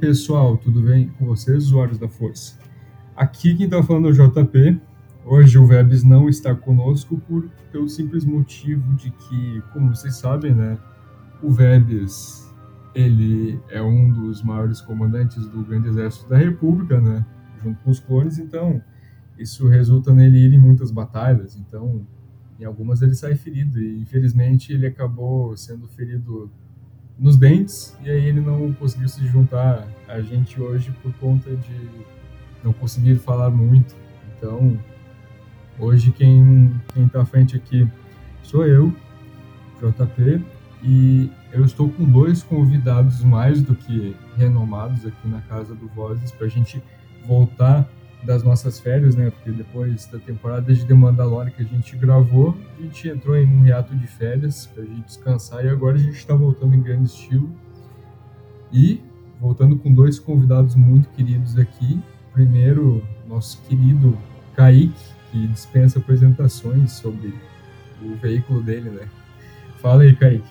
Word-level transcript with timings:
Pessoal, 0.00 0.56
tudo 0.56 0.80
bem 0.80 1.08
com 1.18 1.26
vocês, 1.26 1.64
usuários 1.64 1.98
da 1.98 2.08
Força? 2.08 2.58
Aqui 3.14 3.54
quem 3.54 3.66
está 3.66 3.82
falando 3.82 4.08
é 4.08 4.10
o 4.10 4.14
JP. 4.14 4.80
Hoje 5.26 5.58
o 5.58 5.66
Vebs 5.66 6.02
não 6.02 6.26
está 6.26 6.54
conosco 6.54 7.18
por 7.28 7.46
pelo 7.70 7.86
simples 7.86 8.24
motivo 8.24 8.94
de 8.94 9.10
que, 9.10 9.62
como 9.74 9.94
vocês 9.94 10.16
sabem, 10.16 10.54
né, 10.54 10.78
o 11.42 11.52
Vebs 11.52 12.50
ele 12.94 13.60
é 13.68 13.82
um 13.82 14.10
dos 14.10 14.42
maiores 14.42 14.80
comandantes 14.80 15.46
do 15.46 15.62
Grande 15.62 15.88
Exército 15.88 16.30
da 16.30 16.38
República, 16.38 16.98
né, 16.98 17.24
junto 17.62 17.78
com 17.84 17.90
os 17.90 18.00
clones, 18.00 18.38
então 18.38 18.82
isso 19.38 19.68
resulta 19.68 20.14
nele 20.14 20.38
ir 20.38 20.54
em 20.54 20.58
muitas 20.58 20.90
batalhas, 20.90 21.56
então 21.56 22.06
em 22.58 22.64
algumas 22.64 23.02
ele 23.02 23.14
sai 23.14 23.36
ferido 23.36 23.78
e 23.78 24.00
infelizmente 24.00 24.72
ele 24.72 24.86
acabou 24.86 25.54
sendo 25.58 25.86
ferido 25.88 26.50
nos 27.20 27.36
dentes, 27.36 27.94
e 28.02 28.10
aí 28.10 28.24
ele 28.24 28.40
não 28.40 28.72
conseguiu 28.72 29.06
se 29.06 29.26
juntar 29.28 29.86
a 30.08 30.22
gente 30.22 30.58
hoje 30.58 30.90
por 31.02 31.12
conta 31.16 31.54
de 31.54 31.90
não 32.64 32.72
conseguir 32.72 33.16
falar 33.16 33.50
muito. 33.50 33.94
Então, 34.36 34.78
hoje 35.78 36.12
quem, 36.12 36.72
quem 36.94 37.06
tá 37.06 37.20
à 37.20 37.26
frente 37.26 37.54
aqui 37.54 37.86
sou 38.42 38.66
eu, 38.66 38.90
JP, 39.78 40.42
e 40.82 41.30
eu 41.52 41.62
estou 41.62 41.90
com 41.90 42.04
dois 42.04 42.42
convidados 42.42 43.22
mais 43.22 43.62
do 43.62 43.74
que 43.74 44.16
renomados 44.38 45.04
aqui 45.04 45.28
na 45.28 45.42
Casa 45.42 45.74
do 45.74 45.88
Vozes 45.88 46.30
para 46.32 46.46
a 46.46 46.50
gente 46.50 46.82
voltar 47.26 47.86
das 48.22 48.42
nossas 48.42 48.78
férias, 48.78 49.16
né? 49.16 49.30
Porque 49.30 49.50
depois 49.50 50.06
da 50.06 50.18
temporada 50.18 50.72
de 50.72 50.84
The 50.84 50.94
Mandalorian 50.94 51.50
que 51.50 51.62
a 51.62 51.64
gente 51.64 51.96
gravou, 51.96 52.56
a 52.78 52.82
gente 52.82 53.08
entrou 53.08 53.36
em 53.36 53.46
um 53.46 53.66
hiato 53.66 53.94
de 53.94 54.06
férias 54.06 54.66
pra 54.66 54.84
gente 54.84 55.06
descansar 55.06 55.64
e 55.64 55.68
agora 55.68 55.96
a 55.96 55.98
gente 55.98 56.16
está 56.16 56.34
voltando 56.34 56.74
em 56.74 56.82
grande 56.82 57.08
estilo. 57.08 57.50
E 58.72 59.00
voltando 59.40 59.76
com 59.76 59.92
dois 59.92 60.18
convidados 60.18 60.74
muito 60.74 61.08
queridos 61.10 61.58
aqui. 61.58 62.00
Primeiro, 62.32 63.02
nosso 63.26 63.60
querido 63.62 64.16
Kaique, 64.54 64.94
que 65.30 65.46
dispensa 65.48 65.98
apresentações 65.98 66.92
sobre 66.92 67.34
o 68.02 68.14
veículo 68.16 68.62
dele, 68.62 68.90
né? 68.90 69.08
Fala 69.78 70.02
aí, 70.02 70.14
Kaique. 70.14 70.48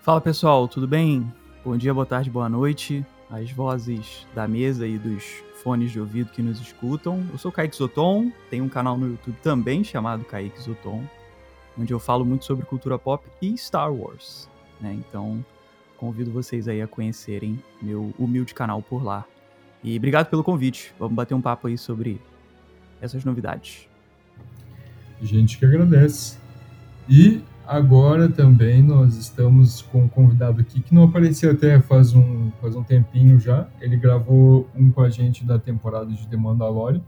Fala 0.00 0.20
pessoal, 0.20 0.68
tudo 0.68 0.86
bem? 0.86 1.30
Bom 1.64 1.76
dia, 1.76 1.92
boa 1.92 2.06
tarde, 2.06 2.30
boa 2.30 2.48
noite. 2.48 3.04
As 3.28 3.50
vozes 3.50 4.24
da 4.34 4.46
mesa 4.46 4.86
e 4.86 4.96
dos 4.96 5.42
fones 5.66 5.90
de 5.90 5.98
ouvido 5.98 6.30
que 6.30 6.40
nos 6.40 6.60
escutam. 6.60 7.26
Eu 7.32 7.38
sou 7.38 7.50
Kaique 7.50 7.74
Zoton, 7.74 8.30
tenho 8.48 8.62
um 8.62 8.68
canal 8.68 8.96
no 8.96 9.08
YouTube 9.08 9.36
também 9.42 9.82
chamado 9.82 10.24
Kaique 10.24 10.62
Zoton, 10.62 11.02
onde 11.76 11.92
eu 11.92 11.98
falo 11.98 12.24
muito 12.24 12.44
sobre 12.44 12.64
cultura 12.64 12.96
pop 12.96 13.28
e 13.42 13.58
Star 13.58 13.92
Wars. 13.92 14.48
Né? 14.80 14.94
Então, 14.94 15.44
convido 15.96 16.30
vocês 16.30 16.68
aí 16.68 16.80
a 16.80 16.86
conhecerem 16.86 17.60
meu 17.82 18.14
humilde 18.16 18.54
canal 18.54 18.80
por 18.80 19.02
lá. 19.02 19.24
E 19.82 19.96
obrigado 19.96 20.30
pelo 20.30 20.44
convite. 20.44 20.94
Vamos 21.00 21.16
bater 21.16 21.34
um 21.34 21.40
papo 21.40 21.66
aí 21.66 21.76
sobre 21.76 22.20
essas 23.00 23.24
novidades. 23.24 23.88
Gente 25.20 25.58
que 25.58 25.66
agradece. 25.66 26.38
E 27.08 27.42
Agora 27.66 28.28
também 28.28 28.80
nós 28.80 29.16
estamos 29.16 29.82
com 29.82 30.04
um 30.04 30.08
convidado 30.08 30.60
aqui 30.60 30.80
que 30.80 30.94
não 30.94 31.02
apareceu 31.02 31.50
até 31.50 31.80
faz 31.80 32.14
um, 32.14 32.52
faz 32.60 32.76
um 32.76 32.82
tempinho 32.84 33.40
já. 33.40 33.68
Ele 33.80 33.96
gravou 33.96 34.70
um 34.72 34.88
com 34.92 35.00
a 35.00 35.10
gente 35.10 35.44
da 35.44 35.58
temporada 35.58 36.06
de 36.06 36.28
The 36.28 36.36
Mandalorian, 36.36 37.02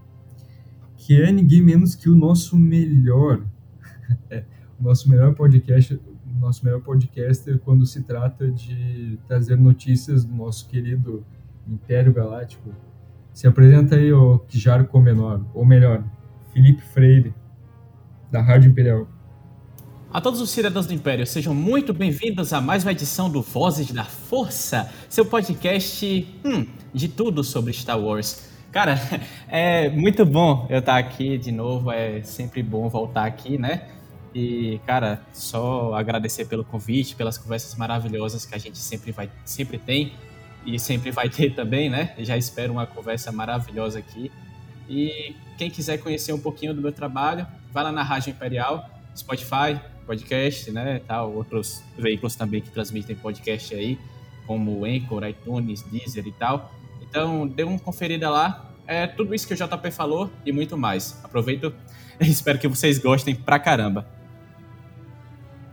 que 0.97 1.23
é 1.23 1.31
ninguém 1.31 1.63
menos 1.63 1.95
que 1.95 2.11
o 2.11 2.17
nosso 2.17 2.57
melhor, 2.57 3.41
é, 4.29 4.43
o 4.81 4.83
nosso 4.83 5.09
melhor 5.09 5.33
podcast, 5.33 6.01
nosso 6.41 6.65
melhor 6.65 6.81
podcaster 6.81 7.61
quando 7.61 7.87
se 7.87 8.03
trata 8.03 8.51
de 8.51 9.17
trazer 9.29 9.57
notícias 9.57 10.25
do 10.25 10.35
nosso 10.35 10.69
querido 10.69 11.25
Império 11.69 12.13
Galáctico. 12.13 12.71
Se 13.33 13.47
apresenta 13.47 13.95
aí 13.95 14.13
o 14.13 14.41
Kijar 14.41 14.85
Comenor, 14.87 15.41
ou 15.55 15.65
melhor, 15.65 16.03
Felipe 16.53 16.83
Freire, 16.83 17.33
da 18.29 18.43
Rádio 18.43 18.73
Imperial. 18.73 19.07
A 20.11 20.23
todos 20.23 20.41
os 20.41 20.49
cidadãos 20.49 20.87
do 20.87 20.95
Império, 20.95 21.27
sejam 21.27 21.55
muito 21.55 21.93
bem-vindos 21.93 22.55
a 22.55 22.63
mais 22.63 22.83
uma 22.83 22.93
edição 22.93 23.29
do 23.29 23.43
Vozes 23.43 23.93
da 23.93 24.05
Força, 24.05 24.91
seu 25.07 25.23
podcast 25.23 26.27
hum, 26.43 26.67
de 26.95 27.09
tudo 27.09 27.45
sobre 27.45 27.75
Star 27.75 28.01
Wars. 28.01 28.49
Cara, 28.73 28.99
é 29.49 29.91
muito 29.91 30.25
bom 30.25 30.67
eu 30.71 30.79
estar 30.79 30.97
aqui 30.97 31.37
de 31.37 31.53
novo, 31.53 31.93
é 31.93 32.23
sempre 32.23 32.63
bom 32.63 32.89
voltar 32.89 33.27
aqui, 33.27 33.59
né? 33.59 33.87
E, 34.35 34.81
cara, 34.87 35.21
só 35.31 35.93
agradecer 35.93 36.47
pelo 36.47 36.65
convite, 36.65 37.15
pelas 37.15 37.37
conversas 37.37 37.75
maravilhosas 37.75 38.47
que 38.47 38.55
a 38.55 38.59
gente 38.59 38.79
sempre, 38.79 39.13
vai, 39.13 39.31
sempre 39.45 39.77
tem 39.77 40.15
e 40.65 40.79
sempre 40.79 41.11
vai 41.11 41.29
ter 41.29 41.55
também, 41.55 41.91
né? 41.91 42.15
Já 42.21 42.35
espero 42.35 42.73
uma 42.73 42.87
conversa 42.87 43.31
maravilhosa 43.31 43.99
aqui. 43.99 44.33
E 44.89 45.37
quem 45.59 45.69
quiser 45.69 45.99
conhecer 45.99 46.33
um 46.33 46.41
pouquinho 46.41 46.73
do 46.73 46.81
meu 46.81 46.93
trabalho, 46.93 47.47
vai 47.71 47.85
lá 47.85 47.93
na 47.93 48.03
Rádio 48.03 48.31
Imperial, 48.31 48.89
Spotify, 49.15 49.79
podcast, 50.09 50.73
né, 50.73 51.03
tal, 51.07 51.35
outros 51.35 51.83
veículos 51.99 52.35
também 52.35 52.63
que 52.63 52.71
transmitem 52.71 53.15
podcast 53.15 53.75
aí, 53.75 53.99
como 54.47 54.87
Anchor, 54.87 55.23
iTunes, 55.25 55.83
Deezer 55.83 56.27
e 56.27 56.33
tal. 56.33 56.73
Então, 57.03 57.47
dê 57.47 57.63
uma 57.63 57.79
conferida 57.79 58.31
lá. 58.31 58.73
É 58.87 59.07
tudo 59.07 59.35
isso 59.35 59.47
que 59.47 59.53
o 59.53 59.57
JP 59.57 59.91
falou 59.91 60.31
e 60.47 60.51
muito 60.51 60.79
mais. 60.79 61.21
Aproveito 61.23 61.75
e 62.19 62.27
espero 62.27 62.59
que 62.59 62.67
vocês 62.67 62.99
gostem 62.99 63.35
pra 63.35 63.59
caramba. 63.59 64.09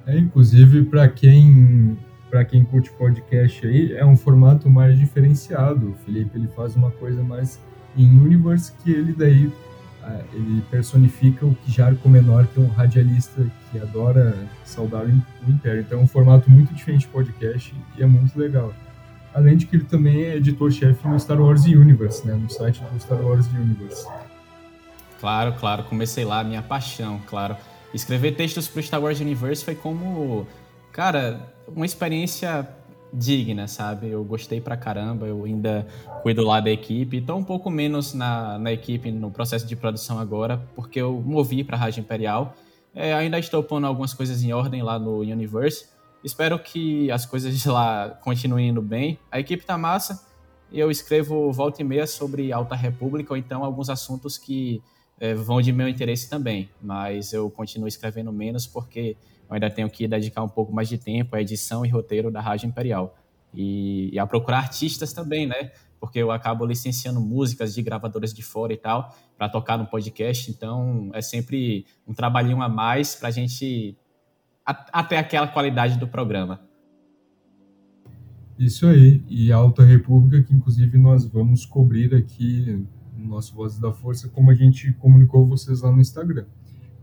É, 0.05 0.17
inclusive, 0.17 0.83
para 0.83 1.07
quem 1.07 1.97
para 2.29 2.43
quem 2.43 2.65
curte 2.65 2.91
podcast 2.91 3.65
aí, 3.65 3.93
é 3.93 4.05
um 4.05 4.17
formato 4.17 4.69
mais 4.69 4.99
diferenciado. 4.99 5.91
O 5.91 5.93
Felipe 6.03 6.37
ele 6.37 6.49
faz 6.49 6.75
uma 6.75 6.91
coisa 6.91 7.23
mais 7.23 7.61
em 7.95 8.19
universe 8.19 8.73
que 8.83 8.91
ele 8.91 9.13
daí 9.13 9.49
ele 10.33 10.61
personifica 10.69 11.45
o 11.45 11.55
Kijar 11.55 11.95
Comenor, 11.95 12.45
que 12.47 12.59
é 12.59 12.63
um 12.63 12.67
radialista 12.67 13.45
que 13.71 13.79
adora 13.79 14.35
saudar 14.63 15.05
o 15.05 15.49
Império. 15.49 15.81
Então 15.81 15.99
é 15.99 16.01
um 16.01 16.07
formato 16.07 16.49
muito 16.49 16.73
diferente 16.73 17.01
de 17.01 17.07
podcast 17.07 17.73
e 17.97 18.03
é 18.03 18.05
muito 18.05 18.37
legal. 18.37 18.73
Além 19.33 19.57
de 19.57 19.65
que 19.65 19.75
ele 19.75 19.85
também 19.85 20.23
é 20.23 20.37
editor-chefe 20.37 21.07
no 21.07 21.19
Star 21.19 21.41
Wars 21.41 21.65
Universe, 21.65 22.25
né, 22.25 22.33
no 22.33 22.49
site 22.49 22.81
do 22.81 22.99
Star 22.99 23.21
Wars 23.21 23.47
Universe. 23.47 24.07
Claro, 25.19 25.53
claro, 25.53 25.83
comecei 25.83 26.23
lá, 26.23 26.43
minha 26.43 26.61
paixão, 26.61 27.19
claro. 27.27 27.57
Escrever 27.93 28.35
textos 28.35 28.67
para 28.67 28.79
o 28.79 28.83
Star 28.83 29.01
Wars 29.01 29.19
Universe 29.19 29.63
foi 29.63 29.75
como, 29.75 30.47
cara, 30.91 31.53
uma 31.67 31.85
experiência 31.85 32.67
digna, 33.13 33.67
sabe? 33.67 34.09
Eu 34.09 34.23
gostei 34.23 34.59
pra 34.59 34.75
caramba, 34.75 35.25
eu 35.25 35.45
ainda 35.45 35.87
cuido 36.21 36.43
lá 36.43 36.59
da 36.59 36.69
equipe, 36.69 37.21
tô 37.21 37.35
um 37.35 37.43
pouco 37.43 37.69
menos 37.69 38.13
na, 38.13 38.57
na 38.59 38.71
equipe 38.71 39.11
no 39.11 39.31
processo 39.31 39.65
de 39.65 39.75
produção 39.75 40.19
agora, 40.19 40.61
porque 40.75 40.99
eu 40.99 41.21
movi 41.25 41.63
pra 41.63 41.77
Rádio 41.77 42.01
Imperial. 42.01 42.55
É, 42.93 43.13
ainda 43.13 43.37
estou 43.37 43.61
pondo 43.61 43.85
algumas 43.85 44.13
coisas 44.13 44.41
em 44.43 44.53
ordem 44.53 44.81
lá 44.81 44.97
no 44.97 45.19
Universe. 45.19 45.87
Espero 46.23 46.57
que 46.57 47.11
as 47.11 47.25
coisas 47.25 47.63
lá 47.65 48.09
continuem 48.23 48.69
indo 48.69 48.81
bem. 48.81 49.19
A 49.31 49.39
equipe 49.39 49.65
tá 49.65 49.77
massa. 49.77 50.25
Eu 50.71 50.89
escrevo 50.89 51.51
volta 51.51 51.81
e 51.81 51.85
meia 51.85 52.07
sobre 52.07 52.51
Alta 52.51 52.75
República, 52.75 53.33
ou 53.33 53.37
então 53.37 53.63
alguns 53.63 53.89
assuntos 53.89 54.37
que 54.37 54.81
é, 55.19 55.33
vão 55.33 55.61
de 55.61 55.71
meu 55.71 55.87
interesse 55.87 56.29
também. 56.29 56.69
Mas 56.81 57.33
eu 57.33 57.49
continuo 57.49 57.87
escrevendo 57.87 58.31
menos 58.31 58.65
porque 58.65 59.15
eu 59.49 59.53
ainda 59.53 59.69
tenho 59.69 59.89
que 59.89 60.07
dedicar 60.07 60.43
um 60.43 60.49
pouco 60.49 60.73
mais 60.73 60.89
de 60.89 60.97
tempo 60.97 61.35
à 61.35 61.41
edição 61.41 61.85
e 61.85 61.89
roteiro 61.89 62.31
da 62.31 62.41
Rádio 62.41 62.67
Imperial. 62.67 63.15
E, 63.53 64.09
e 64.11 64.19
a 64.19 64.25
procurar 64.27 64.59
artistas 64.59 65.13
também, 65.13 65.47
né? 65.47 65.71
Porque 65.99 66.19
eu 66.19 66.31
acabo 66.31 66.65
licenciando 66.65 67.21
músicas 67.21 67.73
de 67.73 67.81
gravadoras 67.81 68.33
de 68.33 68.43
fora 68.43 68.73
e 68.73 68.77
tal, 68.77 69.15
para 69.37 69.47
tocar 69.47 69.77
no 69.77 69.85
podcast. 69.85 70.51
Então, 70.51 71.09
é 71.13 71.21
sempre 71.21 71.85
um 72.07 72.13
trabalhinho 72.13 72.61
a 72.61 72.67
mais 72.67 73.15
para 73.15 73.29
a 73.29 73.31
gente 73.31 73.97
até 74.65 75.17
aquela 75.17 75.47
qualidade 75.47 75.97
do 75.97 76.07
programa. 76.07 76.59
Isso 78.57 78.87
aí. 78.87 79.23
E 79.29 79.51
a 79.51 79.57
Alta 79.57 79.83
República, 79.83 80.41
que 80.41 80.53
inclusive 80.53 80.97
nós 80.97 81.25
vamos 81.25 81.65
cobrir 81.65 82.15
aqui 82.15 82.85
no 83.15 83.27
nosso 83.27 83.53
Vozes 83.53 83.79
da 83.79 83.91
Força, 83.91 84.29
como 84.29 84.49
a 84.49 84.55
gente 84.55 84.91
comunicou 84.93 85.45
vocês 85.45 85.81
lá 85.81 85.91
no 85.91 86.01
Instagram. 86.01 86.45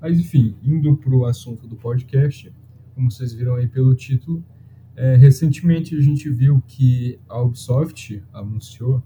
Mas 0.03 0.19
enfim, 0.19 0.57
indo 0.65 0.97
para 0.97 1.15
o 1.15 1.25
assunto 1.25 1.65
do 1.65 1.77
podcast, 1.77 2.53
como 2.93 3.09
vocês 3.09 3.33
viram 3.33 3.55
aí 3.55 3.69
pelo 3.69 3.95
título, 3.95 4.45
é, 4.97 5.15
recentemente 5.15 5.97
a 5.97 6.01
gente 6.01 6.29
viu 6.29 6.61
que 6.67 7.21
a 7.29 7.41
Ubisoft 7.41 8.21
anunciou 8.33 9.01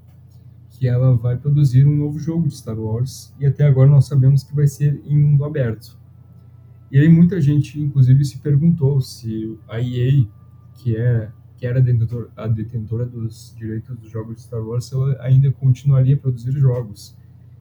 que 0.71 0.89
ela 0.89 1.15
vai 1.15 1.37
produzir 1.37 1.87
um 1.87 1.95
novo 1.95 2.19
jogo 2.19 2.49
de 2.49 2.57
Star 2.57 2.79
Wars 2.79 3.35
e 3.39 3.45
até 3.45 3.65
agora 3.65 3.91
nós 3.91 4.07
sabemos 4.07 4.43
que 4.43 4.57
vai 4.57 4.67
ser 4.67 4.99
em 5.05 5.15
mundo 5.19 5.45
aberto. 5.45 5.99
E 6.91 6.99
aí 6.99 7.09
muita 7.11 7.43
gente, 7.43 7.79
inclusive, 7.79 8.25
se 8.25 8.39
perguntou 8.39 8.99
se 9.03 9.55
a 9.69 9.79
EA, 9.79 10.27
que 10.75 10.97
é 10.97 11.31
que 11.59 11.67
era 11.67 11.83
a 12.37 12.47
detentora 12.47 13.05
dos 13.05 13.55
direitos 13.57 13.99
dos 13.99 14.11
jogos 14.11 14.37
de 14.37 14.43
Star 14.43 14.63
Wars, 14.63 14.91
ela 14.93 15.17
ainda 15.21 15.53
continuaria 15.53 16.15
a 16.15 16.19
produzir 16.19 16.53
jogos, 16.53 17.17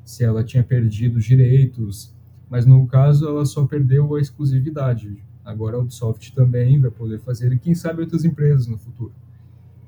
se 0.05 0.23
ela 0.23 0.43
tinha 0.43 0.63
perdido 0.63 1.17
os 1.17 1.25
direitos, 1.25 2.14
mas 2.55 2.65
no 2.65 2.87
caso 2.87 3.27
ela 3.27 3.45
só 3.45 3.65
perdeu 3.65 4.15
a 4.15 4.21
exclusividade. 4.21 5.21
Agora 5.43 5.75
a 5.75 5.79
Ubisoft 5.81 6.33
também 6.33 6.79
vai 6.79 6.89
poder 6.89 7.19
fazer 7.19 7.51
e 7.51 7.59
quem 7.59 7.75
sabe 7.75 7.99
outras 7.99 8.23
empresas 8.23 8.65
no 8.65 8.77
futuro. 8.77 9.11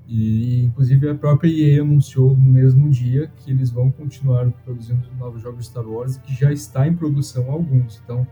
E 0.05 0.65
inclusive 0.65 1.09
a 1.09 1.15
própria 1.15 1.49
EA 1.49 1.81
anunciou 1.81 2.35
no 2.35 2.51
mesmo 2.51 2.89
dia 2.89 3.31
que 3.37 3.51
eles 3.51 3.71
vão 3.71 3.89
continuar 3.89 4.51
produzindo 4.65 5.01
novos 5.17 5.41
jogos 5.41 5.59
de 5.59 5.67
Star 5.67 5.87
Wars 5.87 6.17
que 6.17 6.35
já 6.35 6.51
está 6.51 6.85
em 6.85 6.93
produção 6.93 7.49
alguns. 7.49 8.01
Então 8.03 8.27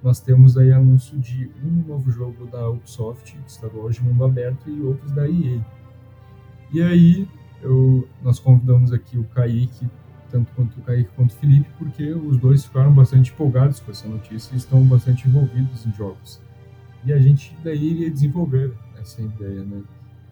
nós 0.00 0.20
temos 0.20 0.56
aí 0.56 0.70
anúncio 0.70 1.18
de 1.18 1.50
um 1.64 1.88
novo 1.88 2.08
jogo 2.08 2.46
da 2.46 2.70
Ubisoft, 2.70 3.36
de 3.36 3.52
Star 3.52 3.74
Wars 3.74 3.96
de 3.96 4.04
mundo 4.04 4.24
aberto 4.24 4.70
e 4.70 4.80
outros 4.80 5.10
da 5.10 5.28
EA. 5.28 5.60
E 6.72 6.80
aí 6.80 7.28
eu, 7.60 8.06
nós 8.22 8.38
convidamos 8.38 8.92
aqui 8.92 9.18
o 9.18 9.24
Kaique 9.24 9.88
tanto 10.32 10.50
quanto 10.54 10.80
o 10.80 10.82
Kaique 10.82 11.10
quanto 11.14 11.32
o 11.32 11.34
Felipe, 11.34 11.68
porque 11.78 12.10
os 12.12 12.38
dois 12.38 12.64
ficaram 12.64 12.92
bastante 12.92 13.30
empolgados 13.30 13.78
com 13.78 13.90
essa 13.90 14.08
notícia 14.08 14.54
e 14.54 14.56
estão 14.56 14.82
bastante 14.82 15.28
envolvidos 15.28 15.86
em 15.86 15.92
jogos. 15.92 16.40
E 17.04 17.12
a 17.12 17.18
gente 17.18 17.54
daí 17.62 17.92
iria 17.92 18.10
desenvolver 18.10 18.72
essa 18.98 19.20
ideia, 19.20 19.62
né? 19.62 19.82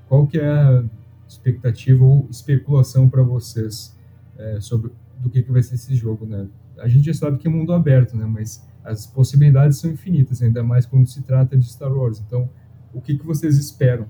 Qual 0.08 0.26
que 0.26 0.38
é 0.38 0.49
a 0.49 0.82
expectativa 1.29 2.02
ou 2.02 2.26
especulação 2.31 3.08
para 3.08 3.23
vocês 3.23 3.97
é, 4.38 4.61
sobre 4.61 4.91
do 5.19 5.29
que, 5.29 5.43
que 5.43 5.52
vai 5.52 5.62
ser 5.62 5.75
esse 5.75 5.94
jogo, 5.94 6.25
né? 6.25 6.49
A 6.79 6.88
gente 6.88 7.05
já 7.05 7.14
sabe 7.14 7.37
que 7.37 7.47
é 7.47 7.50
mundo 7.50 7.75
aberto, 7.75 8.17
né? 8.17 8.25
Mas 8.25 8.67
as 8.82 9.06
possibilidades 9.06 9.79
são 9.79 9.91
infinitas, 9.91 10.41
ainda 10.41 10.62
mais 10.64 10.87
quando 10.87 11.06
se 11.06 11.23
trata 11.23 11.56
de 11.56 11.64
Star 11.67 11.93
Wars. 11.93 12.19
Então, 12.26 12.49
o 12.94 13.00
que, 13.00 13.19
que 13.19 13.26
vocês 13.26 13.58
esperam? 13.58 14.06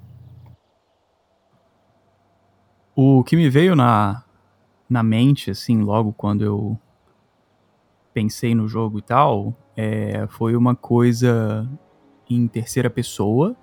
O 2.95 3.25
que 3.25 3.35
me 3.35 3.51
veio 3.51 3.75
na, 3.75 4.23
na 4.91 5.05
mente, 5.05 5.53
assim, 5.53 5.81
logo 5.81 6.13
quando 6.13 6.45
eu 6.45 6.77
pensei 8.13 8.57
no 8.57 8.67
jogo 8.67 8.99
e 8.99 9.03
tal, 9.03 9.55
é, 9.77 10.27
foi 10.29 10.57
uma 10.57 10.75
coisa 10.75 11.69
em 12.29 12.49
terceira 12.49 12.91
pessoa, 12.91 13.55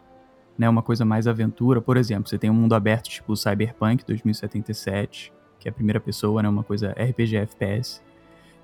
né, 0.57 0.69
uma 0.69 0.81
coisa 0.81 1.03
mais 1.03 1.27
aventura. 1.27 1.81
Por 1.81 1.97
exemplo, 1.97 2.29
você 2.29 2.37
tem 2.37 2.49
um 2.49 2.53
mundo 2.53 2.73
aberto 2.73 3.09
tipo 3.09 3.35
Cyberpunk 3.35 4.05
2077, 4.05 5.33
que 5.59 5.67
é 5.67 5.69
a 5.69 5.73
primeira 5.73 5.99
pessoa, 5.99 6.41
né, 6.41 6.47
uma 6.47 6.63
coisa 6.63 6.91
RPG 6.91 7.35
FPS. 7.35 8.01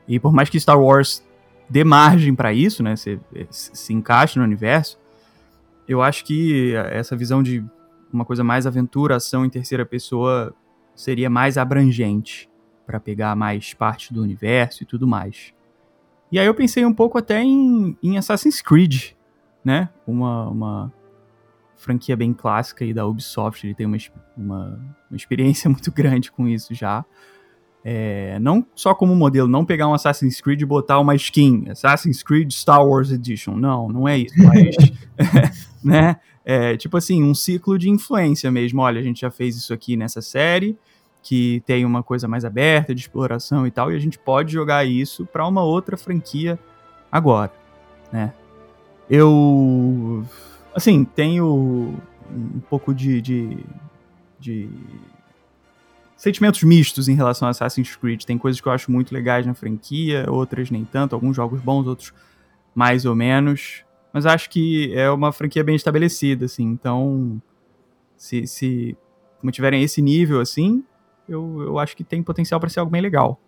E 0.07 0.17
por 0.17 0.31
mais 0.31 0.49
que 0.49 0.57
Star 0.57 0.81
Wars 0.81 1.21
dê 1.69 1.83
margem 1.83 2.33
para 2.33 2.53
isso, 2.53 2.81
né, 2.81 2.95
se, 2.95 3.19
se 3.49 3.93
encaixe 3.93 4.39
no 4.39 4.45
universo, 4.45 4.97
eu 5.85 6.01
acho 6.01 6.23
que 6.23 6.73
essa 6.91 7.13
visão 7.13 7.43
de 7.43 7.63
uma 8.11 8.23
coisa 8.23 8.43
mais 8.43 8.65
aventura, 8.65 9.17
ação 9.17 9.45
em 9.45 9.49
terceira 9.49 9.85
pessoa 9.85 10.55
seria 10.95 11.29
mais 11.29 11.57
abrangente 11.57 12.49
para 12.85 12.99
pegar 12.99 13.35
mais 13.35 13.73
parte 13.73 14.13
do 14.13 14.21
universo 14.21 14.83
e 14.83 14.85
tudo 14.85 15.07
mais. 15.07 15.53
E 16.31 16.39
aí 16.39 16.45
eu 16.45 16.55
pensei 16.55 16.85
um 16.85 16.93
pouco 16.93 17.17
até 17.17 17.41
em, 17.41 17.97
em 18.01 18.17
Assassin's 18.17 18.61
Creed, 18.61 19.11
né? 19.63 19.89
Uma, 20.05 20.49
uma 20.49 20.93
franquia 21.75 22.15
bem 22.15 22.33
clássica 22.33 22.83
aí 22.83 22.93
da 22.93 23.05
Ubisoft, 23.05 23.65
ele 23.65 23.75
tem 23.75 23.85
uma, 23.85 23.97
uma, 24.35 24.79
uma 25.09 25.15
experiência 25.15 25.69
muito 25.71 25.91
grande 25.91 26.31
com 26.31 26.47
isso 26.47 26.73
já. 26.73 27.05
É, 27.85 28.39
não 28.39 28.65
só 28.73 28.95
como 28.95 29.13
modelo, 29.13 29.47
não 29.47 29.65
pegar 29.65 29.89
um 29.89 29.93
Assassin's 29.93 30.39
Creed 30.39 30.61
e 30.61 30.65
botar 30.65 30.99
uma 30.99 31.15
skin, 31.15 31.65
Assassin's 31.69 32.23
Creed 32.23 32.49
Star 32.51 32.83
Wars 32.85 33.11
Edition. 33.11 33.55
Não, 33.57 33.89
não 33.89 34.07
é 34.07 34.17
isso. 34.19 34.35
Mas, 34.37 34.75
né? 35.83 36.15
É, 36.45 36.75
tipo 36.77 36.97
assim, 36.97 37.23
um 37.23 37.33
ciclo 37.33 37.77
de 37.77 37.89
influência 37.89 38.49
mesmo. 38.51 38.81
Olha, 38.81 38.99
a 38.99 39.03
gente 39.03 39.21
já 39.21 39.31
fez 39.31 39.55
isso 39.55 39.73
aqui 39.73 39.95
nessa 39.95 40.21
série, 40.21 40.77
que 41.23 41.63
tem 41.65 41.85
uma 41.85 42.03
coisa 42.03 42.27
mais 42.27 42.43
aberta 42.43 42.93
de 42.93 42.99
exploração 43.01 43.65
e 43.65 43.71
tal, 43.71 43.91
e 43.91 43.95
a 43.95 43.99
gente 43.99 44.19
pode 44.19 44.51
jogar 44.51 44.85
isso 44.85 45.25
para 45.25 45.47
uma 45.47 45.63
outra 45.63 45.95
franquia 45.95 46.59
agora, 47.09 47.51
né? 48.11 48.33
Eu, 49.09 50.25
assim, 50.75 51.05
tenho 51.05 51.97
um 52.29 52.59
pouco 52.69 52.93
de, 52.93 53.21
de, 53.21 53.57
de 54.39 54.69
sentimentos 56.15 56.63
mistos 56.63 57.07
em 57.07 57.15
relação 57.15 57.47
a 57.47 57.51
Assassin's 57.51 57.95
Creed. 57.95 58.23
Tem 58.23 58.37
coisas 58.37 58.59
que 58.59 58.67
eu 58.67 58.71
acho 58.71 58.91
muito 58.91 59.13
legais 59.13 59.45
na 59.45 59.53
franquia, 59.53 60.25
outras 60.29 60.71
nem 60.71 60.85
tanto, 60.85 61.13
alguns 61.13 61.35
jogos 61.35 61.61
bons, 61.61 61.85
outros 61.85 62.13
mais 62.73 63.05
ou 63.05 63.15
menos. 63.15 63.83
Mas 64.11 64.25
acho 64.25 64.49
que 64.49 64.93
é 64.93 65.09
uma 65.09 65.31
franquia 65.31 65.63
bem 65.63 65.75
estabelecida, 65.75 66.45
assim. 66.45 66.63
Então, 66.63 67.41
se, 68.15 68.47
se 68.47 68.97
mantiverem 69.41 69.83
esse 69.83 70.01
nível, 70.01 70.39
assim, 70.39 70.83
eu, 71.27 71.61
eu 71.61 71.79
acho 71.79 71.95
que 71.95 72.03
tem 72.03 72.21
potencial 72.21 72.59
para 72.59 72.69
ser 72.69 72.79
algo 72.79 72.91
bem 72.91 73.01
legal. 73.01 73.39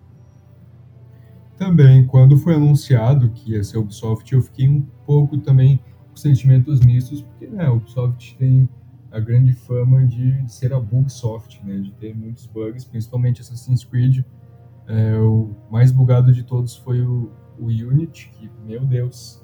Também, 1.58 2.06
quando 2.06 2.38
foi 2.38 2.56
anunciado 2.56 3.30
que 3.30 3.52
ia 3.52 3.64
ser 3.64 3.78
Ubisoft, 3.78 4.34
eu 4.34 4.42
fiquei 4.42 4.68
um 4.68 4.82
pouco 5.06 5.38
também 5.38 5.80
com 6.10 6.18
sentimentos 6.18 6.82
mistos, 6.82 7.22
porque 7.22 7.48
né, 7.48 7.66
a 7.66 7.72
Ubisoft 7.72 8.36
tem 8.38 8.68
a 9.12 9.20
grande 9.20 9.54
fama 9.54 10.06
de, 10.06 10.42
de 10.42 10.52
ser 10.52 10.74
a 10.74 10.80
bugsoft, 10.80 11.64
né, 11.64 11.78
de 11.78 11.92
ter 11.94 12.14
muitos 12.14 12.46
bugs, 12.48 12.84
principalmente 12.84 13.40
Assassin's 13.40 13.86
Creed. 13.86 14.26
É, 14.88 15.18
o 15.18 15.56
mais 15.72 15.92
bugado 15.92 16.34
de 16.34 16.44
todos 16.44 16.76
foi 16.76 17.02
o, 17.02 17.32
o 17.58 17.68
Unity, 17.68 18.30
que, 18.34 18.52
meu 18.66 18.86
Deus. 18.86 19.42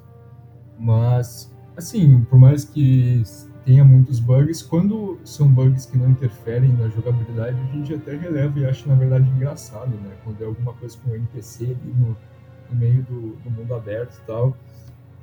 Mas, 0.78 1.50
assim, 1.74 2.22
por 2.24 2.38
mais 2.38 2.66
que 2.66 3.22
tenha 3.64 3.84
muitos 3.84 4.18
bugs. 4.20 4.62
Quando 4.62 5.18
são 5.24 5.48
bugs 5.48 5.86
que 5.86 5.96
não 5.96 6.10
interferem 6.10 6.72
na 6.72 6.88
jogabilidade, 6.88 7.56
a 7.60 7.76
gente 7.76 7.94
até 7.94 8.16
releva 8.16 8.58
e 8.58 8.66
acha, 8.66 8.88
na 8.88 8.94
verdade, 8.94 9.28
engraçado, 9.30 9.90
né? 9.90 10.14
Quando 10.24 10.42
é 10.42 10.46
alguma 10.46 10.72
coisa 10.74 10.96
com 10.98 11.10
o 11.10 11.14
NPC 11.14 11.64
ali 11.64 11.94
no, 11.96 12.16
no 12.70 12.78
meio 12.78 13.02
do, 13.02 13.36
do, 13.36 13.50
mundo 13.50 13.74
aberto 13.74 14.18
e 14.22 14.26
tal. 14.26 14.56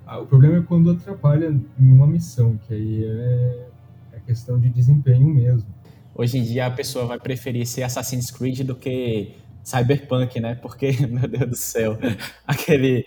Ah, 0.05 0.19
o 0.19 0.25
problema 0.25 0.57
é 0.57 0.61
quando 0.61 0.91
atrapalha 0.91 1.47
em 1.47 1.91
uma 1.91 2.07
missão, 2.07 2.59
que 2.67 2.73
aí 2.73 3.03
é, 3.03 3.67
é 4.13 4.19
questão 4.25 4.59
de 4.59 4.69
desempenho 4.69 5.27
mesmo. 5.33 5.67
Hoje 6.15 6.37
em 6.37 6.43
dia 6.43 6.65
a 6.65 6.71
pessoa 6.71 7.05
vai 7.05 7.19
preferir 7.19 7.65
ser 7.67 7.83
Assassin's 7.83 8.31
Creed 8.31 8.61
do 8.61 8.75
que 8.75 9.35
Cyberpunk, 9.63 10.39
né? 10.39 10.55
Porque, 10.55 10.91
meu 11.07 11.27
Deus 11.27 11.49
do 11.49 11.55
céu, 11.55 11.97
aquele. 12.45 13.05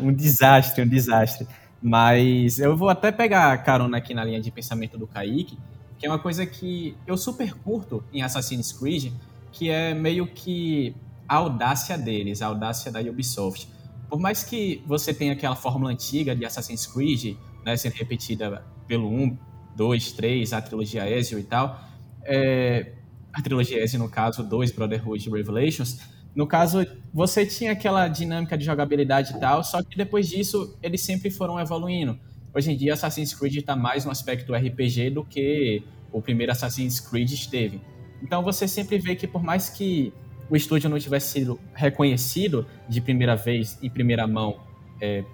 Um 0.00 0.12
desastre, 0.12 0.84
um 0.84 0.86
desastre. 0.86 1.46
Mas 1.80 2.58
eu 2.58 2.76
vou 2.76 2.88
até 2.88 3.12
pegar 3.12 3.56
carona 3.58 3.98
aqui 3.98 4.12
na 4.12 4.24
linha 4.24 4.40
de 4.40 4.50
pensamento 4.50 4.98
do 4.98 5.06
Kaique, 5.06 5.56
que 5.98 6.06
é 6.06 6.10
uma 6.10 6.18
coisa 6.18 6.44
que 6.44 6.96
eu 7.06 7.16
super 7.16 7.54
curto 7.54 8.02
em 8.12 8.22
Assassin's 8.22 8.72
Creed, 8.72 9.12
que 9.52 9.70
é 9.70 9.94
meio 9.94 10.26
que 10.26 10.94
a 11.28 11.36
audácia 11.36 11.96
deles, 11.96 12.42
a 12.42 12.46
audácia 12.46 12.90
da 12.90 13.00
Ubisoft. 13.00 13.68
Por 14.08 14.18
mais 14.18 14.42
que 14.42 14.82
você 14.86 15.12
tenha 15.12 15.32
aquela 15.32 15.54
fórmula 15.54 15.90
antiga 15.90 16.34
de 16.34 16.44
Assassin's 16.44 16.86
Creed, 16.86 17.36
né, 17.64 17.76
sendo 17.76 17.94
repetida 17.94 18.64
pelo 18.86 19.08
1, 19.08 19.36
2, 19.76 20.12
3, 20.12 20.52
a 20.52 20.62
trilogia 20.62 21.08
Ezio 21.08 21.38
e 21.38 21.44
tal, 21.44 21.78
é, 22.24 22.92
a 23.32 23.42
trilogia 23.42 23.82
S, 23.82 23.96
no 23.98 24.08
caso, 24.08 24.42
2, 24.42 24.72
Brotherhood 24.72 25.30
Revelations, 25.30 26.00
no 26.38 26.46
caso, 26.46 26.86
você 27.12 27.44
tinha 27.44 27.72
aquela 27.72 28.06
dinâmica 28.06 28.56
de 28.56 28.64
jogabilidade 28.64 29.32
e 29.32 29.40
tal, 29.40 29.64
só 29.64 29.82
que 29.82 29.96
depois 29.96 30.28
disso, 30.28 30.78
eles 30.80 31.00
sempre 31.00 31.32
foram 31.32 31.58
evoluindo. 31.58 32.16
Hoje 32.54 32.70
em 32.70 32.76
dia, 32.76 32.92
Assassin's 32.92 33.34
Creed 33.34 33.56
está 33.56 33.74
mais 33.74 34.04
no 34.04 34.12
aspecto 34.12 34.54
RPG 34.54 35.10
do 35.10 35.24
que 35.24 35.82
o 36.12 36.22
primeiro 36.22 36.52
Assassin's 36.52 37.00
Creed 37.00 37.32
esteve. 37.32 37.80
Então 38.22 38.40
você 38.40 38.68
sempre 38.68 38.98
vê 39.00 39.16
que 39.16 39.26
por 39.26 39.42
mais 39.42 39.68
que 39.68 40.12
o 40.48 40.54
estúdio 40.54 40.88
não 40.88 40.96
tivesse 40.96 41.32
sido 41.32 41.58
reconhecido 41.74 42.64
de 42.88 43.00
primeira 43.00 43.34
vez, 43.34 43.76
em 43.82 43.90
primeira 43.90 44.24
mão, 44.24 44.60
é, 45.00 45.24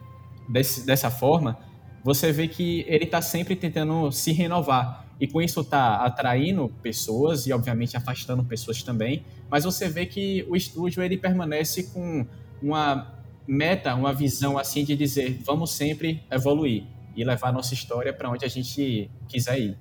desse, 0.49 0.87
dessa 0.87 1.11
forma, 1.11 1.59
você 2.03 2.33
vê 2.33 2.49
que 2.49 2.83
ele 2.89 3.05
está 3.05 3.21
sempre 3.21 3.55
tentando 3.55 4.11
se 4.11 4.33
renovar. 4.33 5.04
E 5.21 5.27
com 5.27 5.41
isso 5.41 5.61
está 5.61 6.05
atraindo 6.05 6.69
pessoas 6.83 7.47
e, 7.47 7.53
obviamente, 7.53 7.97
afastando 7.97 8.45
pessoas 8.45 8.83
também. 8.83 9.25
Mas 9.51 9.65
você 9.65 9.89
vê 9.89 10.07
que 10.07 10.45
o 10.49 10.57
estúdio 10.57 11.03
ele 11.03 11.17
permanece 11.17 11.85
com 11.85 12.27
uma 12.63 13.15
meta, 13.47 13.95
uma 13.95 14.13
visão 14.13 14.59
assim 14.59 14.85
de 14.85 14.97
dizer 14.97 15.39
vamos 15.45 15.73
sempre 15.73 16.23
evoluir 16.31 16.85
e 17.15 17.23
levar 17.23 17.53
nossa 17.53 17.75
história 17.75 18.13
para 18.13 18.31
onde 18.31 18.45
a 18.45 18.49
gente 18.49 19.11
quiser 19.29 19.61
ir. 19.61 19.79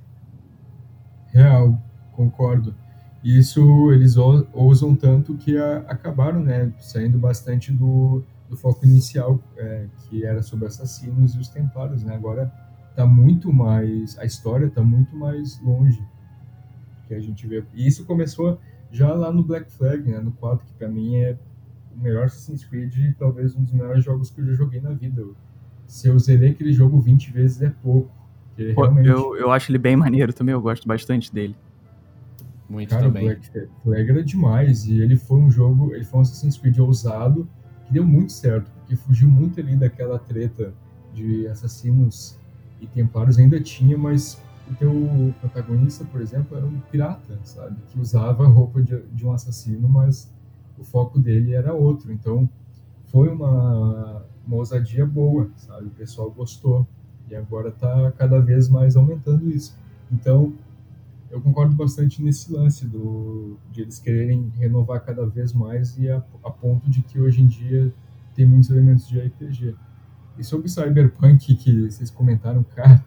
Real, 1.27 1.81
concordo. 2.11 2.75
E 3.23 3.39
isso 3.39 3.91
eles 3.91 4.15
ousam 4.17 4.95
tanto 4.95 5.35
que 5.35 5.57
a, 5.57 5.77
acabaram, 5.87 6.41
né, 6.41 6.71
saindo 6.79 7.17
bastante 7.17 7.71
do, 7.71 8.21
do 8.49 8.57
foco 8.57 8.85
inicial, 8.85 9.39
é, 9.57 9.87
que 10.01 10.25
era 10.25 10.43
sobre 10.43 10.67
assassinos 10.67 11.33
e 11.33 11.39
os 11.39 11.47
templários, 11.47 12.03
né? 12.03 12.13
Agora 12.13 12.51
tá 12.95 13.05
muito 13.05 13.51
mais, 13.51 14.17
a 14.19 14.25
história 14.25 14.69
tá 14.69 14.81
muito 14.81 15.15
mais 15.15 15.59
longe 15.61 16.03
que 17.07 17.13
a 17.13 17.19
gente 17.19 17.45
vê. 17.47 17.63
E 17.73 17.87
isso 17.87 18.05
começou 18.05 18.59
já 18.91 19.11
lá 19.13 19.31
no 19.31 19.43
Black 19.43 19.71
Flag, 19.71 20.09
né, 20.09 20.19
no 20.19 20.31
4, 20.33 20.65
que 20.65 20.73
para 20.73 20.87
mim 20.87 21.15
é 21.15 21.37
o 21.95 22.01
melhor 22.01 22.25
Assassin's 22.25 22.63
Creed 22.63 22.95
e 22.95 23.13
talvez 23.13 23.55
um 23.55 23.63
dos 23.63 23.73
melhores 23.73 24.03
jogos 24.03 24.29
que 24.29 24.41
eu 24.41 24.45
já 24.45 24.53
joguei 24.53 24.79
na 24.79 24.91
vida. 24.91 25.25
Se 25.87 26.07
eu 26.07 26.17
zerei 26.19 26.51
aquele 26.51 26.73
jogo 26.73 26.99
20 27.01 27.31
vezes 27.31 27.61
é 27.61 27.69
pouco. 27.69 28.11
Pô, 28.75 28.83
realmente... 28.83 29.09
eu, 29.09 29.35
eu 29.35 29.51
acho 29.51 29.71
ele 29.71 29.79
bem 29.79 29.95
maneiro 29.95 30.31
também, 30.31 30.53
eu 30.53 30.61
gosto 30.61 30.87
bastante 30.87 31.33
dele. 31.33 31.55
Muito 32.69 32.89
Cara, 32.89 33.03
também. 33.03 33.25
Black 33.25 33.69
Flag 33.83 34.09
era 34.09 34.23
demais. 34.23 34.85
E 34.85 35.01
ele 35.01 35.17
foi 35.17 35.37
um 35.37 35.51
jogo, 35.51 35.93
ele 35.93 36.03
foi 36.03 36.19
um 36.19 36.21
Assassin's 36.21 36.57
Creed 36.57 36.77
ousado, 36.79 37.47
que 37.85 37.93
deu 37.93 38.05
muito 38.05 38.31
certo, 38.31 38.71
porque 38.71 38.95
fugiu 38.95 39.27
muito 39.27 39.59
ali 39.59 39.75
daquela 39.75 40.17
treta 40.17 40.73
de 41.13 41.47
assassinos 41.47 42.39
e 42.83 42.87
templários 42.87 43.37
ainda 43.37 43.59
tinha, 43.61 43.97
mas 43.97 44.41
o 44.69 44.75
teu 44.75 45.33
protagonista, 45.39 46.05
por 46.05 46.21
exemplo, 46.21 46.57
era 46.57 46.65
um 46.65 46.79
pirata, 46.91 47.39
sabe? 47.43 47.75
Que 47.87 47.99
usava 47.99 48.43
a 48.43 48.47
roupa 48.47 48.81
de, 48.81 49.01
de 49.13 49.25
um 49.25 49.31
assassino, 49.31 49.87
mas 49.87 50.31
o 50.77 50.83
foco 50.83 51.19
dele 51.19 51.53
era 51.53 51.73
outro. 51.73 52.11
Então, 52.11 52.49
foi 53.05 53.29
uma, 53.29 54.23
uma 54.45 54.57
ousadia 54.57 55.05
boa, 55.05 55.49
sabe? 55.57 55.87
O 55.87 55.91
pessoal 55.91 56.29
gostou. 56.31 56.87
E 57.29 57.35
agora 57.35 57.69
está 57.69 58.11
cada 58.11 58.39
vez 58.39 58.67
mais 58.67 58.95
aumentando 58.95 59.49
isso. 59.49 59.77
Então, 60.11 60.53
eu 61.31 61.41
concordo 61.41 61.73
bastante 61.75 62.21
nesse 62.21 62.51
lance 62.51 62.85
do, 62.85 63.57
de 63.71 63.81
eles 63.81 63.97
quererem 63.97 64.51
renovar 64.57 65.03
cada 65.03 65.25
vez 65.25 65.51
mais 65.51 65.97
e 65.97 66.09
a, 66.09 66.23
a 66.43 66.51
ponto 66.51 66.89
de 66.89 67.01
que 67.01 67.19
hoje 67.19 67.41
em 67.41 67.47
dia 67.47 67.91
tem 68.35 68.45
muitos 68.45 68.69
elementos 68.69 69.07
de 69.07 69.19
RPG. 69.19 69.75
E 70.37 70.43
sobre 70.43 70.69
Cyberpunk 70.69 71.55
que 71.55 71.89
vocês 71.89 72.09
comentaram, 72.09 72.63
cara, 72.63 73.03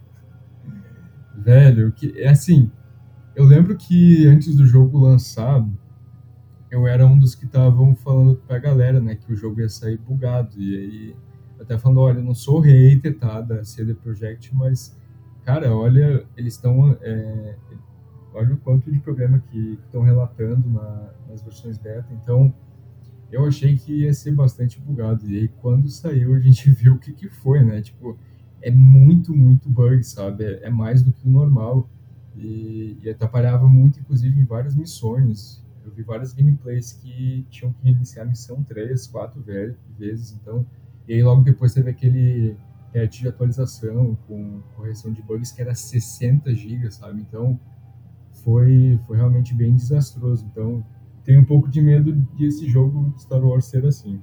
velho, 1.36 1.92
que 1.92 2.20
é 2.20 2.28
assim, 2.28 2.70
eu 3.34 3.44
lembro 3.44 3.76
que 3.76 4.26
antes 4.26 4.56
do 4.56 4.66
jogo 4.66 4.98
lançar, 4.98 5.66
eu 6.70 6.86
era 6.86 7.06
um 7.06 7.18
dos 7.18 7.34
que 7.34 7.44
estavam 7.44 7.94
falando 7.94 8.36
pra 8.46 8.58
galera, 8.58 9.00
né, 9.00 9.14
que 9.14 9.32
o 9.32 9.36
jogo 9.36 9.60
ia 9.60 9.68
sair 9.68 9.98
bugado. 9.98 10.58
E 10.58 10.76
aí, 10.76 11.16
até 11.60 11.78
falando, 11.78 12.00
olha, 12.00 12.18
eu 12.18 12.24
não 12.24 12.34
sou 12.34 12.60
hater, 12.60 13.18
tá, 13.18 13.40
da 13.40 13.64
CD 13.64 13.94
Projekt, 13.94 14.54
mas, 14.54 14.96
cara, 15.44 15.74
olha, 15.74 16.24
eles 16.36 16.54
estão. 16.54 16.96
É, 17.00 17.56
olha 18.32 18.54
o 18.54 18.58
quanto 18.58 18.90
de 18.90 18.98
problema 18.98 19.38
que 19.50 19.78
estão 19.84 20.02
relatando 20.02 20.68
na, 20.68 21.10
nas 21.28 21.42
versões 21.42 21.78
beta. 21.78 22.08
Então, 22.12 22.52
eu 23.30 23.46
achei 23.46 23.76
que 23.76 24.02
ia 24.02 24.14
ser 24.14 24.32
bastante 24.32 24.80
bugado. 24.80 25.28
E 25.28 25.38
aí, 25.38 25.48
quando 25.48 25.88
saiu, 25.88 26.34
a 26.34 26.40
gente 26.40 26.70
viu 26.72 26.94
o 26.94 26.98
que, 26.98 27.12
que 27.12 27.28
foi, 27.28 27.64
né? 27.64 27.82
Tipo, 27.82 28.18
é 28.62 28.70
muito, 28.70 29.34
muito 29.34 29.68
bug, 29.68 30.02
sabe? 30.04 30.44
É, 30.44 30.66
é 30.66 30.70
mais 30.70 31.02
do 31.02 31.12
que 31.12 31.26
o 31.26 31.30
normal. 31.30 31.88
E, 32.36 32.98
e 33.02 33.08
atrapalhava 33.08 33.66
muito, 33.66 33.98
inclusive, 33.98 34.38
em 34.38 34.44
várias 34.44 34.74
missões. 34.74 35.64
Eu 35.84 35.90
vi 35.92 36.02
várias 36.02 36.32
gameplays 36.32 36.92
que 36.92 37.46
tinham 37.48 37.72
que 37.72 37.84
reiniciar 37.84 38.26
a 38.26 38.28
missão 38.28 38.62
três, 38.62 39.06
quatro 39.06 39.42
vezes. 39.98 40.32
Então, 40.32 40.66
e 41.08 41.14
aí 41.14 41.22
logo 41.22 41.42
depois 41.42 41.72
teve 41.72 41.88
aquele 41.88 42.56
patch 42.92 43.20
de 43.20 43.28
atualização 43.28 44.16
com 44.26 44.60
correção 44.74 45.12
de 45.12 45.22
bugs 45.22 45.52
que 45.52 45.62
era 45.62 45.74
60 45.74 46.52
GB, 46.54 46.90
sabe? 46.90 47.20
Então, 47.20 47.58
foi, 48.42 48.98
foi 49.06 49.16
realmente 49.16 49.54
bem 49.54 49.74
desastroso. 49.74 50.44
Então, 50.50 50.84
tenho 51.26 51.40
um 51.40 51.44
pouco 51.44 51.68
de 51.68 51.82
medo 51.82 52.12
de 52.34 52.46
esse 52.46 52.68
jogo 52.68 53.12
Star 53.18 53.44
Wars 53.44 53.66
ser 53.66 53.84
assim. 53.84 54.22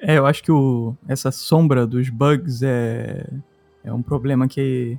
É, 0.00 0.16
eu 0.16 0.24
acho 0.24 0.42
que 0.42 0.50
o, 0.50 0.96
essa 1.06 1.30
sombra 1.30 1.86
dos 1.86 2.08
bugs 2.08 2.62
é, 2.62 3.28
é 3.84 3.92
um 3.92 4.02
problema 4.02 4.48
que 4.48 4.98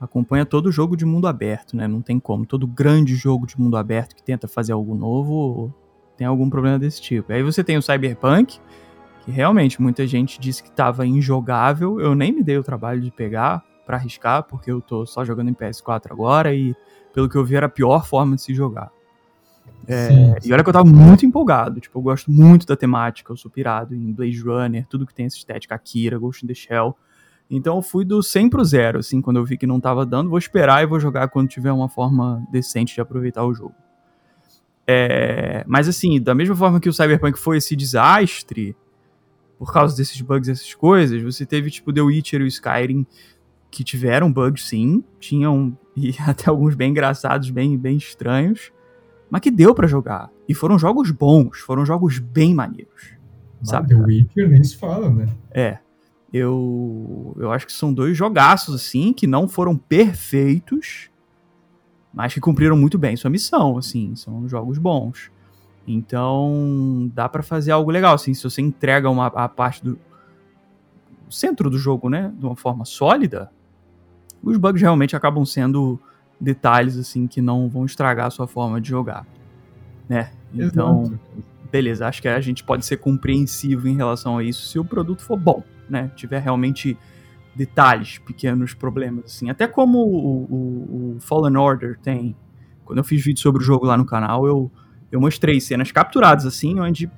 acompanha 0.00 0.46
todo 0.46 0.70
jogo 0.70 0.96
de 0.96 1.04
mundo 1.04 1.26
aberto, 1.26 1.76
né? 1.76 1.88
Não 1.88 2.00
tem 2.00 2.20
como. 2.20 2.46
Todo 2.46 2.66
grande 2.66 3.16
jogo 3.16 3.46
de 3.46 3.58
mundo 3.58 3.76
aberto 3.76 4.14
que 4.14 4.22
tenta 4.22 4.46
fazer 4.46 4.72
algo 4.72 4.94
novo 4.94 5.74
tem 6.16 6.26
algum 6.26 6.48
problema 6.48 6.78
desse 6.78 7.00
tipo. 7.00 7.32
Aí 7.32 7.42
você 7.42 7.64
tem 7.64 7.76
o 7.76 7.82
Cyberpunk, 7.82 8.60
que 9.24 9.30
realmente 9.30 9.80
muita 9.80 10.06
gente 10.06 10.38
disse 10.40 10.62
que 10.62 10.68
estava 10.68 11.06
injogável. 11.06 12.00
Eu 12.00 12.14
nem 12.14 12.32
me 12.32 12.42
dei 12.42 12.58
o 12.58 12.62
trabalho 12.62 13.00
de 13.00 13.10
pegar 13.10 13.64
para 13.86 13.96
arriscar, 13.96 14.44
porque 14.44 14.70
eu 14.70 14.80
tô 14.80 15.06
só 15.06 15.24
jogando 15.24 15.48
em 15.48 15.54
PS4 15.54 16.10
agora 16.10 16.54
e 16.54 16.76
pelo 17.12 17.28
que 17.28 17.36
eu 17.36 17.44
vi, 17.44 17.56
era 17.56 17.66
a 17.66 17.70
pior 17.70 18.06
forma 18.06 18.36
de 18.36 18.42
se 18.42 18.54
jogar. 18.54 18.92
É, 19.86 20.08
sim, 20.08 20.34
sim. 20.40 20.48
E 20.48 20.52
olha 20.52 20.62
que 20.62 20.68
eu 20.68 20.72
tava 20.72 20.88
muito 20.88 21.24
empolgado, 21.24 21.80
tipo, 21.80 21.98
eu 21.98 22.02
gosto 22.02 22.30
muito 22.30 22.66
da 22.66 22.76
temática, 22.76 23.32
eu 23.32 23.36
sou 23.36 23.50
pirado 23.50 23.94
em 23.94 24.12
Blade 24.12 24.40
Runner, 24.40 24.86
tudo 24.86 25.06
que 25.06 25.14
tem 25.14 25.26
essa 25.26 25.36
estética, 25.36 25.74
Akira, 25.74 26.18
Ghost 26.18 26.44
in 26.44 26.48
the 26.48 26.54
Shell. 26.54 26.96
Então 27.50 27.76
eu 27.76 27.82
fui 27.82 28.04
do 28.04 28.22
100 28.22 28.50
pro 28.50 28.64
zero, 28.64 28.98
assim, 28.98 29.22
quando 29.22 29.38
eu 29.38 29.44
vi 29.44 29.56
que 29.56 29.66
não 29.66 29.80
tava 29.80 30.04
dando, 30.04 30.28
vou 30.28 30.38
esperar 30.38 30.82
e 30.82 30.86
vou 30.86 31.00
jogar 31.00 31.28
quando 31.28 31.48
tiver 31.48 31.72
uma 31.72 31.88
forma 31.88 32.46
decente 32.52 32.94
de 32.94 33.00
aproveitar 33.00 33.44
o 33.44 33.54
jogo. 33.54 33.74
É, 34.86 35.64
mas 35.66 35.88
assim, 35.88 36.20
da 36.20 36.34
mesma 36.34 36.56
forma 36.56 36.80
que 36.80 36.88
o 36.88 36.92
Cyberpunk 36.92 37.38
foi 37.38 37.58
esse 37.58 37.74
desastre, 37.74 38.76
por 39.58 39.72
causa 39.72 39.96
desses 39.96 40.20
bugs, 40.20 40.48
essas 40.48 40.72
coisas, 40.74 41.22
você 41.22 41.44
teve 41.44 41.70
tipo 41.70 41.92
The 41.92 42.00
Witcher 42.00 42.40
e 42.40 42.44
o 42.44 42.46
Skyrim 42.46 43.06
que 43.70 43.84
tiveram 43.84 44.32
bugs 44.32 44.66
sim, 44.68 45.04
tinham 45.18 45.76
e 45.96 46.14
até 46.26 46.48
alguns 46.48 46.74
bem 46.74 46.90
engraçados, 46.90 47.50
bem, 47.50 47.76
bem 47.76 47.96
estranhos, 47.96 48.72
mas 49.30 49.40
que 49.40 49.50
deu 49.50 49.74
para 49.74 49.86
jogar. 49.86 50.30
E 50.48 50.54
foram 50.54 50.78
jogos 50.78 51.10
bons, 51.10 51.58
foram 51.58 51.84
jogos 51.84 52.18
bem 52.18 52.54
maneiros. 52.54 53.12
sabe? 53.62 53.88
The 53.88 53.96
Witcher 53.96 54.48
nem 54.48 54.62
se 54.62 54.76
fala, 54.76 55.10
né? 55.10 55.28
É. 55.50 55.78
Eu, 56.32 57.34
eu 57.38 57.50
acho 57.50 57.66
que 57.66 57.72
são 57.72 57.92
dois 57.92 58.16
jogaços, 58.16 58.74
assim, 58.74 59.12
que 59.12 59.26
não 59.26 59.48
foram 59.48 59.76
perfeitos, 59.76 61.10
mas 62.12 62.34
que 62.34 62.40
cumpriram 62.40 62.76
muito 62.76 62.98
bem 62.98 63.16
sua 63.16 63.30
missão, 63.30 63.78
assim, 63.78 64.14
são 64.14 64.46
jogos 64.46 64.76
bons. 64.76 65.30
Então, 65.86 67.10
dá 67.14 67.28
para 67.28 67.42
fazer 67.42 67.70
algo 67.70 67.90
legal, 67.90 68.14
assim, 68.14 68.34
se 68.34 68.44
você 68.44 68.60
entrega 68.60 69.08
uma, 69.08 69.28
a 69.28 69.48
parte 69.48 69.82
do 69.82 69.98
centro 71.30 71.70
do 71.70 71.78
jogo, 71.78 72.10
né, 72.10 72.32
de 72.38 72.44
uma 72.44 72.56
forma 72.56 72.84
sólida, 72.84 73.50
os 74.42 74.56
bugs 74.58 74.80
realmente 74.80 75.16
acabam 75.16 75.44
sendo 75.44 75.98
detalhes 76.40 76.96
assim 76.96 77.26
que 77.26 77.40
não 77.40 77.68
vão 77.68 77.84
estragar 77.84 78.26
a 78.26 78.30
sua 78.30 78.46
forma 78.46 78.80
de 78.80 78.88
jogar, 78.88 79.26
né? 80.08 80.30
Então, 80.54 81.02
Exato. 81.02 81.20
beleza, 81.70 82.06
acho 82.06 82.22
que 82.22 82.28
a 82.28 82.40
gente 82.40 82.64
pode 82.64 82.86
ser 82.86 82.98
compreensivo 82.98 83.88
em 83.88 83.96
relação 83.96 84.38
a 84.38 84.44
isso 84.44 84.66
se 84.66 84.78
o 84.78 84.84
produto 84.84 85.22
for 85.22 85.38
bom, 85.38 85.62
né? 85.88 86.10
Tiver 86.14 86.38
realmente 86.40 86.96
detalhes, 87.54 88.18
pequenos 88.18 88.72
problemas 88.72 89.24
assim, 89.26 89.50
até 89.50 89.66
como 89.66 89.98
o, 89.98 90.44
o, 90.44 91.16
o 91.16 91.20
Fallen 91.20 91.56
Order 91.56 91.98
tem. 91.98 92.36
Quando 92.84 92.98
eu 92.98 93.04
fiz 93.04 93.22
vídeo 93.22 93.40
sobre 93.40 93.62
o 93.62 93.64
jogo 93.64 93.84
lá 93.84 93.96
no 93.96 94.06
canal, 94.06 94.46
eu 94.46 94.70
eu 95.10 95.20
mostrei 95.20 95.58
cenas 95.58 95.90
capturadas 95.90 96.44
assim, 96.44 96.78
onde 96.78 97.10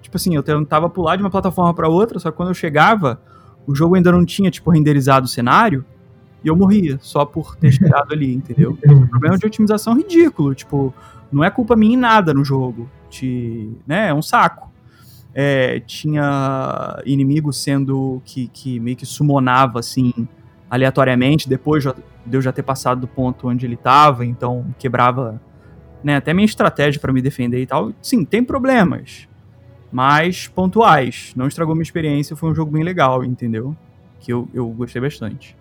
tipo 0.00 0.16
assim, 0.16 0.34
eu 0.34 0.42
tentava 0.42 0.88
pular 0.88 1.16
de 1.16 1.22
uma 1.22 1.30
plataforma 1.30 1.74
para 1.74 1.88
outra, 1.88 2.18
só 2.18 2.30
que 2.30 2.36
quando 2.36 2.50
eu 2.50 2.54
chegava, 2.54 3.20
o 3.66 3.74
jogo 3.74 3.96
ainda 3.96 4.12
não 4.12 4.24
tinha 4.24 4.50
tipo 4.50 4.70
renderizado 4.70 5.26
o 5.26 5.28
cenário 5.28 5.84
e 6.44 6.48
eu 6.48 6.54
morria 6.54 6.98
só 7.00 7.24
por 7.24 7.56
ter 7.56 7.72
chegado 7.72 8.12
ali, 8.12 8.34
entendeu? 8.34 8.78
Um 8.86 9.06
problema 9.06 9.38
de 9.38 9.46
otimização 9.46 9.96
ridículo, 9.96 10.54
tipo, 10.54 10.92
não 11.32 11.42
é 11.42 11.50
culpa 11.50 11.74
minha 11.74 11.94
em 11.94 11.98
nada 11.98 12.34
no 12.34 12.44
jogo, 12.44 12.88
te, 13.08 13.70
né, 13.86 14.08
é 14.08 14.14
um 14.14 14.22
saco. 14.22 14.72
É, 15.36 15.80
tinha 15.80 17.02
inimigo 17.04 17.52
sendo 17.52 18.22
que, 18.24 18.46
que 18.48 18.78
meio 18.78 18.96
que 18.96 19.04
summonava 19.04 19.80
assim 19.80 20.12
aleatoriamente, 20.70 21.48
depois 21.48 21.82
de 21.82 22.36
eu 22.36 22.40
já 22.40 22.52
ter 22.52 22.62
passado 22.62 23.00
do 23.00 23.08
ponto 23.08 23.48
onde 23.48 23.66
ele 23.66 23.74
estava, 23.74 24.24
então 24.24 24.64
quebrava 24.78 25.40
né, 26.04 26.16
até 26.16 26.32
minha 26.34 26.44
estratégia 26.44 27.00
para 27.00 27.12
me 27.12 27.20
defender 27.20 27.60
e 27.60 27.66
tal. 27.66 27.92
Sim, 28.00 28.24
tem 28.24 28.44
problemas, 28.44 29.28
mas 29.90 30.46
pontuais. 30.46 31.32
Não 31.34 31.48
estragou 31.48 31.74
minha 31.74 31.82
experiência, 31.82 32.36
foi 32.36 32.50
um 32.50 32.54
jogo 32.54 32.70
bem 32.70 32.84
legal, 32.84 33.24
entendeu? 33.24 33.74
Que 34.20 34.32
eu, 34.32 34.48
eu 34.54 34.68
gostei 34.68 35.00
bastante. 35.00 35.56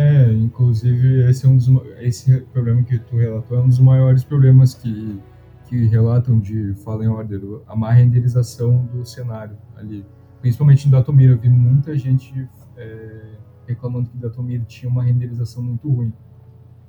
É, 0.00 0.32
inclusive 0.32 1.28
esse 1.28 1.44
é 1.44 1.48
um 1.48 1.56
dos 1.56 1.68
esse 1.98 2.40
problema 2.52 2.84
que 2.84 3.00
tu 3.00 3.16
relatou 3.16 3.58
é 3.58 3.60
um 3.60 3.68
dos 3.68 3.80
maiores 3.80 4.22
problemas 4.22 4.72
que 4.72 5.20
que 5.66 5.86
relatam 5.86 6.38
de 6.38 6.72
Fallen 6.84 7.08
Order, 7.08 7.40
a 7.66 7.74
má 7.74 7.90
renderização 7.90 8.86
do 8.86 9.04
cenário 9.04 9.58
ali, 9.74 10.06
principalmente 10.40 10.86
em 10.86 10.90
Datomir. 10.90 11.30
Eu 11.30 11.38
vi 11.38 11.48
muita 11.48 11.98
gente 11.98 12.48
é, 12.76 13.34
reclamando 13.66 14.08
que 14.08 14.16
Datomir 14.16 14.64
tinha 14.66 14.88
uma 14.88 15.02
renderização 15.02 15.64
muito 15.64 15.90
ruim 15.90 16.12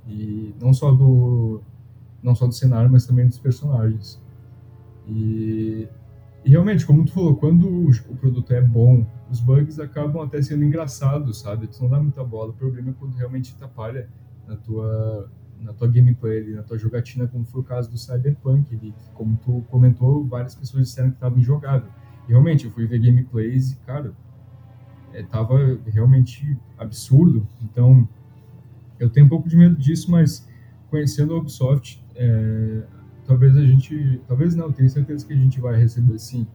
e 0.08 0.54
não 0.62 0.72
só 0.72 0.92
do 0.92 1.62
não 2.22 2.36
só 2.36 2.46
do 2.46 2.54
cenário, 2.54 2.92
mas 2.92 3.08
também 3.08 3.26
dos 3.26 3.40
personagens. 3.40 4.22
E, 5.08 5.88
e 6.44 6.52
realmente, 6.52 6.86
como 6.86 7.06
tu 7.06 7.12
falou, 7.12 7.36
quando 7.36 7.68
o, 7.68 8.16
produto 8.16 8.54
é 8.54 8.62
bom, 8.62 9.06
os 9.30 9.40
bugs 9.40 9.80
acabam 9.80 10.24
até 10.24 10.42
sendo 10.42 10.64
engraçados, 10.64 11.40
sabe? 11.40 11.68
Tu 11.68 11.82
não 11.82 11.90
dá 11.90 12.00
muita 12.00 12.24
bola. 12.24 12.52
O 12.52 12.54
problema 12.54 12.92
é 12.92 12.94
quando 12.98 13.16
realmente 13.16 13.54
atrapalha 13.56 14.10
na 14.48 14.56
tua 14.56 15.30
na 15.62 15.74
tua 15.74 15.90
gameplay, 15.90 16.54
na 16.54 16.64
tua 16.64 16.78
jogatina, 16.78 17.28
como 17.28 17.44
foi 17.44 17.60
o 17.60 17.64
caso 17.64 17.92
do 17.92 17.98
Cyberpunk, 17.98 18.74
ele, 18.74 18.94
como 19.14 19.38
tu 19.44 19.62
comentou, 19.70 20.26
várias 20.26 20.56
pessoas 20.56 20.88
disseram 20.88 21.10
que 21.10 21.18
estava 21.18 21.38
injogável. 21.38 21.90
E 22.28 22.32
realmente, 22.32 22.64
eu 22.64 22.72
fui 22.72 22.88
ver 22.88 23.00
gameplays 23.00 23.72
e, 23.72 23.76
cara, 23.78 24.14
é, 25.14 25.22
tava 25.24 25.78
realmente 25.86 26.58
absurdo. 26.78 27.46
Então, 27.62 28.08
eu 28.98 29.10
tenho 29.10 29.26
um 29.26 29.30
pouco 29.30 29.50
de 29.50 29.58
medo 29.58 29.76
disso, 29.76 30.10
mas 30.10 30.48
conhecendo 30.90 31.34
a 31.34 31.38
Ubisoft, 31.38 32.02
é, 32.16 32.84
talvez 33.30 33.56
a 33.56 33.62
gente, 33.64 34.20
talvez 34.28 34.56
não, 34.56 34.72
tenho 34.72 34.90
certeza 34.90 35.24
que 35.24 35.32
a 35.32 35.36
gente 35.36 35.62
vai 35.62 35.78
receber 35.78 36.18
sim 36.18 36.48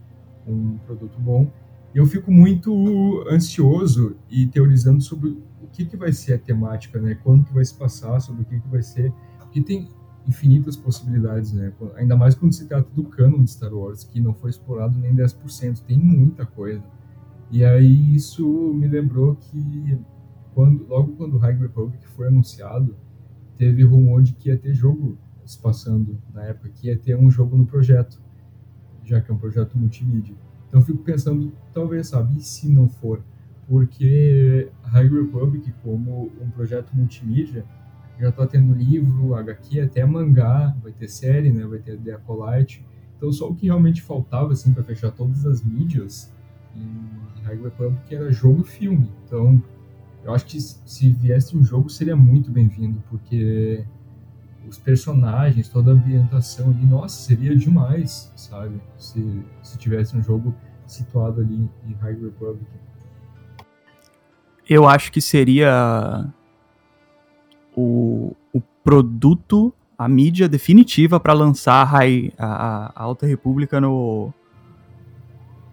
um 0.44 0.76
produto 0.78 1.20
bom. 1.20 1.48
Eu 1.94 2.04
fico 2.04 2.32
muito 2.32 3.24
ansioso 3.30 4.16
e 4.28 4.48
teorizando 4.48 5.00
sobre 5.00 5.38
o 5.62 5.68
que, 5.72 5.84
que 5.84 5.96
vai 5.96 6.12
ser 6.12 6.32
a 6.32 6.38
temática, 6.38 7.00
né? 7.00 7.16
Quando 7.22 7.44
que 7.44 7.54
vai 7.54 7.64
se 7.64 7.72
passar, 7.74 8.18
sobre 8.18 8.42
o 8.42 8.44
que, 8.44 8.58
que 8.58 8.68
vai 8.68 8.82
ser, 8.82 9.12
porque 9.38 9.62
tem 9.62 9.88
infinitas 10.26 10.76
possibilidades, 10.76 11.52
né? 11.52 11.72
Ainda 11.94 12.16
mais 12.16 12.34
quando 12.34 12.52
se 12.52 12.66
trata 12.66 12.90
do 12.92 13.04
canon 13.04 13.44
de 13.44 13.52
Star 13.52 13.72
Wars, 13.72 14.02
que 14.02 14.20
não 14.20 14.34
foi 14.34 14.50
explorado 14.50 14.98
nem 14.98 15.14
10%, 15.14 15.78
tem 15.86 15.96
muita 15.96 16.44
coisa. 16.44 16.82
E 17.52 17.64
aí 17.64 18.16
isso 18.16 18.44
me 18.74 18.88
lembrou 18.88 19.36
que 19.36 19.96
quando, 20.52 20.84
logo 20.88 21.12
quando 21.12 21.34
o 21.34 21.38
High 21.38 21.56
Republic 21.56 22.04
foi 22.08 22.26
anunciado, 22.26 22.96
teve 23.56 23.84
rumor 23.84 24.22
de 24.22 24.32
que 24.32 24.48
ia 24.48 24.58
ter 24.58 24.74
jogo 24.74 25.16
se 25.44 25.58
passando 25.58 26.18
na 26.32 26.44
época, 26.44 26.70
que 26.70 26.88
ia 26.88 26.96
ter 26.96 27.16
um 27.16 27.30
jogo 27.30 27.56
no 27.56 27.66
projeto, 27.66 28.20
já 29.04 29.20
que 29.20 29.30
é 29.30 29.34
um 29.34 29.38
projeto 29.38 29.76
multimídia. 29.76 30.34
Então 30.68 30.82
fico 30.82 30.98
pensando, 30.98 31.52
talvez, 31.72 32.08
sabe, 32.08 32.40
se 32.40 32.68
não 32.68 32.88
for? 32.88 33.22
Porque 33.68 34.70
High 34.82 35.08
Republic, 35.08 35.72
como 35.82 36.30
um 36.40 36.50
projeto 36.50 36.92
multimídia, 36.92 37.64
já 38.18 38.28
está 38.28 38.46
tendo 38.46 38.74
livro, 38.74 39.34
HQ, 39.34 39.80
até 39.80 40.04
mangá, 40.04 40.76
vai 40.82 40.92
ter 40.92 41.08
série, 41.08 41.52
né, 41.52 41.64
vai 41.66 41.78
ter 41.78 41.98
The 41.98 42.12
Acolyte. 42.12 42.84
Então 43.16 43.32
só 43.32 43.48
o 43.48 43.54
que 43.54 43.66
realmente 43.66 44.02
faltava, 44.02 44.52
assim, 44.52 44.72
para 44.72 44.82
fechar 44.84 45.10
todas 45.10 45.46
as 45.46 45.62
mídias 45.62 46.32
em 46.76 47.42
High 47.44 47.62
Republic 47.62 48.14
era 48.14 48.30
jogo 48.32 48.62
e 48.62 48.64
filme. 48.64 49.10
Então 49.24 49.62
eu 50.24 50.32
acho 50.32 50.46
que 50.46 50.60
se 50.60 51.12
viesse 51.12 51.56
um 51.56 51.62
jogo 51.62 51.88
seria 51.88 52.16
muito 52.16 52.50
bem-vindo, 52.50 53.02
porque 53.10 53.84
os 54.68 54.78
personagens, 54.78 55.68
toda 55.68 55.90
a 55.90 55.94
ambientação 55.94 56.70
ali, 56.70 56.86
nossa, 56.86 57.16
seria 57.22 57.56
demais, 57.56 58.32
sabe? 58.36 58.80
Se, 58.96 59.42
se 59.62 59.78
tivesse 59.78 60.16
um 60.16 60.22
jogo 60.22 60.54
situado 60.86 61.40
ali 61.40 61.68
em 61.86 61.92
High 61.94 62.14
Republic. 62.14 62.66
Eu 64.68 64.88
acho 64.88 65.12
que 65.12 65.20
seria 65.20 66.26
o, 67.76 68.34
o 68.52 68.60
produto, 68.82 69.72
a 69.98 70.08
mídia 70.08 70.48
definitiva 70.48 71.20
para 71.20 71.32
lançar 71.32 71.94
a, 71.94 72.00
a, 72.38 72.92
a 72.94 73.02
Alta 73.02 73.26
República 73.26 73.80
no, 73.80 74.32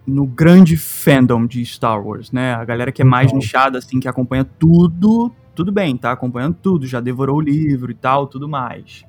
no 0.06 0.26
grande 0.26 0.76
fandom 0.76 1.46
de 1.46 1.64
Star 1.64 2.04
Wars, 2.04 2.30
né? 2.32 2.54
A 2.54 2.64
galera 2.64 2.92
que 2.92 3.02
é 3.02 3.04
mais 3.04 3.32
nichada, 3.32 3.78
assim, 3.78 3.98
que 3.98 4.08
acompanha 4.08 4.44
tudo, 4.44 5.32
tudo 5.54 5.72
bem, 5.72 5.96
tá 5.96 6.12
acompanhando 6.12 6.56
tudo, 6.60 6.86
já 6.86 7.00
devorou 7.00 7.36
o 7.36 7.40
livro 7.40 7.90
e 7.90 7.94
tal, 7.94 8.26
tudo 8.26 8.48
mais. 8.48 9.04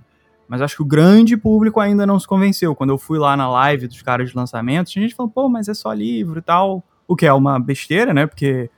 Mas 0.47 0.62
acho 0.62 0.75
que 0.75 0.82
o 0.82 0.86
grande 0.86 1.36
público 1.38 1.79
ainda 1.79 2.06
não 2.06 2.19
se 2.19 2.27
convenceu. 2.27 2.75
Quando 2.75 2.91
eu 2.91 2.97
fui 2.97 3.17
lá 3.17 3.36
na 3.36 3.49
live 3.49 3.88
dos 3.88 4.01
caras 4.01 4.29
de 4.29 4.36
lançamento, 4.36 4.88
a 4.88 4.99
gente 5.01 5.15
falou, 5.15 5.32
pô, 5.32 5.49
mas 5.49 5.67
é 5.67 5.73
só 5.73 5.91
livro 5.93 6.39
e 6.39 6.41
tal. 6.41 6.84
O 7.08 7.15
que 7.15 7.25
é 7.25 7.34
uma 7.34 7.60
besteira, 7.60 8.13
né? 8.13 8.27
Porque, 8.27 8.69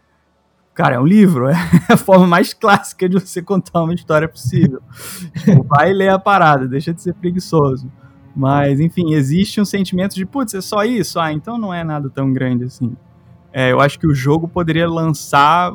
cara, 0.73 0.95
é 0.95 0.99
um 0.99 1.05
livro, 1.05 1.47
é 1.49 1.55
a 1.89 1.97
forma 1.97 2.27
mais 2.27 2.53
clássica 2.53 3.09
de 3.09 3.19
você 3.19 3.41
contar 3.41 3.83
uma 3.83 3.93
história 3.93 4.27
possível. 4.27 4.81
tipo, 5.43 5.63
vai 5.63 5.91
ler 5.91 6.09
a 6.09 6.19
parada, 6.19 6.67
deixa 6.67 6.93
de 6.93 7.01
ser 7.01 7.13
preguiçoso. 7.13 7.91
Mas, 8.35 8.79
enfim, 8.79 9.13
existe 9.13 9.59
um 9.59 9.65
sentimento 9.65 10.13
de, 10.15 10.25
putz, 10.25 10.53
é 10.53 10.61
só 10.61 10.83
isso? 10.83 11.19
Ah, 11.19 11.31
então 11.31 11.57
não 11.57 11.73
é 11.73 11.83
nada 11.83 12.09
tão 12.09 12.31
grande 12.31 12.65
assim. 12.65 12.95
É, 13.51 13.71
eu 13.71 13.79
acho 13.79 13.97
que 13.97 14.05
o 14.05 14.13
jogo 14.13 14.47
poderia 14.47 14.87
lançar 14.87 15.73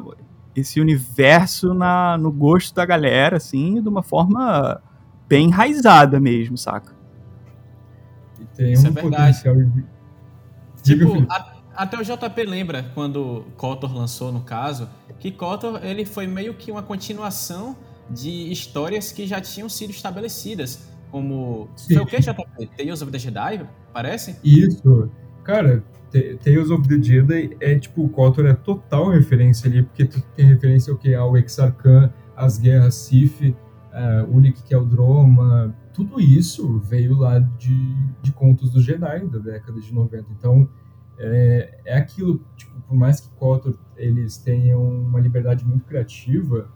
esse 0.54 0.80
universo 0.80 1.74
na, 1.74 2.18
no 2.18 2.30
gosto 2.32 2.74
da 2.74 2.84
galera, 2.84 3.36
assim, 3.36 3.80
de 3.80 3.88
uma 3.88 4.02
forma 4.02 4.82
bem 5.28 5.46
enraizada 5.46 6.18
mesmo, 6.18 6.58
saca? 6.58 6.94
E 8.40 8.44
tem 8.56 8.72
isso 8.72 8.86
um 8.86 8.90
é 8.90 9.02
potencial 9.02 9.56
de... 9.56 9.84
Tipo, 10.82 11.26
a, 11.30 11.60
até 11.74 11.96
o 11.98 12.02
JP 12.02 12.44
lembra 12.44 12.90
quando 12.94 13.44
Kotor 13.56 13.94
lançou, 13.94 14.32
no 14.32 14.40
caso, 14.40 14.88
que 15.18 15.30
Kotor 15.30 15.84
ele 15.84 16.04
foi 16.04 16.26
meio 16.26 16.54
que 16.54 16.70
uma 16.70 16.82
continuação 16.82 17.76
de 18.10 18.50
histórias 18.50 19.12
que 19.12 19.26
já 19.26 19.40
tinham 19.40 19.68
sido 19.68 19.90
estabelecidas. 19.90 20.90
Como. 21.10 21.68
Sim. 21.76 21.94
Foi 21.94 22.02
o 22.02 22.06
que, 22.06 22.18
JP? 22.18 22.70
Tales 22.76 23.02
of 23.02 23.10
the 23.10 23.18
Jedi, 23.18 23.66
parece? 23.92 24.38
Isso. 24.44 25.10
Cara, 25.42 25.82
Tales 26.42 26.70
of 26.70 26.88
the 26.88 27.00
Jedi 27.00 27.56
é 27.60 27.78
tipo, 27.78 28.04
o 28.04 28.08
Kotor 28.08 28.46
é 28.46 28.54
total 28.54 29.10
referência 29.10 29.70
ali, 29.70 29.82
porque 29.82 30.04
tem 30.04 30.46
referência 30.46 30.92
ao 30.92 30.98
que? 30.98 31.14
Ao 31.14 31.36
Exarchan, 31.36 32.12
as 32.36 32.58
guerras 32.58 32.94
Sith, 32.94 33.40
uh, 33.40 34.34
Ulik 34.34 34.62
Keldroma, 34.64 35.74
tudo 35.92 36.20
isso 36.20 36.78
veio 36.78 37.14
lá 37.16 37.38
de, 37.38 37.94
de 38.22 38.32
contos 38.32 38.70
do 38.70 38.80
Jedi 38.80 39.26
da 39.26 39.38
década 39.38 39.80
de 39.80 39.92
90. 39.92 40.26
Então, 40.38 40.68
é, 41.18 41.80
é 41.84 41.96
aquilo, 41.96 42.40
tipo, 42.56 42.80
por 42.80 42.96
mais 42.96 43.20
que 43.20 43.28
Kotor 43.36 43.74
eles 43.96 44.38
tenham 44.38 44.82
uma 44.82 45.20
liberdade 45.20 45.64
muito 45.64 45.84
criativa, 45.84 46.70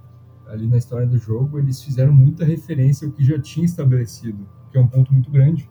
ali 0.46 0.66
na 0.66 0.76
história 0.76 1.06
do 1.06 1.18
jogo, 1.18 1.58
eles 1.58 1.82
fizeram 1.82 2.12
muita 2.12 2.44
referência 2.44 3.06
ao 3.06 3.12
que 3.12 3.24
já 3.24 3.38
tinha 3.40 3.64
estabelecido, 3.64 4.46
que 4.70 4.78
é 4.78 4.80
um 4.80 4.86
ponto 4.86 5.12
muito 5.12 5.30
grande. 5.30 5.68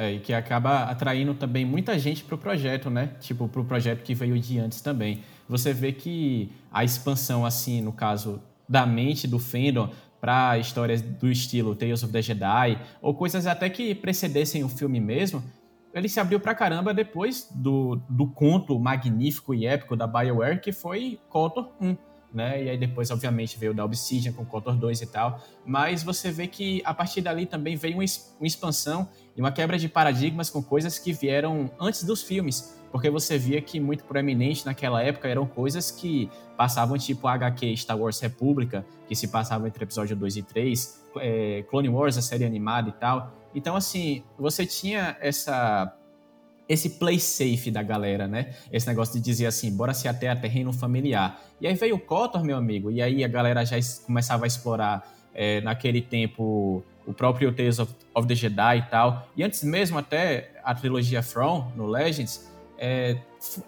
É, 0.00 0.12
e 0.12 0.20
que 0.20 0.32
acaba 0.32 0.84
atraindo 0.84 1.34
também 1.34 1.64
muita 1.64 1.98
gente 1.98 2.22
para 2.22 2.36
o 2.36 2.38
projeto, 2.38 2.88
né? 2.88 3.16
Tipo, 3.18 3.48
para 3.48 3.60
o 3.60 3.64
projeto 3.64 4.04
que 4.04 4.14
veio 4.14 4.38
de 4.38 4.56
antes 4.56 4.80
também. 4.80 5.24
Você 5.48 5.72
vê 5.72 5.90
que 5.90 6.52
a 6.70 6.84
expansão, 6.84 7.44
assim, 7.44 7.80
no 7.80 7.92
caso 7.92 8.40
da 8.68 8.86
mente 8.86 9.26
do 9.26 9.40
fandom 9.40 9.90
para 10.20 10.56
histórias 10.56 11.02
do 11.02 11.28
estilo 11.28 11.74
Tales 11.74 12.04
of 12.04 12.12
the 12.12 12.22
Jedi, 12.22 12.80
ou 13.02 13.12
coisas 13.12 13.44
até 13.44 13.68
que 13.68 13.92
precedessem 13.92 14.62
o 14.62 14.68
filme 14.68 15.00
mesmo, 15.00 15.42
ele 15.92 16.08
se 16.08 16.20
abriu 16.20 16.38
pra 16.38 16.54
caramba 16.54 16.94
depois 16.94 17.48
do, 17.52 18.00
do 18.08 18.28
conto 18.28 18.78
magnífico 18.78 19.52
e 19.52 19.66
épico 19.66 19.96
da 19.96 20.06
BioWare, 20.06 20.60
que 20.60 20.70
foi 20.70 21.18
KOTOR 21.28 21.72
1 21.80 21.96
né? 22.32 22.62
E 22.62 22.70
aí 22.70 22.78
depois, 22.78 23.10
obviamente, 23.10 23.58
veio 23.58 23.72
da 23.72 23.84
Obsidian 23.84 24.32
com 24.32 24.44
Kotor 24.44 24.76
2 24.76 25.02
e 25.02 25.06
tal. 25.06 25.40
Mas 25.64 26.02
você 26.02 26.30
vê 26.30 26.46
que 26.46 26.82
a 26.84 26.92
partir 26.92 27.20
dali 27.20 27.46
também 27.46 27.76
veio 27.76 27.94
uma, 27.94 28.04
expansão 28.46 29.08
e 29.36 29.40
uma 29.40 29.52
quebra 29.52 29.78
de 29.78 29.88
paradigmas 29.88 30.50
com 30.50 30.62
coisas 30.62 30.98
que 30.98 31.12
vieram 31.12 31.70
antes 31.80 32.04
dos 32.04 32.22
filmes. 32.22 32.76
Porque 32.90 33.10
você 33.10 33.38
via 33.38 33.60
que 33.60 33.78
muito 33.78 34.04
proeminente 34.04 34.64
naquela 34.64 35.02
época 35.02 35.28
eram 35.28 35.46
coisas 35.46 35.90
que 35.90 36.30
passavam 36.56 36.96
tipo 36.96 37.28
HQ 37.28 37.76
Star 37.76 37.98
Wars 37.98 38.18
República, 38.20 38.84
que 39.06 39.14
se 39.14 39.28
passava 39.28 39.66
entre 39.66 39.84
episódio 39.84 40.16
2 40.16 40.36
e 40.38 40.42
3, 40.42 41.04
é, 41.16 41.64
Clone 41.68 41.88
Wars, 41.88 42.16
a 42.16 42.22
série 42.22 42.44
animada 42.44 42.88
e 42.88 42.92
tal. 42.92 43.32
Então, 43.54 43.76
assim, 43.76 44.22
você 44.38 44.64
tinha 44.64 45.16
essa 45.20 45.94
esse 46.68 46.90
play 46.90 47.18
safe 47.18 47.70
da 47.70 47.82
galera, 47.82 48.28
né? 48.28 48.54
Esse 48.70 48.86
negócio 48.86 49.14
de 49.14 49.20
dizer 49.20 49.46
assim, 49.46 49.74
bora 49.74 49.94
se 49.94 50.06
até 50.06 50.28
a 50.28 50.36
terreno 50.36 50.72
familiar. 50.72 51.40
E 51.60 51.66
aí 51.66 51.74
veio 51.74 51.96
o 51.96 51.98
Kotor, 51.98 52.44
meu 52.44 52.56
amigo, 52.56 52.90
e 52.90 53.00
aí 53.00 53.24
a 53.24 53.28
galera 53.28 53.64
já 53.64 53.76
começava 54.04 54.44
a 54.44 54.46
explorar 54.46 55.10
é, 55.34 55.60
naquele 55.62 56.02
tempo 56.02 56.84
o 57.06 57.14
próprio 57.14 57.50
Tales 57.52 57.78
of, 57.78 57.92
of, 58.14 58.28
the 58.28 58.34
Jedi 58.34 58.78
e 58.78 58.82
tal. 58.82 59.26
E 59.34 59.42
antes 59.42 59.64
mesmo 59.64 59.98
até 59.98 60.50
a 60.62 60.74
trilogia 60.74 61.22
From, 61.22 61.72
no 61.74 61.86
Legends, 61.86 62.46
é, 62.76 63.16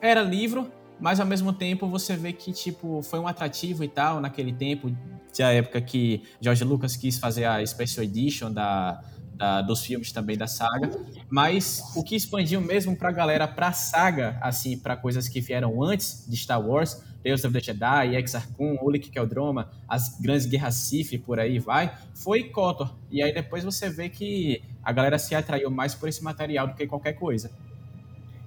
era 0.00 0.20
livro, 0.20 0.70
mas 1.00 1.18
ao 1.18 1.26
mesmo 1.26 1.54
tempo 1.54 1.88
você 1.88 2.14
vê 2.16 2.34
que, 2.34 2.52
tipo, 2.52 3.02
foi 3.02 3.18
um 3.18 3.26
atrativo 3.26 3.82
e 3.82 3.88
tal 3.88 4.20
naquele 4.20 4.52
tempo, 4.52 4.94
da 5.38 5.52
época 5.52 5.80
que 5.80 6.22
George 6.38 6.64
Lucas 6.64 6.96
quis 6.96 7.18
fazer 7.18 7.44
a 7.44 7.64
Special 7.64 8.04
Edition 8.04 8.52
da, 8.52 9.02
da, 9.40 9.62
dos 9.62 9.82
filmes 9.82 10.12
também 10.12 10.36
da 10.36 10.46
saga, 10.46 10.90
mas 11.30 11.82
o 11.96 12.04
que 12.04 12.14
expandiu 12.14 12.60
mesmo 12.60 12.94
pra 12.94 13.10
galera, 13.10 13.48
pra 13.48 13.72
saga, 13.72 14.38
assim, 14.42 14.76
para 14.76 14.94
coisas 14.94 15.28
que 15.28 15.40
vieram 15.40 15.82
antes 15.82 16.26
de 16.28 16.36
Star 16.36 16.60
Wars, 16.60 17.02
Deus 17.24 17.42
of 17.42 17.52
the 17.54 17.58
Jedi, 17.58 18.16
Exar 18.16 18.46
Kun, 18.52 18.76
Ulick 18.82 19.08
Keldroma, 19.08 19.70
as 19.88 20.20
grandes 20.20 20.44
guerras 20.44 20.74
Sith 20.74 21.18
por 21.24 21.40
aí 21.40 21.58
vai, 21.58 21.90
foi 22.14 22.44
KOTOR. 22.44 22.94
E 23.10 23.22
aí 23.22 23.32
depois 23.32 23.64
você 23.64 23.88
vê 23.88 24.10
que 24.10 24.62
a 24.82 24.92
galera 24.92 25.18
se 25.18 25.34
atraiu 25.34 25.70
mais 25.70 25.94
por 25.94 26.10
esse 26.10 26.22
material 26.22 26.68
do 26.68 26.74
que 26.74 26.86
qualquer 26.86 27.14
coisa. 27.14 27.50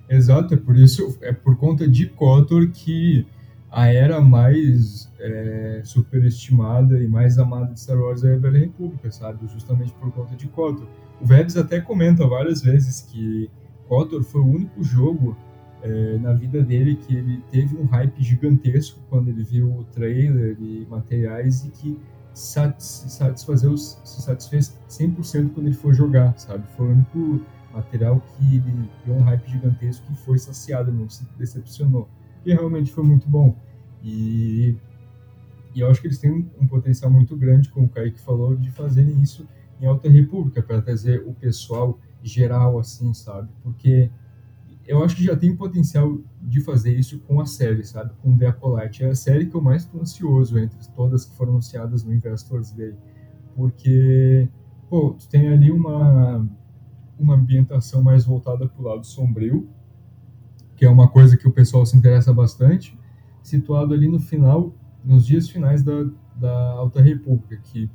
Exato, 0.08 0.54
é 0.54 0.58
por 0.58 0.78
isso, 0.78 1.18
é 1.22 1.34
por 1.34 1.58
conta 1.58 1.88
de 1.88 2.06
KOTOR 2.06 2.70
que 2.72 3.26
a 3.74 3.88
era 3.88 4.22
mais 4.22 5.12
é, 5.20 5.82
superestimada 5.84 7.02
e 7.02 7.08
mais 7.08 7.40
amada 7.40 7.74
de 7.74 7.80
Star 7.80 7.98
Wars 7.98 8.24
é 8.24 8.36
a 8.36 8.38
Velha 8.38 8.60
República, 8.60 9.10
sabe? 9.12 9.48
Justamente 9.48 9.92
por 9.94 10.12
conta 10.12 10.36
de 10.36 10.48
KOTOR. 10.48 10.88
O 11.20 11.26
Vebs 11.26 11.58
até 11.58 11.82
comenta 11.82 12.28
várias 12.28 12.62
vezes 12.62 13.02
que 13.02 13.50
KOTOR 13.88 14.22
foi 14.22 14.42
o 14.42 14.46
único 14.46 14.84
jogo 14.84 15.36
é, 15.82 16.20
na 16.20 16.34
vida 16.34 16.62
dele 16.62 16.98
que 16.98 17.16
ele 17.16 17.44
teve 17.50 17.76
um 17.76 17.86
hype 17.86 18.24
gigantesco 18.24 19.00
quando 19.10 19.30
ele 19.30 19.44
viu 19.44 19.80
o 19.80 19.84
trailer 19.86 20.56
e 20.60 20.86
materiais 20.88 21.66
e 21.66 21.72
que 21.72 22.00
satisfazer 22.32 23.76
se 23.76 24.22
satisfez 24.22 24.78
100% 24.88 25.52
quando 25.52 25.66
ele 25.66 25.76
foi 25.76 25.96
jogar, 25.96 26.38
sabe? 26.38 26.64
Foi 26.78 26.90
o 26.90 26.92
único 26.92 27.42
material 27.74 28.22
que 28.38 28.58
ele 28.58 28.88
deu 29.04 29.16
um 29.16 29.24
hype 29.24 29.50
gigantesco 29.50 30.06
que 30.06 30.16
foi 30.20 30.38
saciado, 30.38 30.92
não 30.92 31.10
se 31.10 31.26
decepcionou 31.40 32.08
que 32.44 32.54
realmente 32.54 32.92
foi 32.92 33.04
muito 33.04 33.28
bom. 33.28 33.56
E, 34.04 34.76
e 35.74 35.80
eu 35.80 35.90
acho 35.90 36.02
que 36.02 36.08
eles 36.08 36.20
têm 36.20 36.32
um, 36.60 36.68
potencial 36.68 37.10
muito 37.10 37.36
grande, 37.36 37.70
como 37.70 37.86
o 37.86 37.90
Kaique 37.90 38.20
falou, 38.20 38.56
de 38.56 38.70
fazerem 38.70 39.22
isso 39.22 39.48
em 39.82 39.86
Alta 39.86 40.10
República, 40.10 40.62
para 40.62 40.82
trazer 40.82 41.24
o 41.26 41.34
pessoal 41.34 42.00
geral, 42.22 42.78
assim, 42.80 43.14
sabe? 43.14 43.50
Porque 43.64 44.10
eu 44.86 45.04
acho 45.04 45.16
que 45.16 45.24
já 45.24 45.36
tem 45.36 45.56
potencial 45.56 46.20
de 46.42 46.62
fazer 46.62 46.94
isso 46.98 47.20
com 47.22 47.40
a 47.40 47.46
série, 47.46 47.84
sabe? 47.84 48.12
Com 48.22 48.38
The 48.38 48.48
Acolyte. 48.48 49.04
É 49.04 49.10
a 49.10 49.16
série 49.16 49.46
que 49.46 49.56
eu 49.56 49.62
mais 49.62 49.84
estou 49.84 50.02
ansioso 50.02 50.60
entre 50.60 50.78
todas 50.94 51.26
que 51.26 51.36
foram 51.36 51.54
anunciadas 51.54 52.04
no 52.04 52.14
Investors 52.14 52.72
Day. 52.72 52.94
Porque, 53.56 54.50
pô, 54.90 55.16
tu 55.18 55.28
tem 55.30 55.48
ali 55.50 55.72
uma, 55.72 56.46
uma 57.18 57.36
ambientação 57.36 58.02
mais 58.02 58.26
voltada 58.26 58.68
para 58.68 58.82
o 58.82 58.86
lado 58.86 59.06
sombrio, 59.06 59.70
que 60.76 60.86
é 60.86 60.90
uma 60.90 61.08
coisa 61.08 61.38
que 61.38 61.48
o 61.48 61.52
pessoal 61.52 61.86
se 61.86 61.96
interessa 61.96 62.34
bastante, 62.34 62.98
situado 63.42 63.94
ali 63.94 64.08
no 64.08 64.20
final, 64.20 64.74
nos 65.04 65.26
dias 65.26 65.50
finais 65.50 65.84
da, 65.84 66.06
da 66.36 66.72
Alta 66.72 67.02
República, 67.02 67.58
que 67.58 67.90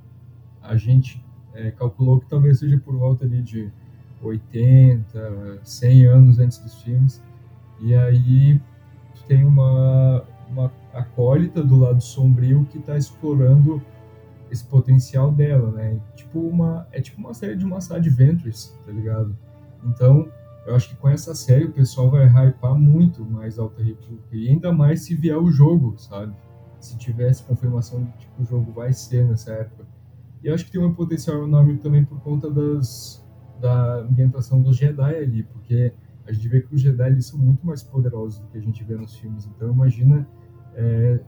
a 0.63 0.77
gente 0.77 1.25
é, 1.55 1.71
calculou 1.71 2.21
que 2.21 2.29
talvez 2.29 2.59
seja 2.59 2.79
por 2.79 2.97
volta 2.97 3.25
ali 3.25 3.43
de 3.43 3.71
80, 4.23 5.61
100 5.63 6.07
anos 6.07 6.39
antes 6.39 6.59
dos 6.59 6.83
filmes. 6.83 7.23
E 7.81 7.95
aí 7.95 8.61
tem 9.27 9.45
uma, 9.45 10.25
uma 10.51 10.73
acólita 10.93 11.63
do 11.63 11.77
lado 11.77 12.01
sombrio 12.01 12.67
que 12.71 12.79
está 12.79 12.97
explorando 12.97 13.81
esse 14.51 14.65
potencial 14.65 15.31
dela, 15.31 15.71
né? 15.71 16.01
Tipo 16.17 16.41
uma, 16.41 16.87
é 16.91 17.01
tipo 17.01 17.21
uma 17.21 17.35
série 17.35 17.55
de 17.55 17.65
Massad 17.65 18.05
Ventures, 18.09 18.75
tá 18.87 18.93
ligado? 18.93 19.37
Então, 19.85 20.29
eu 20.69 20.77
acho 20.77 20.91
que 20.91 20.97
com 20.97 21.09
essa 21.09 21.35
série 21.35 21.65
o 21.65 21.73
pessoal 21.73 22.11
vai 22.11 22.27
hypar 22.27 22.75
muito 22.75 23.25
mais 23.25 23.59
Alta 23.59 23.83
República. 23.83 24.37
E 24.37 24.51
ainda 24.51 24.71
mais 24.71 25.01
se 25.01 25.15
vier 25.15 25.39
o 25.39 25.51
jogo, 25.51 25.97
sabe? 25.97 26.35
Se 26.79 26.99
tivesse 26.99 27.43
confirmação 27.43 28.05
de 28.05 28.27
que 28.27 28.43
o 28.43 28.45
jogo 28.45 28.71
vai 28.73 28.93
ser 28.93 29.25
nessa 29.25 29.53
época. 29.53 29.87
E 30.43 30.47
eu 30.47 30.55
acho 30.55 30.67
que 30.67 30.71
tem 30.71 30.81
um 30.81 30.93
potencial 30.93 31.43
enorme 31.43 31.79
também 31.79 32.05
por 32.05 32.21
conta 32.21 32.51
das, 32.51 33.27
da 33.59 34.01
ambientação 34.01 34.61
dos 34.61 34.77
Jedi 34.77 35.17
ali, 35.17 35.43
porque 35.43 35.93
a 36.27 36.33
gente 36.33 36.47
vê 36.49 36.61
que 36.61 36.75
os 36.75 36.83
Jedi 36.83 37.09
eles 37.09 37.25
são 37.25 37.39
muito 37.39 37.67
mais 37.67 37.83
poderosos 37.83 38.39
do 38.39 38.49
que 38.49 38.59
a 38.59 38.61
gente 38.61 38.85
vê 38.85 38.95
nos 38.95 39.17
filmes. 39.17 39.47
Então 39.47 39.73
imagina 39.73 40.29
é, 40.75 41.19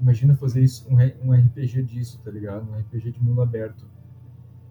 imagina 0.00 0.36
fazer 0.36 0.62
isso 0.62 0.86
um, 0.88 0.96
um 1.28 1.32
RPG 1.32 1.82
disso, 1.82 2.20
tá 2.24 2.30
ligado? 2.30 2.70
Um 2.70 2.78
RPG 2.78 3.10
de 3.10 3.20
mundo 3.20 3.42
aberto. 3.42 3.84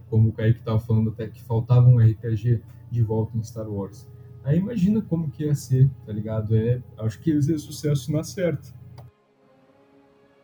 Como 0.10 0.30
o 0.30 0.32
Kaique 0.32 0.62
tava 0.62 0.80
falando 0.80 1.10
até 1.10 1.28
que 1.28 1.44
faltava 1.44 1.88
um 1.90 2.00
RPG 2.00 2.62
de 2.95 3.03
volta 3.03 3.38
em 3.38 3.43
Star 3.43 3.69
Wars. 3.69 4.08
Aí 4.43 4.58
imagina 4.58 5.01
como 5.01 5.29
que 5.29 5.43
ia 5.43 5.55
ser, 5.55 5.89
tá 6.05 6.13
ligado? 6.13 6.55
É, 6.55 6.81
acho 6.99 7.19
que 7.19 7.31
ia 7.31 7.41
ser 7.41 7.58
sucesso 7.58 8.12
na 8.12 8.23
certa. 8.23 8.73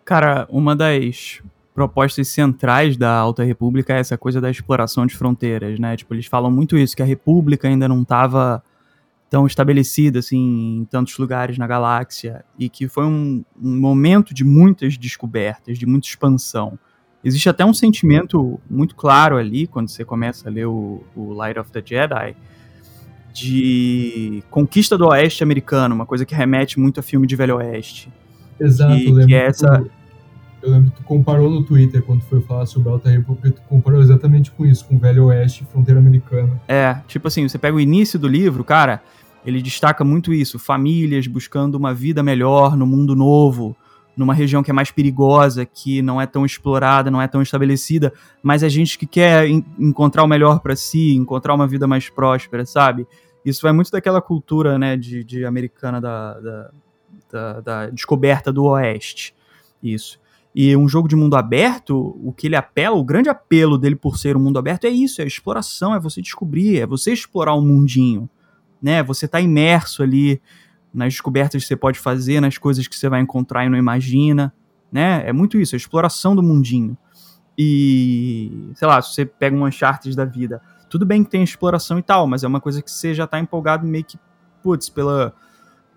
Cara, 0.04 0.48
uma 0.50 0.76
das 0.76 1.42
propostas 1.74 2.28
centrais 2.28 2.98
da 2.98 3.14
Alta 3.16 3.44
República 3.44 3.94
é 3.94 4.00
essa 4.00 4.18
coisa 4.18 4.42
da 4.42 4.50
exploração 4.50 5.06
de 5.06 5.16
fronteiras, 5.16 5.80
né? 5.80 5.96
Tipo, 5.96 6.14
eles 6.14 6.26
falam 6.26 6.52
muito 6.52 6.78
isso, 6.78 6.96
que 6.96 7.02
a 7.02 7.06
República 7.06 7.68
ainda 7.68 7.88
não 7.88 8.02
estava 8.02 8.62
tão 9.30 9.48
estabelecida, 9.48 10.20
assim, 10.20 10.80
em 10.80 10.86
tantos 10.86 11.18
lugares 11.18 11.58
na 11.58 11.66
galáxia, 11.66 12.44
e 12.60 12.68
que 12.68 12.90
foi 12.90 13.06
um, 13.06 13.46
um 13.62 13.80
momento 13.80 14.34
de 14.34 14.44
muitas 14.44 14.98
descobertas, 14.98 15.78
de 15.78 15.86
muita 15.86 16.08
expansão. 16.08 16.78
Existe 17.24 17.48
até 17.50 17.64
um 17.64 17.74
sentimento 17.74 18.60
muito 18.70 18.96
claro 18.96 19.38
ali, 19.38 19.68
quando 19.68 19.90
você 19.90 20.04
começa 20.04 20.50
a 20.50 20.52
ler 20.52 20.66
o, 20.66 21.04
o 21.16 21.34
Light 21.34 21.60
of 21.60 21.72
the 21.72 21.82
Jedi, 21.86 22.36
de 23.34 24.44
conquista 24.50 24.98
do 24.98 25.08
Oeste 25.08 25.44
americano, 25.44 25.94
uma 25.96 26.06
coisa 26.06 26.26
que 26.26 26.36
remete 26.36 26.80
muito 26.80 27.00
a 27.00 27.04
filme 27.04 27.28
de 27.28 27.36
Velho 27.36 27.58
Oeste. 27.58 28.12
Exato, 28.60 28.94
lembro 28.94 29.28
que 29.28 29.36
é 29.36 29.46
essa... 29.46 29.86
Eu 30.62 30.72
lembro 30.72 30.92
que 30.92 30.98
tu 30.98 31.04
comparou 31.04 31.50
no 31.50 31.64
Twitter, 31.64 32.04
quando 32.04 32.22
foi 32.22 32.40
falar 32.42 32.68
sobre 32.68 32.90
a 32.90 32.92
Alta 32.92 33.10
República, 33.10 33.50
tu 33.50 33.62
comparou 33.68 34.00
exatamente 34.00 34.52
com 34.52 34.64
isso, 34.64 34.86
com 34.86 34.98
Velho 35.00 35.26
Oeste 35.26 35.64
e 35.64 35.66
fronteira 35.66 36.00
americana. 36.00 36.62
É, 36.68 36.98
tipo 37.08 37.28
assim, 37.28 37.48
você 37.48 37.58
pega 37.58 37.76
o 37.76 37.80
início 37.80 38.20
do 38.20 38.28
livro, 38.28 38.64
cara, 38.64 39.02
ele 39.44 39.60
destaca 39.60 40.04
muito 40.04 40.32
isso, 40.32 40.60
famílias 40.60 41.26
buscando 41.26 41.76
uma 41.76 41.96
vida 41.96 42.22
melhor 42.22 42.78
no 42.78 42.86
mundo 42.86 43.16
novo, 43.16 43.76
numa 44.16 44.34
região 44.34 44.62
que 44.62 44.72
é 44.72 44.74
mais 44.74 44.92
perigosa, 44.92 45.66
que 45.66 46.02
não 46.02 46.20
é 46.20 46.26
tão 46.26 46.46
explorada, 46.46 47.10
não 47.10 47.22
é 47.22 47.28
tão 47.28 47.42
estabelecida, 47.42 48.14
mas 48.44 48.64
é 48.64 48.70
gente 48.70 48.98
que 48.98 49.06
quer 49.06 49.48
encontrar 49.48 50.24
o 50.24 50.28
melhor 50.28 50.60
para 50.60 50.76
si, 50.76 51.16
encontrar 51.16 51.54
uma 51.54 51.68
vida 51.68 51.88
mais 51.88 52.10
próspera, 52.10 52.66
sabe? 52.66 53.08
Isso 53.44 53.62
vai 53.62 53.72
muito 53.72 53.92
daquela 53.92 54.22
cultura, 54.22 54.78
né, 54.78 54.96
de, 54.96 55.24
de 55.24 55.46
americana 55.46 56.00
da, 56.00 56.40
da, 56.40 56.72
da, 57.32 57.62
da 57.62 57.90
descoberta 57.90 58.52
do 58.52 58.66
Oeste. 58.66 59.34
Isso. 59.82 60.20
E 60.54 60.76
um 60.76 60.88
jogo 60.88 61.08
de 61.08 61.16
mundo 61.16 61.36
aberto, 61.36 62.20
o 62.22 62.34
que 62.34 62.48
ele 62.48 62.58
apela, 62.58 62.96
o 62.96 63.04
grande 63.04 63.30
apelo 63.30 63.78
dele 63.78 63.96
por 63.96 64.18
ser 64.18 64.36
um 64.36 64.40
mundo 64.42 64.60
aberto 64.60 64.86
é 64.86 64.90
isso, 64.90 65.22
é 65.22 65.24
a 65.24 65.28
exploração, 65.28 65.96
é 65.96 66.00
você 66.00 66.22
descobrir, 66.22 66.80
é 66.80 66.86
você 66.86 67.14
explorar 67.14 67.56
um 67.56 67.62
mundinho, 67.62 68.30
né? 68.82 69.02
Você 69.02 69.28
tá 69.28 69.40
imerso 69.40 70.04
ali 70.04 70.42
nas 70.94 71.14
descobertas 71.14 71.64
que 71.64 71.68
você 71.68 71.76
pode 71.76 72.00
fazer, 72.00 72.40
nas 72.42 72.58
coisas 72.58 72.88
que 72.88 72.96
você 72.96 73.08
vai 73.08 73.22
encontrar 73.22 73.66
e 73.66 73.70
não 73.70 73.78
imagina, 73.78 74.54
né? 74.92 75.24
É 75.26 75.32
muito 75.32 75.58
isso, 75.58 75.76
a 75.76 75.78
exploração 75.78 76.36
do 76.36 76.44
mundinho. 76.44 76.98
E, 77.58 78.72
sei 78.76 78.88
lá, 78.88 79.02
se 79.02 79.14
você 79.14 79.26
pega 79.26 79.56
um 79.56 79.66
Uncharted 79.66 80.16
da 80.16 80.26
vida, 80.26 80.62
tudo 80.90 81.06
bem 81.06 81.24
que 81.24 81.30
tem 81.30 81.44
exploração 81.44 81.98
e 81.98 82.02
tal, 82.02 82.28
mas 82.28 82.44
é 82.44 82.48
uma 82.48 82.60
coisa 82.60 82.82
que 82.82 82.92
você 82.92 83.14
já 83.14 83.26
tá 83.26 83.40
empolgado 83.40 83.88
meio 83.88 84.04
que, 84.04 84.20
putz, 84.62 84.90
pela, 84.90 85.34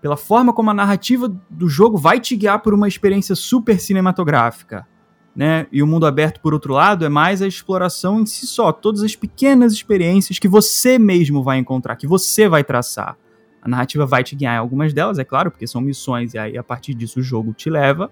pela 0.01 0.15
forma 0.15 0.53
como 0.53 0.69
a 0.69 0.73
narrativa 0.73 1.27
do 1.49 1.67
jogo 1.67 1.97
vai 1.97 2.19
te 2.19 2.35
guiar 2.35 2.59
por 2.59 2.73
uma 2.73 2.87
experiência 2.87 3.35
super 3.35 3.79
cinematográfica, 3.79 4.87
né? 5.35 5.67
E 5.71 5.83
o 5.83 5.87
mundo 5.87 6.05
aberto, 6.05 6.39
por 6.39 6.53
outro 6.53 6.73
lado, 6.73 7.03
é 7.03 7.09
mais 7.09 7.41
a 7.41 7.47
exploração 7.47 8.21
em 8.21 8.25
si 8.25 8.47
só, 8.47 8.71
todas 8.71 9.03
as 9.03 9.15
pequenas 9.15 9.73
experiências 9.73 10.39
que 10.39 10.47
você 10.47 10.97
mesmo 10.97 11.43
vai 11.43 11.57
encontrar, 11.57 11.95
que 11.95 12.07
você 12.07 12.47
vai 12.47 12.63
traçar. 12.63 13.17
A 13.65 13.67
narrativa 13.67 14.05
vai 14.05 14.23
te 14.23 14.35
guiar 14.35 14.53
em 14.53 14.59
algumas 14.59 14.93
delas, 14.93 15.17
é 15.17 15.23
claro, 15.23 15.49
porque 15.49 15.65
são 15.65 15.81
missões, 15.81 16.35
e 16.35 16.37
aí 16.37 16.55
a 16.55 16.61
partir 16.61 16.93
disso 16.93 17.19
o 17.19 17.23
jogo 17.23 17.51
te 17.51 17.67
leva. 17.67 18.11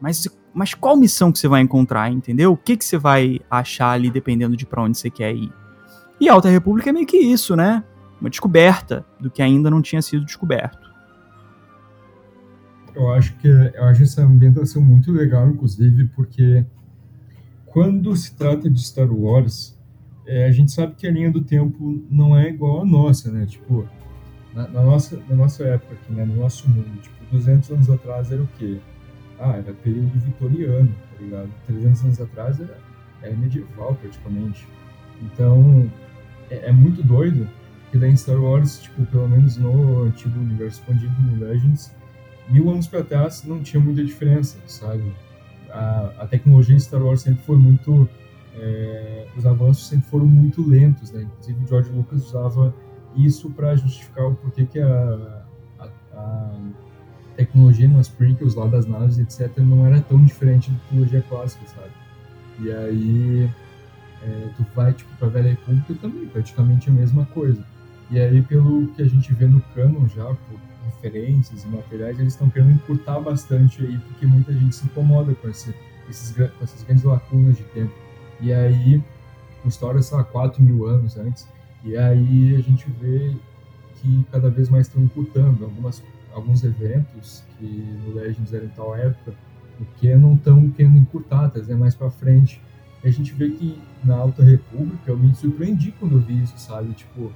Mas, 0.00 0.26
mas 0.54 0.72
qual 0.72 0.96
missão 0.96 1.30
que 1.30 1.38
você 1.38 1.46
vai 1.46 1.60
encontrar, 1.60 2.10
entendeu? 2.10 2.52
O 2.52 2.56
que, 2.56 2.74
que 2.74 2.82
você 2.82 2.96
vai 2.96 3.40
achar 3.50 3.90
ali 3.90 4.10
dependendo 4.10 4.56
de 4.56 4.64
para 4.64 4.82
onde 4.82 4.96
você 4.96 5.10
quer 5.10 5.36
ir? 5.36 5.52
E 6.18 6.30
Alta 6.30 6.48
República 6.48 6.88
é 6.88 6.94
meio 6.94 7.04
que 7.04 7.18
isso, 7.18 7.54
né? 7.54 7.84
Uma 8.18 8.30
descoberta 8.30 9.04
do 9.20 9.30
que 9.30 9.42
ainda 9.42 9.68
não 9.68 9.82
tinha 9.82 10.00
sido 10.00 10.24
descoberto. 10.24 10.90
Eu 12.94 13.12
acho 13.12 13.36
que 13.36 13.48
eu 13.48 13.84
acho 13.84 14.02
essa 14.02 14.22
ambientação 14.22 14.80
muito 14.80 15.12
legal, 15.12 15.46
inclusive, 15.46 16.06
porque 16.16 16.64
quando 17.66 18.16
se 18.16 18.34
trata 18.34 18.70
de 18.70 18.82
Star 18.82 19.12
Wars, 19.12 19.78
é, 20.26 20.46
a 20.46 20.50
gente 20.50 20.72
sabe 20.72 20.94
que 20.94 21.06
a 21.06 21.10
linha 21.10 21.30
do 21.30 21.42
tempo 21.42 22.02
não 22.08 22.34
é 22.34 22.48
igual 22.48 22.80
à 22.80 22.84
nossa, 22.86 23.30
né? 23.30 23.44
Tipo, 23.44 23.86
na, 24.54 24.68
na, 24.68 24.82
nossa, 24.82 25.20
na 25.28 25.34
nossa 25.34 25.64
época 25.64 25.94
aqui, 25.94 26.12
né, 26.12 26.24
no 26.24 26.36
nosso 26.36 26.68
mundo, 26.68 27.00
tipo, 27.00 27.16
200 27.32 27.70
anos 27.70 27.90
atrás 27.90 28.30
era 28.30 28.42
o 28.42 28.48
quê? 28.58 28.78
Ah, 29.38 29.56
era 29.56 29.72
período 29.72 30.18
vitoriano, 30.20 30.94
tá 31.10 31.22
ligado? 31.22 31.50
300 31.66 32.04
anos 32.04 32.20
atrás 32.20 32.60
era, 32.60 32.78
era 33.22 33.36
medieval, 33.36 33.94
praticamente. 33.96 34.66
Então, 35.22 35.90
é, 36.50 36.68
é, 36.68 36.72
muito 36.72 37.02
doido 37.02 37.48
que 37.90 37.98
daí 37.98 38.10
em 38.10 38.16
Star 38.16 38.40
Wars, 38.40 38.80
tipo, 38.82 39.04
pelo 39.06 39.28
menos 39.28 39.56
no 39.56 40.04
antigo 40.04 40.38
universo 40.38 40.80
expandido, 40.80 41.14
no 41.20 41.44
Legends, 41.44 41.92
mil 42.48 42.70
anos 42.70 42.86
para 42.86 43.02
trás 43.02 43.44
não 43.44 43.62
tinha 43.62 43.82
muita 43.82 44.04
diferença, 44.04 44.58
sabe? 44.66 45.12
A, 45.70 46.12
a 46.18 46.26
tecnologia 46.26 46.76
em 46.76 46.80
Star 46.80 47.02
Wars 47.02 47.22
sempre 47.22 47.42
foi 47.44 47.56
muito 47.56 48.08
é, 48.56 49.26
os 49.36 49.44
avanços 49.44 49.88
sempre 49.88 50.08
foram 50.08 50.26
muito 50.26 50.66
lentos, 50.66 51.10
né? 51.10 51.22
Inclusive, 51.22 51.66
George 51.66 51.90
Lucas 51.90 52.26
usava 52.26 52.74
isso 53.16 53.50
para 53.50 53.76
justificar 53.76 54.26
o 54.26 54.34
porquê 54.34 54.66
que 54.66 54.80
a, 54.80 55.44
a, 55.78 55.88
a 56.14 56.50
tecnologia 57.36 57.88
nas 57.88 58.08
prequels 58.08 58.54
lá 58.54 58.66
das 58.66 58.86
naves, 58.86 59.18
etc., 59.18 59.58
não 59.58 59.86
era 59.86 60.00
tão 60.00 60.24
diferente 60.24 60.70
da 60.70 60.78
tecnologia 60.78 61.22
clássica, 61.28 61.66
sabe? 61.66 61.92
E 62.60 62.70
aí, 62.70 63.50
é, 64.22 64.48
tu 64.56 64.64
vai, 64.74 64.92
tipo, 64.92 65.14
pra 65.16 65.28
Velha 65.28 65.50
República 65.50 65.94
também, 66.00 66.26
praticamente 66.26 66.88
a 66.88 66.92
mesma 66.92 67.26
coisa. 67.26 67.64
E 68.10 68.18
aí, 68.18 68.42
pelo 68.42 68.86
que 68.88 69.02
a 69.02 69.08
gente 69.08 69.32
vê 69.34 69.46
no 69.46 69.60
canon 69.74 70.06
já, 70.08 70.24
por 70.24 70.60
referências 70.84 71.64
e 71.64 71.68
materiais, 71.68 72.18
eles 72.18 72.34
estão 72.34 72.48
querendo 72.48 72.72
encurtar 72.72 73.18
bastante 73.20 73.82
aí, 73.82 73.98
porque 73.98 74.26
muita 74.26 74.52
gente 74.52 74.76
se 74.76 74.84
incomoda 74.84 75.34
com, 75.34 75.48
esse, 75.48 75.74
esses, 76.08 76.36
com 76.36 76.62
essas 76.62 76.82
grandes 76.84 77.04
lacunas 77.04 77.56
de 77.56 77.64
tempo. 77.64 77.92
E 78.40 78.52
aí, 78.52 79.02
uma 79.62 79.68
história, 79.68 80.00
sei 80.02 80.16
lá, 80.16 80.24
4 80.24 80.62
mil 80.62 80.86
anos 80.86 81.16
antes, 81.16 81.48
e 81.84 81.96
aí 81.96 82.56
a 82.56 82.60
gente 82.60 82.90
vê 82.90 83.36
que 83.96 84.26
cada 84.32 84.48
vez 84.48 84.68
mais 84.70 84.86
estão 84.86 85.02
encurtando 85.02 85.64
algumas, 85.64 86.02
alguns 86.32 86.64
eventos 86.64 87.44
que 87.58 87.66
no 88.04 88.14
Legends 88.14 88.52
eram 88.52 88.66
em 88.66 88.70
tal 88.70 88.96
época, 88.96 89.34
o 89.78 90.18
não 90.18 90.34
estão 90.34 90.70
querendo 90.70 90.96
encurtar, 90.96 91.50
trazer 91.50 91.74
mais 91.74 91.94
para 91.94 92.10
frente. 92.10 92.60
E 93.02 93.08
a 93.08 93.10
gente 93.10 93.32
vê 93.32 93.50
que 93.50 93.78
na 94.02 94.16
Alta 94.16 94.42
República, 94.42 95.10
eu 95.10 95.16
me 95.18 95.34
surpreendi 95.34 95.92
quando 95.92 96.16
eu 96.16 96.20
vi 96.20 96.42
isso, 96.42 96.58
sabe? 96.58 96.92
Tipo, 96.94 97.32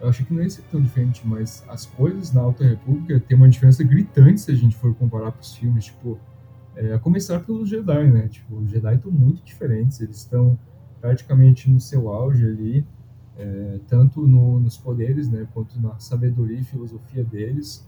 eu 0.00 0.08
achei 0.08 0.24
que 0.24 0.32
não 0.32 0.42
ia 0.42 0.48
ser 0.48 0.62
tão 0.70 0.80
diferente, 0.80 1.22
mas 1.24 1.64
as 1.68 1.84
coisas 1.84 2.32
na 2.32 2.40
Alta 2.40 2.64
República 2.64 3.20
tem 3.20 3.36
uma 3.36 3.48
diferença 3.48 3.84
gritante 3.84 4.40
se 4.40 4.50
a 4.50 4.54
gente 4.54 4.76
for 4.76 4.94
comparar 4.94 5.32
com 5.32 5.40
os 5.40 5.54
filmes. 5.54 5.86
Tipo, 5.86 6.18
é, 6.76 6.94
a 6.94 6.98
começar 6.98 7.40
pelos 7.40 7.68
Jedi, 7.68 8.10
né? 8.10 8.28
Tipo, 8.28 8.56
os 8.56 8.70
Jedi 8.70 8.94
estão 8.94 9.10
muito 9.10 9.44
diferentes, 9.44 10.00
eles 10.00 10.18
estão 10.18 10.58
praticamente 11.00 11.70
no 11.70 11.80
seu 11.80 12.08
auge 12.08 12.46
ali, 12.46 12.86
é, 13.36 13.80
tanto 13.88 14.26
no, 14.26 14.60
nos 14.60 14.76
poderes, 14.76 15.28
né, 15.28 15.46
quanto 15.52 15.80
na 15.80 15.98
sabedoria 15.98 16.58
e 16.58 16.64
filosofia 16.64 17.24
deles. 17.24 17.86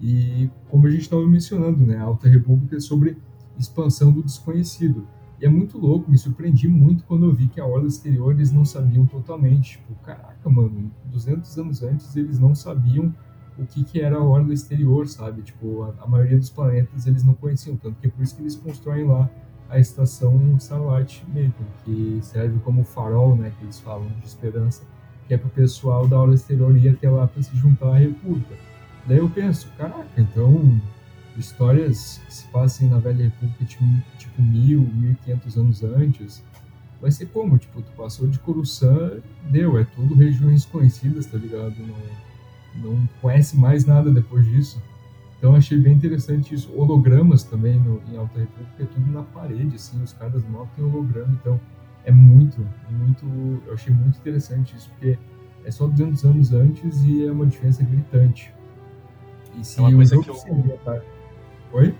E 0.00 0.50
como 0.68 0.86
a 0.86 0.90
gente 0.90 1.02
estava 1.02 1.26
mencionando, 1.26 1.84
né, 1.84 1.96
a 1.96 2.02
Alta 2.02 2.28
República 2.28 2.76
é 2.76 2.80
sobre 2.80 3.16
expansão 3.58 4.12
do 4.12 4.22
desconhecido. 4.22 5.06
E 5.40 5.46
é 5.46 5.48
muito 5.48 5.78
louco, 5.78 6.10
me 6.10 6.18
surpreendi 6.18 6.68
muito 6.68 7.04
quando 7.04 7.24
eu 7.24 7.32
vi 7.32 7.48
que 7.48 7.60
a 7.60 7.66
Orla 7.66 7.88
Exterior 7.88 8.32
eles 8.32 8.52
não 8.52 8.64
sabiam 8.64 9.06
totalmente. 9.06 9.78
Tipo, 9.78 9.94
caraca, 10.02 10.48
mano, 10.50 10.90
200 11.06 11.58
anos 11.58 11.82
antes 11.82 12.14
eles 12.16 12.38
não 12.38 12.54
sabiam 12.54 13.14
o 13.58 13.66
que, 13.66 13.84
que 13.84 14.00
era 14.00 14.16
a 14.16 14.22
orla 14.22 14.54
exterior, 14.54 15.06
sabe? 15.06 15.42
Tipo, 15.42 15.82
a, 15.82 16.04
a, 16.04 16.06
maioria 16.06 16.38
dos 16.38 16.50
planetas 16.50 17.06
eles 17.06 17.22
não 17.22 17.34
conheciam, 17.34 17.76
tanto 17.76 18.00
que 18.00 18.06
é 18.06 18.10
por 18.10 18.22
isso 18.22 18.34
que 18.34 18.42
eles 18.42 18.56
constroem 18.56 19.04
lá 19.04 19.28
a 19.70 19.78
estação 19.78 20.56
Starlight 20.58 21.24
Maple, 21.28 21.52
que 21.84 22.18
serve 22.22 22.58
como 22.60 22.84
farol, 22.84 23.36
né, 23.36 23.52
que 23.56 23.64
eles 23.64 23.78
falam 23.78 24.08
de 24.20 24.26
esperança, 24.26 24.82
que 25.26 25.34
é 25.34 25.38
para 25.38 25.46
o 25.46 25.50
pessoal 25.50 26.08
da 26.08 26.18
orla 26.18 26.34
exterior 26.34 26.76
ir 26.76 26.88
até 26.88 27.08
lá 27.08 27.26
para 27.26 27.42
se 27.42 27.56
juntar 27.56 27.94
à 27.94 27.98
República. 27.98 28.54
Daí 29.06 29.18
eu 29.18 29.30
penso, 29.30 29.68
caraca, 29.78 30.08
então 30.18 30.80
histórias 31.38 32.20
que 32.26 32.34
se 32.34 32.46
passem 32.48 32.88
na 32.88 32.98
Velha 32.98 33.24
República 33.24 33.64
tipo, 33.64 33.84
tipo 34.18 34.42
mil, 34.42 34.80
mil 34.80 35.12
e 35.12 35.14
quinhentos 35.14 35.56
anos 35.56 35.82
antes, 35.82 36.42
vai 37.00 37.10
ser 37.10 37.26
como? 37.26 37.56
Tipo, 37.56 37.80
tu 37.80 37.92
passou 37.92 38.26
de 38.26 38.38
Coruscant, 38.40 39.22
deu, 39.50 39.78
é 39.78 39.84
tudo 39.84 40.14
regiões 40.14 40.64
conhecidas, 40.64 41.26
tá 41.26 41.38
ligado? 41.38 41.74
Não, 41.78 42.90
não 42.90 43.08
conhece 43.22 43.56
mais 43.56 43.84
nada 43.84 44.10
depois 44.10 44.44
disso. 44.46 44.82
Então 45.40 45.56
achei 45.56 45.78
bem 45.78 45.94
interessante 45.94 46.54
isso. 46.54 46.70
Hologramas 46.76 47.42
também 47.42 47.80
no, 47.80 48.02
em 48.12 48.18
Alta 48.18 48.38
República, 48.38 48.82
é 48.82 48.84
tudo 48.84 49.10
na 49.10 49.22
parede, 49.22 49.74
assim, 49.74 50.00
os 50.02 50.12
caras 50.12 50.46
mal 50.46 50.68
têm 50.76 50.84
holograma, 50.84 51.32
então 51.40 51.58
é 52.04 52.12
muito, 52.12 52.64
muito. 52.90 53.24
Eu 53.66 53.72
achei 53.72 53.92
muito 53.92 54.18
interessante 54.18 54.76
isso, 54.76 54.90
porque 54.90 55.18
é 55.64 55.70
só 55.70 55.86
200 55.86 56.24
anos 56.26 56.52
antes 56.52 57.02
e 57.04 57.26
é 57.26 57.32
uma 57.32 57.46
diferença 57.46 57.82
gritante. 57.82 58.52
E 59.58 59.64
se 59.64 59.78
é 59.78 59.82
uma 59.82 59.94
coisa 59.94 60.20
que 60.20 60.28
eu... 60.28 60.34
Seria, 60.34 60.76
tá? 60.84 61.00
Oi? 61.72 61.94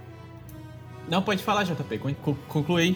Não, 1.09 1.23
pode 1.23 1.43
falar, 1.43 1.65
JP, 1.65 1.99
conclui. 2.47 2.95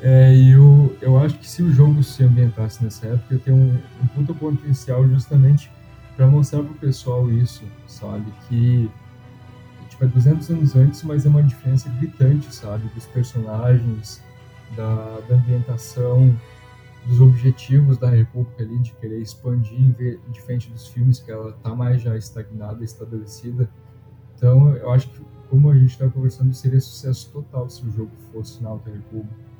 É, 0.00 0.32
e 0.32 0.52
eu, 0.52 0.96
eu 1.02 1.18
acho 1.18 1.36
que 1.38 1.48
se 1.48 1.60
o 1.60 1.72
jogo 1.72 2.04
se 2.04 2.22
ambientasse 2.22 2.84
nessa 2.84 3.08
época, 3.08 3.36
tem 3.38 3.52
um, 3.52 3.76
um 4.00 4.06
puta 4.14 4.32
potencial 4.32 5.06
justamente 5.08 5.70
para 6.16 6.26
mostrar 6.26 6.62
pro 6.62 6.74
pessoal 6.74 7.30
isso, 7.30 7.64
sabe? 7.86 8.32
Que 8.48 8.90
tipo, 9.88 10.04
é 10.04 10.08
200 10.08 10.50
anos 10.50 10.76
antes, 10.76 11.02
mas 11.02 11.26
é 11.26 11.28
uma 11.28 11.42
diferença 11.42 11.88
gritante, 11.90 12.54
sabe? 12.54 12.88
Dos 12.94 13.06
personagens, 13.06 14.22
da, 14.76 15.20
da 15.28 15.34
ambientação, 15.34 16.34
dos 17.06 17.20
objetivos 17.20 17.98
da 17.98 18.08
República 18.08 18.62
ali, 18.62 18.78
de 18.78 18.92
querer 18.92 19.20
expandir, 19.20 20.18
diferente 20.28 20.70
dos 20.70 20.86
filmes, 20.88 21.18
que 21.18 21.30
ela 21.30 21.52
tá 21.62 21.74
mais 21.74 22.02
já 22.02 22.16
estagnada, 22.16 22.84
estabelecida. 22.84 23.68
Então, 24.36 24.74
eu 24.76 24.90
acho 24.90 25.08
que, 25.08 25.20
como 25.48 25.70
a 25.70 25.74
gente 25.74 25.90
está 25.90 26.08
conversando, 26.08 26.52
seria 26.54 26.80
sucesso 26.80 27.30
total 27.32 27.68
se 27.68 27.84
o 27.84 27.90
jogo 27.90 28.10
fosse 28.32 28.62
na 28.62 28.70
Alta 28.70 28.90
República. 28.90 29.50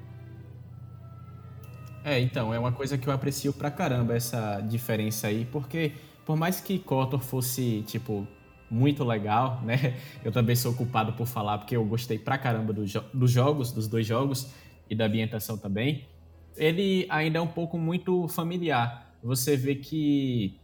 É, 2.03 2.19
então, 2.19 2.53
é 2.55 2.59
uma 2.59 2.73
coisa 2.73 2.97
que 2.97 3.07
eu 3.07 3.13
aprecio 3.13 3.53
pra 3.53 3.71
caramba 3.71 4.15
essa 4.15 4.61
diferença 4.61 5.27
aí, 5.27 5.45
porque 5.45 5.93
por 6.25 6.37
mais 6.37 6.61
que 6.61 6.79
Kotor 6.79 7.21
fosse, 7.21 7.83
tipo, 7.87 8.27
muito 8.71 9.05
legal, 9.05 9.61
né? 9.65 9.97
Eu 10.25 10.31
também 10.31 10.55
sou 10.55 10.73
culpado 10.75 11.13
por 11.13 11.27
falar, 11.27 11.59
porque 11.59 11.77
eu 11.77 11.85
gostei 11.85 12.19
pra 12.19 12.39
caramba 12.39 12.73
do 12.73 12.87
jo 12.87 13.03
dos 13.13 13.31
jogos, 13.31 13.73
dos 13.73 13.89
dois 13.89 14.07
jogos, 14.07 14.51
e 14.91 14.95
da 14.95 15.07
ambientação 15.07 15.57
também. 15.57 16.09
Ele 16.57 17.07
ainda 17.09 17.39
é 17.39 17.41
um 17.41 17.47
pouco 17.47 17.79
muito 17.79 18.27
familiar. 18.27 19.15
Você 19.23 19.57
vê 19.57 19.77
que 19.77 20.59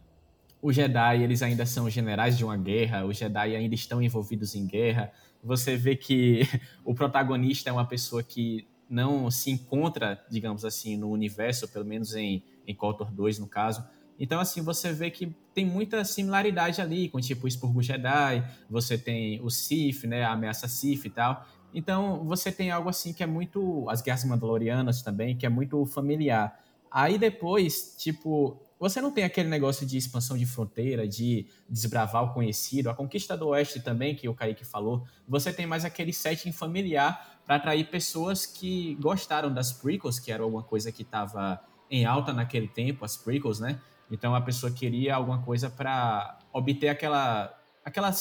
os 0.61 0.75
Jedi, 0.75 1.23
eles 1.23 1.41
ainda 1.41 1.65
são 1.65 1.89
generais 1.89 2.37
de 2.37 2.43
uma 2.43 2.57
guerra, 2.57 3.05
os 3.05 3.17
Jedi 3.17 3.55
ainda 3.55 3.73
estão 3.73 4.01
envolvidos 4.01 4.53
em 4.53 4.67
guerra. 4.67 5.11
Você 5.41 5.77
vê 5.77 5.95
que 5.95 6.41
o 6.83 6.93
protagonista 6.93 7.69
é 7.69 7.73
uma 7.73 7.85
pessoa 7.85 8.21
que 8.21 8.67
não 8.89 9.31
se 9.31 9.49
encontra, 9.49 10.21
digamos 10.29 10.65
assim, 10.65 10.97
no 10.97 11.09
universo, 11.09 11.67
pelo 11.69 11.85
menos 11.85 12.13
em, 12.15 12.43
em 12.65 12.75
KOTOR 12.75 13.11
2, 13.11 13.39
no 13.39 13.47
caso, 13.47 13.85
então, 14.19 14.39
assim, 14.39 14.61
você 14.61 14.91
vê 14.91 15.11
que 15.11 15.35
tem 15.53 15.65
muita 15.65 16.03
similaridade 16.03 16.81
ali 16.81 17.09
com, 17.09 17.19
tipo, 17.19 17.45
o 17.45 17.47
Expurgo 17.47 17.81
Jedi, 17.81 18.43
você 18.69 18.97
tem 18.97 19.39
o 19.41 19.49
Sith, 19.49 20.03
né, 20.05 20.23
a 20.23 20.31
ameaça 20.31 20.67
Sith 20.67 21.05
e 21.05 21.09
tal. 21.09 21.45
Então, 21.73 22.23
você 22.25 22.51
tem 22.51 22.71
algo 22.71 22.89
assim 22.89 23.13
que 23.13 23.21
é 23.21 23.27
muito... 23.27 23.87
As 23.89 24.01
Guerras 24.01 24.23
Mandalorianas 24.23 25.01
também, 25.01 25.35
que 25.35 25.45
é 25.45 25.49
muito 25.49 25.85
familiar. 25.85 26.59
Aí 26.89 27.17
depois, 27.17 27.95
tipo, 27.97 28.59
você 28.79 29.01
não 29.01 29.11
tem 29.11 29.23
aquele 29.23 29.49
negócio 29.49 29.85
de 29.85 29.97
expansão 29.97 30.37
de 30.37 30.45
fronteira, 30.45 31.07
de 31.07 31.47
desbravar 31.69 32.23
o 32.23 32.33
conhecido, 32.33 32.89
a 32.89 32.95
conquista 32.95 33.35
do 33.35 33.47
oeste 33.49 33.79
também, 33.79 34.15
que 34.15 34.29
o 34.29 34.33
Kaique 34.33 34.63
falou. 34.63 35.05
Você 35.27 35.51
tem 35.51 35.65
mais 35.65 35.83
aquele 35.83 36.13
setting 36.13 36.51
familiar 36.51 37.39
para 37.45 37.55
atrair 37.55 37.89
pessoas 37.89 38.45
que 38.45 38.95
gostaram 38.95 39.53
das 39.53 39.71
prequels, 39.71 40.19
que 40.19 40.31
era 40.31 40.43
alguma 40.43 40.63
coisa 40.63 40.91
que 40.91 41.01
estava 41.01 41.59
em 41.89 42.05
alta 42.05 42.33
naquele 42.33 42.67
tempo, 42.67 43.03
as 43.03 43.17
prequels, 43.17 43.59
né? 43.59 43.79
Então 44.09 44.33
a 44.33 44.41
pessoa 44.41 44.71
queria 44.71 45.15
alguma 45.15 45.41
coisa 45.41 45.69
para 45.69 46.39
obter 46.53 46.89
aquela, 46.89 47.53
aquela 47.83 48.11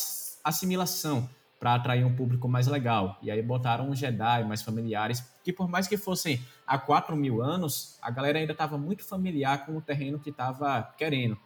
assimilação 0.44 1.28
para 1.58 1.74
atrair 1.74 2.04
um 2.04 2.14
público 2.14 2.48
mais 2.48 2.66
legal. 2.66 3.18
E 3.22 3.30
aí 3.30 3.40
botaram 3.42 3.88
uns 3.88 3.98
Jedi 3.98 4.44
mais 4.44 4.62
familiares, 4.62 5.24
que 5.42 5.52
por 5.52 5.68
mais 5.68 5.86
que 5.86 5.96
fossem 5.96 6.40
há 6.66 6.78
4 6.78 7.16
mil 7.16 7.42
anos, 7.42 7.98
a 8.02 8.10
galera 8.10 8.38
ainda 8.38 8.52
estava 8.52 8.76
muito 8.76 9.04
familiar 9.04 9.64
com 9.64 9.76
o 9.76 9.80
terreno 9.80 10.18
que 10.18 10.30
estava 10.30 10.82
querendo. 10.96 11.38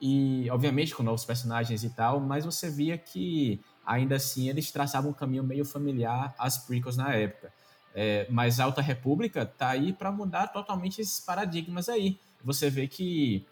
E, 0.00 0.48
obviamente, 0.50 0.94
com 0.94 1.02
novos 1.02 1.26
personagens 1.26 1.84
e 1.84 1.90
tal, 1.90 2.20
mas 2.20 2.44
você 2.46 2.70
via 2.70 2.96
que, 2.96 3.60
ainda 3.84 4.16
assim, 4.16 4.48
eles 4.48 4.70
traçavam 4.70 5.10
um 5.10 5.14
caminho 5.14 5.44
meio 5.44 5.64
familiar 5.64 6.34
às 6.38 6.56
prequels 6.56 6.96
na 6.96 7.14
época. 7.14 7.52
É, 7.94 8.26
mas 8.30 8.60
a 8.60 8.64
Alta 8.64 8.80
República 8.80 9.44
tá 9.44 9.68
aí 9.68 9.92
para 9.92 10.10
mudar 10.10 10.48
totalmente 10.48 11.00
esses 11.02 11.20
paradigmas 11.20 11.88
aí. 11.88 12.18
Você 12.42 12.70
vê 12.70 12.86
que 12.86 13.46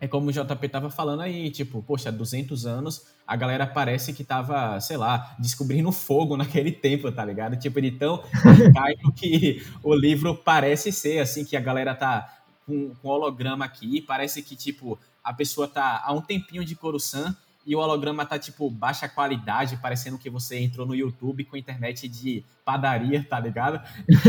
é 0.00 0.08
como 0.08 0.28
o 0.28 0.32
JP 0.32 0.68
tava 0.68 0.90
falando 0.90 1.20
aí, 1.22 1.50
tipo, 1.50 1.82
poxa, 1.82 2.10
200 2.10 2.66
anos, 2.66 3.06
a 3.26 3.36
galera 3.36 3.66
parece 3.66 4.12
que 4.12 4.24
tava, 4.24 4.78
sei 4.80 4.96
lá, 4.96 5.34
descobrindo 5.38 5.90
fogo 5.92 6.36
naquele 6.38 6.72
tempo, 6.72 7.10
tá 7.10 7.24
ligado? 7.24 7.56
Tipo, 7.56 7.80
de 7.80 7.92
tão 7.92 8.22
arcaico 8.44 9.12
que 9.12 9.64
o 9.82 9.94
livro 9.94 10.34
parece 10.34 10.92
ser, 10.92 11.20
assim, 11.20 11.44
que 11.44 11.56
a 11.56 11.60
galera 11.60 11.94
tá 11.94 12.42
com, 12.66 12.92
holograma 13.02 13.64
aqui, 13.64 14.00
parece 14.00 14.42
que, 14.42 14.56
tipo, 14.56 14.98
a 15.22 15.32
pessoa 15.32 15.68
tá 15.68 16.02
há 16.04 16.12
um 16.12 16.20
tempinho 16.20 16.64
de 16.64 16.74
Coruscant 16.74 17.34
e 17.66 17.74
o 17.74 17.78
holograma 17.78 18.26
tá, 18.26 18.38
tipo, 18.38 18.68
baixa 18.70 19.08
qualidade, 19.08 19.76
parecendo 19.78 20.18
que 20.18 20.28
você 20.28 20.58
entrou 20.58 20.86
no 20.86 20.94
YouTube 20.94 21.44
com 21.44 21.56
internet 21.56 22.08
de 22.08 22.44
padaria, 22.64 23.24
tá 23.24 23.38
ligado? 23.40 23.80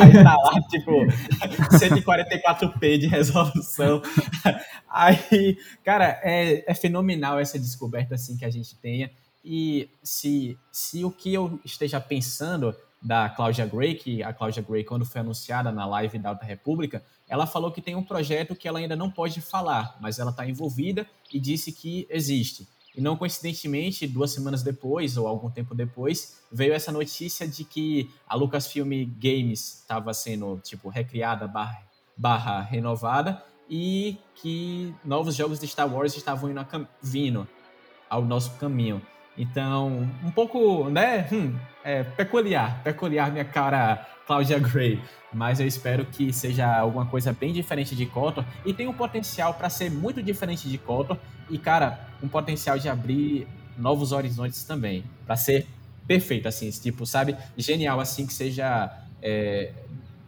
Aí 0.02 0.14
tá 0.14 0.38
lá, 0.38 0.62
tipo, 0.70 0.92
144p 1.78 2.98
de 2.98 3.08
resolução. 3.08 4.02
Aí, 4.90 5.58
cara, 5.84 6.20
é, 6.24 6.64
é 6.70 6.74
fenomenal 6.74 7.40
essa 7.40 7.60
descoberta, 7.60 8.16
assim, 8.16 8.38
que 8.38 8.46
a 8.46 8.50
gente 8.50 8.76
tenha. 8.76 9.12
e 9.44 9.90
se, 10.02 10.58
se 10.72 11.04
o 11.04 11.12
que 11.12 11.34
eu 11.34 11.60
esteja 11.64 12.00
pensando 12.00 12.76
da 13.06 13.30
Claudia 13.30 13.68
Gray, 13.68 13.94
que 13.94 14.24
a 14.24 14.34
Claudia 14.34 14.64
Gray, 14.68 14.84
quando 14.84 15.06
foi 15.06 15.22
anunciada 15.22 15.72
na 15.72 15.86
live 15.86 16.18
da 16.18 16.30
Alta 16.30 16.44
República, 16.44 17.04
ela 17.28 17.46
falou 17.46 17.72
que 17.72 17.82
tem 17.82 17.96
um 17.96 18.04
projeto 18.04 18.56
que 18.56 18.68
ela 18.68 18.80
ainda 18.80 18.96
não 18.96 19.12
pode 19.12 19.42
falar, 19.42 19.96
mas 20.00 20.18
ela 20.18 20.32
está 20.32 20.48
envolvida 20.48 21.08
e 21.32 21.40
disse 21.40 21.72
que 21.72 22.08
existe. 22.10 22.68
E 22.96 23.02
não 23.02 23.18
coincidentemente, 23.18 24.08
duas 24.08 24.32
semanas 24.32 24.64
depois, 24.64 25.18
ou 25.18 25.28
algum 25.28 25.50
tempo 25.50 25.76
depois, 25.76 26.42
veio 26.52 26.74
essa 26.74 26.92
notícia 26.92 27.48
de 27.48 27.64
que 27.64 28.10
a 28.28 28.36
Lucasfilm 28.36 29.06
Games 29.20 29.82
estava 29.82 30.14
sendo, 30.14 30.60
tipo, 30.64 30.90
recriada 30.90 31.48
barra, 31.48 31.84
barra 32.16 32.62
renovada 32.62 33.44
e 33.70 34.18
que 34.36 34.94
novos 35.04 35.36
jogos 35.36 35.60
de 35.60 35.68
Star 35.68 35.92
Wars 35.92 36.16
estavam 36.16 36.50
indo 36.50 36.88
vindo 37.02 37.48
ao 38.10 38.24
nosso 38.24 38.52
caminho. 38.58 39.02
Então, 39.38 40.10
um 40.24 40.32
pouco, 40.32 40.90
né, 40.90 41.28
hum, 41.32 41.56
é, 41.84 42.04
peculiar, 42.04 42.82
peculiar 42.84 43.32
minha 43.32 43.46
cara 43.46 44.08
Claudia 44.26 44.58
Gray, 44.58 45.02
mas 45.32 45.60
eu 45.60 45.68
espero 45.68 46.06
que 46.06 46.32
seja 46.32 46.66
alguma 46.66 47.06
coisa 47.06 47.34
bem 47.34 47.54
diferente 47.54 47.96
de 47.96 48.06
Kotor 48.06 48.46
e 48.66 48.74
tem 48.74 48.88
um 48.88 48.94
potencial 48.94 49.54
para 49.54 49.70
ser 49.70 49.92
muito 49.92 50.24
diferente 50.24 50.70
de 50.70 50.78
Kotor 50.78 51.18
e, 51.50 51.58
cara, 51.58 52.08
um 52.24 52.28
potencial 52.28 52.80
de 52.80 52.90
abrir 52.90 53.48
novos 53.78 54.12
horizontes 54.12 54.64
também, 54.64 55.04
para 55.26 55.36
ser 55.36 55.68
perfeito, 56.08 56.48
assim, 56.48 56.70
tipo, 56.70 57.06
sabe, 57.06 57.36
genial, 57.58 58.00
assim, 58.00 58.26
que 58.26 58.34
seja 58.34 58.92
é, 59.22 59.72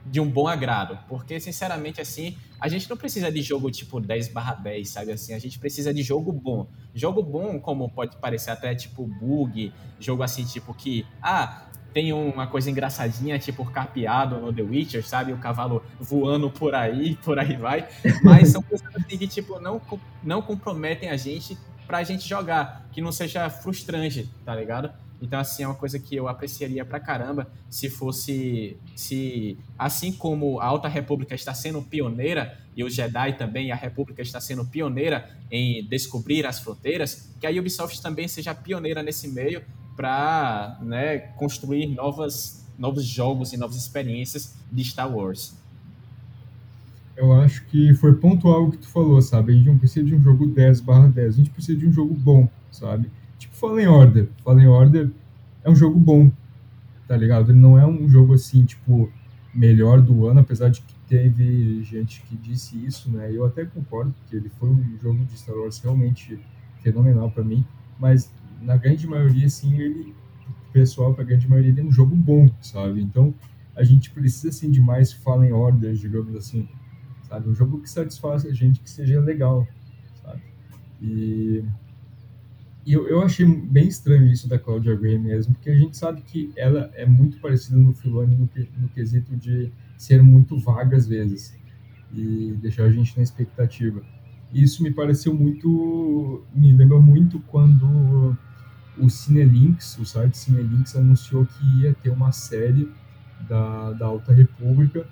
de 0.09 0.19
um 0.19 0.29
bom 0.29 0.47
agrado, 0.47 0.97
porque, 1.07 1.39
sinceramente, 1.39 1.99
assim, 1.99 2.37
a 2.59 2.67
gente 2.67 2.89
não 2.89 2.97
precisa 2.97 3.31
de 3.31 3.41
jogo 3.41 3.69
tipo 3.69 3.99
10 3.99 4.29
barra 4.29 4.53
10, 4.55 4.89
sabe 4.89 5.11
assim? 5.11 5.33
A 5.33 5.39
gente 5.39 5.59
precisa 5.59 5.93
de 5.93 6.01
jogo 6.01 6.31
bom. 6.31 6.67
Jogo 6.93 7.21
bom, 7.21 7.59
como 7.59 7.89
pode 7.89 8.17
parecer 8.17 8.51
até 8.51 8.73
tipo 8.73 9.05
bug, 9.05 9.71
jogo 9.99 10.23
assim, 10.23 10.43
tipo 10.45 10.73
que, 10.73 11.05
ah, 11.21 11.67
tem 11.93 12.13
uma 12.13 12.47
coisa 12.47 12.69
engraçadinha, 12.69 13.37
tipo 13.39 13.65
carpeado 13.65 14.39
no 14.39 14.53
The 14.53 14.61
Witcher, 14.61 15.05
sabe? 15.05 15.33
O 15.33 15.37
cavalo 15.37 15.83
voando 15.99 16.49
por 16.49 16.73
aí, 16.73 17.15
por 17.23 17.37
aí 17.39 17.55
vai. 17.55 17.87
Mas 18.23 18.49
são 18.49 18.61
coisas 18.61 18.87
assim 18.95 19.17
que, 19.17 19.27
tipo, 19.27 19.59
não, 19.59 19.81
não 20.23 20.41
comprometem 20.41 21.09
a 21.09 21.17
gente 21.17 21.57
pra 21.85 22.03
gente 22.03 22.27
jogar, 22.27 22.87
que 22.91 23.01
não 23.01 23.11
seja 23.11 23.49
frustrante, 23.49 24.29
tá 24.45 24.53
ligado? 24.53 24.91
Então, 25.21 25.39
assim, 25.39 25.63
é 25.63 25.67
uma 25.67 25.75
coisa 25.75 25.97
que 25.97 26.15
eu 26.15 26.27
apreciaria 26.27 26.85
pra 26.85 26.99
caramba 26.99 27.49
se 27.69 27.89
fosse. 27.89 28.77
se 28.95 29.57
Assim 29.77 30.11
como 30.11 30.59
a 30.59 30.65
Alta 30.65 30.87
República 30.87 31.33
está 31.33 31.53
sendo 31.53 31.81
pioneira, 31.81 32.57
e 32.75 32.83
o 32.83 32.89
Jedi 32.89 33.33
também, 33.33 33.71
a 33.71 33.75
República 33.75 34.21
está 34.21 34.39
sendo 34.39 34.63
pioneira 34.63 35.29
em 35.49 35.83
descobrir 35.87 36.45
as 36.45 36.59
fronteiras, 36.59 37.33
que 37.39 37.47
a 37.47 37.49
Ubisoft 37.49 38.01
também 38.01 38.27
seja 38.27 38.53
pioneira 38.53 39.01
nesse 39.01 39.27
meio 39.27 39.63
para 39.95 40.77
né, 40.83 41.17
construir 41.17 41.87
novas, 41.87 42.63
novos 42.77 43.03
jogos 43.03 43.51
e 43.51 43.57
novas 43.57 43.77
experiências 43.77 44.53
de 44.71 44.83
Star 44.83 45.11
Wars. 45.11 45.55
Eu 47.15 47.33
acho 47.33 47.65
que 47.65 47.95
foi 47.95 48.13
pontual 48.13 48.65
o 48.65 48.71
que 48.71 48.77
tu 48.77 48.87
falou, 48.87 49.19
sabe? 49.23 49.51
A 49.51 49.55
gente 49.55 49.65
não 49.65 49.77
precisa 49.79 50.05
de 50.05 50.13
um 50.13 50.21
jogo 50.21 50.45
10 50.45 50.81
barra 50.81 51.07
10, 51.07 51.33
a 51.33 51.37
gente 51.37 51.49
precisa 51.49 51.75
de 51.75 51.87
um 51.87 51.91
jogo 51.91 52.13
bom, 52.13 52.47
sabe? 52.71 53.09
Fallen 53.59 53.87
Order. 53.87 54.29
Fallen 54.43 54.67
Order 54.67 55.09
é 55.63 55.69
um 55.69 55.75
jogo 55.75 55.99
bom, 55.99 56.31
tá 57.07 57.17
ligado? 57.17 57.51
Ele 57.51 57.59
não 57.59 57.77
é 57.77 57.85
um 57.85 58.07
jogo 58.07 58.35
assim, 58.35 58.63
tipo, 58.63 59.11
melhor 59.53 59.99
do 59.99 60.27
ano, 60.27 60.41
apesar 60.41 60.69
de 60.69 60.81
que 60.81 60.93
teve 61.07 61.83
gente 61.83 62.21
que 62.21 62.35
disse 62.37 62.77
isso, 62.85 63.09
né? 63.09 63.31
Eu 63.31 63.45
até 63.45 63.65
concordo, 63.65 64.13
porque 64.13 64.35
ele 64.35 64.49
foi 64.59 64.69
um 64.69 64.97
jogo 65.01 65.25
de 65.25 65.37
Star 65.39 65.55
Wars 65.55 65.79
realmente 65.79 66.39
fenomenal 66.81 67.31
para 67.31 67.43
mim, 67.43 67.65
mas 67.99 68.31
na 68.61 68.77
grande 68.77 69.07
maioria, 69.07 69.49
sim, 69.49 69.75
ele, 69.79 70.13
pessoal, 70.71 71.15
pra 71.15 71.23
grande 71.23 71.49
maioria, 71.49 71.71
ele 71.71 71.81
é 71.81 71.83
um 71.83 71.91
jogo 71.91 72.15
bom, 72.15 72.47
sabe? 72.61 73.01
Então, 73.01 73.33
a 73.75 73.83
gente 73.83 74.11
precisa, 74.11 74.49
assim, 74.49 74.69
de 74.69 74.79
mais 74.79 75.11
Fallen 75.11 75.51
Order, 75.51 75.93
digamos 75.95 76.35
assim, 76.35 76.67
sabe? 77.27 77.49
Um 77.49 77.55
jogo 77.55 77.79
que 77.79 77.89
satisfaça 77.89 78.49
a 78.49 78.53
gente, 78.53 78.79
que 78.79 78.89
seja 78.89 79.19
legal, 79.19 79.67
sabe? 80.21 80.41
E 81.01 81.63
e 82.87 82.93
eu, 82.93 83.05
eu 83.05 83.21
achei 83.21 83.45
bem 83.45 83.85
estranho 83.89 84.31
isso 84.31 84.47
da 84.47 84.57
Claudia 84.57 84.95
Gray 84.95 85.19
mesmo, 85.19 85.53
porque 85.53 85.69
a 85.69 85.75
gente 85.75 85.97
sabe 85.97 86.21
que 86.21 86.53
ela 86.55 86.89
é 86.93 87.05
muito 87.05 87.37
parecida 87.41 87.77
no 87.77 87.93
Filoni 87.93 88.37
no, 88.37 88.49
no 88.77 88.87
quesito 88.87 89.35
de 89.35 89.69
ser 89.97 90.23
muito 90.23 90.57
vaga 90.57 90.95
às 90.95 91.05
vezes 91.05 91.53
e 92.13 92.57
deixar 92.61 92.85
a 92.85 92.89
gente 92.89 93.17
na 93.17 93.23
expectativa. 93.23 94.01
Isso 94.53 94.81
me 94.81 94.89
pareceu 94.89 95.33
muito, 95.33 96.45
me 96.55 96.71
lembra 96.71 96.97
muito 96.97 97.41
quando 97.41 98.37
o 98.97 99.09
Cinelinks, 99.09 99.97
o 99.99 100.05
site 100.05 100.37
Cinelinks 100.37 100.95
anunciou 100.95 101.45
que 101.45 101.81
ia 101.81 101.93
ter 101.93 102.09
uma 102.09 102.31
série 102.31 102.89
da, 103.49 103.91
da 103.91 104.05
Alta 104.05 104.31
República 104.31 105.05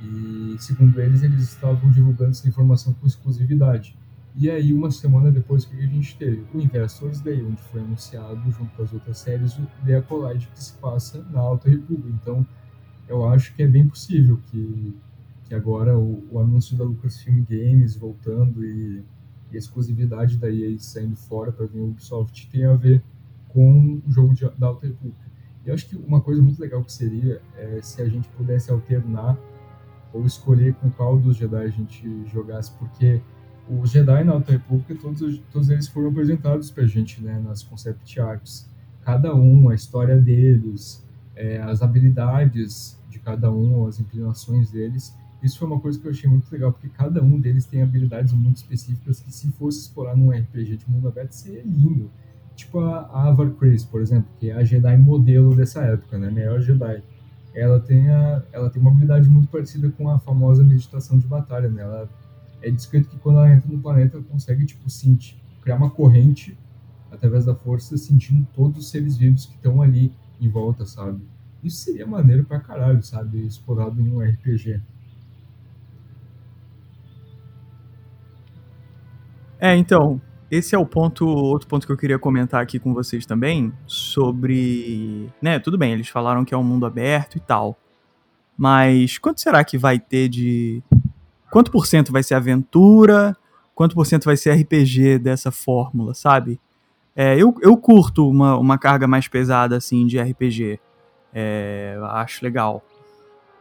e, 0.00 0.56
segundo 0.58 0.98
eles, 0.98 1.22
eles 1.22 1.42
estavam 1.42 1.90
divulgando 1.90 2.30
essa 2.30 2.48
informação 2.48 2.94
com 2.94 3.06
exclusividade. 3.06 3.94
E 4.38 4.50
aí, 4.50 4.70
uma 4.74 4.90
semana 4.90 5.32
depois, 5.32 5.64
o 5.64 5.70
que 5.70 5.82
a 5.82 5.86
gente 5.86 6.14
teve? 6.18 6.44
O 6.52 6.60
Investors 6.60 7.20
Day, 7.20 7.42
onde 7.42 7.62
foi 7.62 7.80
anunciado, 7.80 8.38
junto 8.50 8.68
com 8.76 8.82
as 8.82 8.92
outras 8.92 9.16
séries, 9.16 9.56
o 9.56 9.66
The 9.86 9.96
Acolyte, 9.96 10.46
que 10.48 10.62
se 10.62 10.74
passa 10.74 11.26
na 11.30 11.40
Alta 11.40 11.70
República. 11.70 12.10
Então, 12.20 12.46
eu 13.08 13.26
acho 13.26 13.54
que 13.54 13.62
é 13.62 13.66
bem 13.66 13.88
possível 13.88 14.38
que, 14.50 14.94
que 15.44 15.54
agora 15.54 15.98
o, 15.98 16.22
o 16.30 16.38
anúncio 16.38 16.76
da 16.76 16.84
Lucasfilm 16.84 17.44
Games 17.48 17.96
voltando 17.96 18.62
e, 18.62 19.02
e 19.50 19.54
a 19.54 19.58
exclusividade 19.58 20.36
da 20.36 20.50
EA 20.50 20.78
saindo 20.78 21.16
fora 21.16 21.50
para 21.50 21.64
vir 21.64 21.80
o 21.80 21.86
Ubisoft 21.86 22.46
tenha 22.50 22.72
a 22.72 22.76
ver 22.76 23.02
com 23.48 24.02
o 24.06 24.10
jogo 24.10 24.34
de, 24.34 24.46
da 24.58 24.66
Alta 24.66 24.86
República. 24.86 25.30
E 25.64 25.68
eu 25.70 25.74
acho 25.74 25.88
que 25.88 25.96
uma 25.96 26.20
coisa 26.20 26.42
muito 26.42 26.60
legal 26.60 26.84
que 26.84 26.92
seria 26.92 27.40
é 27.56 27.80
se 27.80 28.02
a 28.02 28.08
gente 28.08 28.28
pudesse 28.36 28.70
alternar 28.70 29.38
ou 30.12 30.26
escolher 30.26 30.74
com 30.74 30.90
qual 30.90 31.18
dos 31.18 31.38
Jedi 31.38 31.56
a 31.64 31.68
gente 31.68 32.26
jogasse, 32.26 32.70
porque 32.72 33.22
os 33.68 33.90
Jedi 33.90 34.24
na 34.24 34.32
Alta 34.32 34.52
República, 34.52 34.94
todos, 34.94 35.40
todos 35.52 35.70
eles 35.70 35.88
foram 35.88 36.10
apresentados 36.10 36.70
pra 36.70 36.86
gente, 36.86 37.22
né, 37.22 37.40
nas 37.44 37.62
concept 37.62 38.20
arts. 38.20 38.68
Cada 39.04 39.34
um, 39.34 39.68
a 39.68 39.74
história 39.74 40.16
deles, 40.16 41.04
é, 41.34 41.58
as 41.58 41.82
habilidades 41.82 42.98
de 43.10 43.18
cada 43.18 43.52
um, 43.52 43.86
as 43.86 43.98
inclinações 43.98 44.70
deles. 44.70 45.14
Isso 45.42 45.58
foi 45.58 45.68
uma 45.68 45.80
coisa 45.80 45.98
que 45.98 46.06
eu 46.06 46.10
achei 46.10 46.28
muito 46.28 46.50
legal, 46.50 46.72
porque 46.72 46.88
cada 46.88 47.22
um 47.22 47.38
deles 47.38 47.66
tem 47.66 47.82
habilidades 47.82 48.32
muito 48.32 48.56
específicas 48.56 49.20
que 49.20 49.32
se 49.32 49.48
fosse 49.52 49.80
explorar 49.80 50.16
num 50.16 50.30
RPG 50.30 50.76
de 50.76 50.90
mundo 50.90 51.08
aberto 51.08 51.32
seria 51.32 51.62
lindo. 51.62 52.10
Tipo 52.54 52.80
a 52.80 53.28
Avar 53.28 53.50
Chris, 53.50 53.84
por 53.84 54.00
exemplo, 54.00 54.28
que 54.40 54.50
é 54.50 54.54
a 54.54 54.64
Jedi 54.64 54.96
modelo 54.96 55.54
dessa 55.54 55.82
época, 55.82 56.18
né, 56.18 56.30
melhor 56.30 56.60
Jedi. 56.60 57.02
Ela 57.54 57.80
tem, 57.80 58.08
a, 58.10 58.42
ela 58.52 58.70
tem 58.70 58.80
uma 58.80 58.90
habilidade 58.90 59.28
muito 59.28 59.48
parecida 59.48 59.90
com 59.90 60.10
a 60.10 60.18
famosa 60.18 60.62
meditação 60.62 61.18
de 61.18 61.26
batalha, 61.26 61.70
né? 61.70 61.82
Ela 61.82 62.08
é 62.62 62.70
descrito 62.70 63.08
que 63.08 63.18
quando 63.18 63.38
ela 63.38 63.52
entra 63.52 63.70
no 63.70 63.78
planeta, 63.78 64.16
ela 64.16 64.24
consegue, 64.24 64.64
tipo, 64.64 64.88
sentir, 64.88 65.36
criar 65.62 65.76
uma 65.76 65.90
corrente 65.90 66.56
através 67.10 67.44
da 67.44 67.54
força, 67.54 67.96
sentindo 67.96 68.46
todos 68.54 68.78
os 68.78 68.90
seres 68.90 69.16
vivos 69.16 69.46
que 69.46 69.54
estão 69.54 69.80
ali 69.82 70.12
em 70.40 70.48
volta, 70.48 70.84
sabe? 70.84 71.20
Isso 71.62 71.78
seria 71.78 72.06
maneiro 72.06 72.44
pra 72.44 72.60
caralho, 72.60 73.02
sabe? 73.02 73.44
Explorado 73.44 74.00
em 74.00 74.08
um 74.08 74.20
RPG. 74.20 74.80
É, 79.58 79.74
então, 79.74 80.20
esse 80.50 80.74
é 80.74 80.78
o 80.78 80.86
ponto, 80.86 81.26
outro 81.26 81.66
ponto 81.66 81.86
que 81.86 81.92
eu 81.92 81.96
queria 81.96 82.18
comentar 82.18 82.62
aqui 82.62 82.78
com 82.78 82.92
vocês 82.92 83.24
também, 83.24 83.72
sobre, 83.86 85.32
né, 85.40 85.58
tudo 85.58 85.78
bem, 85.78 85.92
eles 85.92 86.08
falaram 86.08 86.44
que 86.44 86.54
é 86.54 86.56
um 86.56 86.62
mundo 86.62 86.84
aberto 86.84 87.36
e 87.36 87.40
tal, 87.40 87.78
mas 88.56 89.18
quanto 89.18 89.40
será 89.40 89.64
que 89.64 89.78
vai 89.78 89.98
ter 89.98 90.28
de 90.28 90.82
quanto 91.50 91.70
por 91.70 91.86
cento 91.86 92.12
vai 92.12 92.22
ser 92.22 92.34
aventura, 92.34 93.36
quanto 93.74 93.94
por 93.94 94.06
cento 94.06 94.24
vai 94.24 94.36
ser 94.36 94.52
RPG 94.52 95.18
dessa 95.18 95.50
fórmula, 95.50 96.14
sabe? 96.14 96.60
É, 97.14 97.34
eu, 97.34 97.54
eu 97.62 97.76
curto 97.76 98.28
uma, 98.28 98.58
uma 98.58 98.78
carga 98.78 99.06
mais 99.06 99.26
pesada, 99.26 99.76
assim, 99.76 100.06
de 100.06 100.20
RPG. 100.20 100.78
É, 101.32 101.98
acho 102.10 102.44
legal. 102.44 102.84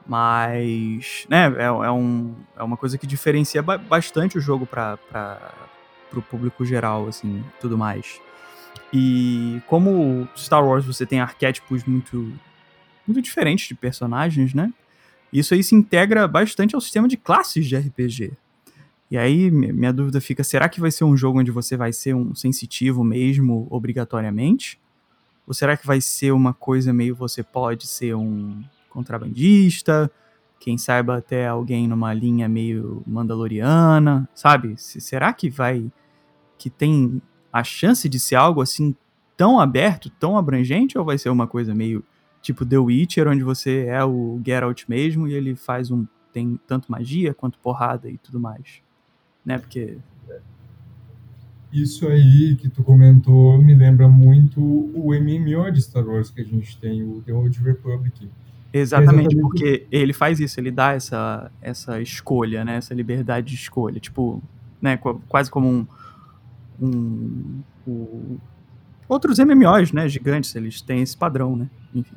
Mas, 0.05 1.26
né, 1.30 1.53
é, 1.57 1.64
é, 1.64 1.91
um, 1.91 2.36
é 2.55 2.64
uma 2.64 2.78
coisa 2.78 2.97
que 2.97 3.07
diferencia 3.07 3.62
bastante 3.64 4.38
o 4.38 4.41
jogo 4.41 4.66
para 4.66 4.99
o 6.14 6.22
público 6.22 6.66
geral, 6.66 7.07
assim, 7.07 7.43
tudo 7.59 7.78
mais. 7.78 8.20
E 8.93 9.62
como 9.68 10.28
Star 10.38 10.64
Wars 10.64 10.86
você 10.86 11.05
tem 11.05 11.20
arquétipos 11.20 11.84
muito, 11.86 12.32
muito 13.07 13.22
diferentes 13.22 13.68
de 13.68 13.76
personagens, 13.76 14.53
né? 14.53 14.72
Isso 15.39 15.53
aí 15.53 15.61
se 15.61 15.75
integra 15.75 16.25
bastante 16.29 16.75
ao 16.75 16.81
sistema 16.81 17.09
de 17.09 17.17
classes 17.17 17.65
de 17.65 17.75
RPG. 17.75 18.31
E 19.11 19.17
aí, 19.17 19.51
minha 19.51 19.91
dúvida 19.91 20.21
fica: 20.21 20.43
será 20.45 20.69
que 20.69 20.79
vai 20.79 20.89
ser 20.89 21.03
um 21.03 21.15
jogo 21.17 21.39
onde 21.39 21.51
você 21.51 21.75
vai 21.75 21.91
ser 21.91 22.15
um 22.15 22.33
sensitivo 22.33 23.03
mesmo, 23.03 23.67
obrigatoriamente? 23.69 24.79
Ou 25.45 25.53
será 25.53 25.75
que 25.75 25.86
vai 25.86 25.99
ser 25.99 26.31
uma 26.31 26.53
coisa 26.53 26.93
meio 26.93 27.15
você 27.15 27.43
pode 27.43 27.86
ser 27.86 28.15
um 28.15 28.63
contrabandista? 28.89 30.09
Quem 30.57 30.77
saiba 30.77 31.17
até 31.17 31.47
alguém 31.47 31.86
numa 31.86 32.13
linha 32.13 32.47
meio 32.47 33.03
mandaloriana, 33.05 34.27
sabe? 34.33 34.75
Será 34.77 35.33
que 35.33 35.49
vai. 35.49 35.91
que 36.57 36.69
tem 36.69 37.21
a 37.51 37.63
chance 37.63 38.07
de 38.07 38.19
ser 38.19 38.36
algo 38.36 38.61
assim 38.61 38.95
tão 39.36 39.59
aberto, 39.59 40.09
tão 40.09 40.38
abrangente, 40.38 40.97
ou 40.97 41.03
vai 41.03 41.17
ser 41.17 41.29
uma 41.29 41.45
coisa 41.45 41.75
meio 41.75 42.03
tipo 42.46 42.64
The 42.64 42.78
Witcher, 42.78 43.28
onde 43.28 43.43
você 43.43 43.86
é 43.88 44.04
o 44.04 44.39
Geralt 44.46 44.84
mesmo 44.88 45.28
e 45.28 45.34
ele 45.34 45.56
faz 45.56 45.89
um. 45.89 46.06
tem 46.32 46.60
tanto 46.68 46.91
magia 46.91 47.34
quanto 47.34 47.58
porrada 47.58 48.08
e 48.08 48.18
tudo 48.18 48.39
mais? 48.39 48.82
Né? 49.43 49.58
Porque. 49.58 49.98
Isso 51.74 52.08
aí 52.08 52.56
que 52.56 52.70
tu 52.70 52.84
comentou 52.84 53.58
me 53.58 53.74
lembra 53.74 54.08
muito 54.08 54.62
o 54.62 55.12
MMO 55.14 55.70
de 55.72 55.82
Star 55.82 56.06
Wars 56.08 56.30
que 56.30 56.39
a 56.39 56.46
gente 56.46 56.78
tem, 56.78 57.04
o 57.04 57.22
The 57.26 57.34
Old 57.34 57.60
Republic. 57.60 58.30
Exatamente, 58.72 59.34
exatamente, 59.34 59.36
porque 59.38 59.88
ele 59.91 60.14
faz 60.14 60.39
isso, 60.39 60.60
ele 60.60 60.72
dá 60.72 60.91
essa, 60.91 61.52
essa 61.62 62.00
escolha, 62.02 62.64
né? 62.64 62.78
Essa 62.78 62.93
liberdade 62.93 63.48
de 63.48 63.56
escolha. 63.56 64.00
Tipo, 64.00 64.41
né? 64.80 64.98
Quase 65.28 65.50
como 65.50 65.68
um. 65.68 65.88
um, 66.80 67.62
um 67.88 68.38
outros 69.10 69.39
MMOs, 69.39 69.91
né? 69.91 70.08
Gigantes, 70.08 70.56
eles 70.56 70.82
têm 70.82 71.02
esse 71.02 71.18
padrão, 71.18 71.56
né? 71.56 71.70
Enfim. 71.93 72.16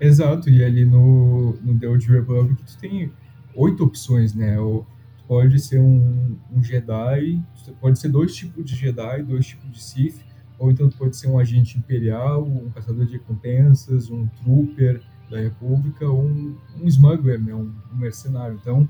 Exato, 0.00 0.50
e 0.50 0.62
ali 0.62 0.84
no, 0.84 1.54
no 1.62 1.78
The 1.78 1.88
Old 1.88 2.10
Republic 2.10 2.62
tu 2.64 2.78
tem 2.78 3.12
oito 3.54 3.84
opções, 3.84 4.34
né? 4.34 4.58
O, 4.58 4.84
tu 5.16 5.24
pode 5.26 5.58
ser 5.60 5.80
um, 5.80 6.36
um 6.52 6.62
Jedi, 6.62 7.40
pode 7.80 7.98
ser 7.98 8.08
dois 8.08 8.34
tipos 8.34 8.64
de 8.64 8.74
Jedi, 8.74 9.22
dois 9.22 9.46
tipos 9.46 9.70
de 9.70 9.82
Sith, 9.82 10.20
ou 10.58 10.70
então 10.70 10.88
tu 10.88 10.96
pode 10.96 11.16
ser 11.16 11.28
um 11.28 11.38
agente 11.38 11.78
imperial, 11.78 12.44
um 12.44 12.70
caçador 12.70 13.06
de 13.06 13.12
recompensas, 13.12 14.10
um 14.10 14.26
trooper 14.42 15.00
da 15.30 15.38
República, 15.40 16.06
ou 16.06 16.24
um, 16.24 16.56
um 16.80 16.86
smuggler, 16.86 17.40
né? 17.40 17.54
Um, 17.54 17.72
um 17.92 17.96
mercenário. 17.96 18.58
Então, 18.60 18.88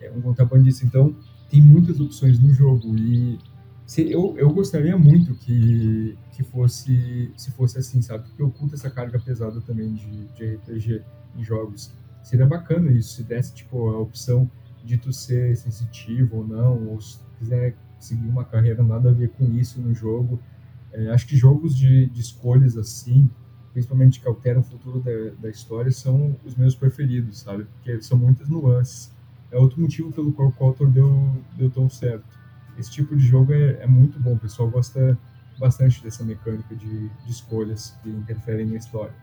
é 0.00 0.10
um 0.10 0.20
contrabandista. 0.20 0.84
Então, 0.84 1.14
tem 1.48 1.60
muitas 1.60 2.00
opções 2.00 2.38
no 2.38 2.52
jogo 2.52 2.96
e 2.96 3.38
se, 3.86 4.10
eu, 4.10 4.34
eu 4.36 4.50
gostaria 4.52 4.96
muito 4.96 5.34
que, 5.34 6.16
que 6.32 6.42
fosse 6.42 7.30
se 7.36 7.50
fosse 7.50 7.78
assim, 7.78 8.00
sabe? 8.00 8.24
Porque 8.28 8.42
oculta 8.42 8.74
essa 8.74 8.90
carga 8.90 9.18
pesada 9.18 9.60
também 9.60 9.94
de, 9.94 10.26
de 10.28 10.54
RPG 10.54 11.02
em 11.36 11.44
jogos. 11.44 11.92
Seria 12.22 12.46
bacana 12.46 12.90
isso, 12.90 13.16
se 13.16 13.22
desse 13.22 13.54
tipo 13.54 13.88
a 13.90 13.98
opção 13.98 14.50
de 14.82 14.96
tu 14.96 15.12
ser 15.12 15.56
sensitivo 15.56 16.38
ou 16.38 16.46
não, 16.46 16.88
ou 16.88 17.00
se 17.00 17.18
quiser 17.38 17.76
seguir 18.00 18.26
uma 18.26 18.44
carreira 18.44 18.82
nada 18.82 19.10
a 19.10 19.12
ver 19.12 19.30
com 19.30 19.44
isso 19.54 19.80
no 19.80 19.94
jogo. 19.94 20.40
É, 20.92 21.08
acho 21.08 21.26
que 21.26 21.36
jogos 21.36 21.76
de, 21.76 22.06
de 22.06 22.20
escolhas 22.20 22.76
assim, 22.76 23.28
principalmente 23.72 24.20
que 24.20 24.28
alteram 24.28 24.60
o 24.60 24.64
futuro 24.64 25.00
da, 25.00 25.42
da 25.42 25.50
história, 25.50 25.90
são 25.90 26.36
os 26.44 26.54
meus 26.54 26.74
preferidos, 26.74 27.40
sabe? 27.40 27.64
Porque 27.64 28.00
são 28.00 28.16
muitas 28.16 28.48
nuances 28.48 29.12
é 29.54 29.58
outro 29.58 29.80
motivo 29.80 30.10
pelo 30.10 30.32
qual 30.32 30.48
o 30.48 30.52
Kotor 30.52 30.90
deu, 30.90 31.30
deu 31.56 31.70
tão 31.70 31.88
certo. 31.88 32.24
Esse 32.78 32.90
tipo 32.90 33.16
de 33.16 33.26
jogo 33.26 33.52
é, 33.52 33.82
é 33.82 33.86
muito 33.86 34.18
bom, 34.18 34.34
o 34.34 34.38
pessoal 34.38 34.68
gosta 34.70 35.18
bastante 35.58 36.02
dessa 36.02 36.24
mecânica 36.24 36.74
de, 36.74 37.08
de 37.08 37.30
escolhas 37.30 37.96
que 38.02 38.08
interferem 38.08 38.66
na 38.66 38.76
história. 38.76 39.14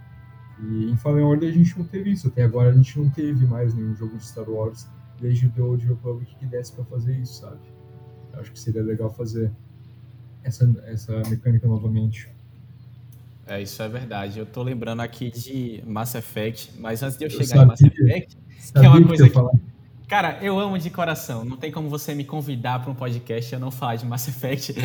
E 0.60 0.90
em 0.90 0.96
Fallen 0.96 1.24
Order 1.24 1.50
a 1.50 1.54
gente 1.54 1.78
não 1.78 1.86
teve 1.86 2.12
isso, 2.12 2.28
até 2.28 2.44
agora 2.44 2.70
a 2.70 2.74
gente 2.74 2.98
não 2.98 3.10
teve 3.10 3.46
mais 3.46 3.74
nenhum 3.74 3.96
jogo 3.96 4.18
de 4.18 4.26
Star 4.26 4.50
Wars 4.50 4.88
desde 5.20 5.48
o 5.48 5.50
The 5.50 5.62
Old 5.62 5.88
Republic 5.88 6.36
que 6.36 6.46
desse 6.46 6.74
para 6.74 6.84
fazer 6.86 7.18
isso, 7.18 7.42
sabe? 7.42 7.60
Eu 8.34 8.40
acho 8.40 8.52
que 8.52 8.60
seria 8.60 8.82
legal 8.82 9.10
fazer 9.14 9.52
essa, 10.44 10.70
essa 10.86 11.22
mecânica 11.30 11.68
novamente. 11.68 12.30
É, 13.48 13.62
isso 13.62 13.82
é 13.82 13.90
verdade. 13.90 14.40
Eu 14.40 14.46
tô 14.46 14.64
lembrando 14.64 15.02
aqui 15.02 15.30
de 15.30 15.84
Mass 15.86 16.16
Effect, 16.16 16.72
mas 16.80 17.04
antes 17.04 17.18
de 17.18 17.26
eu 17.26 17.30
chegar 17.30 17.58
eu 17.58 17.64
em 17.64 17.66
Mass 17.68 17.82
Effect, 17.82 18.38
que 18.74 18.86
é 18.86 18.90
uma 18.90 19.08
coisa 19.08 19.30
que, 19.30 19.40
Cara, 20.12 20.38
eu 20.42 20.60
amo 20.60 20.78
de 20.78 20.90
coração. 20.90 21.46
Não 21.46 21.56
tem 21.56 21.72
como 21.72 21.88
você 21.88 22.14
me 22.14 22.26
convidar 22.26 22.82
para 22.82 22.92
um 22.92 22.94
podcast 22.94 23.50
e 23.50 23.56
eu 23.56 23.62
não 23.62 23.72
falar 23.72 23.96
de 23.96 24.06
Mass 24.06 24.28
Effect. 24.28 24.76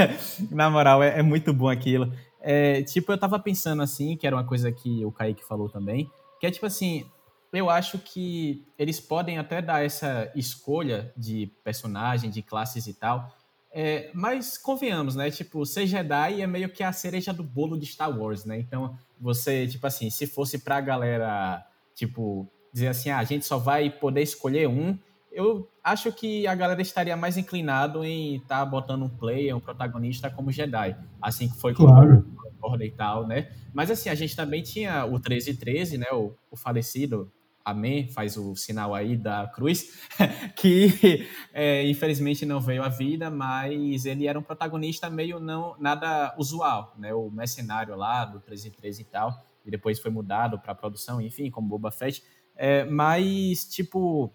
Na 0.50 0.70
moral, 0.70 1.02
é, 1.02 1.18
é, 1.18 1.22
muito 1.22 1.52
bom 1.52 1.68
aquilo. 1.68 2.10
É, 2.40 2.82
tipo, 2.84 3.12
eu 3.12 3.18
tava 3.18 3.38
pensando 3.38 3.82
assim, 3.82 4.16
que 4.16 4.26
era 4.26 4.34
uma 4.34 4.42
coisa 4.42 4.72
que 4.72 5.04
o 5.04 5.12
Kaique 5.12 5.44
falou 5.44 5.68
também, 5.68 6.10
que 6.40 6.46
é 6.46 6.50
tipo 6.50 6.64
assim, 6.64 7.04
eu 7.52 7.68
acho 7.68 7.98
que 7.98 8.66
eles 8.78 8.98
podem 8.98 9.36
até 9.36 9.60
dar 9.60 9.84
essa 9.84 10.32
escolha 10.34 11.12
de 11.14 11.52
personagem, 11.62 12.30
de 12.30 12.40
classes 12.40 12.86
e 12.86 12.94
tal, 12.94 13.30
é, 13.70 14.10
mas 14.14 14.56
convenhamos, 14.56 15.14
né? 15.14 15.30
Tipo, 15.30 15.66
ser 15.66 15.86
Jedi 15.86 16.40
é 16.40 16.46
meio 16.46 16.70
que 16.70 16.82
a 16.82 16.90
cereja 16.90 17.34
do 17.34 17.44
bolo 17.44 17.78
de 17.78 17.84
Star 17.84 18.18
Wars, 18.18 18.46
né? 18.46 18.58
Então, 18.58 18.96
você, 19.20 19.68
tipo 19.68 19.86
assim, 19.86 20.08
se 20.08 20.26
fosse 20.26 20.60
pra 20.60 20.80
galera, 20.80 21.66
tipo, 21.94 22.50
dizer 22.72 22.88
assim, 22.88 23.10
ah, 23.10 23.18
a 23.18 23.24
gente 23.24 23.44
só 23.44 23.58
vai 23.58 23.90
poder 23.90 24.22
escolher 24.22 24.68
um, 24.68 24.96
eu 25.30 25.68
acho 25.82 26.12
que 26.12 26.46
a 26.46 26.54
galera 26.54 26.82
estaria 26.82 27.16
mais 27.16 27.36
inclinado 27.36 28.04
em 28.04 28.36
estar 28.36 28.58
tá 28.60 28.66
botando 28.66 29.04
um 29.04 29.08
player, 29.08 29.56
um 29.56 29.60
protagonista 29.60 30.28
como 30.30 30.50
Jedi, 30.50 30.96
assim 31.22 31.48
que 31.48 31.56
foi 31.56 31.72
claro. 31.72 32.24
com 32.60 32.68
o 32.68 32.82
e 32.82 32.90
tal, 32.90 33.26
né? 33.26 33.50
Mas 33.72 33.90
assim, 33.90 34.08
a 34.08 34.14
gente 34.14 34.34
também 34.34 34.62
tinha 34.62 35.04
o 35.04 35.12
1313, 35.12 35.98
né, 35.98 36.06
o, 36.12 36.34
o 36.50 36.56
falecido 36.56 37.30
Amém, 37.62 38.08
faz 38.08 38.38
o 38.38 38.56
sinal 38.56 38.94
aí 38.94 39.16
da 39.16 39.46
cruz, 39.46 40.00
que 40.56 41.28
é, 41.52 41.86
infelizmente 41.86 42.46
não 42.46 42.58
veio 42.58 42.82
à 42.82 42.88
vida, 42.88 43.30
mas 43.30 44.06
ele 44.06 44.26
era 44.26 44.38
um 44.38 44.42
protagonista 44.42 45.10
meio 45.10 45.38
não 45.38 45.76
nada 45.78 46.34
usual, 46.38 46.94
né? 46.98 47.12
O 47.12 47.30
mercenário 47.30 47.94
lá 47.94 48.24
do 48.24 48.38
1313 48.38 49.02
e 49.02 49.04
tal, 49.04 49.44
e 49.64 49.70
depois 49.70 50.00
foi 50.00 50.10
mudado 50.10 50.58
para 50.58 50.74
produção, 50.74 51.20
enfim, 51.20 51.50
como 51.50 51.68
Boba 51.68 51.90
Fett. 51.90 52.22
É, 52.62 52.84
mas, 52.84 53.64
tipo, 53.64 54.30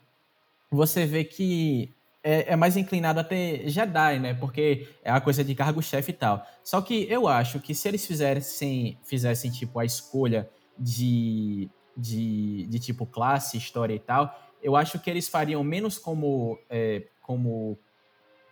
você 0.71 1.05
vê 1.05 1.23
que 1.23 1.93
é, 2.23 2.53
é, 2.53 2.55
mais 2.55 2.76
inclinado 2.76 3.19
a 3.19 3.23
ter 3.23 3.69
Jedi, 3.69 4.17
né? 4.17 4.34
Porque 4.34 4.88
é 5.03 5.11
a 5.11 5.21
coisa 5.21 5.43
de 5.43 5.53
cargo-chefe 5.53 6.09
e 6.09 6.15
tal. 6.15 6.43
Só 6.63 6.82
que 6.82 7.05
eu 7.07 7.28
acho 7.28 7.59
que 7.59 7.76
se 7.76 7.88
eles 7.88 8.03
fizessem, 8.03 8.97
fizessem 9.03 9.51
tipo, 9.51 9.78
a 9.78 9.86
escolha 9.86 10.49
de, 10.76 11.69
de, 11.95 12.65
de 12.65 12.80
tipo 12.80 13.05
classe, 13.05 13.57
história 13.57 13.93
e 13.93 13.99
tal, 13.99 14.36
eu 14.59 14.76
acho 14.76 14.97
que 14.97 15.07
eles 15.07 15.28
fariam 15.28 15.63
menos 15.63 15.99
como, 15.99 16.57
é, 16.67 17.03
como, 17.21 17.78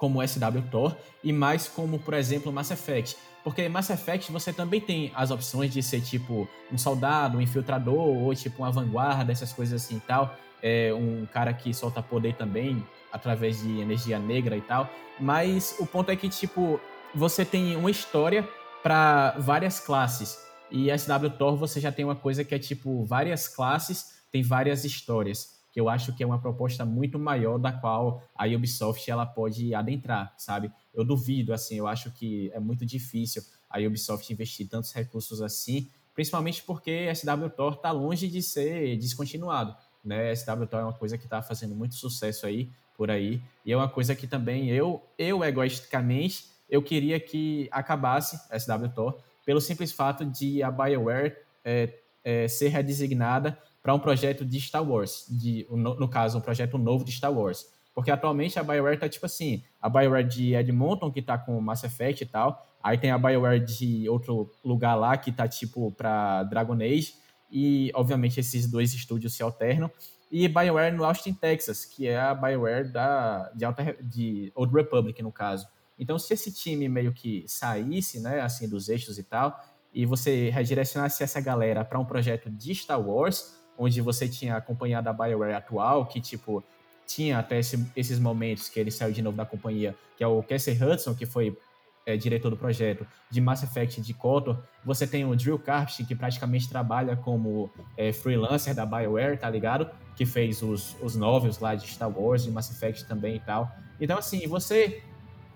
como 0.03 0.21
SW 0.21 0.61
Thor 0.69 0.97
e 1.23 1.31
mais 1.31 1.65
como, 1.65 1.97
por 1.97 2.13
exemplo, 2.13 2.51
Mass 2.51 2.71
Effect. 2.71 3.15
Porque 3.41 3.69
Mass 3.69 3.89
Effect 3.89 4.33
você 4.33 4.51
também 4.51 4.81
tem 4.81 5.13
as 5.15 5.31
opções 5.31 5.71
de 5.71 5.81
ser 5.81 6.01
tipo 6.01 6.45
um 6.69 6.77
soldado, 6.77 7.37
um 7.37 7.41
infiltrador, 7.41 7.95
ou 7.95 8.35
tipo 8.35 8.63
uma 8.63 8.69
vanguarda, 8.69 9.31
essas 9.31 9.53
coisas 9.53 9.81
assim 9.81 9.95
e 9.95 9.99
tal. 10.01 10.35
É 10.61 10.93
um 10.93 11.25
cara 11.31 11.53
que 11.53 11.73
solta 11.73 12.03
poder 12.03 12.35
também 12.35 12.85
através 13.13 13.61
de 13.61 13.79
energia 13.79 14.19
negra 14.19 14.57
e 14.57 14.61
tal. 14.61 14.89
Mas 15.21 15.73
o 15.79 15.85
ponto 15.85 16.11
é 16.11 16.17
que, 16.17 16.27
tipo, 16.27 16.81
você 17.15 17.45
tem 17.45 17.73
uma 17.77 17.89
história 17.89 18.45
para 18.83 19.35
várias 19.39 19.79
classes. 19.79 20.37
E 20.69 20.89
SW 20.97 21.29
Thor 21.37 21.55
você 21.55 21.79
já 21.79 21.93
tem 21.93 22.03
uma 22.03 22.15
coisa 22.15 22.43
que 22.43 22.53
é 22.53 22.59
tipo 22.59 23.05
várias 23.05 23.47
classes, 23.47 24.15
tem 24.29 24.43
várias 24.43 24.83
histórias 24.83 25.62
que 25.73 25.81
eu 25.81 25.89
acho 25.89 26.13
que 26.13 26.21
é 26.23 26.25
uma 26.25 26.39
proposta 26.39 26.85
muito 26.85 27.17
maior 27.17 27.57
da 27.57 27.71
qual 27.71 28.21
a 28.35 28.45
Ubisoft 28.45 29.09
ela 29.09 29.25
pode 29.25 29.73
adentrar, 29.73 30.31
sabe? 30.37 30.71
Eu 30.93 31.03
duvido, 31.03 31.51
assim, 31.51 31.75
eu 31.75 31.87
acho 31.87 32.11
que 32.11 32.51
é 32.53 32.59
muito 32.59 32.85
difícil 32.85 33.43
a 33.67 33.79
Ubisoft 33.79 34.31
investir 34.31 34.69
tantos 34.69 34.93
recursos 34.93 35.41
assim, 35.41 35.89
principalmente 36.13 36.61
porque 36.61 37.11
SW 37.15 37.49
Tor 37.57 37.73
está 37.73 37.89
longe 37.89 38.27
de 38.27 38.43
ser 38.43 38.95
descontinuado, 38.97 39.75
né? 40.05 40.33
SW 40.35 40.63
é 40.71 40.83
uma 40.83 40.93
coisa 40.93 41.17
que 41.17 41.23
está 41.23 41.41
fazendo 41.41 41.73
muito 41.73 41.95
sucesso 41.95 42.45
aí 42.45 42.69
por 42.95 43.09
aí 43.09 43.41
e 43.65 43.73
é 43.73 43.75
uma 43.75 43.89
coisa 43.89 44.13
que 44.13 44.27
também 44.27 44.69
eu, 44.69 45.01
eu 45.17 45.43
egoisticamente, 45.43 46.45
eu 46.69 46.83
queria 46.83 47.19
que 47.19 47.67
acabasse 47.71 48.37
SW 48.59 48.89
Tor 48.93 49.17
pelo 49.43 49.59
simples 49.59 49.91
fato 49.91 50.23
de 50.23 50.61
a 50.61 50.69
BioWare 50.69 51.35
é, 51.65 51.89
é, 52.23 52.47
ser 52.47 52.67
redesignada 52.67 53.57
para 53.83 53.93
um 53.93 53.99
projeto 53.99 54.45
de 54.45 54.59
Star 54.61 54.81
Wars, 54.81 55.25
de, 55.29 55.67
no, 55.69 55.95
no, 55.95 56.07
caso, 56.07 56.37
um 56.37 56.41
projeto 56.41 56.77
novo 56.77 57.03
de 57.03 57.11
Star 57.11 57.33
Wars. 57.33 57.67
Porque 57.93 58.09
atualmente 58.09 58.57
a 58.57 58.63
BioWare 58.63 58.97
tá 58.97 59.09
tipo 59.09 59.25
assim, 59.25 59.61
a 59.79 59.89
BioWare 59.89 60.27
de 60.27 60.55
Edmonton, 60.55 61.11
que 61.11 61.21
tá 61.21 61.37
com 61.37 61.59
Mass 61.59 61.83
Effect 61.83 62.23
e 62.23 62.25
tal, 62.25 62.65
aí 62.81 62.97
tem 62.97 63.11
a 63.11 63.17
BioWare 63.17 63.63
de 63.63 64.07
outro 64.09 64.49
lugar 64.63 64.95
lá, 64.95 65.17
que 65.17 65.31
tá 65.31 65.47
tipo 65.47 65.91
para 65.91 66.43
Dragon 66.43 66.75
Age, 66.75 67.13
e 67.51 67.91
obviamente 67.93 68.39
esses 68.39 68.71
dois 68.71 68.93
estúdios 68.93 69.35
se 69.35 69.43
alternam, 69.43 69.91
e 70.31 70.47
BioWare 70.47 70.95
no 70.95 71.03
Austin, 71.03 71.33
Texas, 71.33 71.85
que 71.85 72.07
é 72.07 72.19
a 72.19 72.33
BioWare 72.33 72.91
da, 72.91 73.51
de, 73.53 73.65
Alta, 73.65 73.95
de 74.01 74.51
Old 74.55 74.73
Republic, 74.73 75.21
no 75.21 75.31
caso. 75.31 75.67
Então, 75.99 76.17
se 76.17 76.33
esse 76.33 76.51
time 76.51 76.89
meio 76.89 77.13
que 77.13 77.43
saísse, 77.47 78.19
né, 78.19 78.41
assim, 78.41 78.67
dos 78.67 78.89
eixos 78.89 79.19
e 79.19 79.23
tal, 79.23 79.55
e 79.93 80.07
você 80.07 80.49
redirecionasse 80.49 81.21
essa 81.21 81.39
galera 81.39 81.85
para 81.85 81.99
um 81.99 82.05
projeto 82.05 82.49
de 82.49 82.73
Star 82.73 82.99
Wars, 82.99 83.62
onde 83.77 84.01
você 84.01 84.27
tinha 84.27 84.55
acompanhado 84.55 85.09
a 85.09 85.13
BioWare 85.13 85.55
atual, 85.55 86.05
que, 86.05 86.21
tipo, 86.21 86.63
tinha 87.05 87.39
até 87.39 87.59
esse, 87.59 87.85
esses 87.95 88.19
momentos 88.19 88.69
que 88.69 88.79
ele 88.79 88.91
saiu 88.91 89.11
de 89.11 89.21
novo 89.21 89.35
da 89.35 89.45
companhia, 89.45 89.95
que 90.17 90.23
é 90.23 90.27
o 90.27 90.41
Cassie 90.41 90.77
Hudson, 90.81 91.13
que 91.13 91.25
foi 91.25 91.57
é, 92.05 92.17
diretor 92.17 92.49
do 92.49 92.57
projeto 92.57 93.05
de 93.29 93.41
Mass 93.41 93.63
Effect 93.63 94.01
de 94.01 94.13
Kotor. 94.13 94.57
Você 94.83 95.07
tem 95.07 95.25
o 95.25 95.35
Drew 95.35 95.57
Karpyshyn, 95.57 96.05
que 96.05 96.15
praticamente 96.15 96.69
trabalha 96.69 97.15
como 97.15 97.69
é, 97.97 98.11
freelancer 98.11 98.75
da 98.75 98.85
BioWare, 98.85 99.37
tá 99.37 99.49
ligado? 99.49 99.89
Que 100.15 100.25
fez 100.25 100.61
os, 100.61 100.95
os 101.01 101.15
novels 101.15 101.59
lá 101.59 101.75
de 101.75 101.87
Star 101.87 102.09
Wars, 102.09 102.43
de 102.43 102.51
Mass 102.51 102.71
Effect 102.71 103.05
também 103.05 103.35
e 103.35 103.39
tal. 103.39 103.71
Então, 103.99 104.17
assim, 104.17 104.45
você 104.47 105.01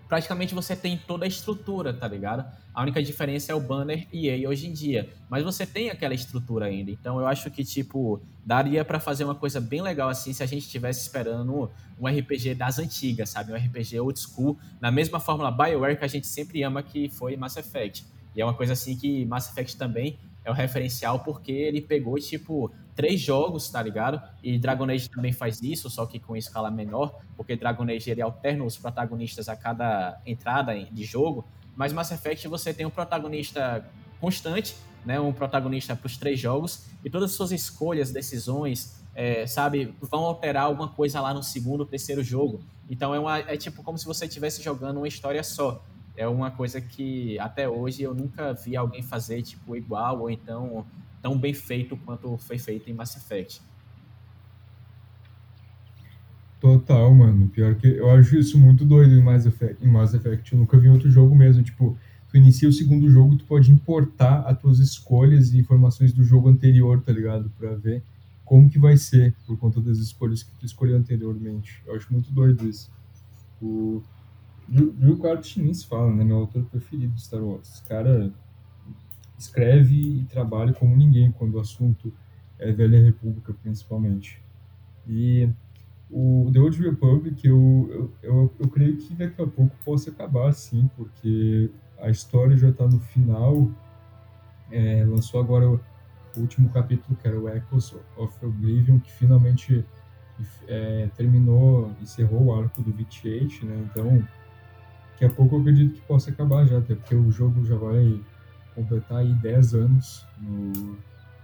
praticamente 0.07 0.55
você 0.55 0.75
tem 0.75 0.97
toda 0.97 1.25
a 1.25 1.27
estrutura, 1.27 1.93
tá 1.93 2.07
ligado? 2.07 2.45
A 2.73 2.81
única 2.81 3.01
diferença 3.01 3.51
é 3.51 3.55
o 3.55 3.59
banner 3.59 4.07
EA 4.13 4.47
hoje 4.47 4.67
em 4.67 4.73
dia. 4.73 5.09
Mas 5.29 5.43
você 5.43 5.65
tem 5.65 5.89
aquela 5.89 6.13
estrutura 6.13 6.65
ainda. 6.65 6.91
Então 6.91 7.19
eu 7.19 7.27
acho 7.27 7.49
que, 7.51 7.63
tipo, 7.63 8.21
daria 8.45 8.85
para 8.85 8.99
fazer 8.99 9.23
uma 9.23 9.35
coisa 9.35 9.59
bem 9.59 9.81
legal 9.81 10.09
assim 10.09 10.31
se 10.33 10.43
a 10.43 10.45
gente 10.45 10.63
estivesse 10.63 11.01
esperando 11.01 11.69
um 11.99 12.07
RPG 12.07 12.55
das 12.55 12.79
antigas, 12.79 13.29
sabe? 13.29 13.51
Um 13.51 13.55
RPG 13.55 13.99
old 13.99 14.19
school, 14.19 14.57
na 14.79 14.91
mesma 14.91 15.19
fórmula 15.19 15.51
BioWare 15.51 15.97
que 15.97 16.05
a 16.05 16.07
gente 16.07 16.27
sempre 16.27 16.63
ama 16.63 16.81
que 16.83 17.09
foi 17.09 17.35
Mass 17.35 17.57
Effect. 17.57 18.05
E 18.35 18.41
é 18.41 18.45
uma 18.45 18.53
coisa 18.53 18.73
assim 18.73 18.95
que 18.95 19.25
Mass 19.25 19.49
Effect 19.49 19.75
também 19.77 20.17
é 20.47 20.51
o 20.51 20.53
referencial 20.53 21.19
porque 21.19 21.51
ele 21.51 21.81
pegou, 21.81 22.15
tipo, 22.15 22.71
três 22.95 23.19
jogos, 23.19 23.69
tá 23.69 23.81
ligado? 23.83 24.21
E 24.41 24.57
Dragon 24.57 24.85
Age 24.85 25.09
também 25.09 25.33
faz 25.33 25.61
isso, 25.61 25.89
só 25.89 26.05
que 26.05 26.19
com 26.19 26.37
escala 26.37 26.71
menor, 26.71 27.19
porque 27.35 27.55
Dragon 27.55 27.83
Age 27.83 28.09
ele 28.09 28.21
alterna 28.21 28.63
os 28.63 28.77
protagonistas 28.77 29.49
a 29.49 29.55
cada 29.55 30.19
entrada 30.25 30.73
de 30.73 31.03
jogo, 31.03 31.45
mas 31.75 31.91
Mass 31.91 32.11
Effect 32.11 32.47
você 32.47 32.73
tem 32.73 32.85
um 32.85 32.89
protagonista 32.89 33.85
constante, 34.21 34.75
né? 35.05 35.19
Um 35.19 35.33
protagonista 35.33 35.95
para 35.95 36.07
os 36.07 36.15
três 36.15 36.39
jogos, 36.39 36.85
e 37.03 37.09
todas 37.09 37.31
as 37.31 37.35
suas 37.35 37.51
escolhas, 37.51 38.11
decisões, 38.11 39.03
é, 39.13 39.45
sabe, 39.45 39.93
vão 40.01 40.23
alterar 40.23 40.63
alguma 40.63 40.87
coisa 40.87 41.19
lá 41.19 41.33
no 41.33 41.43
segundo, 41.43 41.85
terceiro 41.85 42.23
jogo. 42.23 42.61
Então 42.89 43.13
é, 43.13 43.19
uma, 43.19 43.39
é 43.39 43.57
tipo 43.57 43.83
como 43.83 43.97
se 43.97 44.05
você 44.05 44.25
estivesse 44.25 44.63
jogando 44.63 44.97
uma 44.97 45.07
história 45.07 45.43
só. 45.43 45.83
É 46.17 46.27
uma 46.27 46.49
coisa 46.49 46.81
que 46.81 47.37
até 47.37 47.69
hoje 47.69 48.01
eu 48.01 48.13
nunca 48.13 48.51
vi 48.53 48.75
alguém 48.75 49.03
fazer 49.03 49.43
tipo 49.43 49.75
igual 49.75 50.19
ou 50.21 50.31
então 50.31 50.83
tão 51.21 51.37
bem 51.37 51.53
feito 51.53 51.95
quanto 51.95 52.35
foi 52.37 52.57
feito 52.57 52.89
em 52.89 52.93
Mass 52.93 53.15
Effect. 53.15 53.61
Total, 56.59 57.13
mano. 57.13 57.47
Pior 57.49 57.75
que 57.75 57.87
eu 57.87 58.09
acho 58.09 58.35
isso 58.35 58.57
muito 58.57 58.83
doido 58.83 59.13
em 59.13 59.21
Mass 59.21 59.45
Effect. 59.45 59.85
Em 59.85 59.87
Mass 59.87 60.15
Effect 60.15 60.51
eu 60.51 60.59
nunca 60.59 60.77
vi 60.77 60.89
outro 60.89 61.09
jogo 61.09 61.35
mesmo. 61.35 61.61
Tipo, 61.61 61.95
tu 62.29 62.37
inicia 62.37 62.67
o 62.67 62.73
segundo 62.73 63.07
jogo, 63.11 63.35
tu 63.35 63.45
pode 63.45 63.71
importar 63.71 64.41
as 64.41 64.59
tuas 64.59 64.79
escolhas 64.79 65.53
e 65.53 65.59
informações 65.59 66.11
do 66.11 66.23
jogo 66.23 66.49
anterior, 66.49 66.99
tá 66.99 67.11
ligado? 67.11 67.51
Pra 67.59 67.75
ver 67.75 68.01
como 68.43 68.69
que 68.69 68.79
vai 68.79 68.97
ser 68.97 69.35
por 69.45 69.57
conta 69.57 69.79
das 69.79 69.99
escolhas 69.99 70.41
que 70.41 70.51
tu 70.59 70.65
escolheu 70.65 70.97
anteriormente. 70.97 71.83
Eu 71.85 71.95
acho 71.95 72.11
muito 72.11 72.31
doido 72.31 72.67
isso. 72.67 72.89
O 73.61 74.01
Drew 74.67 75.17
se 75.73 75.87
fala, 75.87 76.13
né? 76.13 76.23
Meu 76.23 76.37
autor 76.37 76.63
preferido 76.65 77.13
de 77.13 77.21
Star 77.21 77.41
Wars. 77.41 77.69
Esse 77.69 77.83
cara 77.83 78.33
escreve 79.37 79.95
e 79.95 80.25
trabalha 80.25 80.73
como 80.73 80.95
ninguém 80.95 81.31
quando 81.31 81.55
o 81.55 81.59
assunto 81.59 82.11
é 82.59 82.71
Velha 82.71 83.01
República, 83.01 83.53
principalmente. 83.53 84.41
E 85.07 85.49
o 86.09 86.49
The 86.51 86.59
Old 86.59 86.81
Republic, 86.81 87.45
eu, 87.45 87.87
eu, 87.91 88.11
eu, 88.23 88.53
eu 88.59 88.67
creio 88.69 88.97
que 88.97 89.13
daqui 89.13 89.41
a 89.41 89.47
pouco 89.47 89.75
possa 89.85 90.09
acabar, 90.09 90.53
sim, 90.53 90.89
porque 90.95 91.69
a 91.99 92.09
história 92.09 92.57
já 92.57 92.69
está 92.69 92.85
no 92.85 92.99
final. 92.99 93.69
É, 94.71 95.05
lançou 95.05 95.39
agora 95.39 95.69
o, 95.69 95.79
último 96.35 96.69
capítulo, 96.69 97.17
que 97.17 97.27
era 97.27 97.39
o 97.39 97.49
Echoes 97.49 97.95
of 98.15 98.45
Oblivion, 98.45 98.99
que 98.99 99.11
finalmente 99.11 99.83
é, 100.67 101.09
terminou, 101.15 101.91
encerrou 102.01 102.45
o 102.45 102.53
arco 102.53 102.81
do 102.81 102.93
VT8, 102.93 103.63
né? 103.63 103.87
Então, 103.89 104.27
daqui 105.17 105.25
a 105.25 105.29
pouco 105.29 105.55
eu 105.55 105.61
acredito 105.61 105.95
que 105.95 106.01
possa 106.01 106.29
acabar 106.29 106.63
já, 106.67 106.77
até 106.77 106.93
porque 106.93 107.15
o 107.15 107.31
jogo 107.31 107.65
já 107.65 107.75
vai 107.75 108.21
completar 108.75 109.17
aí 109.17 109.33
10 109.33 109.73
anos 109.73 110.23
no, 110.39 110.95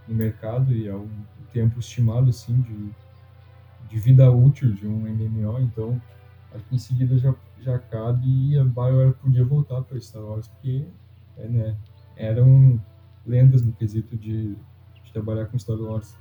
no 0.07 0.15
mercado 0.15 0.71
e 0.71 0.87
é 0.87 0.95
um 0.95 1.09
tempo 1.51 1.79
estimado 1.79 2.29
assim 2.29 2.61
de, 2.61 2.91
de 3.89 3.99
vida 3.99 4.31
útil 4.31 4.71
de 4.73 4.85
um 4.85 4.99
MMO, 4.99 5.59
então 5.61 5.99
acho 6.53 6.63
que 6.65 6.75
em 6.75 6.77
seguida 6.77 7.17
já, 7.17 7.33
já 7.61 7.79
cabe 7.79 8.27
e 8.27 8.59
a 8.59 8.63
BioWare 8.63 9.13
podia 9.13 9.43
voltar 9.43 9.81
para 9.81 9.99
Star 9.99 10.21
Wars 10.21 10.47
porque 10.47 10.85
é, 11.37 11.47
né, 11.47 11.75
eram 12.15 12.79
lendas 13.25 13.63
no 13.63 13.73
quesito 13.73 14.15
de, 14.15 14.49
de 15.03 15.11
trabalhar 15.11 15.47
com 15.47 15.57
Star 15.57 15.77
Wars. 15.77 16.15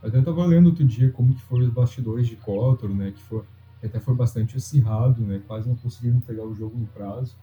Até 0.00 0.20
estava 0.20 0.46
lendo 0.46 0.66
outro 0.66 0.84
dia 0.84 1.10
como 1.10 1.34
que 1.34 1.42
foram 1.42 1.64
os 1.64 1.72
bastidores 1.72 2.28
de 2.28 2.36
KOTOR, 2.36 2.90
né, 2.90 3.10
que 3.10 3.22
foi, 3.22 3.42
até 3.86 3.98
foi 3.98 4.14
bastante 4.14 4.56
acirrado, 4.56 5.22
né, 5.22 5.42
quase 5.46 5.68
não 5.68 5.76
conseguiram 5.76 6.20
pegar 6.20 6.44
o 6.44 6.54
jogo 6.54 6.78
no 6.78 6.86
prazo. 6.86 7.36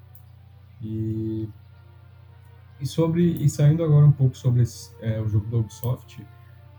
E 0.82 1.48
e 2.80 2.88
sobre 2.88 3.24
e 3.24 3.50
saindo 3.50 3.84
agora 3.84 4.06
um 4.06 4.12
pouco 4.12 4.38
sobre 4.38 4.62
esse, 4.62 4.96
é, 5.02 5.20
o 5.20 5.28
jogo 5.28 5.48
da 5.48 5.58
Ubisoft, 5.58 6.26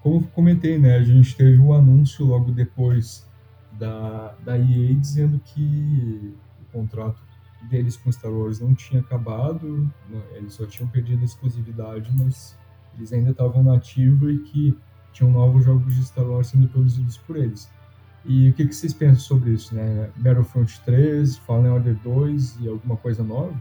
como 0.02 0.26
comentei, 0.28 0.78
né, 0.78 0.96
a 0.96 1.02
gente 1.02 1.36
teve 1.36 1.58
o 1.58 1.66
um 1.66 1.74
anúncio 1.74 2.24
logo 2.24 2.50
depois 2.52 3.28
da, 3.72 4.34
da 4.42 4.58
EA 4.58 4.94
dizendo 4.94 5.38
que 5.40 6.34
o 6.62 6.72
contrato 6.72 7.20
deles 7.68 7.98
com 7.98 8.10
Star 8.10 8.32
Wars 8.32 8.60
não 8.60 8.74
tinha 8.74 9.02
acabado, 9.02 9.90
né, 10.08 10.22
eles 10.32 10.54
só 10.54 10.64
tinham 10.64 10.88
perdido 10.88 11.20
a 11.20 11.24
exclusividade, 11.24 12.10
mas 12.16 12.56
eles 12.96 13.12
ainda 13.12 13.30
estavam 13.30 13.62
na 13.62 13.74
ativa 13.74 14.32
e 14.32 14.38
que 14.38 14.78
tinham 15.12 15.30
novos 15.30 15.64
jogos 15.64 15.94
de 15.94 16.02
Star 16.04 16.24
Wars 16.24 16.46
sendo 16.46 16.66
produzidos 16.68 17.18
por 17.18 17.36
eles. 17.36 17.70
E 18.24 18.50
o 18.50 18.52
que, 18.52 18.66
que 18.66 18.74
vocês 18.74 18.92
pensam 18.92 19.20
sobre 19.20 19.50
isso, 19.50 19.74
né? 19.74 20.10
Battlefront 20.16 20.80
3, 20.84 21.38
Fallen 21.38 21.70
Order 21.70 21.96
2 22.02 22.58
e 22.60 22.68
alguma 22.68 22.96
coisa 22.96 23.22
nova? 23.22 23.54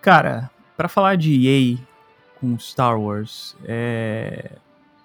Cara, 0.00 0.50
para 0.76 0.88
falar 0.88 1.16
de 1.16 1.46
EA 1.46 1.78
com 2.40 2.58
Star 2.58 2.98
Wars, 2.98 3.54
é... 3.64 4.52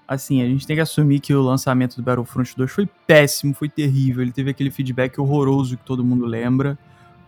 assim, 0.08 0.42
a 0.42 0.46
gente 0.46 0.66
tem 0.66 0.76
que 0.76 0.82
assumir 0.82 1.20
que 1.20 1.34
o 1.34 1.42
lançamento 1.42 1.98
do 1.98 2.04
Battlefront 2.04 2.56
2 2.56 2.72
foi 2.72 2.90
péssimo, 3.06 3.54
foi 3.54 3.70
terrível. 3.70 4.24
Ele 4.24 4.32
teve 4.32 4.50
aquele 4.50 4.72
feedback 4.72 5.20
horroroso 5.20 5.78
que 5.78 5.84
todo 5.84 6.04
mundo 6.04 6.26
lembra, 6.26 6.78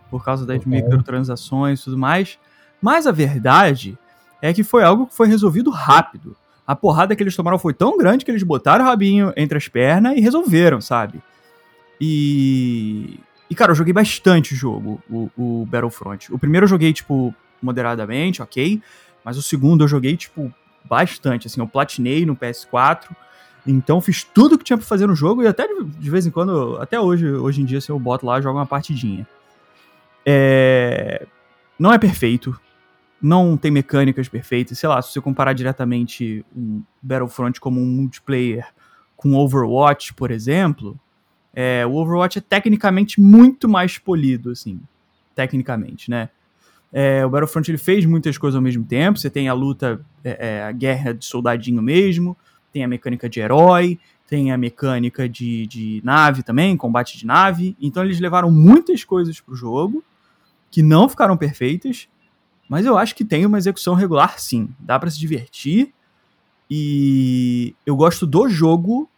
por 0.10 0.24
causa 0.24 0.46
das 0.46 0.62
okay. 0.62 0.82
microtransações 0.82 1.82
e 1.82 1.84
tudo 1.84 1.98
mais. 1.98 2.40
Mas 2.82 3.06
a 3.06 3.12
verdade 3.12 3.98
é 4.42 4.54
que 4.54 4.64
foi 4.64 4.84
algo 4.84 5.08
que 5.08 5.14
foi 5.14 5.28
resolvido 5.28 5.70
rápido. 5.70 6.36
A 6.70 6.76
porrada 6.76 7.16
que 7.16 7.24
eles 7.24 7.36
tomaram 7.36 7.58
foi 7.58 7.74
tão 7.74 7.98
grande 7.98 8.24
que 8.24 8.30
eles 8.30 8.44
botaram 8.44 8.86
o 8.86 8.88
rabinho 8.88 9.34
entre 9.36 9.58
as 9.58 9.68
pernas 9.68 10.16
e 10.16 10.22
resolveram, 10.22 10.80
sabe? 10.80 11.20
E. 12.00 13.20
E, 13.50 13.56
cara, 13.56 13.72
eu 13.72 13.76
joguei 13.76 13.92
bastante 13.92 14.54
jogo, 14.54 15.02
o, 15.10 15.32
o 15.36 15.66
Battlefront. 15.66 16.32
O 16.32 16.38
primeiro 16.38 16.66
eu 16.66 16.68
joguei, 16.68 16.94
tipo, 16.94 17.34
moderadamente, 17.60 18.44
ok. 18.44 18.80
Mas 19.26 19.36
o 19.36 19.42
segundo 19.42 19.84
eu 19.84 19.88
joguei, 19.88 20.16
tipo, 20.16 20.54
bastante. 20.86 21.48
Assim, 21.48 21.60
eu 21.60 21.68
platinei 21.68 22.24
no 22.24 22.36
PS4. 22.36 23.06
Então 23.66 24.00
fiz 24.00 24.24
tudo 24.24 24.56
que 24.56 24.64
tinha 24.64 24.78
pra 24.78 24.86
fazer 24.86 25.08
no 25.08 25.16
jogo 25.16 25.42
e 25.42 25.48
até 25.48 25.68
de 25.68 26.10
vez 26.12 26.28
em 26.28 26.30
quando, 26.30 26.78
até 26.80 27.00
hoje, 27.00 27.32
hoje 27.32 27.64
em 27.64 27.66
dia, 27.66 27.82
se 27.82 27.90
eu 27.90 28.00
boto 28.00 28.28
lá, 28.28 28.40
jogo 28.40 28.60
uma 28.60 28.68
partidinha. 28.68 29.28
É... 30.24 31.26
Não 31.80 31.92
é 31.92 31.98
perfeito. 31.98 32.56
Não 33.22 33.58
tem 33.58 33.72
mecânicas 33.72 34.30
perfeitas. 34.30 34.80
Sei 34.80 34.88
lá, 34.88 35.02
se 35.02 35.12
você 35.12 35.22
comparar 35.22 35.54
diretamente 35.54 36.46
um 36.56 36.82
Battlefront 37.02 37.60
como 37.60 37.82
um 37.82 37.86
multiplayer 37.86 38.68
com 39.16 39.36
Overwatch, 39.36 40.14
por 40.14 40.32
exemplo, 40.32 40.98
é, 41.54 41.86
o 41.86 41.96
Overwatch 41.96 42.38
é 42.38 42.42
tecnicamente 42.42 43.20
muito 43.20 43.68
mais 43.68 43.98
polido, 43.98 44.52
assim. 44.52 44.80
Tecnicamente, 45.36 46.10
né? 46.10 46.30
É, 46.92 47.26
o 47.26 47.30
Battlefront 47.30 47.70
ele 47.70 47.78
fez 47.78 48.06
muitas 48.06 48.38
coisas 48.38 48.56
ao 48.56 48.62
mesmo 48.62 48.84
tempo. 48.84 49.20
Você 49.20 49.30
tem 49.30 49.48
a 49.48 49.54
luta, 49.54 50.00
é, 50.24 50.48
é, 50.48 50.64
a 50.64 50.72
guerra 50.72 51.14
de 51.14 51.26
soldadinho 51.26 51.82
mesmo, 51.82 52.36
tem 52.72 52.84
a 52.84 52.88
mecânica 52.88 53.30
de 53.30 53.40
herói, 53.40 54.00
tem 54.28 54.52
a 54.52 54.58
mecânica 54.58 55.28
de, 55.28 55.66
de 55.68 56.02
nave 56.04 56.44
também, 56.44 56.78
combate 56.78 57.18
de 57.18 57.26
nave. 57.26 57.76
Então 57.82 58.04
eles 58.04 58.20
levaram 58.20 58.52
muitas 58.52 59.04
coisas 59.04 59.40
pro 59.40 59.56
jogo 59.56 60.04
que 60.72 60.84
não 60.84 61.10
ficaram 61.10 61.36
perfeitas, 61.36 62.08
mas 62.70 62.86
eu 62.86 62.98
acho 62.98 63.16
que 63.16 63.26
tem 63.26 63.46
uma 63.48 63.58
execução 63.58 63.96
regular 63.96 64.40
sim. 64.40 64.70
Dá 64.80 65.00
para 65.00 65.10
se 65.10 65.20
divertir. 65.20 65.92
E 66.70 67.76
eu 67.84 67.96
gosto 67.96 68.28
do 68.28 68.48
jogo 68.48 69.10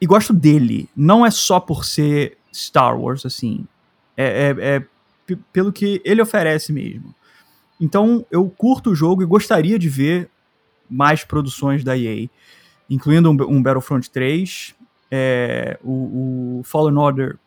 e 0.00 0.06
gosto 0.06 0.32
dele. 0.32 0.88
Não 0.96 1.24
é 1.24 1.30
só 1.30 1.60
por 1.60 1.84
ser 1.84 2.38
Star 2.52 2.98
Wars, 2.98 3.26
assim. 3.26 3.66
É, 4.16 4.54
é, 4.58 4.76
é 4.76 4.86
pelo 5.52 5.70
que 5.70 6.00
ele 6.02 6.22
oferece 6.22 6.72
mesmo. 6.72 7.14
Então 7.78 8.24
eu 8.30 8.48
curto 8.48 8.90
o 8.90 8.94
jogo 8.94 9.22
e 9.22 9.26
gostaria 9.26 9.78
de 9.78 9.88
ver 9.88 10.30
mais 10.88 11.24
produções 11.24 11.84
da 11.84 11.96
EA, 11.96 12.28
incluindo 12.88 13.30
um, 13.30 13.56
um 13.56 13.62
Battlefront 13.62 14.10
3, 14.10 14.74
é, 15.10 15.78
o, 15.82 16.60
o, 16.60 16.62
Fallen 16.64 16.96
Order. 16.96 17.38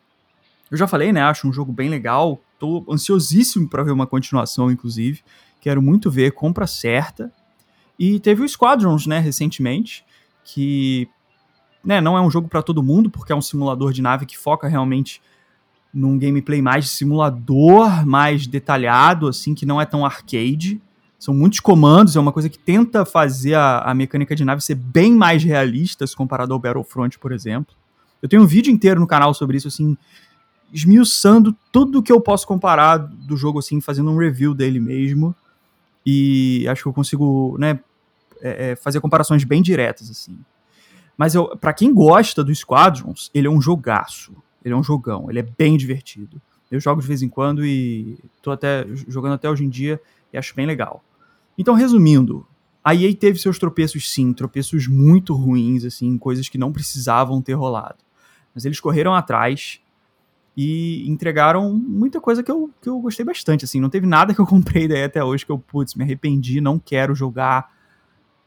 Eu 0.70 0.76
já 0.76 0.86
falei, 0.86 1.12
né? 1.12 1.22
Acho 1.22 1.48
um 1.48 1.52
jogo 1.52 1.72
bem 1.72 1.88
legal. 1.88 2.40
Tô 2.58 2.84
ansiosíssimo 2.88 3.68
para 3.68 3.82
ver 3.82 3.92
uma 3.92 4.06
continuação, 4.06 4.70
inclusive. 4.70 5.22
Quero 5.60 5.82
muito 5.82 6.10
ver, 6.10 6.32
compra 6.32 6.66
certa. 6.66 7.32
E 7.98 8.18
teve 8.20 8.42
o 8.42 8.48
Squadrons, 8.48 9.06
né, 9.06 9.18
recentemente, 9.18 10.04
que 10.44 11.08
né, 11.84 12.00
não 12.00 12.16
é 12.16 12.20
um 12.20 12.30
jogo 12.30 12.48
para 12.48 12.62
todo 12.62 12.82
mundo, 12.82 13.10
porque 13.10 13.32
é 13.32 13.36
um 13.36 13.42
simulador 13.42 13.92
de 13.92 14.02
nave 14.02 14.26
que 14.26 14.38
foca 14.38 14.66
realmente 14.66 15.20
num 15.92 16.18
gameplay 16.18 16.60
mais 16.60 16.90
simulador, 16.90 18.04
mais 18.04 18.46
detalhado, 18.46 19.28
assim, 19.28 19.54
que 19.54 19.64
não 19.64 19.80
é 19.80 19.86
tão 19.86 20.04
arcade. 20.04 20.80
São 21.18 21.32
muitos 21.32 21.60
comandos, 21.60 22.16
é 22.16 22.20
uma 22.20 22.32
coisa 22.32 22.48
que 22.48 22.58
tenta 22.58 23.04
fazer 23.04 23.54
a, 23.54 23.78
a 23.78 23.94
mecânica 23.94 24.34
de 24.34 24.44
nave 24.44 24.60
ser 24.60 24.74
bem 24.74 25.14
mais 25.14 25.44
realista 25.44 26.06
se 26.06 26.16
comparado 26.16 26.52
ao 26.52 26.58
Battlefront, 26.58 27.18
por 27.18 27.32
exemplo. 27.32 27.74
Eu 28.20 28.28
tenho 28.28 28.42
um 28.42 28.46
vídeo 28.46 28.72
inteiro 28.72 28.98
no 28.98 29.06
canal 29.06 29.32
sobre 29.32 29.56
isso, 29.56 29.68
assim, 29.68 29.96
esmiuçando 30.74 31.56
tudo 31.70 32.02
que 32.02 32.10
eu 32.10 32.20
posso 32.20 32.44
comparar 32.48 32.96
do 32.98 33.36
jogo, 33.36 33.60
assim, 33.60 33.80
fazendo 33.80 34.10
um 34.10 34.16
review 34.16 34.52
dele 34.52 34.80
mesmo. 34.80 35.32
E 36.04 36.66
acho 36.68 36.82
que 36.82 36.88
eu 36.88 36.92
consigo, 36.92 37.56
né, 37.58 37.78
é, 38.42 38.72
é 38.72 38.76
fazer 38.76 39.00
comparações 39.00 39.44
bem 39.44 39.62
diretas, 39.62 40.10
assim. 40.10 40.36
Mas 41.16 41.34
para 41.60 41.72
quem 41.72 41.94
gosta 41.94 42.42
do 42.42 42.52
Squadrons, 42.52 43.30
ele 43.32 43.46
é 43.46 43.50
um 43.50 43.60
jogaço. 43.60 44.34
Ele 44.64 44.74
é 44.74 44.76
um 44.76 44.82
jogão, 44.82 45.30
ele 45.30 45.38
é 45.38 45.46
bem 45.56 45.76
divertido. 45.76 46.42
Eu 46.68 46.80
jogo 46.80 47.00
de 47.00 47.06
vez 47.06 47.22
em 47.22 47.28
quando 47.28 47.64
e 47.64 48.18
tô 48.42 48.50
até 48.50 48.84
jogando 49.06 49.34
até 49.34 49.48
hoje 49.48 49.64
em 49.64 49.68
dia 49.68 50.00
e 50.32 50.36
acho 50.36 50.56
bem 50.56 50.66
legal. 50.66 51.04
Então, 51.56 51.74
resumindo, 51.74 52.44
a 52.82 52.94
EA 52.94 53.14
teve 53.14 53.38
seus 53.38 53.60
tropeços 53.60 54.10
sim, 54.10 54.32
tropeços 54.32 54.88
muito 54.88 55.34
ruins, 55.34 55.84
assim, 55.84 56.18
coisas 56.18 56.48
que 56.48 56.58
não 56.58 56.72
precisavam 56.72 57.40
ter 57.40 57.52
rolado. 57.52 57.98
Mas 58.52 58.64
eles 58.64 58.80
correram 58.80 59.14
atrás 59.14 59.80
e 60.56 61.08
entregaram 61.08 61.72
muita 61.72 62.20
coisa 62.20 62.42
que 62.42 62.50
eu, 62.50 62.70
que 62.80 62.88
eu 62.88 62.98
gostei 63.00 63.24
bastante, 63.24 63.64
assim. 63.64 63.80
Não 63.80 63.90
teve 63.90 64.06
nada 64.06 64.34
que 64.34 64.40
eu 64.40 64.46
comprei 64.46 64.86
daí 64.86 65.04
até 65.04 65.22
hoje 65.22 65.44
que 65.44 65.52
eu, 65.52 65.58
putz, 65.58 65.94
me 65.94 66.04
arrependi, 66.04 66.60
não 66.60 66.78
quero 66.78 67.14
jogar 67.14 67.72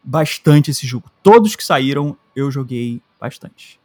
bastante 0.03 0.71
esse 0.71 0.87
jogo. 0.87 1.11
Todos 1.21 1.55
que 1.55 1.63
saíram, 1.63 2.17
eu 2.35 2.49
joguei 2.49 3.01
bastante. 3.19 3.79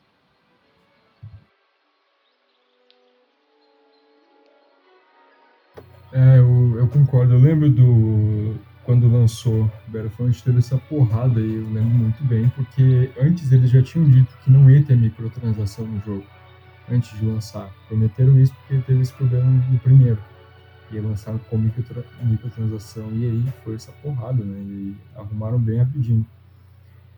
É, 6.12 6.38
eu, 6.38 6.78
eu 6.78 6.88
concordo. 6.88 7.32
Eu 7.34 7.40
lembro 7.40 7.70
do. 7.70 8.54
Quando 8.84 9.10
lançou 9.10 9.70
Battlefront, 9.86 10.42
teve 10.42 10.58
essa 10.58 10.76
porrada 10.76 11.38
aí, 11.38 11.54
eu 11.54 11.72
lembro 11.72 11.94
muito 11.94 12.22
bem, 12.24 12.48
porque 12.48 13.12
antes 13.20 13.52
eles 13.52 13.70
já 13.70 13.80
tinham 13.80 14.10
dito 14.10 14.36
que 14.42 14.50
não 14.50 14.68
ia 14.68 14.82
ter 14.82 14.96
microtransação 14.96 15.86
no 15.86 16.00
jogo, 16.00 16.24
antes 16.90 17.18
de 17.18 17.24
lançar. 17.24 17.70
Prometeram 17.88 18.38
isso 18.40 18.54
porque 18.54 18.82
teve 18.82 19.00
esse 19.00 19.12
problema 19.12 19.50
no 19.70 19.78
primeiro. 19.78 20.18
Ia 20.90 21.02
lançar 21.02 21.38
com 21.38 21.56
microtra 21.56 22.04
microtransação, 22.22 23.08
e 23.12 23.24
aí 23.24 23.44
foi 23.64 23.74
essa 23.76 23.92
porrada, 24.02 24.44
né? 24.44 24.58
E 24.60 24.96
arrumaram 25.16 25.58
bem 25.58 25.78
rapidinho. 25.78 26.26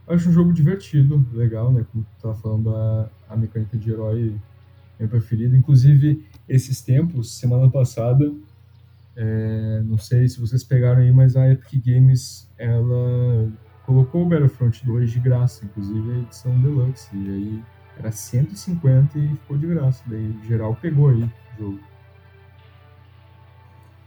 Acho 0.07 0.29
um 0.29 0.33
jogo 0.33 0.53
divertido, 0.53 1.27
legal, 1.33 1.73
né? 1.73 1.85
Como 1.91 2.05
tu 2.05 2.23
tava 2.23 2.35
falando, 2.35 2.75
a, 2.75 3.09
a 3.29 3.37
mecânica 3.37 3.77
de 3.77 3.91
herói 3.91 4.37
minha 4.99 5.09
preferida. 5.09 5.57
Inclusive, 5.57 6.25
esses 6.49 6.81
tempos, 6.81 7.33
semana 7.33 7.69
passada, 7.71 8.33
é, 9.17 9.83
não 9.85 9.99
sei 9.99 10.29
se 10.29 10.41
vocês 10.41 10.65
pegaram 10.65 11.01
aí, 11.01 11.12
mas 11.12 11.37
a 11.37 11.51
Epic 11.51 11.85
Games 11.85 12.49
ela 12.59 13.51
colocou 13.85 14.25
o 14.25 14.29
Battlefront 14.29 14.85
2 14.85 15.11
de 15.11 15.21
graça, 15.21 15.65
inclusive 15.65 16.12
a 16.12 16.19
edição 16.19 16.61
Deluxe. 16.61 17.09
E 17.15 17.29
aí 17.29 17.62
era 17.99 18.11
150 18.11 19.18
e 19.18 19.28
ficou 19.28 19.57
de 19.57 19.66
graça. 19.66 20.03
Daí 20.07 20.34
geral 20.47 20.76
pegou 20.80 21.11
aí 21.11 21.22
o 21.22 21.30
jogo. 21.59 21.80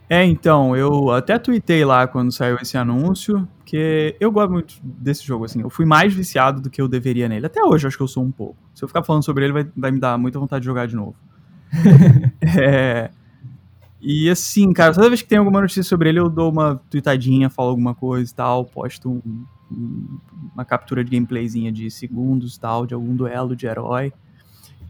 É, 0.10 0.24
então, 0.24 0.76
eu 0.76 1.12
até 1.12 1.38
tuitei 1.38 1.84
lá 1.84 2.08
quando 2.08 2.32
saiu 2.32 2.58
esse 2.62 2.78
anúncio, 2.78 3.46
que 3.66 4.16
eu 4.22 4.32
gosto 4.32 4.52
muito 4.52 4.76
desse 4.82 5.26
jogo, 5.26 5.44
assim. 5.44 5.62
Eu 5.62 5.70
fui 5.70 5.86
mais 5.86 6.14
viciado 6.14 6.62
do 6.62 6.70
que 6.70 6.82
eu 6.82 6.88
deveria 6.88 7.28
nele. 7.28 7.46
Até 7.46 7.62
hoje 7.62 7.86
eu 7.86 7.88
acho 7.90 7.98
que 7.98 8.04
eu 8.04 8.08
sou 8.08 8.24
um 8.24 8.32
pouco. 8.32 8.56
Se 8.74 8.84
eu 8.84 8.88
ficar 8.88 9.04
falando 9.04 9.24
sobre 9.24 9.44
ele, 9.44 9.54
vai, 9.54 9.68
vai 9.76 9.92
me 9.92 10.00
dar 10.00 10.18
muita 10.18 10.40
vontade 10.40 10.62
de 10.62 10.66
jogar 10.66 10.88
de 10.88 10.96
novo. 10.96 11.16
é, 12.58 13.12
e 14.00 14.30
assim, 14.30 14.72
cara, 14.72 14.94
toda 14.94 15.10
vez 15.10 15.22
que 15.22 15.28
tem 15.28 15.40
alguma 15.40 15.60
notícia 15.60 15.84
sobre 15.84 16.08
ele, 16.08 16.20
eu 16.20 16.30
dou 16.30 16.52
uma 16.52 16.80
tweetadinha, 16.90 17.50
falo 17.50 17.70
alguma 17.70 17.94
coisa 17.94 18.32
e 18.32 18.34
tal, 18.34 18.64
posto 18.64 19.10
um, 19.10 19.46
uma 19.70 20.66
captura 20.66 21.04
de 21.04 21.12
gameplayzinha 21.12 21.72
de 21.72 21.90
segundos 21.92 22.58
tal, 22.58 22.86
de 22.86 22.94
algum 22.94 23.16
duelo 23.16 23.56
de 23.56 23.66
herói. 23.66 24.14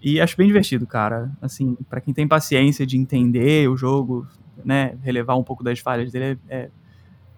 E 0.02 0.22
acho 0.22 0.38
bem 0.38 0.48
divertido, 0.48 0.86
cara. 0.86 1.32
Assim, 1.42 1.76
para 1.90 2.00
quem 2.00 2.14
tem 2.14 2.28
paciência 2.28 2.86
de 2.86 2.98
entender 2.98 3.70
o 3.70 3.76
jogo, 3.76 4.28
né, 4.64 4.96
relevar 5.02 5.36
um 5.36 5.44
pouco 5.44 5.64
das 5.64 5.80
falhas 5.80 6.12
dele, 6.12 6.40
é, 6.48 6.70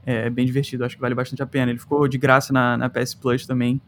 é, 0.06 0.26
é 0.26 0.30
bem 0.30 0.46
divertido. 0.46 0.84
Acho 0.84 0.96
que 0.96 1.02
vale 1.02 1.16
bastante 1.16 1.42
a 1.42 1.48
pena. 1.48 1.72
Ele 1.72 1.80
ficou 1.80 2.08
de 2.08 2.18
graça 2.18 2.52
na, 2.52 2.78
na 2.78 2.90
PS 2.90 3.14
Plus 3.14 3.46
também. 3.46 3.82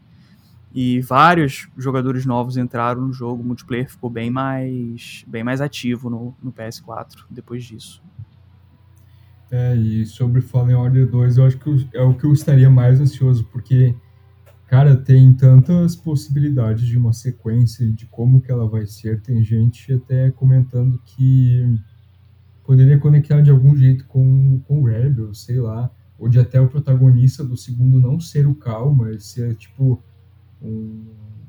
E 0.74 1.00
vários 1.00 1.68
jogadores 1.76 2.24
novos 2.24 2.56
entraram 2.56 3.02
no 3.02 3.12
jogo, 3.12 3.42
o 3.42 3.46
multiplayer 3.46 3.90
ficou 3.90 4.08
bem 4.08 4.30
mais, 4.30 5.22
bem 5.26 5.44
mais 5.44 5.60
ativo 5.60 6.08
no, 6.08 6.34
no 6.42 6.50
PS4 6.50 7.24
depois 7.28 7.62
disso. 7.62 8.02
É, 9.52 9.76
e 9.76 10.06
sobre 10.06 10.40
Fallen 10.40 10.74
Order 10.74 11.06
2, 11.06 11.36
eu 11.36 11.44
acho 11.44 11.58
que 11.58 11.86
é 11.92 12.00
o 12.00 12.14
que 12.14 12.24
eu 12.24 12.32
estaria 12.32 12.70
mais 12.70 12.98
ansioso, 13.02 13.44
porque, 13.52 13.94
cara, 14.66 14.96
tem 14.96 15.30
tantas 15.34 15.94
possibilidades 15.94 16.86
de 16.86 16.96
uma 16.96 17.12
sequência, 17.12 17.86
de 17.92 18.06
como 18.06 18.40
que 18.40 18.50
ela 18.50 18.66
vai 18.66 18.86
ser. 18.86 19.20
Tem 19.20 19.44
gente 19.44 19.92
até 19.92 20.30
comentando 20.30 20.98
que 21.04 21.78
poderia 22.64 22.98
conectar 22.98 23.42
de 23.42 23.50
algum 23.50 23.76
jeito 23.76 24.06
com, 24.06 24.58
com 24.60 24.80
o 24.80 24.86
Rebel, 24.86 25.34
sei 25.34 25.60
lá, 25.60 25.90
ou 26.18 26.30
de 26.30 26.38
até 26.38 26.58
o 26.58 26.68
protagonista 26.68 27.44
do 27.44 27.54
segundo 27.54 28.00
não 28.00 28.18
ser 28.18 28.46
o 28.46 28.54
Cal, 28.54 28.94
mas 28.94 29.26
ser, 29.26 29.54
tipo, 29.56 30.02
um, 30.62 31.04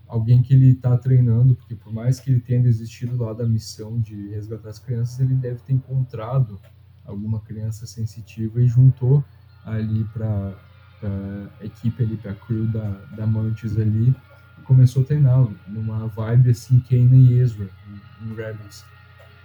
alguém 0.06 0.41
que 0.41 0.54
ele 0.54 0.72
está 0.72 0.97
treinando, 0.97 1.56
porque 1.56 1.74
por 1.74 1.93
mais 1.93 2.20
que 2.20 2.30
ele 2.30 2.41
tenha 2.41 2.62
desistido 2.62 3.16
lá 3.16 3.32
da 3.32 3.47
missão 3.47 3.97
de 3.97 4.28
resgatar 4.32 4.68
as 4.68 4.80
crianças, 4.80 5.22
ele 5.22 5.36
deve 5.36 5.62
ter 5.62 5.72
encontrado 5.72 6.60
alguma 7.06 7.39
criança 7.41 7.86
sensitiva 7.86 8.62
e 8.62 8.68
juntou 8.68 9.24
ali 9.66 10.04
para 10.14 10.54
a 11.04 11.66
equipe 11.66 12.04
ali, 12.04 12.18
para 12.18 12.32
a 12.32 12.36
crew 12.36 12.66
da, 12.68 12.89
da 13.16 13.28
Mantis 13.28 13.78
ali, 13.78 14.16
e 14.58 14.62
começou 14.62 15.04
a 15.04 15.06
treinar 15.06 15.45
numa 15.68 16.08
vibe 16.08 16.51
assim, 16.51 16.80
Kanan 16.80 17.18
e 17.18 17.39
Ezra, 17.39 17.70
em, 17.88 18.26
em 18.26 18.36
Rebels. 18.36 18.86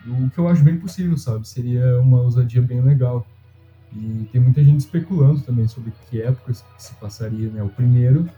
O 0.07 0.31
que 0.31 0.39
eu 0.39 0.49
acho 0.49 0.63
bem 0.63 0.79
possível, 0.79 1.17
sabe? 1.17 1.47
Seria 1.49 2.01
uma 2.01 2.21
ousadia 2.21 2.63
bem 2.63 2.81
legal. 2.81 3.27
E 3.93 4.29
tem 4.31 4.41
muita 4.41 4.63
gente 4.63 4.81
especulando 4.81 5.41
também 5.41 5.67
sobre 5.67 5.93
que 6.09 6.23
época 6.23 6.53
se 6.55 6.95
passaria, 6.95 7.51
né? 7.51 7.63
O 7.63 7.69
primeiro 7.69 8.29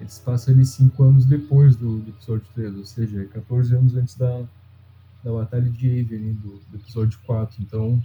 eles 0.00 0.18
passam 0.18 0.52
ali 0.52 0.64
cinco 0.64 1.02
anos 1.04 1.24
depois 1.24 1.74
do, 1.76 1.98
do, 2.00 2.10
episódio 2.10 2.46
3, 2.54 2.76
ou 2.76 2.84
seja, 2.84 3.24
14 3.26 3.74
anos 3.74 3.96
antes 3.96 4.14
da, 4.14 4.44
da 5.24 5.32
Batalha 5.32 5.70
de 5.70 5.88
Yavin, 5.88 6.34
do, 6.34 6.60
do, 6.70 6.76
episódio 6.76 7.18
4. 7.24 7.62
Então, 7.62 8.02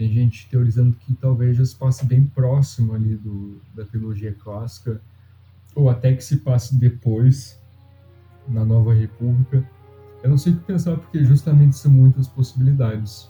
tem 0.00 0.10
gente 0.10 0.48
teorizando 0.48 0.96
que 0.96 1.12
talvez 1.12 1.58
já 1.58 1.64
se 1.66 1.76
passe 1.76 2.06
bem 2.06 2.24
próximo 2.24 2.94
ali 2.94 3.16
do, 3.16 3.60
da 3.74 3.84
trilogia 3.84 4.32
clássica, 4.32 4.98
ou 5.74 5.90
até 5.90 6.14
que 6.14 6.24
se 6.24 6.38
passe 6.38 6.74
depois, 6.74 7.60
na 8.48 8.64
Nova 8.64 8.94
República. 8.94 9.62
Eu 10.22 10.30
não 10.30 10.38
sei 10.38 10.54
o 10.54 10.56
que 10.56 10.64
pensar, 10.64 10.96
porque 10.96 11.22
justamente 11.22 11.76
são 11.76 11.92
muitas 11.92 12.26
possibilidades. 12.26 13.28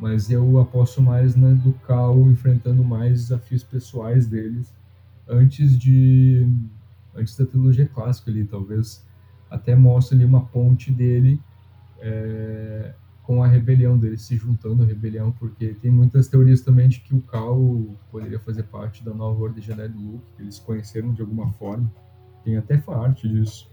Mas 0.00 0.30
eu 0.30 0.58
aposto 0.58 1.02
mais 1.02 1.36
na 1.36 1.52
do 1.52 1.74
Cal 1.86 2.18
enfrentando 2.30 2.82
mais 2.82 3.24
desafios 3.24 3.62
pessoais 3.62 4.26
deles 4.26 4.72
antes 5.28 5.78
de 5.78 6.48
antes 7.14 7.36
da 7.36 7.44
trilogia 7.44 7.86
clássica 7.86 8.30
ali, 8.30 8.44
talvez 8.44 9.04
até 9.50 9.76
mostre 9.76 10.16
ali 10.16 10.24
uma 10.24 10.46
ponte 10.46 10.90
dele 10.90 11.38
é, 11.98 12.94
com 13.26 13.42
a 13.42 13.46
rebelião 13.46 13.98
dele, 13.98 14.16
se 14.16 14.36
juntando 14.36 14.82
à 14.82 14.86
rebelião, 14.86 15.32
porque 15.32 15.74
tem 15.74 15.90
muitas 15.90 16.28
teorias 16.28 16.60
também 16.60 16.88
de 16.88 17.00
que 17.00 17.14
o 17.14 17.20
Cal 17.20 17.58
poderia 18.10 18.38
fazer 18.38 18.62
parte 18.64 19.04
da 19.04 19.12
nova 19.12 19.42
Ordem 19.42 19.62
Jedi 19.62 19.88
do 19.88 19.98
Luke, 19.98 20.24
que 20.36 20.42
eles 20.42 20.58
conheceram 20.58 21.12
de 21.12 21.20
alguma 21.20 21.50
forma. 21.54 21.90
Tem 22.44 22.56
até 22.56 22.80
arte 22.88 23.28
disso. 23.28 23.68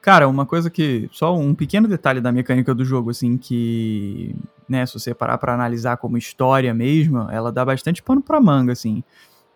Cara, 0.00 0.28
uma 0.28 0.46
coisa 0.46 0.70
que. 0.70 1.08
Só 1.10 1.36
um 1.36 1.54
pequeno 1.54 1.88
detalhe 1.88 2.20
da 2.20 2.30
mecânica 2.30 2.74
do 2.74 2.84
jogo, 2.84 3.10
assim, 3.10 3.36
que. 3.36 4.36
Né, 4.68 4.86
se 4.86 4.94
você 4.94 5.12
parar 5.12 5.36
pra 5.38 5.52
analisar 5.52 5.96
como 5.96 6.16
história 6.16 6.72
mesmo, 6.72 7.28
ela 7.30 7.50
dá 7.50 7.64
bastante 7.64 8.02
pano 8.02 8.22
pra 8.22 8.40
manga, 8.40 8.72
assim 8.72 9.02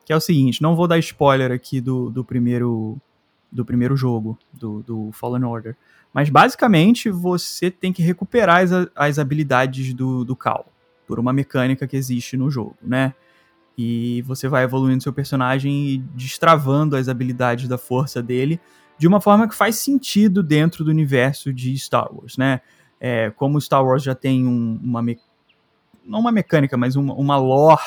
que 0.09 0.13
é 0.15 0.17
o 0.17 0.21
seguinte, 0.21 0.63
não 0.63 0.75
vou 0.75 0.89
dar 0.89 0.99
spoiler 1.01 1.53
aqui 1.53 1.83
do, 1.83 2.09
do 2.09 2.25
primeiro 2.25 2.99
do 3.53 3.63
primeiro 3.63 3.95
jogo, 3.95 4.39
do, 4.55 4.83
do 4.83 5.13
Fallen 5.13 5.45
Order. 5.45 5.77
Mas 6.13 6.31
basicamente 6.31 7.11
você 7.11 7.71
tem 7.71 7.93
que 7.93 8.03
recuperar 8.03 8.63
as, 8.63 8.71
as 8.95 9.19
habilidades 9.19 9.93
do, 9.95 10.25
do 10.25 10.35
Cal, 10.35 10.67
por 11.07 11.19
uma 11.19 11.33
mecânica 11.33 11.87
que 11.87 11.97
existe 11.97 12.37
no 12.37 12.51
jogo, 12.51 12.77
né? 12.83 13.15
E 13.77 14.23
você 14.23 14.49
vai 14.49 14.65
evoluindo 14.65 15.03
seu 15.03 15.13
personagem 15.13 15.89
e 15.89 15.99
destravando 16.15 16.97
as 16.97 17.09
habilidades 17.09 17.69
da 17.69 17.79
força 17.79 18.23
dele 18.23 18.61
de 18.99 19.07
uma 19.07 19.21
forma 19.21 19.47
que 19.49 19.55
faz 19.55 19.77
sentido 19.77 20.43
dentro 20.43 20.85
do 20.85 20.91
universo 20.91 21.53
de 21.53 21.79
Star 21.79 22.13
Wars, 22.13 22.37
né? 22.37 22.61
É, 23.01 23.31
como 23.31 23.61
Star 23.61 23.85
Wars 23.85 24.03
já 24.03 24.15
tem 24.15 24.45
um, 24.45 24.81
uma 24.83 25.01
me... 25.01 25.17
não 26.05 26.19
uma 26.19 26.33
mecânica, 26.33 26.77
mas 26.77 26.97
uma, 26.97 27.15
uma 27.15 27.37
lore 27.37 27.81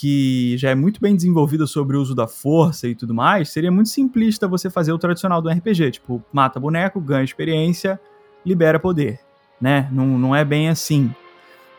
que 0.00 0.56
já 0.58 0.70
é 0.70 0.74
muito 0.74 1.00
bem 1.00 1.14
desenvolvida 1.14 1.66
sobre 1.66 1.96
o 1.96 2.00
uso 2.00 2.14
da 2.14 2.26
força 2.26 2.88
e 2.88 2.96
tudo 2.96 3.14
mais, 3.14 3.50
seria 3.50 3.70
muito 3.70 3.88
simplista 3.88 4.48
você 4.48 4.68
fazer 4.68 4.92
o 4.92 4.98
tradicional 4.98 5.40
do 5.40 5.48
RPG, 5.48 5.92
tipo, 5.92 6.22
mata 6.32 6.58
boneco, 6.58 7.00
ganha 7.00 7.22
experiência, 7.22 8.00
libera 8.44 8.80
poder, 8.80 9.20
né? 9.60 9.88
Não, 9.92 10.06
não 10.18 10.34
é 10.34 10.44
bem 10.44 10.68
assim. 10.68 11.14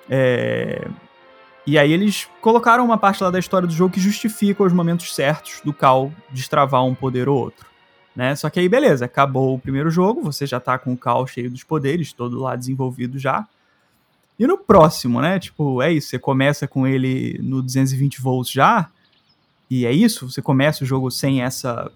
É... 0.10 0.88
E 1.68 1.78
aí 1.78 1.92
eles 1.92 2.30
colocaram 2.40 2.86
uma 2.86 2.98
parte 2.98 3.22
lá 3.22 3.30
da 3.30 3.40
história 3.40 3.68
do 3.68 3.74
jogo 3.74 3.94
que 3.94 4.00
justifica 4.00 4.64
os 4.64 4.72
momentos 4.72 5.14
certos 5.14 5.60
do 5.66 5.74
Cal 5.74 6.12
destravar 6.32 6.86
um 6.86 6.96
poder 6.96 7.28
ou 7.28 7.38
outro. 7.38 7.66
Né? 8.16 8.34
Só 8.36 8.50
que 8.50 8.60
aí, 8.62 8.70
beleza, 8.70 9.06
acabou 9.06 9.56
o 9.56 9.60
primeiro 9.60 9.90
jogo, 9.90 10.22
você 10.22 10.46
já 10.46 10.60
tá 10.60 10.78
com 10.78 10.94
o 10.94 10.98
Cal 10.98 11.28
cheio 11.28 11.52
dos 11.52 11.64
poderes, 11.64 12.14
todo 12.14 12.40
lá 12.40 12.56
desenvolvido 12.56 13.20
já. 13.20 13.46
E 14.38 14.46
no 14.46 14.58
próximo, 14.58 15.22
né? 15.22 15.40
Tipo, 15.40 15.82
é 15.82 15.92
isso, 15.92 16.10
você 16.10 16.20
começa 16.20 16.68
com 16.68 16.86
ele 16.86 17.40
no 17.42 17.62
220 17.62 18.22
volts 18.22 18.52
já, 18.52 18.90
e 19.70 19.86
é 19.86 19.92
isso, 19.92 20.30
você 20.30 20.42
começa 20.42 20.84
o 20.84 20.88
jogo 20.88 21.10
sem 21.10 21.42
essa 21.42 21.92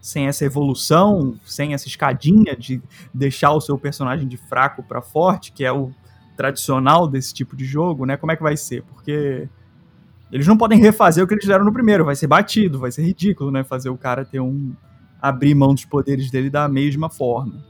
sem 0.00 0.28
essa 0.28 0.44
evolução, 0.44 1.34
sem 1.44 1.74
essa 1.74 1.88
escadinha 1.88 2.54
de 2.54 2.80
deixar 3.12 3.50
o 3.50 3.60
seu 3.60 3.76
personagem 3.76 4.28
de 4.28 4.36
fraco 4.36 4.80
para 4.80 5.02
forte, 5.02 5.50
que 5.50 5.64
é 5.64 5.72
o 5.72 5.90
tradicional 6.36 7.08
desse 7.08 7.34
tipo 7.34 7.56
de 7.56 7.64
jogo, 7.64 8.06
né? 8.06 8.16
Como 8.16 8.30
é 8.30 8.36
que 8.36 8.42
vai 8.42 8.56
ser? 8.56 8.84
Porque 8.84 9.48
eles 10.30 10.46
não 10.46 10.56
podem 10.56 10.78
refazer 10.78 11.24
o 11.24 11.26
que 11.26 11.34
eles 11.34 11.42
fizeram 11.42 11.64
no 11.64 11.72
primeiro, 11.72 12.04
vai 12.04 12.14
ser 12.14 12.28
batido, 12.28 12.78
vai 12.78 12.92
ser 12.92 13.02
ridículo, 13.02 13.50
né? 13.50 13.64
Fazer 13.64 13.88
o 13.88 13.96
cara 13.96 14.24
ter 14.24 14.38
um 14.38 14.72
abrir 15.20 15.56
mão 15.56 15.74
dos 15.74 15.84
poderes 15.84 16.30
dele 16.30 16.50
da 16.50 16.68
mesma 16.68 17.10
forma. 17.10 17.64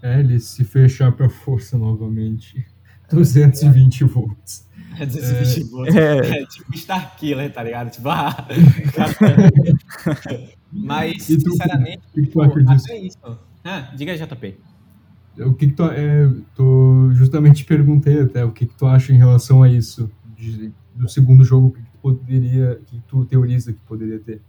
É, 0.00 0.20
ele 0.20 0.38
se 0.38 0.64
fechar 0.64 1.12
pra 1.12 1.28
força 1.28 1.76
novamente. 1.76 2.64
220 3.10 4.04
volts. 4.04 4.66
É 4.98 5.06
220 5.06 5.60
é, 5.60 5.64
volts. 5.70 5.96
É. 5.96 6.18
é 6.42 6.46
tipo 6.46 6.74
Starkiller, 6.74 7.52
tá 7.52 7.62
ligado? 7.62 7.90
Tipo, 7.90 8.08
ah, 8.08 8.34
Mas, 10.72 11.26
tu, 11.26 11.40
sinceramente, 11.40 12.02
que 12.12 12.22
que 12.22 12.28
tu 12.28 12.42
acha 12.42 12.62
disso? 12.62 12.84
até 12.86 12.98
isso. 12.98 13.38
Ah, 13.64 13.90
diga 13.96 14.12
aí, 14.12 14.18
JP. 14.18 14.56
O 15.40 15.54
que, 15.54 15.68
que 15.68 15.72
tu, 15.72 15.84
é, 15.84 16.30
tu 16.54 17.10
justamente 17.12 17.64
perguntei 17.64 18.20
até 18.20 18.44
o 18.44 18.50
que, 18.50 18.66
que 18.66 18.74
tu 18.74 18.86
acha 18.86 19.12
em 19.12 19.16
relação 19.16 19.62
a 19.62 19.68
isso 19.68 20.10
de, 20.36 20.72
do 20.94 21.08
segundo 21.08 21.44
jogo 21.44 21.72
que 21.72 21.80
tu 21.80 21.98
poderia, 22.02 22.80
que 22.86 23.00
tu 23.06 23.24
teoriza 23.24 23.72
que 23.72 23.80
poderia 23.80 24.18
ter. 24.18 24.42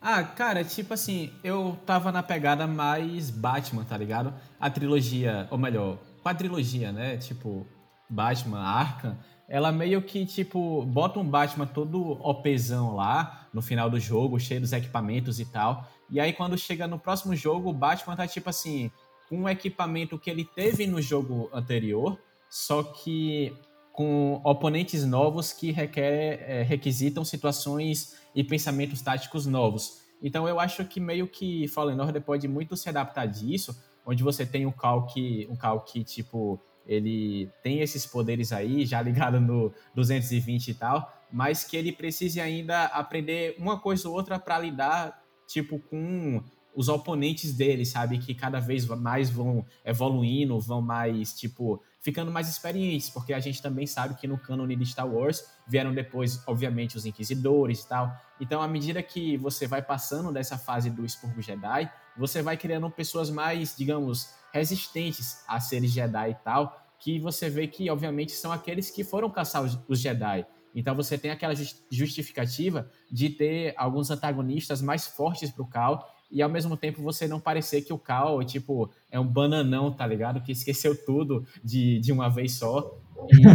Ah, 0.00 0.22
cara, 0.22 0.62
tipo 0.62 0.94
assim, 0.94 1.30
eu 1.42 1.76
tava 1.84 2.12
na 2.12 2.22
pegada 2.22 2.66
mais 2.66 3.30
Batman, 3.30 3.84
tá 3.84 3.96
ligado? 3.96 4.32
A 4.60 4.70
trilogia, 4.70 5.48
ou 5.50 5.58
melhor, 5.58 5.98
quadrilogia, 6.22 6.92
né? 6.92 7.16
Tipo, 7.16 7.66
Batman, 8.08 8.60
Arkham, 8.60 9.18
ela 9.48 9.72
meio 9.72 10.02
que, 10.02 10.26
tipo, 10.26 10.84
bota 10.84 11.18
um 11.18 11.24
Batman 11.24 11.66
todo 11.66 12.12
opezão 12.22 12.94
lá 12.94 13.48
no 13.52 13.62
final 13.62 13.88
do 13.88 13.98
jogo, 13.98 14.38
cheio 14.38 14.60
dos 14.60 14.72
equipamentos 14.72 15.40
e 15.40 15.44
tal. 15.46 15.88
E 16.10 16.20
aí, 16.20 16.32
quando 16.32 16.56
chega 16.56 16.86
no 16.86 16.98
próximo 16.98 17.34
jogo, 17.34 17.70
o 17.70 17.72
Batman 17.72 18.16
tá, 18.16 18.26
tipo 18.26 18.50
assim, 18.50 18.90
com 19.28 19.42
o 19.42 19.48
equipamento 19.48 20.18
que 20.18 20.30
ele 20.30 20.44
teve 20.44 20.86
no 20.86 21.00
jogo 21.00 21.50
anterior, 21.52 22.18
só 22.48 22.82
que 22.82 23.54
com 23.92 24.40
oponentes 24.44 25.04
novos 25.04 25.52
que 25.52 25.72
requer, 25.72 26.40
é, 26.48 26.62
requisitam 26.62 27.24
situações 27.24 28.16
e 28.34 28.44
pensamentos 28.44 29.02
táticos 29.02 29.44
novos. 29.44 30.02
Então 30.22 30.48
eu 30.48 30.60
acho 30.60 30.84
que 30.84 31.00
meio 31.00 31.26
que 31.26 31.66
Fallen 31.68 32.00
Order 32.00 32.22
pode 32.22 32.46
muito 32.46 32.76
se 32.76 32.88
adaptar 32.88 33.26
disso, 33.26 33.76
onde 34.06 34.22
você 34.22 34.46
tem 34.46 34.66
um 34.66 34.72
Cal 34.72 35.06
que, 35.06 35.48
um 35.50 35.56
Cal 35.56 35.80
que 35.80 36.04
tipo, 36.04 36.60
ele 36.88 37.50
tem 37.62 37.80
esses 37.80 38.06
poderes 38.06 38.50
aí, 38.50 38.86
já 38.86 39.02
ligado 39.02 39.38
no 39.38 39.72
220 39.94 40.68
e 40.68 40.74
tal, 40.74 41.12
mas 41.30 41.62
que 41.62 41.76
ele 41.76 41.92
precise 41.92 42.40
ainda 42.40 42.86
aprender 42.86 43.54
uma 43.58 43.78
coisa 43.78 44.08
ou 44.08 44.14
outra 44.14 44.38
para 44.38 44.58
lidar, 44.58 45.22
tipo, 45.46 45.78
com 45.78 46.42
os 46.74 46.88
oponentes 46.88 47.52
dele, 47.52 47.84
sabe? 47.84 48.18
Que 48.18 48.34
cada 48.34 48.60
vez 48.60 48.86
mais 48.86 49.28
vão 49.28 49.66
evoluindo, 49.84 50.58
vão 50.60 50.80
mais, 50.80 51.34
tipo, 51.34 51.82
ficando 52.00 52.30
mais 52.30 52.48
experientes, 52.48 53.10
porque 53.10 53.32
a 53.32 53.40
gente 53.40 53.60
também 53.60 53.86
sabe 53.86 54.14
que 54.14 54.26
no 54.26 54.38
cânone 54.38 54.76
de 54.76 54.86
Star 54.86 55.06
Wars 55.06 55.44
vieram 55.66 55.92
depois, 55.92 56.40
obviamente, 56.46 56.96
os 56.96 57.04
Inquisidores 57.04 57.82
e 57.82 57.88
tal. 57.88 58.16
Então, 58.40 58.62
à 58.62 58.68
medida 58.68 59.02
que 59.02 59.36
você 59.36 59.66
vai 59.66 59.82
passando 59.82 60.32
dessa 60.32 60.56
fase 60.56 60.88
do 60.88 61.04
Expurgo 61.04 61.42
Jedi, 61.42 61.90
você 62.16 62.42
vai 62.42 62.56
criando 62.56 62.88
pessoas 62.90 63.28
mais, 63.28 63.74
digamos, 63.76 64.37
resistentes 64.52 65.42
a 65.46 65.60
seres 65.60 65.90
Jedi 65.90 66.30
e 66.30 66.34
tal, 66.34 66.76
que 66.98 67.18
você 67.18 67.48
vê 67.48 67.66
que, 67.66 67.88
obviamente, 67.90 68.32
são 68.32 68.50
aqueles 68.50 68.90
que 68.90 69.04
foram 69.04 69.30
caçar 69.30 69.62
os, 69.62 69.78
os 69.88 70.00
Jedi. 70.00 70.44
Então 70.74 70.94
você 70.94 71.16
tem 71.16 71.30
aquela 71.30 71.54
justificativa 71.90 72.90
de 73.10 73.30
ter 73.30 73.74
alguns 73.76 74.10
antagonistas 74.10 74.82
mais 74.82 75.06
fortes 75.06 75.50
pro 75.50 75.66
Cal 75.66 76.06
e 76.30 76.42
ao 76.42 76.48
mesmo 76.48 76.76
tempo 76.76 77.02
você 77.02 77.26
não 77.26 77.40
parecer 77.40 77.82
que 77.82 77.92
o 77.92 77.98
Cal, 77.98 78.42
tipo, 78.44 78.90
é 79.10 79.18
um 79.18 79.26
bananão, 79.26 79.90
tá 79.90 80.06
ligado? 80.06 80.42
Que 80.42 80.52
esqueceu 80.52 80.94
tudo 81.04 81.46
de, 81.64 81.98
de 82.00 82.12
uma 82.12 82.28
vez 82.28 82.58
só. 82.58 82.98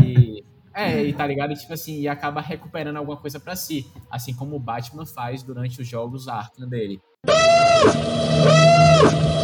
E. 0.04 0.44
É, 0.76 1.04
e 1.04 1.14
tá 1.14 1.28
ligado? 1.28 1.54
E, 1.54 1.56
tipo 1.56 1.72
assim, 1.72 2.00
e 2.00 2.08
acaba 2.08 2.42
recuperando 2.42 2.98
alguma 2.98 3.16
coisa 3.16 3.40
para 3.40 3.56
si. 3.56 3.86
Assim 4.10 4.34
como 4.34 4.56
o 4.56 4.60
Batman 4.60 5.06
faz 5.06 5.44
durante 5.44 5.80
os 5.80 5.88
jogos 5.88 6.28
Arkham 6.28 6.68
dele. 6.68 7.00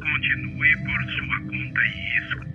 Continue 0.00 0.76
por 0.84 1.00
sua 1.12 1.38
conta 1.48 1.80
e 1.80 1.88
risco. 1.88 2.49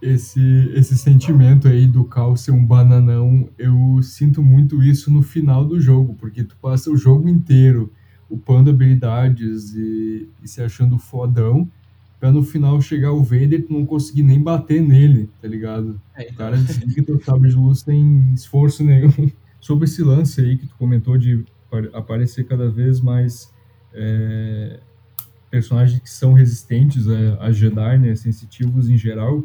Esse, 0.00 0.40
esse 0.74 0.96
sentimento 0.96 1.66
aí 1.66 1.86
do 1.86 2.04
Cal 2.04 2.36
ser 2.36 2.50
um 2.50 2.64
bananão, 2.64 3.48
eu 3.58 4.00
sinto 4.02 4.42
muito 4.42 4.82
isso 4.82 5.10
no 5.10 5.22
final 5.22 5.64
do 5.64 5.80
jogo, 5.80 6.14
porque 6.14 6.44
tu 6.44 6.56
passa 6.60 6.90
o 6.90 6.96
jogo 6.96 7.28
inteiro 7.28 7.90
upando 8.28 8.70
habilidades 8.70 9.74
e, 9.74 10.28
e 10.42 10.48
se 10.48 10.60
achando 10.60 10.98
fodão, 10.98 11.68
pra 12.18 12.32
no 12.32 12.42
final 12.42 12.80
chegar 12.80 13.12
o 13.12 13.22
Vader 13.22 13.60
e 13.60 13.62
tu 13.62 13.72
não 13.72 13.86
conseguir 13.86 14.22
nem 14.22 14.42
bater 14.42 14.82
nele, 14.82 15.30
tá 15.40 15.48
ligado? 15.48 16.00
É, 16.14 16.24
o 16.30 16.34
cara 16.34 16.56
desliga 16.56 17.02
teu 17.02 17.20
sabre 17.20 17.50
de 17.50 17.56
luz 17.56 17.80
sem 17.80 18.32
esforço 18.34 18.82
nenhum. 18.82 19.12
Sobre 19.60 19.86
esse 19.86 20.02
lance 20.02 20.40
aí 20.40 20.56
que 20.56 20.66
tu 20.66 20.74
comentou 20.76 21.18
de 21.18 21.44
aparecer 21.92 22.44
cada 22.44 22.70
vez 22.70 23.00
mais 23.00 23.52
é, 23.92 24.78
personagens 25.50 26.00
que 26.00 26.10
são 26.10 26.32
resistentes 26.32 27.08
a, 27.08 27.44
a 27.44 27.52
Jedi, 27.52 27.98
né, 27.98 28.14
sensitivos 28.14 28.88
em 28.88 28.96
geral. 28.96 29.42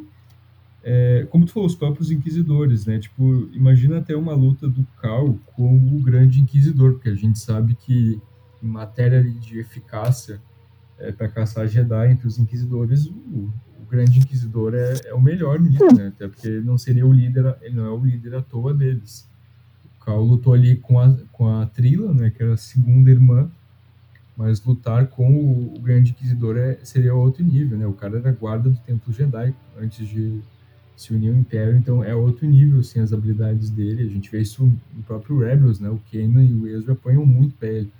É, 0.83 1.27
como 1.29 1.45
tu 1.45 1.51
falou, 1.51 1.67
os 1.67 1.75
próprios 1.75 2.09
Inquisidores, 2.09 2.85
né? 2.85 2.97
Tipo, 2.97 3.49
imagina 3.53 3.99
até 3.99 4.15
uma 4.15 4.33
luta 4.33 4.67
do 4.67 4.85
Cal 4.99 5.37
com 5.55 5.75
o 5.75 6.01
Grande 6.01 6.41
Inquisidor, 6.41 6.93
porque 6.93 7.09
a 7.09 7.15
gente 7.15 7.37
sabe 7.37 7.75
que 7.75 8.19
em 8.61 8.67
matéria 8.67 9.23
de 9.23 9.59
eficácia 9.59 10.41
é, 10.97 11.11
para 11.11 11.27
caçar 11.27 11.67
Jedi 11.67 12.11
entre 12.11 12.27
os 12.27 12.39
Inquisidores, 12.39 13.05
o, 13.05 13.11
o 13.11 13.85
Grande 13.89 14.19
Inquisidor 14.19 14.73
é, 14.73 14.93
é, 15.05 15.13
o 15.13 15.21
melhor 15.21 15.59
nisso, 15.59 15.85
né? 15.95 16.07
Até 16.07 16.27
porque 16.27 16.47
ele 16.47 16.65
não 16.65 16.77
seria 16.77 17.05
o 17.05 17.13
líder, 17.13 17.55
ele 17.61 17.75
não 17.75 17.85
é 17.85 17.89
o 17.89 18.03
líder 18.03 18.35
à 18.35 18.41
toa 18.41 18.73
deles. 18.73 19.29
Cal 20.03 20.23
lutou 20.23 20.53
ali 20.53 20.77
com 20.77 20.99
a, 20.99 21.15
com 21.31 21.47
a 21.47 21.67
Trila, 21.67 22.11
né, 22.11 22.31
que 22.31 22.41
era 22.41 22.53
a 22.53 22.57
segunda 22.57 23.11
irmã, 23.11 23.51
mas 24.35 24.63
lutar 24.63 25.07
com 25.07 25.31
o, 25.31 25.75
o 25.75 25.79
Grande 25.79 26.11
Inquisidor 26.11 26.57
é, 26.57 26.79
seria 26.83 27.13
outro 27.13 27.43
nível, 27.43 27.77
né? 27.77 27.85
O 27.85 27.93
cara 27.93 28.17
era 28.17 28.31
guarda 28.31 28.69
do 28.69 28.77
Templo 28.77 29.13
Jedi 29.13 29.53
antes 29.79 30.07
de 30.07 30.41
se 31.01 31.11
unir 31.11 31.29
ao 31.29 31.35
Império, 31.35 31.75
então 31.75 32.03
é 32.03 32.13
outro 32.13 32.45
nível, 32.45 32.79
assim, 32.79 32.99
as 32.99 33.11
habilidades 33.11 33.71
dele. 33.71 34.03
A 34.03 34.07
gente 34.07 34.29
vê 34.29 34.39
isso 34.41 34.63
no 34.63 35.03
próprio 35.03 35.39
Rebels, 35.39 35.79
né? 35.79 35.89
O 35.89 35.99
Kanan 36.11 36.43
e 36.43 36.53
o 36.53 36.67
Ezra 36.67 36.93
apanham 36.93 37.25
muito 37.25 37.57
pra 37.57 37.67
ele. 37.67 37.91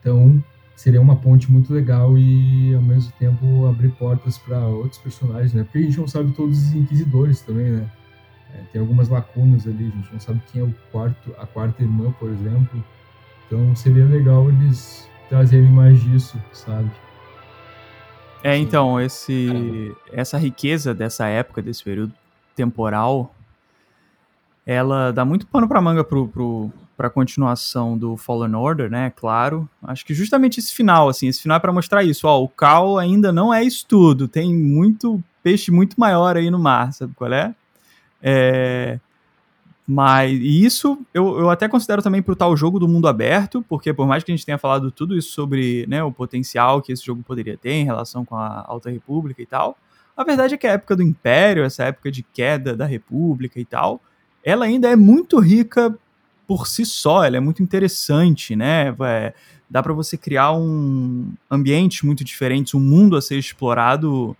Então, 0.00 0.42
seria 0.74 1.00
uma 1.00 1.14
ponte 1.14 1.48
muito 1.48 1.72
legal 1.72 2.18
e, 2.18 2.74
ao 2.74 2.82
mesmo 2.82 3.12
tempo, 3.20 3.66
abrir 3.66 3.90
portas 3.90 4.36
para 4.36 4.66
outros 4.66 4.98
personagens, 4.98 5.54
né? 5.54 5.62
Porque 5.62 5.78
a 5.78 5.82
gente 5.82 5.98
não 5.98 6.08
sabe 6.08 6.32
todos 6.32 6.58
os 6.58 6.74
Inquisidores 6.74 7.40
também, 7.40 7.70
né? 7.70 7.88
É, 8.52 8.62
tem 8.72 8.80
algumas 8.80 9.08
lacunas 9.08 9.64
ali, 9.68 9.86
a 9.86 9.96
gente 9.96 10.12
não 10.12 10.18
sabe 10.18 10.42
quem 10.50 10.60
é 10.60 10.64
o 10.64 10.74
quarto, 10.90 11.32
a 11.38 11.46
quarta 11.46 11.82
irmã, 11.82 12.12
por 12.18 12.30
exemplo. 12.30 12.84
Então 13.46 13.76
seria 13.76 14.04
legal 14.06 14.48
eles 14.48 15.08
trazerem 15.28 15.70
mais 15.70 16.02
disso, 16.02 16.36
sabe? 16.52 16.90
É, 18.42 18.56
então, 18.56 19.00
esse, 19.00 19.94
essa 20.10 20.36
riqueza 20.36 20.92
dessa 20.92 21.28
época, 21.28 21.62
desse 21.62 21.84
período 21.84 22.12
temporal, 22.60 23.34
ela 24.66 25.10
dá 25.12 25.24
muito 25.24 25.46
pano 25.46 25.66
pra 25.66 25.80
manga 25.80 26.04
pro, 26.04 26.28
pro, 26.28 26.70
pra 26.96 27.08
continuação 27.08 27.96
do 27.96 28.16
Fallen 28.16 28.54
Order, 28.54 28.90
né? 28.90 29.10
Claro. 29.16 29.68
Acho 29.82 30.04
que 30.04 30.12
justamente 30.12 30.60
esse 30.60 30.74
final, 30.74 31.08
assim, 31.08 31.28
esse 31.28 31.40
final 31.40 31.56
é 31.56 31.60
pra 31.60 31.72
mostrar 31.72 32.04
isso. 32.04 32.26
Ó, 32.26 32.42
o 32.42 32.48
Cal 32.48 32.98
ainda 32.98 33.32
não 33.32 33.52
é 33.52 33.64
isso 33.64 33.86
tudo. 33.88 34.28
Tem 34.28 34.54
muito 34.54 35.22
peixe 35.42 35.70
muito 35.70 35.98
maior 35.98 36.36
aí 36.36 36.50
no 36.50 36.58
mar, 36.58 36.92
sabe 36.92 37.14
qual 37.14 37.32
é? 37.32 37.54
É, 38.22 39.00
mas 39.88 40.38
isso 40.38 40.98
eu, 41.14 41.40
eu 41.40 41.48
até 41.48 41.66
considero 41.66 42.02
também 42.02 42.20
para 42.20 42.32
o 42.32 42.36
tal 42.36 42.54
jogo 42.54 42.78
do 42.78 42.86
mundo 42.86 43.08
aberto, 43.08 43.64
porque 43.66 43.94
por 43.94 44.06
mais 44.06 44.22
que 44.22 44.30
a 44.30 44.36
gente 44.36 44.44
tenha 44.44 44.58
falado 44.58 44.90
tudo 44.90 45.16
isso 45.16 45.32
sobre 45.32 45.86
né, 45.88 46.04
o 46.04 46.12
potencial 46.12 46.82
que 46.82 46.92
esse 46.92 47.02
jogo 47.04 47.22
poderia 47.22 47.56
ter 47.56 47.72
em 47.72 47.84
relação 47.84 48.24
com 48.24 48.36
a 48.36 48.62
Alta 48.68 48.90
República 48.90 49.40
e 49.40 49.46
tal, 49.46 49.78
a 50.20 50.24
verdade 50.24 50.54
é 50.54 50.58
que 50.58 50.66
a 50.66 50.72
época 50.72 50.94
do 50.94 51.02
Império, 51.02 51.64
essa 51.64 51.84
época 51.84 52.10
de 52.10 52.22
queda 52.22 52.76
da 52.76 52.84
República 52.84 53.58
e 53.58 53.64
tal, 53.64 54.02
ela 54.44 54.66
ainda 54.66 54.88
é 54.88 54.96
muito 54.96 55.38
rica 55.38 55.96
por 56.46 56.66
si 56.66 56.84
só, 56.84 57.24
ela 57.24 57.36
é 57.36 57.40
muito 57.40 57.62
interessante, 57.62 58.54
né? 58.54 58.94
É, 59.00 59.32
dá 59.68 59.82
para 59.82 59.94
você 59.94 60.18
criar 60.18 60.52
um 60.52 61.32
ambiente 61.50 62.04
muito 62.04 62.22
diferente, 62.22 62.76
um 62.76 62.80
mundo 62.80 63.16
a 63.16 63.22
ser 63.22 63.38
explorado 63.38 64.36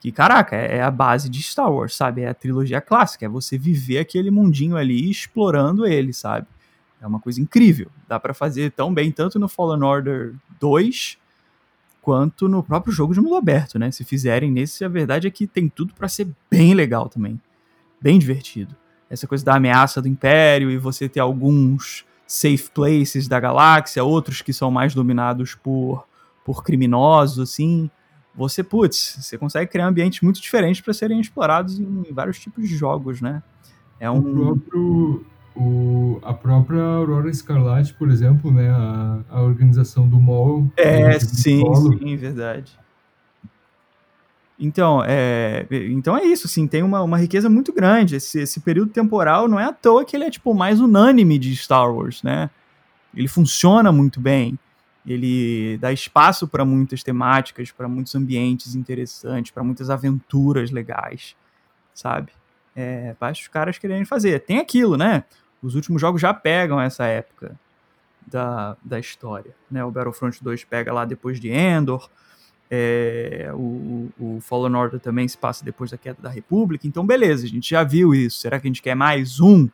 que, 0.00 0.10
caraca, 0.10 0.56
é, 0.56 0.78
é 0.78 0.82
a 0.82 0.90
base 0.90 1.28
de 1.28 1.42
Star 1.42 1.70
Wars, 1.70 1.94
sabe? 1.94 2.22
É 2.22 2.28
a 2.28 2.34
trilogia 2.34 2.80
clássica, 2.80 3.26
é 3.26 3.28
você 3.28 3.56
viver 3.56 3.98
aquele 3.98 4.30
mundinho 4.30 4.76
ali 4.76 5.08
explorando 5.08 5.86
ele, 5.86 6.12
sabe? 6.12 6.46
É 7.00 7.06
uma 7.06 7.20
coisa 7.20 7.40
incrível. 7.40 7.88
Dá 8.08 8.18
para 8.18 8.34
fazer 8.34 8.72
tão 8.72 8.92
bem 8.92 9.12
tanto 9.12 9.38
no 9.38 9.46
Fallen 9.46 9.82
Order 9.82 10.34
2 10.58 11.18
quanto 12.04 12.46
no 12.50 12.62
próprio 12.62 12.92
jogo 12.92 13.14
de 13.14 13.20
mundo 13.20 13.34
aberto, 13.34 13.78
né? 13.78 13.90
Se 13.90 14.04
fizerem 14.04 14.50
nesse, 14.50 14.84
a 14.84 14.88
verdade 14.88 15.26
é 15.26 15.30
que 15.30 15.46
tem 15.46 15.70
tudo 15.70 15.94
para 15.94 16.06
ser 16.06 16.28
bem 16.50 16.74
legal 16.74 17.08
também. 17.08 17.40
Bem 17.98 18.18
divertido. 18.18 18.76
Essa 19.08 19.26
coisa 19.26 19.42
da 19.42 19.54
ameaça 19.54 20.02
do 20.02 20.08
Império 20.08 20.70
e 20.70 20.76
você 20.76 21.08
ter 21.08 21.20
alguns 21.20 22.04
safe 22.26 22.70
places 22.74 23.26
da 23.26 23.40
galáxia, 23.40 24.04
outros 24.04 24.42
que 24.42 24.52
são 24.52 24.70
mais 24.70 24.94
dominados 24.94 25.54
por, 25.54 26.06
por 26.44 26.62
criminosos, 26.62 27.38
assim. 27.38 27.90
Você, 28.34 28.62
putz, 28.62 29.16
você 29.22 29.38
consegue 29.38 29.70
criar 29.70 29.86
ambientes 29.86 30.20
muito 30.20 30.42
diferentes 30.42 30.82
para 30.82 30.92
serem 30.92 31.18
explorados 31.18 31.80
em 31.80 32.12
vários 32.12 32.38
tipos 32.38 32.68
de 32.68 32.76
jogos, 32.76 33.22
né? 33.22 33.42
É 33.98 34.10
um... 34.10 34.18
O 34.18 34.58
próprio, 34.58 35.26
o, 35.56 36.18
a 36.22 36.34
própria 36.34 36.82
Aurora 36.82 37.30
Escarlate, 37.30 37.94
por 37.94 38.10
exemplo, 38.10 38.50
né? 38.50 38.70
A, 38.70 39.20
a 39.30 39.42
organização 39.42 40.08
do 40.08 40.18
MOL. 40.18 40.70
É, 40.76 41.18
sim, 41.20 41.62
sim, 41.98 42.16
verdade. 42.16 42.76
Então, 44.58 45.02
é, 45.04 45.66
então 45.70 46.16
é 46.16 46.24
isso, 46.24 46.46
assim, 46.46 46.66
tem 46.66 46.82
uma, 46.82 47.02
uma 47.02 47.18
riqueza 47.18 47.50
muito 47.50 47.72
grande. 47.72 48.16
Esse, 48.16 48.40
esse 48.40 48.60
período 48.60 48.92
temporal 48.92 49.48
não 49.48 49.58
é 49.58 49.64
à 49.64 49.72
toa 49.72 50.04
que 50.04 50.16
ele 50.16 50.24
é 50.24 50.30
tipo 50.30 50.54
mais 50.54 50.80
unânime 50.80 51.38
de 51.38 51.54
Star 51.56 51.92
Wars, 51.92 52.22
né? 52.22 52.50
Ele 53.14 53.28
funciona 53.28 53.92
muito 53.92 54.20
bem. 54.20 54.58
Ele 55.06 55.76
dá 55.78 55.92
espaço 55.92 56.48
para 56.48 56.64
muitas 56.64 57.02
temáticas, 57.02 57.70
para 57.70 57.86
muitos 57.86 58.14
ambientes 58.14 58.74
interessantes, 58.74 59.50
para 59.50 59.62
muitas 59.62 59.90
aventuras 59.90 60.70
legais, 60.70 61.36
sabe? 61.92 62.32
É, 62.74 63.14
basta 63.20 63.42
os 63.42 63.48
caras 63.48 63.76
quererem 63.76 64.04
fazer. 64.04 64.40
Tem 64.40 64.58
aquilo, 64.58 64.96
né? 64.96 65.24
Os 65.64 65.74
últimos 65.74 66.00
jogos 66.00 66.20
já 66.20 66.34
pegam 66.34 66.80
essa 66.80 67.06
época 67.06 67.58
da, 68.26 68.76
da 68.84 69.00
história. 69.00 69.54
Né? 69.70 69.84
O 69.84 69.90
Battlefront 69.90 70.42
2 70.42 70.64
pega 70.64 70.92
lá 70.92 71.04
depois 71.04 71.40
de 71.40 71.48
Endor, 71.50 72.08
é, 72.70 73.50
o, 73.54 74.10
o 74.18 74.40
Fallen 74.40 74.74
Order 74.74 75.00
também 75.00 75.26
se 75.28 75.38
passa 75.38 75.64
depois 75.64 75.90
da 75.90 75.98
queda 75.98 76.20
da 76.20 76.30
República, 76.30 76.86
então 76.86 77.06
beleza, 77.06 77.44
a 77.46 77.48
gente 77.48 77.70
já 77.70 77.84
viu 77.84 78.14
isso. 78.14 78.38
Será 78.38 78.58
que 78.58 78.66
a 78.66 78.68
gente 78.70 78.82
quer 78.82 78.94
mais 78.94 79.40
um? 79.40 79.68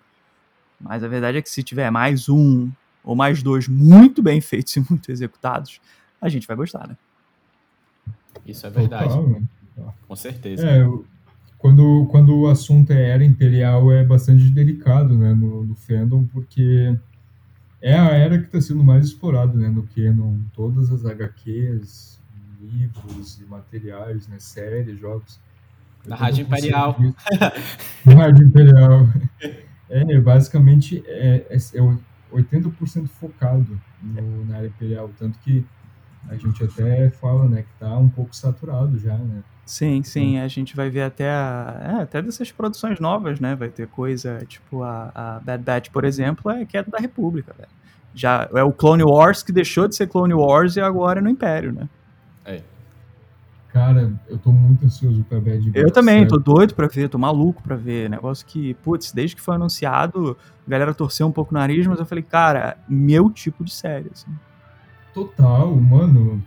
Mas 0.80 1.03
a 1.03 1.09
verdade 1.09 1.38
é 1.38 1.43
que 1.43 1.51
se 1.51 1.62
tiver 1.62 1.91
mais 1.91 2.28
um 2.28 2.70
ou 3.03 3.16
mais 3.16 3.43
dois 3.43 3.68
muito 3.68 4.22
bem 4.22 4.41
feitos 4.41 4.76
e 4.76 4.84
muito 4.88 5.11
executados, 5.11 5.80
a 6.20 6.28
gente 6.28 6.47
vai 6.47 6.57
gostar, 6.57 6.86
né? 6.86 6.97
Isso 8.47 8.66
é 8.66 8.70
verdade. 8.70 9.09
Total, 9.09 9.28
né? 9.28 9.43
Com 10.07 10.16
certeza. 10.16 10.68
É, 10.68 10.86
quando, 11.61 12.07
quando 12.07 12.35
o 12.35 12.49
assunto 12.49 12.91
é 12.91 13.11
era 13.11 13.23
imperial 13.23 13.93
é 13.93 14.03
bastante 14.03 14.49
delicado 14.49 15.15
né, 15.15 15.35
no, 15.35 15.63
no 15.63 15.75
fandom, 15.75 16.25
porque 16.25 16.97
é 17.83 17.95
a 17.99 18.13
era 18.13 18.39
que 18.39 18.47
está 18.47 18.61
sendo 18.63 18.83
mais 18.83 19.05
explorada 19.05 19.53
né, 19.57 19.69
no 19.69 19.87
Canon. 19.95 20.39
Todas 20.55 20.91
as 20.91 21.05
HQs, 21.05 22.19
livros 22.63 23.39
e 23.41 23.45
materiais, 23.45 24.27
né, 24.27 24.37
séries, 24.39 24.99
jogos. 24.99 25.39
Na 26.07 26.17
Rádio 26.17 26.47
Imperial. 26.47 26.97
Na 28.07 28.15
Rádio 28.15 28.47
Imperial. 28.47 29.07
É, 29.91 30.19
basicamente 30.19 31.03
é, 31.07 31.47
é, 31.51 31.57
é 31.57 31.99
80% 32.33 33.07
focado 33.07 33.79
no, 34.03 34.47
na 34.47 34.57
área 34.57 34.69
imperial, 34.69 35.11
tanto 35.19 35.39
que 35.41 35.63
a 36.29 36.37
gente 36.37 36.63
até 36.65 37.11
fala 37.11 37.47
né, 37.49 37.63
que 37.63 37.73
está 37.75 37.99
um 37.99 38.09
pouco 38.09 38.35
saturado 38.35 38.99
já, 38.99 39.19
né? 39.19 39.43
Sim, 39.71 40.03
sim, 40.03 40.37
a 40.37 40.49
gente 40.49 40.75
vai 40.75 40.91
ver 40.91 41.03
até 41.03 41.31
a, 41.31 41.81
é, 41.81 42.03
até 42.03 42.21
dessas 42.21 42.51
produções 42.51 42.99
novas, 42.99 43.39
né? 43.39 43.55
Vai 43.55 43.68
ter 43.68 43.87
coisa 43.87 44.45
tipo 44.45 44.83
a, 44.83 45.12
a 45.14 45.39
Bad 45.39 45.62
Batch, 45.62 45.91
por 45.91 46.05
exemplo, 46.05 46.51
é 46.51 46.64
queda 46.64 46.91
da 46.91 46.99
República, 46.99 47.55
velho. 47.57 47.68
Já 48.12 48.49
é 48.53 48.64
o 48.64 48.73
Clone 48.73 49.05
Wars 49.05 49.45
que 49.45 49.53
deixou 49.53 49.87
de 49.87 49.95
ser 49.95 50.09
Clone 50.09 50.35
Wars 50.35 50.75
e 50.75 50.81
agora 50.81 51.21
é 51.21 51.23
no 51.23 51.31
Império, 51.31 51.73
né? 51.73 51.89
É. 52.45 52.62
Cara, 53.73 54.12
eu 54.29 54.39
tô 54.39 54.51
muito 54.51 54.85
ansioso 54.85 55.23
pra 55.29 55.39
Bad 55.39 55.61
Batch. 55.61 55.77
Eu 55.77 55.93
também, 55.93 56.18
certo? 56.23 56.31
tô 56.31 56.53
doido 56.53 56.75
pra 56.75 56.89
ver, 56.89 57.09
tô 57.09 57.16
maluco 57.16 57.62
pra 57.62 57.77
ver. 57.77 58.11
Negócio 58.11 58.45
que, 58.45 58.75
putz, 58.75 59.12
desde 59.12 59.37
que 59.37 59.41
foi 59.41 59.55
anunciado, 59.55 60.37
a 60.66 60.68
galera 60.71 60.93
torceu 60.93 61.29
um 61.29 61.33
pouco 61.33 61.55
o 61.55 61.57
nariz, 61.57 61.87
mas 61.87 62.01
eu 62.01 62.07
falei, 62.07 62.25
cara, 62.25 62.77
meu 62.89 63.31
tipo 63.31 63.62
de 63.62 63.73
série, 63.73 64.11
assim. 64.12 64.33
Total, 65.14 65.73
mano. 65.77 66.43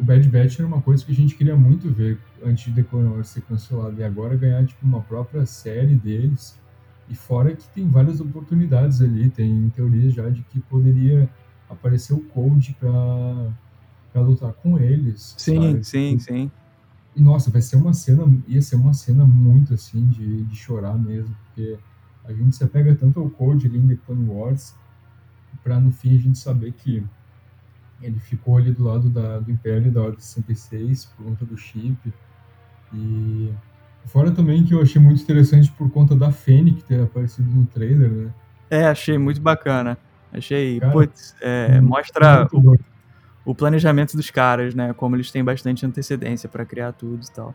O 0.00 0.02
Bad 0.02 0.26
Batch 0.30 0.58
era 0.58 0.66
uma 0.66 0.80
coisa 0.80 1.04
que 1.04 1.12
a 1.12 1.14
gente 1.14 1.34
queria 1.34 1.54
muito 1.54 1.90
ver 1.90 2.18
antes 2.42 2.64
de 2.64 2.82
The 2.82 2.88
Clone 2.88 3.08
Wars 3.08 3.28
ser 3.28 3.42
cancelado. 3.42 4.00
E 4.00 4.02
agora 4.02 4.34
ganhar, 4.34 4.64
tipo, 4.64 4.86
uma 4.86 5.02
própria 5.02 5.44
série 5.44 5.94
deles. 5.94 6.58
E 7.08 7.14
fora 7.14 7.54
que 7.54 7.68
tem 7.68 7.86
várias 7.86 8.18
oportunidades 8.18 9.02
ali. 9.02 9.28
Tem 9.28 9.68
teorias 9.70 10.14
já 10.14 10.30
de 10.30 10.42
que 10.44 10.58
poderia 10.58 11.28
aparecer 11.68 12.14
o 12.14 12.20
Code 12.20 12.74
pra, 12.80 13.52
pra 14.10 14.22
lutar 14.22 14.54
com 14.54 14.78
eles. 14.78 15.34
Sim, 15.36 15.60
sabe? 15.60 15.84
sim, 15.84 16.18
sim. 16.18 16.50
E 17.14 17.20
nossa, 17.20 17.50
vai 17.50 17.60
ser 17.60 17.76
uma 17.76 17.92
cena, 17.92 18.24
ia 18.48 18.62
ser 18.62 18.76
uma 18.76 18.94
cena 18.94 19.26
muito 19.26 19.74
assim 19.74 20.06
de, 20.06 20.44
de 20.44 20.56
chorar 20.56 20.96
mesmo, 20.96 21.36
porque 21.44 21.76
a 22.24 22.32
gente 22.32 22.56
se 22.56 22.64
apega 22.64 22.94
tanto 22.94 23.20
ao 23.20 23.28
Code 23.28 23.66
ali 23.66 23.78
em 23.78 23.88
The 23.88 23.98
Clone 24.06 24.28
Wars, 24.28 24.74
pra 25.62 25.80
no 25.80 25.90
fim 25.90 26.16
a 26.16 26.18
gente 26.18 26.38
saber 26.38 26.72
que 26.72 27.04
ele 28.02 28.18
ficou 28.18 28.56
ali 28.56 28.72
do 28.72 28.84
lado 28.84 29.08
da, 29.08 29.38
do 29.38 29.50
Império 29.50 29.90
da 29.90 30.02
Ordem 30.02 30.20
66 30.20 31.06
por 31.06 31.24
conta 31.24 31.44
do 31.44 31.56
chip. 31.56 32.12
E 32.92 33.52
fora 34.06 34.30
também 34.30 34.64
que 34.64 34.74
eu 34.74 34.80
achei 34.80 35.00
muito 35.00 35.22
interessante 35.22 35.70
por 35.72 35.90
conta 35.90 36.16
da 36.16 36.32
Fênix 36.32 36.82
ter 36.84 37.02
aparecido 37.02 37.50
no 37.50 37.66
trailer, 37.66 38.10
né? 38.10 38.30
É, 38.70 38.86
achei 38.86 39.18
muito 39.18 39.40
bacana. 39.40 39.98
Achei, 40.32 40.78
Cara, 40.78 40.92
putz, 40.92 41.34
é, 41.40 41.80
mostra 41.80 42.48
o, 42.52 42.76
o, 43.44 43.54
planejamento 43.54 44.16
dos 44.16 44.30
caras, 44.30 44.74
né? 44.74 44.92
Como 44.92 45.16
eles 45.16 45.30
têm 45.30 45.42
bastante 45.42 45.84
antecedência 45.84 46.48
para 46.48 46.64
criar 46.64 46.92
tudo 46.92 47.24
e 47.24 47.32
tal. 47.32 47.54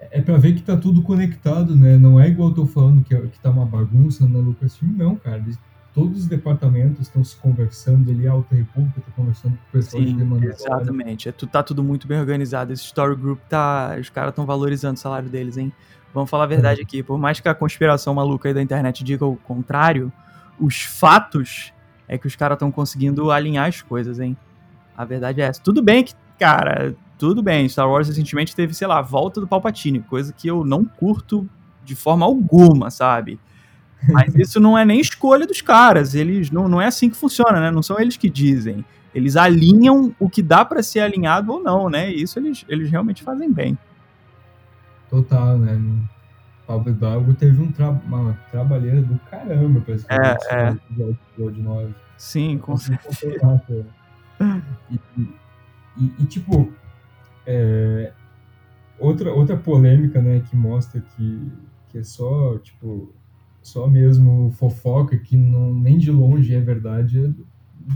É, 0.00 0.18
é 0.18 0.22
pra 0.22 0.38
ver 0.38 0.54
que 0.54 0.62
tá 0.62 0.76
tudo 0.76 1.02
conectado, 1.02 1.76
né? 1.76 1.98
Não 1.98 2.18
é 2.18 2.28
igual 2.28 2.48
eu 2.48 2.54
tô 2.54 2.66
falando 2.66 3.04
que, 3.04 3.14
que 3.14 3.38
tá 3.38 3.50
uma 3.50 3.66
bagunça 3.66 4.26
na 4.26 4.38
Lucasfilm, 4.38 4.96
não, 4.96 5.14
cara. 5.16 5.36
Eles 5.36 5.58
todos 5.96 6.18
os 6.18 6.26
departamentos 6.26 7.00
estão 7.00 7.24
se 7.24 7.34
conversando, 7.36 8.10
ele, 8.10 8.28
a 8.28 8.32
Alta 8.32 8.54
República 8.54 9.00
está 9.00 9.10
conversando 9.12 9.52
com 9.52 9.62
o 9.70 9.72
pessoal 9.72 10.02
Sim, 10.02 10.10
de 10.10 10.14
demanda. 10.14 10.46
Exatamente, 10.46 11.26
é, 11.30 11.32
tá 11.32 11.62
tudo 11.62 11.82
muito 11.82 12.06
bem 12.06 12.20
organizado. 12.20 12.70
Esse 12.70 12.84
Story 12.84 13.16
Group 13.16 13.40
tá. 13.48 13.96
Os 13.98 14.10
caras 14.10 14.30
estão 14.30 14.44
valorizando 14.44 14.96
o 14.96 14.98
salário 14.98 15.30
deles, 15.30 15.56
hein? 15.56 15.72
Vamos 16.12 16.28
falar 16.28 16.44
a 16.44 16.48
verdade 16.48 16.82
aqui. 16.82 17.02
Por 17.02 17.18
mais 17.18 17.40
que 17.40 17.48
a 17.48 17.54
conspiração 17.54 18.12
maluca 18.12 18.46
aí 18.46 18.54
da 18.54 18.60
internet 18.60 19.02
diga 19.02 19.24
o 19.24 19.36
contrário, 19.36 20.12
os 20.60 20.82
fatos 20.82 21.72
é 22.06 22.18
que 22.18 22.26
os 22.26 22.36
caras 22.36 22.56
estão 22.56 22.70
conseguindo 22.70 23.30
alinhar 23.30 23.66
as 23.66 23.80
coisas, 23.80 24.20
hein? 24.20 24.36
A 24.94 25.04
verdade 25.06 25.40
é 25.40 25.44
essa. 25.44 25.62
Tudo 25.62 25.82
bem 25.82 26.04
que, 26.04 26.12
cara, 26.38 26.94
tudo 27.18 27.42
bem. 27.42 27.66
Star 27.70 27.88
Wars 27.88 28.08
recentemente 28.08 28.54
teve, 28.54 28.74
sei 28.74 28.86
lá, 28.86 29.00
volta 29.00 29.40
do 29.40 29.48
Palpatine, 29.48 30.00
coisa 30.00 30.30
que 30.30 30.46
eu 30.46 30.62
não 30.62 30.84
curto 30.84 31.48
de 31.82 31.94
forma 31.94 32.26
alguma, 32.26 32.90
sabe? 32.90 33.40
Mas 34.08 34.34
isso 34.34 34.60
não 34.60 34.76
é 34.76 34.84
nem 34.84 35.00
escolha 35.00 35.46
dos 35.46 35.60
caras. 35.60 36.14
Eles 36.14 36.50
não, 36.50 36.68
não 36.68 36.80
é 36.80 36.86
assim 36.86 37.10
que 37.10 37.16
funciona, 37.16 37.60
né? 37.60 37.70
Não 37.70 37.82
são 37.82 37.98
eles 37.98 38.16
que 38.16 38.30
dizem. 38.30 38.84
Eles 39.14 39.36
alinham 39.36 40.14
o 40.18 40.28
que 40.28 40.42
dá 40.42 40.64
para 40.64 40.82
ser 40.82 41.00
alinhado 41.00 41.52
ou 41.52 41.62
não, 41.62 41.88
né? 41.88 42.10
E 42.10 42.22
isso 42.22 42.38
eles, 42.38 42.64
eles 42.68 42.90
realmente 42.90 43.22
fazem 43.22 43.50
bem. 43.50 43.78
Total, 45.08 45.56
né? 45.58 45.80
Pablo 46.66 46.90
Hidalgo 46.90 47.32
teve 47.34 47.62
um 47.62 47.70
tra 47.70 47.90
uma 47.90 48.38
trabalheira 48.50 49.00
do 49.00 49.18
caramba 49.30 49.80
pra 49.80 49.94
esse 49.94 50.04
é, 50.10 50.36
é. 50.50 50.68
episódio 50.68 51.62
9. 51.62 51.94
Sim, 52.18 52.58
com 52.58 52.76
certeza. 52.76 53.60
E, 54.90 55.00
e, 55.96 56.14
e, 56.18 56.26
tipo, 56.26 56.70
é, 57.46 58.12
outra, 58.98 59.32
outra 59.32 59.56
polêmica, 59.56 60.20
né, 60.20 60.42
que 60.50 60.54
mostra 60.54 61.00
que, 61.00 61.50
que 61.88 61.96
é 61.96 62.02
só, 62.02 62.58
tipo, 62.58 63.14
só 63.66 63.88
mesmo 63.88 64.52
fofoca, 64.52 65.16
que 65.18 65.36
não, 65.36 65.74
nem 65.74 65.98
de 65.98 66.10
longe 66.10 66.54
é 66.54 66.60
verdade, 66.60 67.34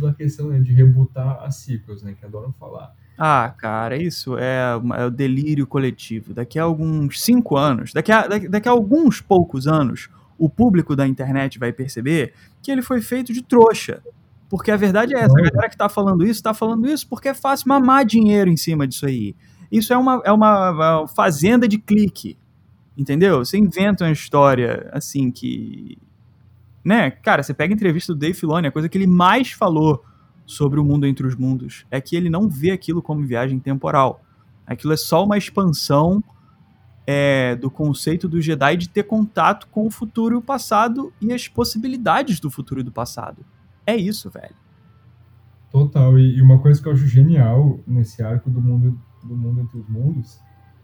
da 0.00 0.12
questão 0.12 0.48
né, 0.48 0.58
de 0.58 0.72
rebutar 0.72 1.42
as 1.44 1.56
ciclos, 1.56 2.02
né, 2.02 2.14
que 2.18 2.26
adoram 2.26 2.52
falar. 2.52 2.92
Ah, 3.16 3.54
cara, 3.56 3.96
isso 3.96 4.36
é, 4.36 4.72
é, 4.98 5.04
o 5.04 5.10
delírio 5.10 5.66
coletivo. 5.66 6.34
Daqui 6.34 6.58
a 6.58 6.64
alguns 6.64 7.22
cinco 7.22 7.56
anos, 7.56 7.92
daqui 7.92 8.10
a, 8.10 8.26
daqui, 8.26 8.48
daqui 8.48 8.68
a 8.68 8.72
alguns 8.72 9.20
poucos 9.20 9.66
anos, 9.66 10.08
o 10.38 10.48
público 10.48 10.96
da 10.96 11.06
internet 11.06 11.58
vai 11.58 11.72
perceber 11.72 12.32
que 12.62 12.70
ele 12.70 12.82
foi 12.82 13.00
feito 13.00 13.32
de 13.32 13.42
trouxa. 13.42 14.02
Porque 14.48 14.72
a 14.72 14.76
verdade 14.76 15.14
é 15.14 15.20
essa, 15.20 15.38
a 15.38 15.42
galera 15.42 15.68
que 15.68 15.74
está 15.74 15.88
falando 15.88 16.24
isso, 16.24 16.32
está 16.32 16.52
falando 16.52 16.88
isso 16.88 17.06
porque 17.08 17.28
é 17.28 17.34
fácil 17.34 17.68
mamar 17.68 18.04
dinheiro 18.04 18.50
em 18.50 18.56
cima 18.56 18.88
disso 18.88 19.06
aí. 19.06 19.36
Isso 19.70 19.92
é 19.92 19.96
uma, 19.96 20.20
é 20.24 20.32
uma 20.32 21.06
fazenda 21.06 21.68
de 21.68 21.78
clique. 21.78 22.36
Entendeu? 23.00 23.38
Você 23.38 23.56
inventa 23.56 24.04
uma 24.04 24.12
história 24.12 24.90
assim 24.92 25.30
que 25.30 25.96
né, 26.84 27.10
cara, 27.10 27.42
você 27.42 27.54
pega 27.54 27.72
a 27.72 27.74
entrevista 27.74 28.12
do 28.12 28.18
Dave 28.18 28.34
Filoni, 28.34 28.66
a 28.66 28.70
coisa 28.70 28.90
que 28.90 28.98
ele 28.98 29.06
mais 29.06 29.52
falou 29.52 30.04
sobre 30.44 30.78
o 30.78 30.84
mundo 30.84 31.06
entre 31.06 31.26
os 31.26 31.34
mundos 31.34 31.86
é 31.90 31.98
que 31.98 32.14
ele 32.14 32.28
não 32.28 32.46
vê 32.46 32.72
aquilo 32.72 33.00
como 33.00 33.26
viagem 33.26 33.58
temporal. 33.58 34.22
Aquilo 34.66 34.92
é 34.92 34.98
só 34.98 35.24
uma 35.24 35.38
expansão 35.38 36.22
é, 37.06 37.56
do 37.56 37.70
conceito 37.70 38.28
do 38.28 38.38
Jedi 38.38 38.76
de 38.76 38.90
ter 38.90 39.04
contato 39.04 39.66
com 39.68 39.86
o 39.86 39.90
futuro 39.90 40.34
e 40.34 40.38
o 40.38 40.42
passado 40.42 41.10
e 41.22 41.32
as 41.32 41.48
possibilidades 41.48 42.38
do 42.38 42.50
futuro 42.50 42.80
e 42.80 42.84
do 42.84 42.92
passado. 42.92 43.46
É 43.86 43.96
isso, 43.96 44.28
velho. 44.28 44.54
Total. 45.70 46.18
E, 46.18 46.42
uma 46.42 46.58
coisa 46.58 46.82
que 46.82 46.86
eu 46.86 46.92
acho 46.92 47.06
genial 47.06 47.80
nesse 47.86 48.22
arco 48.22 48.50
do 48.50 48.60
mundo, 48.60 49.00
do 49.24 49.34
mundo 49.34 49.62
entre 49.62 49.78
os 49.78 49.88
mundos 49.88 50.38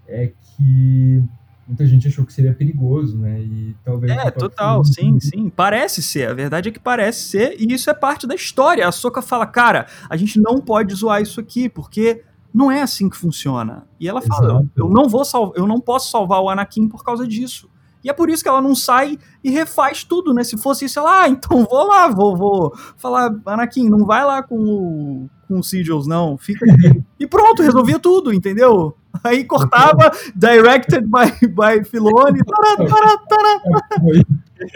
é 0.08 0.28
que 0.28 1.22
muita 1.66 1.86
gente 1.86 2.06
achou 2.06 2.24
que 2.24 2.32
seria 2.32 2.54
perigoso, 2.54 3.18
né? 3.18 3.40
E 3.40 3.76
talvez. 3.84 4.12
É, 4.12 4.30
total, 4.30 4.84
sim, 4.84 5.18
sim. 5.18 5.50
Parece 5.50 6.02
ser. 6.02 6.28
A 6.28 6.34
verdade 6.34 6.68
é 6.68 6.72
que 6.72 6.78
parece 6.78 7.24
ser, 7.24 7.56
e 7.58 7.72
isso 7.72 7.90
é 7.90 7.94
parte 7.94 8.26
da 8.26 8.34
história. 8.34 8.86
A 8.86 8.92
Soca 8.92 9.20
fala, 9.20 9.46
cara, 9.46 9.86
a 10.08 10.16
gente 10.16 10.40
não 10.40 10.60
pode 10.60 10.94
zoar 10.94 11.20
isso 11.20 11.40
aqui, 11.40 11.68
porque 11.68 12.22
não 12.54 12.70
é 12.70 12.82
assim 12.82 13.10
que 13.10 13.16
funciona. 13.16 13.86
E 13.98 14.08
ela 14.08 14.22
fala, 14.22 14.60
Exato. 14.60 14.70
eu 14.76 14.88
não 14.88 15.08
vou 15.08 15.24
salvar, 15.24 15.58
eu 15.58 15.66
não 15.66 15.80
posso 15.80 16.10
salvar 16.10 16.40
o 16.40 16.48
Anakin 16.48 16.88
por 16.88 17.04
causa 17.04 17.26
disso. 17.26 17.68
E 18.06 18.08
é 18.08 18.12
por 18.12 18.30
isso 18.30 18.40
que 18.40 18.48
ela 18.48 18.62
não 18.62 18.72
sai 18.72 19.18
e 19.42 19.50
refaz 19.50 20.04
tudo, 20.04 20.32
né? 20.32 20.44
Se 20.44 20.56
fosse 20.56 20.84
isso, 20.84 21.00
ela, 21.00 21.24
ah, 21.24 21.28
então 21.28 21.66
vou 21.68 21.88
lá, 21.88 22.06
vou, 22.06 22.36
vou 22.36 22.72
falar, 22.96 23.34
Anakin, 23.44 23.88
não 23.88 24.06
vai 24.06 24.24
lá 24.24 24.44
com 24.44 24.56
o, 24.56 25.28
com 25.48 25.58
o 25.58 25.62
Sigils, 25.64 26.06
não, 26.06 26.38
fica 26.38 26.64
aqui. 26.70 27.02
e 27.18 27.26
pronto, 27.26 27.64
resolvia 27.64 27.98
tudo, 27.98 28.32
entendeu? 28.32 28.96
Aí 29.24 29.42
cortava, 29.42 30.12
directed 30.36 31.04
by, 31.04 31.48
by 31.48 31.84
Filoni, 31.84 32.44
tará, 32.44 32.76
tará, 32.76 33.18
tará. 33.28 33.60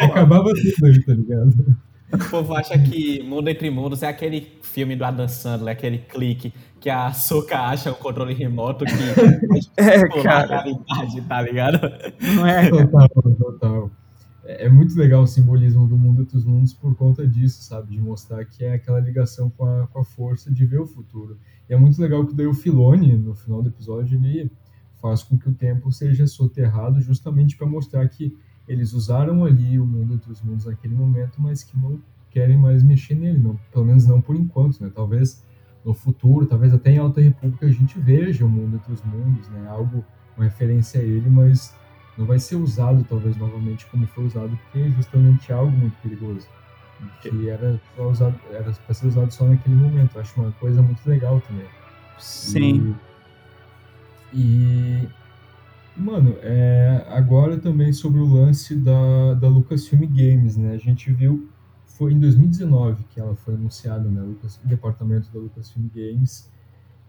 Acabava 0.00 0.46
tudo 0.46 0.86
aí, 0.86 1.04
tá 1.04 1.12
ligado? 1.12 1.54
O 2.12 2.30
povo 2.30 2.54
acha 2.54 2.78
que 2.78 3.22
Mundo 3.22 3.48
Entre 3.48 3.70
Mundos 3.70 4.02
é 4.02 4.08
aquele 4.08 4.48
filme 4.62 4.96
do 4.96 5.04
Adam 5.04 5.28
Sandler, 5.28 5.72
aquele 5.72 5.98
clique 5.98 6.52
que 6.80 6.88
a 6.88 7.12
Soca 7.12 7.58
acha 7.58 7.90
o 7.90 7.94
controle 7.94 8.34
remoto 8.34 8.84
que 8.84 8.92
é, 9.76 10.22
cara. 10.22 10.64
tá 11.28 11.42
ligado? 11.42 11.78
Não 12.34 12.46
é? 12.46 12.68
Total, 12.70 13.08
total. 13.38 13.90
É, 14.44 14.66
é 14.66 14.68
muito 14.68 14.96
legal 14.98 15.22
o 15.22 15.26
simbolismo 15.26 15.86
do 15.86 15.96
mundo 15.96 16.22
entre 16.22 16.36
os 16.36 16.44
mundos 16.44 16.72
por 16.72 16.96
conta 16.96 17.26
disso, 17.26 17.62
sabe? 17.62 17.94
De 17.94 18.00
mostrar 18.00 18.44
que 18.44 18.64
é 18.64 18.74
aquela 18.74 18.98
ligação 18.98 19.50
com 19.50 19.64
a, 19.64 19.86
com 19.86 20.00
a 20.00 20.04
força 20.04 20.50
de 20.50 20.64
ver 20.64 20.80
o 20.80 20.86
futuro. 20.86 21.38
E 21.68 21.74
é 21.74 21.76
muito 21.76 22.00
legal 22.00 22.26
que 22.26 22.34
daí 22.34 22.46
o 22.46 22.54
Filone, 22.54 23.16
no 23.16 23.34
final 23.34 23.62
do 23.62 23.68
episódio, 23.68 24.18
ele 24.18 24.50
faz 25.00 25.22
com 25.22 25.38
que 25.38 25.48
o 25.48 25.54
tempo 25.54 25.92
seja 25.92 26.26
soterrado 26.26 27.00
justamente 27.00 27.56
para 27.56 27.66
mostrar 27.66 28.06
que 28.08 28.36
eles 28.70 28.92
usaram 28.92 29.44
ali 29.44 29.80
o 29.80 29.84
mundo 29.84 30.14
entre 30.14 30.30
os 30.30 30.40
mundos 30.40 30.64
naquele 30.64 30.94
momento, 30.94 31.42
mas 31.42 31.64
que 31.64 31.76
não 31.76 31.98
querem 32.30 32.56
mais 32.56 32.84
mexer 32.84 33.16
nele, 33.16 33.36
não, 33.36 33.58
pelo 33.72 33.84
menos 33.84 34.06
não 34.06 34.20
por 34.20 34.36
enquanto, 34.36 34.80
né? 34.80 34.88
Talvez 34.94 35.44
no 35.84 35.92
futuro, 35.92 36.46
talvez 36.46 36.72
até 36.72 36.92
em 36.92 36.98
Alta 36.98 37.20
República 37.20 37.66
a 37.66 37.70
gente 37.70 37.98
veja 37.98 38.46
o 38.46 38.48
mundo 38.48 38.76
entre 38.76 38.92
os 38.92 39.02
mundos, 39.02 39.48
né? 39.48 39.66
Algo, 39.68 40.04
uma 40.36 40.44
referência 40.44 41.00
a 41.00 41.02
ele, 41.02 41.28
mas 41.28 41.74
não 42.16 42.24
vai 42.26 42.38
ser 42.38 42.54
usado 42.54 43.04
talvez 43.08 43.36
novamente 43.36 43.86
como 43.86 44.06
foi 44.06 44.26
usado, 44.26 44.56
porque 44.56 44.78
é 44.78 44.90
justamente 44.92 45.52
algo 45.52 45.72
muito 45.72 45.96
perigoso. 46.00 46.46
Que 47.22 47.48
era 47.48 47.80
usado, 47.98 48.38
era 48.52 48.70
para 48.70 48.94
ser 48.94 49.08
usado 49.08 49.32
só 49.32 49.46
naquele 49.46 49.74
momento. 49.74 50.14
Eu 50.14 50.20
acho 50.20 50.40
uma 50.40 50.52
coisa 50.52 50.80
muito 50.80 51.04
legal 51.08 51.40
também. 51.40 51.66
Sim. 52.18 52.94
E, 54.32 54.38
e 54.38 55.08
mano, 55.96 56.36
é, 56.42 57.04
agora 57.08 57.58
também 57.58 57.92
sobre 57.92 58.20
o 58.20 58.26
lance 58.26 58.74
da, 58.74 59.34
da 59.34 59.48
Lucasfilm 59.48 60.06
Games, 60.06 60.56
né? 60.56 60.72
A 60.72 60.78
gente 60.78 61.12
viu 61.12 61.48
foi 62.00 62.14
em 62.14 62.18
2019 62.18 63.04
que 63.10 63.20
ela 63.20 63.36
foi 63.36 63.52
anunciada, 63.52 64.08
né, 64.08 64.22
Lucas, 64.22 64.58
o 64.64 64.66
departamento 64.66 65.30
da 65.30 65.38
Lucasfilm 65.38 65.86
Games. 65.94 66.50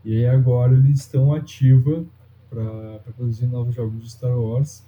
E 0.04 0.18
aí 0.18 0.28
agora 0.28 0.74
eles 0.74 1.00
estão 1.00 1.34
ativa 1.34 2.04
para 2.50 3.00
produzir 3.16 3.46
novos 3.46 3.74
jogos 3.74 4.04
de 4.04 4.10
Star 4.10 4.38
Wars. 4.38 4.86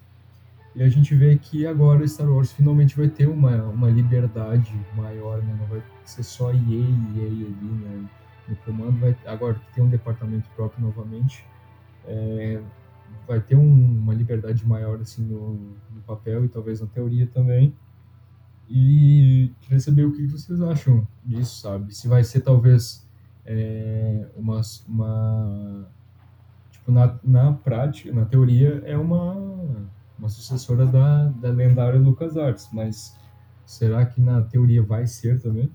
E 0.76 0.84
a 0.84 0.90
gente 0.90 1.16
vê 1.16 1.38
que 1.38 1.66
agora 1.66 2.06
Star 2.06 2.30
Wars 2.30 2.52
finalmente 2.52 2.98
vai 2.98 3.08
ter 3.08 3.30
uma, 3.30 3.64
uma 3.64 3.90
liberdade 3.90 4.74
maior, 4.94 5.42
né? 5.42 5.56
Não 5.58 5.68
vai 5.68 5.82
ser 6.04 6.24
só 6.24 6.52
EA 6.52 6.58
e 6.60 7.20
EA 7.20 7.28
ali, 7.28 7.72
né? 7.82 8.10
No 8.50 8.56
comando, 8.58 9.00
vai, 9.00 9.16
agora 9.26 9.54
que 9.54 9.74
tem 9.74 9.86
um 9.86 9.88
departamento 9.88 10.50
próprio 10.54 10.86
novamente, 10.86 11.46
é, 12.06 12.60
vai 13.28 13.40
ter 13.40 13.56
um, 13.56 14.00
uma 14.00 14.14
liberdade 14.14 14.66
maior 14.68 15.00
assim 15.00 15.24
no, 15.24 15.54
no 15.94 16.02
papel 16.06 16.46
e 16.46 16.50
talvez 16.50 16.82
na 16.82 16.88
teoria 16.88 17.28
também. 17.28 17.76
E 18.70 19.52
queria 19.62 19.80
saber 19.80 20.06
o 20.06 20.12
que 20.12 20.26
vocês 20.28 20.62
acham 20.62 21.08
disso, 21.24 21.62
sabe? 21.62 21.94
Se 21.94 22.08
vai 22.08 22.24
ser 22.24 22.42
talvez 22.42 23.08
é, 23.46 24.28
uma, 24.36 24.62
uma 24.88 25.88
tipo, 26.72 26.92
na, 26.92 27.20
na 27.24 27.54
prática, 27.54 28.12
na 28.12 28.26
teoria, 28.26 28.82
é 28.86 28.98
uma, 28.98 29.34
uma 30.18 30.30
sucessora 30.30 30.86
da, 30.86 31.26
da 31.30 31.50
lendária 31.50 32.00
LucasArts, 32.00 32.70
mas 32.72 33.18
será 33.66 34.06
que 34.06 34.22
na 34.22 34.42
teoria 34.42 34.82
vai 34.82 35.06
ser 35.08 35.42
também? 35.42 35.70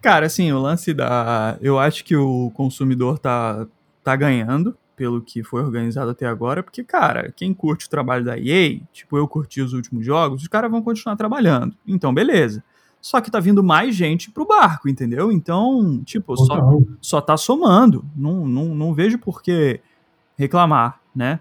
Cara, 0.00 0.26
assim, 0.26 0.52
o 0.52 0.60
lance 0.60 0.94
da. 0.94 1.58
Eu 1.60 1.78
acho 1.78 2.04
que 2.04 2.16
o 2.16 2.52
consumidor 2.52 3.18
tá, 3.18 3.66
tá 4.04 4.14
ganhando 4.14 4.76
pelo 4.98 5.22
que 5.22 5.44
foi 5.44 5.62
organizado 5.62 6.10
até 6.10 6.26
agora, 6.26 6.60
porque, 6.60 6.82
cara, 6.82 7.30
quem 7.30 7.54
curte 7.54 7.86
o 7.86 7.88
trabalho 7.88 8.24
da 8.24 8.36
EA, 8.36 8.80
tipo, 8.92 9.16
eu 9.16 9.28
curti 9.28 9.60
os 9.62 9.72
últimos 9.72 10.04
jogos, 10.04 10.42
os 10.42 10.48
caras 10.48 10.68
vão 10.68 10.82
continuar 10.82 11.14
trabalhando. 11.14 11.72
Então, 11.86 12.12
beleza. 12.12 12.64
Só 13.00 13.20
que 13.20 13.30
tá 13.30 13.38
vindo 13.38 13.62
mais 13.62 13.94
gente 13.94 14.28
pro 14.28 14.44
barco, 14.44 14.88
entendeu? 14.88 15.30
Então, 15.30 16.02
tipo, 16.04 16.36
só, 16.36 16.80
só 17.00 17.20
tá 17.20 17.36
somando. 17.36 18.04
Não, 18.16 18.44
não, 18.44 18.74
não 18.74 18.92
vejo 18.92 19.20
por 19.20 19.40
que 19.40 19.80
reclamar, 20.36 21.00
né? 21.14 21.38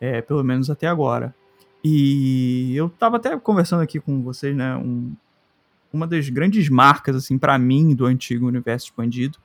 É, 0.00 0.22
pelo 0.22 0.44
menos 0.44 0.70
até 0.70 0.86
agora. 0.86 1.34
E 1.82 2.72
eu 2.76 2.88
tava 2.90 3.16
até 3.16 3.36
conversando 3.36 3.82
aqui 3.82 3.98
com 3.98 4.22
vocês, 4.22 4.54
né? 4.54 4.76
Um, 4.76 5.12
uma 5.92 6.06
das 6.06 6.28
grandes 6.28 6.68
marcas, 6.68 7.16
assim, 7.16 7.36
para 7.36 7.58
mim, 7.58 7.92
do 7.92 8.06
antigo 8.06 8.46
universo 8.46 8.86
expandido, 8.86 9.36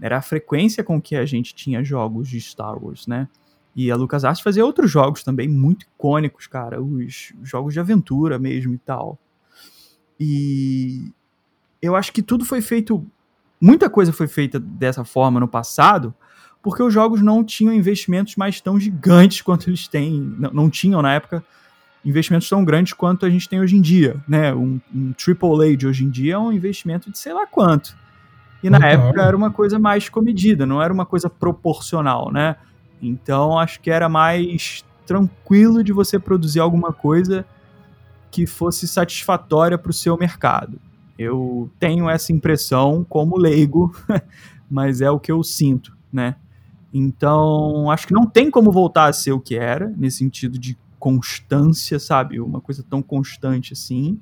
era 0.00 0.18
a 0.18 0.22
frequência 0.22 0.84
com 0.84 1.00
que 1.00 1.16
a 1.16 1.24
gente 1.24 1.54
tinha 1.54 1.82
jogos 1.82 2.28
de 2.28 2.40
Star 2.40 2.82
Wars, 2.82 3.06
né? 3.06 3.28
E 3.74 3.90
a 3.90 3.96
LucasArts 3.96 4.40
fazia 4.40 4.64
outros 4.64 4.90
jogos 4.90 5.22
também 5.22 5.48
muito 5.48 5.82
icônicos, 5.82 6.46
cara, 6.46 6.80
os 6.80 7.32
jogos 7.42 7.74
de 7.74 7.80
aventura 7.80 8.38
mesmo 8.38 8.72
e 8.74 8.78
tal. 8.78 9.18
E 10.18 11.12
eu 11.82 11.94
acho 11.94 12.12
que 12.12 12.22
tudo 12.22 12.44
foi 12.44 12.62
feito, 12.62 13.06
muita 13.60 13.90
coisa 13.90 14.12
foi 14.12 14.26
feita 14.26 14.58
dessa 14.58 15.04
forma 15.04 15.38
no 15.38 15.46
passado, 15.46 16.14
porque 16.62 16.82
os 16.82 16.92
jogos 16.92 17.20
não 17.20 17.44
tinham 17.44 17.74
investimentos 17.74 18.34
mais 18.36 18.60
tão 18.60 18.80
gigantes 18.80 19.40
quanto 19.42 19.68
eles 19.68 19.86
têm, 19.86 20.20
não, 20.38 20.50
não 20.52 20.70
tinham 20.70 21.02
na 21.02 21.12
época 21.12 21.44
investimentos 22.02 22.48
tão 22.48 22.64
grandes 22.64 22.92
quanto 22.92 23.26
a 23.26 23.30
gente 23.30 23.48
tem 23.48 23.60
hoje 23.60 23.76
em 23.76 23.80
dia, 23.80 24.22
né? 24.28 24.54
Um, 24.54 24.80
um 24.94 25.12
AAA 25.12 25.76
de 25.76 25.86
hoje 25.86 26.04
em 26.04 26.08
dia 26.08 26.34
é 26.34 26.38
um 26.38 26.52
investimento 26.52 27.10
de 27.10 27.18
sei 27.18 27.32
lá 27.32 27.46
quanto. 27.46 27.96
E 28.62 28.70
na 28.70 28.78
época 28.86 29.22
era 29.22 29.36
uma 29.36 29.50
coisa 29.50 29.78
mais 29.78 30.08
comedida, 30.08 30.66
não 30.66 30.82
era 30.82 30.92
uma 30.92 31.06
coisa 31.06 31.28
proporcional, 31.28 32.32
né? 32.32 32.56
Então 33.00 33.58
acho 33.58 33.80
que 33.80 33.90
era 33.90 34.08
mais 34.08 34.84
tranquilo 35.06 35.84
de 35.84 35.92
você 35.92 36.18
produzir 36.18 36.60
alguma 36.60 36.92
coisa 36.92 37.46
que 38.30 38.46
fosse 38.46 38.88
satisfatória 38.88 39.78
para 39.78 39.90
o 39.90 39.94
seu 39.94 40.16
mercado. 40.16 40.80
Eu 41.18 41.70
tenho 41.78 42.10
essa 42.10 42.32
impressão 42.32 43.04
como 43.08 43.38
leigo, 43.38 43.94
mas 44.70 45.00
é 45.00 45.10
o 45.10 45.20
que 45.20 45.32
eu 45.32 45.42
sinto, 45.42 45.96
né? 46.12 46.36
Então, 46.92 47.90
acho 47.90 48.06
que 48.06 48.14
não 48.14 48.26
tem 48.26 48.50
como 48.50 48.70
voltar 48.70 49.06
a 49.06 49.12
ser 49.12 49.32
o 49.32 49.40
que 49.40 49.54
era, 49.54 49.92
nesse 49.96 50.18
sentido 50.18 50.58
de 50.58 50.76
constância, 50.98 51.98
sabe? 51.98 52.40
Uma 52.40 52.60
coisa 52.60 52.82
tão 52.82 53.02
constante 53.02 53.72
assim. 53.72 54.18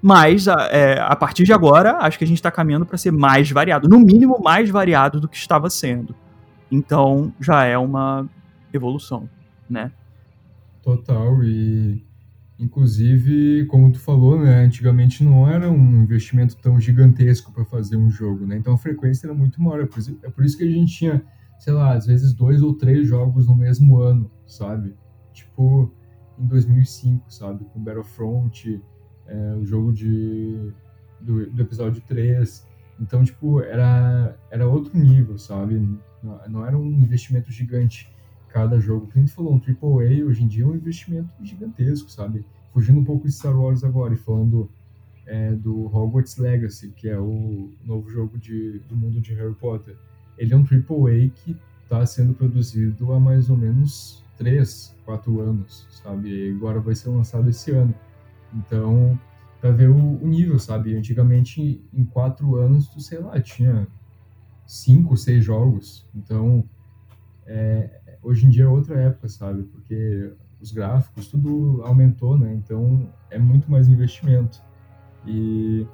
Mas 0.00 0.46
a, 0.46 0.68
é, 0.70 1.00
a 1.00 1.16
partir 1.16 1.44
de 1.44 1.52
agora, 1.52 1.98
acho 1.98 2.18
que 2.18 2.24
a 2.24 2.26
gente 2.26 2.38
está 2.38 2.50
caminhando 2.50 2.86
para 2.86 2.96
ser 2.96 3.10
mais 3.10 3.50
variado, 3.50 3.88
no 3.88 3.98
mínimo 3.98 4.40
mais 4.40 4.70
variado 4.70 5.20
do 5.20 5.28
que 5.28 5.36
estava 5.36 5.68
sendo. 5.68 6.14
Então 6.70 7.32
já 7.40 7.64
é 7.64 7.76
uma 7.76 8.28
evolução, 8.72 9.28
né? 9.68 9.90
Total, 10.82 11.42
e 11.42 12.04
inclusive, 12.58 13.66
como 13.66 13.92
tu 13.92 14.00
falou, 14.00 14.38
né, 14.38 14.64
antigamente 14.64 15.22
não 15.22 15.48
era 15.48 15.70
um 15.70 16.02
investimento 16.02 16.56
tão 16.56 16.78
gigantesco 16.80 17.52
para 17.52 17.64
fazer 17.64 17.96
um 17.96 18.10
jogo, 18.10 18.46
né? 18.46 18.56
Então 18.56 18.74
a 18.74 18.78
frequência 18.78 19.26
era 19.26 19.34
muito 19.34 19.60
maior. 19.60 19.82
É 19.82 19.86
por, 19.86 19.98
isso, 19.98 20.18
é 20.22 20.30
por 20.30 20.44
isso 20.44 20.56
que 20.56 20.64
a 20.64 20.70
gente 20.70 20.92
tinha, 20.92 21.22
sei 21.58 21.72
lá, 21.72 21.94
às 21.94 22.06
vezes 22.06 22.32
dois 22.32 22.62
ou 22.62 22.74
três 22.74 23.06
jogos 23.06 23.46
no 23.46 23.56
mesmo 23.56 23.98
ano, 23.98 24.30
sabe? 24.46 24.94
Tipo 25.32 25.92
em 26.38 26.46
2005, 26.46 27.32
sabe? 27.32 27.64
Com 27.64 27.82
Battlefront, 27.82 28.80
é, 29.28 29.54
o 29.54 29.64
jogo 29.64 29.92
de, 29.92 30.72
do, 31.20 31.46
do, 31.50 31.62
episódio 31.62 32.02
3. 32.08 32.66
Então, 33.00 33.22
tipo, 33.24 33.60
era, 33.60 34.36
era 34.50 34.66
outro 34.66 34.98
nível, 34.98 35.38
sabe? 35.38 35.74
Não, 36.22 36.40
não 36.48 36.66
era 36.66 36.76
um 36.76 36.86
investimento 36.86 37.52
gigante 37.52 38.12
cada 38.48 38.80
jogo. 38.80 39.06
Como 39.06 39.24
gente 39.24 39.34
falou, 39.34 39.54
um 39.54 39.60
AAA 39.60 40.24
hoje 40.24 40.42
em 40.42 40.48
dia 40.48 40.64
é 40.64 40.66
um 40.66 40.74
investimento 40.74 41.30
gigantesco, 41.42 42.10
sabe? 42.10 42.44
fugindo 42.78 43.00
um 43.00 43.04
pouco 43.04 43.26
de 43.26 43.34
Star 43.34 43.58
Wars 43.58 43.82
agora 43.82 44.14
e 44.14 44.16
falando 44.16 44.70
é, 45.26 45.52
do 45.52 45.86
Hogwarts 45.86 46.36
Legacy, 46.36 46.90
que 46.90 47.08
é 47.08 47.18
o 47.18 47.70
novo 47.84 48.08
jogo 48.08 48.38
de, 48.38 48.78
do 48.88 48.96
mundo 48.96 49.20
de 49.20 49.34
Harry 49.34 49.54
Potter. 49.54 49.96
Ele 50.36 50.54
é 50.54 50.56
um 50.56 50.62
AAA 50.62 51.30
que 51.34 51.56
está 51.82 52.04
sendo 52.06 52.34
produzido 52.34 53.12
há 53.12 53.18
mais 53.18 53.50
ou 53.50 53.56
menos 53.56 54.22
3, 54.36 54.94
4 55.04 55.40
anos, 55.40 55.86
sabe? 55.90 56.28
E 56.28 56.50
agora 56.52 56.78
vai 56.78 56.94
ser 56.94 57.08
lançado 57.08 57.50
esse 57.50 57.72
ano. 57.72 57.92
Então, 58.54 59.18
para 59.60 59.70
ver 59.70 59.90
o, 59.90 59.96
o, 59.96 60.26
nível, 60.26 60.58
sabe? 60.58 60.96
Antigamente, 60.96 61.82
em 61.92 62.04
4 62.04 62.56
anos, 62.56 62.88
tu, 62.88 63.00
sei 63.00 63.18
lá, 63.18 63.40
tinha 63.40 63.86
5, 64.66 65.16
6 65.16 65.44
jogos. 65.44 66.06
Então, 66.14 66.64
é, 67.46 68.00
hoje 68.22 68.46
em 68.46 68.50
dia 68.50 68.64
é 68.64 68.68
outra 68.68 69.00
época, 69.00 69.28
sabe? 69.28 69.62
Porque 69.64 70.32
os 70.60 70.72
gráficos, 70.72 71.28
tudo 71.28 71.82
aumentou, 71.84 72.38
né? 72.38 72.52
Então, 72.54 73.08
é 73.30 73.38
muito 73.38 73.70
mais 73.70 73.88
investimento. 73.88 74.62
E 75.26 75.86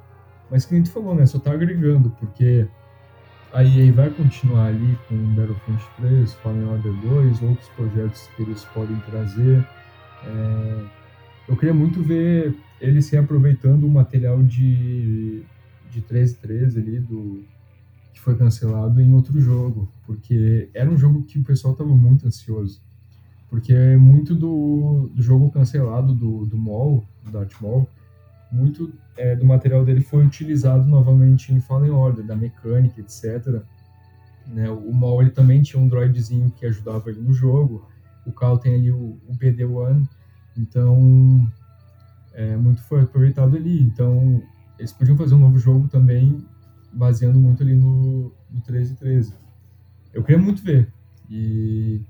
mas 0.49 0.65
que 0.65 0.73
nem 0.73 0.83
tu 0.83 0.91
falou, 0.91 1.15
né? 1.15 1.25
Só 1.25 1.39
tá 1.39 1.51
agregando, 1.51 2.09
porque 2.11 2.67
a 3.51 3.63
EA 3.63 3.91
vai 3.91 4.09
continuar 4.09 4.67
ali 4.67 4.97
com 5.07 5.15
Battlefront 5.33 5.83
3, 5.97 6.33
Fallen 6.35 6.65
Order 6.65 6.93
2, 7.01 7.41
outros 7.41 7.69
projetos 7.69 8.27
que 8.35 8.43
eles 8.43 8.63
podem 8.65 8.97
trazer. 9.01 9.65
É... 10.25 11.04
Eu 11.47 11.55
queria 11.55 11.73
muito 11.73 12.01
ver 12.01 12.55
eles 12.81 13.09
reaproveitando 13.09 13.85
o 13.85 13.89
material 13.89 14.41
de, 14.41 15.43
de 15.91 15.99
1313 15.99 16.79
ali, 16.79 16.99
do, 16.99 17.43
que 18.13 18.19
foi 18.19 18.35
cancelado 18.35 18.99
em 18.99 19.13
outro 19.13 19.39
jogo, 19.39 19.87
porque 20.05 20.69
era 20.73 20.89
um 20.89 20.97
jogo 20.97 21.23
que 21.23 21.39
o 21.39 21.43
pessoal 21.43 21.73
estava 21.73 21.93
muito 21.95 22.25
ansioso. 22.27 22.81
Porque 23.49 23.73
é 23.73 23.95
muito 23.95 24.33
do, 24.33 25.09
do 25.13 25.21
jogo 25.21 25.51
cancelado 25.51 26.13
do, 26.13 26.45
do 26.45 26.57
Mall, 26.57 27.05
do 27.23 27.31
Darth 27.31 27.53
Maul, 27.61 27.87
muito 28.51 28.91
é, 29.17 29.35
do 29.35 29.45
material 29.45 29.83
dele 29.83 30.01
foi 30.01 30.25
utilizado 30.25 30.85
novamente 30.87 31.53
em 31.53 31.59
Fallen 31.59 31.91
Order, 31.91 32.25
da 32.25 32.35
mecânica, 32.35 32.99
etc. 32.99 33.61
Né, 34.47 34.69
o 34.69 34.93
Maul 34.93 35.21
ele 35.21 35.31
também 35.31 35.61
tinha 35.61 35.81
um 35.81 35.87
droidzinho 35.87 36.51
que 36.51 36.65
ajudava 36.65 37.09
ele 37.09 37.21
no 37.21 37.33
jogo. 37.33 37.87
O 38.25 38.31
Cal 38.31 38.57
tem 38.57 38.75
ali 38.75 38.91
o, 38.91 39.17
o 39.27 39.35
BD-1, 39.35 40.07
então 40.57 41.49
é, 42.33 42.55
muito 42.55 42.81
foi 42.83 43.01
aproveitado 43.01 43.55
ali. 43.55 43.81
Então 43.81 44.41
eles 44.77 44.91
podiam 44.91 45.17
fazer 45.17 45.35
um 45.35 45.39
novo 45.39 45.59
jogo 45.59 45.87
também 45.87 46.45
baseando 46.91 47.39
muito 47.39 47.63
ali 47.63 47.75
no, 47.75 48.33
no 48.49 48.61
1313. 48.67 49.33
Eu 50.13 50.23
queria 50.23 50.41
muito 50.41 50.61
ver. 50.63 50.91
E, 51.29 52.01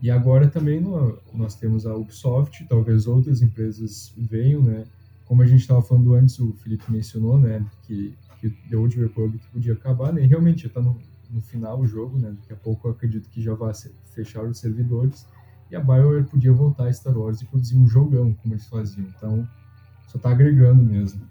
e 0.00 0.10
agora 0.10 0.48
também 0.48 0.80
no, 0.80 1.18
nós 1.34 1.54
temos 1.54 1.86
a 1.86 1.94
Ubisoft, 1.94 2.64
talvez 2.68 3.06
outras 3.06 3.42
empresas 3.42 4.12
venham, 4.16 4.62
né? 4.62 4.84
como 5.26 5.42
a 5.42 5.46
gente 5.46 5.60
estava 5.60 5.82
falando 5.82 6.14
antes, 6.14 6.38
o 6.38 6.52
Felipe 6.54 6.90
mencionou, 6.90 7.38
né, 7.38 7.64
que, 7.82 8.16
que 8.40 8.48
The 8.70 8.76
Old 8.76 8.98
Republic 8.98 9.44
podia 9.52 9.74
acabar, 9.74 10.12
né, 10.12 10.22
e 10.22 10.26
realmente 10.26 10.62
já 10.62 10.68
está 10.68 10.80
no, 10.80 10.98
no 11.30 11.42
final 11.42 11.80
o 11.80 11.86
jogo, 11.86 12.16
né, 12.16 12.30
daqui 12.30 12.52
a 12.52 12.56
pouco 12.56 12.86
eu 12.86 12.92
acredito 12.92 13.28
que 13.28 13.42
já 13.42 13.52
vai 13.54 13.72
fechar 14.14 14.44
os 14.44 14.58
servidores, 14.58 15.26
e 15.70 15.76
a 15.76 15.80
BioWare 15.80 16.24
podia 16.24 16.52
voltar 16.52 16.84
a 16.84 16.92
Star 16.92 17.16
Wars 17.16 17.40
e 17.40 17.46
produzir 17.46 17.76
um 17.76 17.88
jogão, 17.88 18.32
como 18.34 18.54
eles 18.54 18.66
faziam, 18.66 19.06
então 19.08 19.48
só 20.08 20.16
está 20.16 20.30
agregando 20.30 20.82
mesmo. 20.82 21.28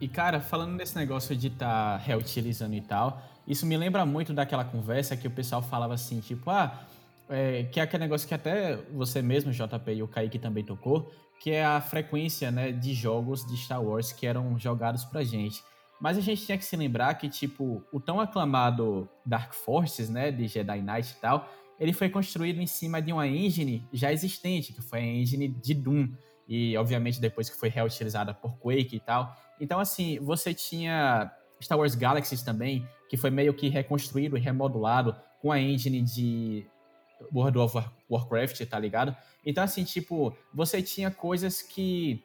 E 0.00 0.06
cara, 0.06 0.40
falando 0.40 0.74
nesse 0.74 0.96
negócio 0.96 1.34
de 1.34 1.48
estar 1.48 1.98
tá 1.98 2.04
reutilizando 2.04 2.74
e 2.74 2.80
tal, 2.80 3.22
isso 3.46 3.64
me 3.64 3.76
lembra 3.76 4.04
muito 4.04 4.32
daquela 4.34 4.64
conversa 4.64 5.16
que 5.16 5.26
o 5.26 5.30
pessoal 5.30 5.62
falava 5.62 5.94
assim, 5.94 6.20
tipo, 6.20 6.50
ah, 6.50 6.86
é, 7.28 7.64
que 7.64 7.80
é 7.80 7.82
aquele 7.82 8.04
negócio 8.04 8.26
que 8.26 8.34
até 8.34 8.76
você 8.92 9.22
mesmo, 9.22 9.52
JP, 9.52 9.92
e 9.92 10.02
o 10.02 10.08
Kaique 10.08 10.38
também 10.38 10.64
tocou, 10.64 11.10
que 11.40 11.50
é 11.50 11.64
a 11.64 11.80
frequência 11.80 12.50
né, 12.50 12.72
de 12.72 12.94
jogos 12.94 13.46
de 13.46 13.56
Star 13.56 13.82
Wars 13.82 14.12
que 14.12 14.26
eram 14.26 14.58
jogados 14.58 15.04
pra 15.04 15.22
gente. 15.22 15.62
Mas 16.00 16.18
a 16.18 16.20
gente 16.20 16.44
tinha 16.44 16.58
que 16.58 16.64
se 16.64 16.76
lembrar 16.76 17.14
que, 17.14 17.28
tipo, 17.28 17.82
o 17.90 17.98
tão 17.98 18.20
aclamado 18.20 19.08
Dark 19.24 19.54
Forces, 19.54 20.10
né, 20.10 20.30
de 20.30 20.46
Jedi 20.46 20.82
Knight 20.82 21.12
e 21.12 21.20
tal, 21.20 21.48
ele 21.78 21.92
foi 21.92 22.08
construído 22.08 22.60
em 22.60 22.66
cima 22.66 23.00
de 23.02 23.12
uma 23.12 23.26
engine 23.26 23.86
já 23.92 24.12
existente, 24.12 24.72
que 24.72 24.82
foi 24.82 25.00
a 25.00 25.06
engine 25.06 25.48
de 25.48 25.74
Doom. 25.74 26.08
E, 26.48 26.76
obviamente, 26.76 27.20
depois 27.20 27.50
que 27.50 27.56
foi 27.56 27.68
reutilizada 27.68 28.32
por 28.32 28.56
Quake 28.58 28.96
e 28.96 29.00
tal. 29.00 29.36
Então, 29.60 29.80
assim, 29.80 30.18
você 30.20 30.54
tinha 30.54 31.30
Star 31.60 31.78
Wars 31.78 31.94
Galaxies 31.94 32.42
também, 32.42 32.86
que 33.08 33.16
foi 33.16 33.30
meio 33.30 33.52
que 33.52 33.68
reconstruído 33.68 34.36
e 34.36 34.40
remodulado 34.40 35.16
com 35.40 35.50
a 35.50 35.60
engine 35.60 36.02
de 36.02 36.66
World 37.34 37.58
of 37.58 37.78
Warcraft, 38.08 38.64
tá 38.66 38.78
ligado? 38.78 39.16
Então, 39.44 39.64
assim, 39.64 39.84
tipo, 39.84 40.36
você 40.54 40.80
tinha 40.80 41.10
coisas 41.10 41.62
que 41.62 42.22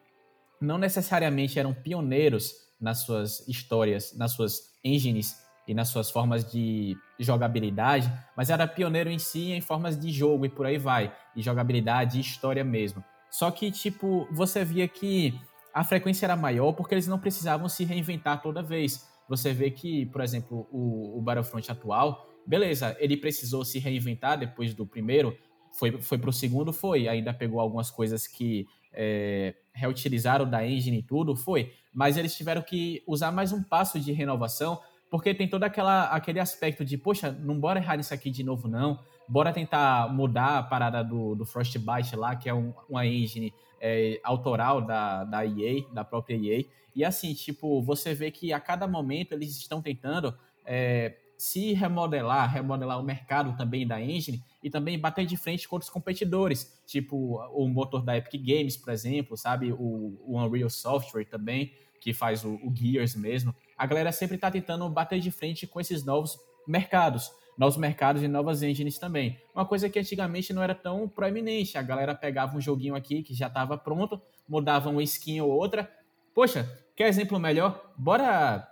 não 0.60 0.78
necessariamente 0.78 1.58
eram 1.58 1.74
pioneiros 1.74 2.54
nas 2.80 3.00
suas 3.00 3.48
histórias, 3.48 4.16
nas 4.16 4.34
suas 4.34 4.72
engines 4.84 5.41
e 5.68 5.74
nas 5.74 5.90
suas 5.90 6.10
formas 6.10 6.50
de 6.50 6.98
jogabilidade, 7.20 8.12
mas 8.36 8.50
era 8.50 8.68
pioneiro 8.68 9.10
em 9.10 9.20
si 9.20 9.52
em 9.52 9.62
formas 9.62 9.98
de 9.98 10.12
jogo 10.12 10.46
e 10.46 10.50
por 10.50 10.66
aí 10.66 10.78
vai, 10.78 11.14
e 11.36 11.42
jogabilidade 11.42 12.18
e 12.18 12.22
história 12.22 12.64
mesmo. 12.64 13.04
Só 13.30 13.50
que, 13.50 13.72
tipo, 13.72 14.28
você 14.32 14.66
via 14.66 14.88
que 14.88 15.34
a 15.74 15.84
frequência 15.84 16.26
era 16.26 16.36
maior 16.36 16.74
porque 16.74 16.94
eles 16.94 17.08
não 17.08 17.20
precisavam 17.20 17.70
se 17.70 17.86
reinventar 17.86 18.42
toda 18.42 18.62
vez. 18.62 19.08
Você 19.30 19.54
vê 19.54 19.72
que, 19.72 20.06
por 20.08 20.22
exemplo, 20.22 20.68
o, 20.72 21.18
o 21.18 21.22
Battlefront 21.22 21.72
atual, 21.72 22.28
beleza, 22.46 22.96
ele 23.00 23.16
precisou 23.16 23.64
se 23.64 23.80
reinventar 23.80 24.38
depois 24.38 24.74
do 24.74 24.86
primeiro, 24.86 25.38
foi, 25.72 26.02
foi 26.02 26.18
pro 26.18 26.34
segundo, 26.34 26.74
foi, 26.74 27.08
ainda 27.08 27.34
pegou 27.34 27.60
algumas 27.60 27.90
coisas 27.90 28.28
que 28.28 28.68
é, 28.94 29.56
reutilizaram 29.74 30.50
da 30.50 30.68
engine 30.68 31.00
e 31.00 31.04
tudo, 31.04 31.36
foi, 31.36 31.72
mas 31.94 32.18
eles 32.18 32.36
tiveram 32.36 32.62
que 32.62 33.02
usar 33.08 33.32
mais 33.32 33.54
um 33.54 33.64
passo 33.64 34.00
de 34.00 34.12
renovação, 34.12 34.82
porque 35.12 35.34
tem 35.34 35.46
todo 35.46 35.66
aquela, 35.66 36.06
aquele 36.06 36.40
aspecto 36.40 36.86
de, 36.86 36.98
poxa, 36.98 37.34
não 37.34 37.60
bora 37.60 37.80
errar 37.80 38.00
isso 38.00 38.14
aqui 38.14 38.32
de 38.32 38.44
novo 38.44 38.70
não, 38.70 38.98
bora 39.28 39.52
tentar 39.52 40.12
mudar 40.12 40.60
a 40.60 40.64
parada 40.64 41.04
do, 41.04 41.36
do 41.36 41.46
Frostbite 41.46 42.16
lá, 42.16 42.34
que 42.34 42.48
é 42.48 42.54
um, 42.54 42.74
uma 42.90 43.06
engine 43.06 43.54
é, 43.82 44.22
autoral 44.24 44.82
da, 44.82 45.26
da 45.26 45.46
EA, 45.46 45.84
da 45.94 46.06
própria 46.06 46.36
EA, 46.36 46.64
e 46.96 47.04
assim, 47.04 47.34
tipo, 47.34 47.82
você 47.82 48.14
vê 48.14 48.32
que 48.32 48.54
a 48.54 48.60
cada 48.60 48.88
momento 48.88 49.34
eles 49.34 49.58
estão 49.58 49.82
tentando 49.82 50.34
é, 50.66 51.18
se 51.38 51.74
remodelar, 51.74 52.50
remodelar 52.50 52.98
o 52.98 53.04
mercado 53.04 53.58
também 53.58 53.86
da 53.86 54.00
engine 54.02 54.42
e 54.64 54.70
também 54.70 54.98
bater 54.98 55.26
de 55.26 55.36
frente 55.36 55.68
com 55.68 55.76
outros 55.76 55.90
competidores, 55.90 56.82
tipo 56.86 57.38
o 57.52 57.68
motor 57.68 58.02
da 58.02 58.16
Epic 58.16 58.42
Games, 58.42 58.78
por 58.78 58.94
exemplo, 58.94 59.36
sabe? 59.36 59.74
O, 59.74 60.18
o 60.26 60.38
Unreal 60.38 60.70
Software 60.70 61.26
também, 61.26 61.74
que 62.02 62.14
faz 62.14 62.44
o, 62.44 62.56
o 62.56 62.76
Gears 62.76 63.16
mesmo. 63.16 63.56
A 63.78 63.86
galera 63.86 64.12
sempre 64.12 64.36
está 64.36 64.52
tentando 64.52 64.90
bater 64.90 65.20
de 65.20 65.32
frente 65.32 65.66
com 65.66 65.80
esses 65.80 66.04
novos 66.04 66.38
mercados, 66.68 67.32
novos 67.58 67.78
mercados 67.78 68.24
e 68.24 68.28
novas 68.28 68.64
engines 68.64 68.98
também. 68.98 69.40
Uma 69.56 69.66
coisa 69.66 69.90
que 69.90 70.00
antigamente 70.00 70.52
não 70.52 70.64
era 70.64 70.76
tão 70.76 71.08
proeminente. 71.08 71.78
A 71.78 71.82
galera 71.82 72.14
pegava 72.14 72.58
um 72.58 72.62
joguinho 72.62 72.96
aqui 72.96 73.22
que 73.22 73.34
já 73.34 73.48
estava 73.48 73.78
pronto, 73.78 74.20
mudava 74.50 74.90
uma 74.90 75.04
skin 75.04 75.40
ou 75.42 75.50
outra. 75.50 75.90
Poxa, 76.34 76.68
quer 76.96 77.08
exemplo 77.08 77.40
melhor? 77.40 77.94
Bora 77.96 78.68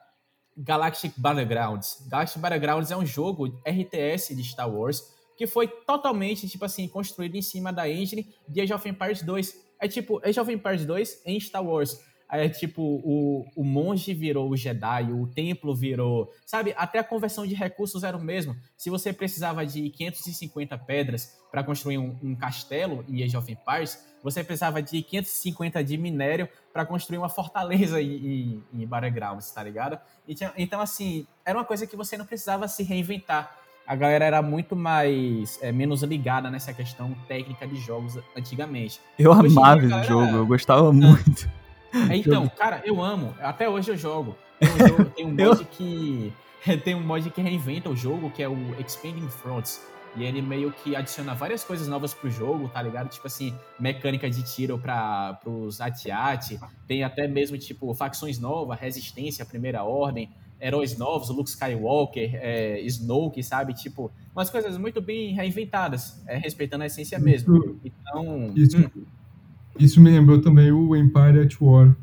Galactic 0.58 1.14
Battlegrounds. 1.16 2.06
Galactic 2.10 2.42
Battlegrounds 2.42 2.92
é 2.92 2.98
um 2.98 3.06
jogo 3.06 3.48
RTS 3.66 4.36
de 4.36 4.44
Star 4.44 4.70
Wars 4.70 5.18
que 5.40 5.48
foi 5.48 5.70
totalmente, 5.70 6.50
tipo 6.50 6.66
assim, 6.66 6.86
construído 6.86 7.36
em 7.36 7.42
cima 7.42 7.72
da 7.72 7.90
engine 7.90 8.28
de 8.46 8.60
Age 8.60 8.74
of 8.74 8.90
Empires 8.90 9.22
2. 9.22 9.56
É 9.80 9.88
tipo, 9.88 10.20
Age 10.22 10.38
of 10.38 10.52
Empires 10.52 10.86
2 10.86 11.22
em 11.26 11.40
Star 11.40 11.66
Wars. 11.66 11.98
É 12.32 12.48
tipo, 12.48 12.82
o, 12.84 13.44
o 13.56 13.64
monge 13.64 14.14
virou 14.14 14.52
o 14.52 14.56
Jedi, 14.56 15.12
o 15.12 15.26
templo 15.26 15.76
virou. 15.76 16.32
Sabe, 16.46 16.76
até 16.78 17.00
a 17.00 17.04
conversão 17.04 17.46
de 17.46 17.56
recursos 17.56 18.04
era 18.04 18.16
o 18.16 18.22
mesmo. 18.22 18.56
Se 18.78 18.92
você 18.92 19.12
precisava 19.12 19.66
de 19.66 19.90
550 19.90 20.78
pedras 20.78 21.36
para 21.52 21.64
construir 21.64 21.98
um, 21.98 22.16
um, 22.22 22.36
castelo 22.36 23.04
em 23.10 23.24
Age 23.24 23.36
of 23.36 23.52
Empires, 23.52 24.06
você 24.24 24.44
precisava 24.44 24.80
de 24.80 25.02
550 25.02 25.84
de 25.84 25.98
minério 25.98 26.48
para 26.72 26.86
construir 26.86 27.18
uma 27.18 27.30
fortaleza 27.30 28.00
em, 28.00 28.14
em, 28.14 28.64
em 28.74 28.86
Battlegrounds, 28.86 29.50
tá 29.52 29.64
ligado? 29.64 29.98
Então, 30.28 30.52
então, 30.56 30.82
assim, 30.82 31.26
era 31.44 31.58
uma 31.58 31.66
coisa 31.66 31.88
que 31.88 31.96
você 31.96 32.16
não 32.16 32.28
precisava 32.28 32.68
se 32.68 32.84
reinventar. 32.84 33.56
A 33.88 33.96
galera 33.96 34.24
era 34.24 34.40
muito 34.44 34.76
mais 34.76 35.58
é, 35.64 35.72
menos 35.72 36.04
ligada 36.04 36.52
nessa 36.52 36.72
questão 36.72 37.16
técnica 37.28 37.68
de 37.68 37.78
jogos 37.78 38.20
antigamente. 38.38 39.02
Eu 39.18 39.32
Hoje 39.32 39.48
amava 39.48 39.84
esse 39.84 40.04
jogo, 40.04 40.36
eu 40.36 40.46
gostava 40.46 40.94
muito. 40.94 41.50
É, 41.94 42.16
então, 42.16 42.48
cara, 42.50 42.82
eu 42.86 43.02
amo. 43.02 43.36
Até 43.40 43.68
hoje 43.68 43.92
eu 43.92 43.98
jogo. 43.98 44.36
Tem 44.60 44.70
um, 44.70 44.88
jogo, 44.88 45.06
tem 45.06 45.26
um 45.26 45.32
mod 45.34 45.66
que. 45.66 46.34
Tem 46.84 46.94
um 46.94 47.00
mod 47.00 47.30
que 47.30 47.42
reinventa 47.42 47.90
o 47.90 47.96
jogo, 47.96 48.30
que 48.30 48.44
é 48.44 48.50
o 48.50 48.58
Expanding 48.82 49.30
Fronts. 49.30 49.82
E 50.16 50.24
ele 50.24 50.42
meio 50.42 50.72
que 50.72 50.96
adiciona 50.96 51.34
várias 51.34 51.64
coisas 51.64 51.88
novas 51.88 52.14
pro 52.14 52.30
jogo, 52.30 52.68
tá 52.68 52.82
ligado? 52.82 53.10
Tipo 53.10 53.28
assim, 53.28 53.56
mecânica 53.80 54.30
de 54.30 54.44
tiro 54.44 54.78
para 54.78 55.36
pros 55.42 55.80
Atiati. 55.80 56.60
Tem 56.86 57.04
até 57.04 57.28
mesmo, 57.28 57.58
tipo, 57.58 57.94
facções 57.94 58.40
novas, 58.40 58.78
Resistência, 58.78 59.46
Primeira 59.46 59.84
Ordem, 59.84 60.30
heróis 60.60 60.98
novos, 60.98 61.30
Luke 61.30 61.50
Skywalker, 61.50 62.36
é, 62.36 62.82
Snoke, 62.82 63.42
sabe? 63.44 63.74
Tipo, 63.74 64.12
umas 64.36 64.50
coisas 64.50 64.78
muito 64.78 65.02
bem 65.02 65.34
reinventadas, 65.34 66.22
é, 66.28 66.38
respeitando 66.38 66.84
a 66.84 66.88
essência 66.88 67.20
mesmo. 67.20 67.80
Então. 67.84 68.52
Isso, 68.56 68.78
hum. 68.78 69.06
Isso 69.80 70.02
me 70.02 70.12
lembrou 70.12 70.42
também 70.42 70.72
o 70.74 70.94
Empire 70.94 71.40
at 71.40 71.56
War. 71.62 71.96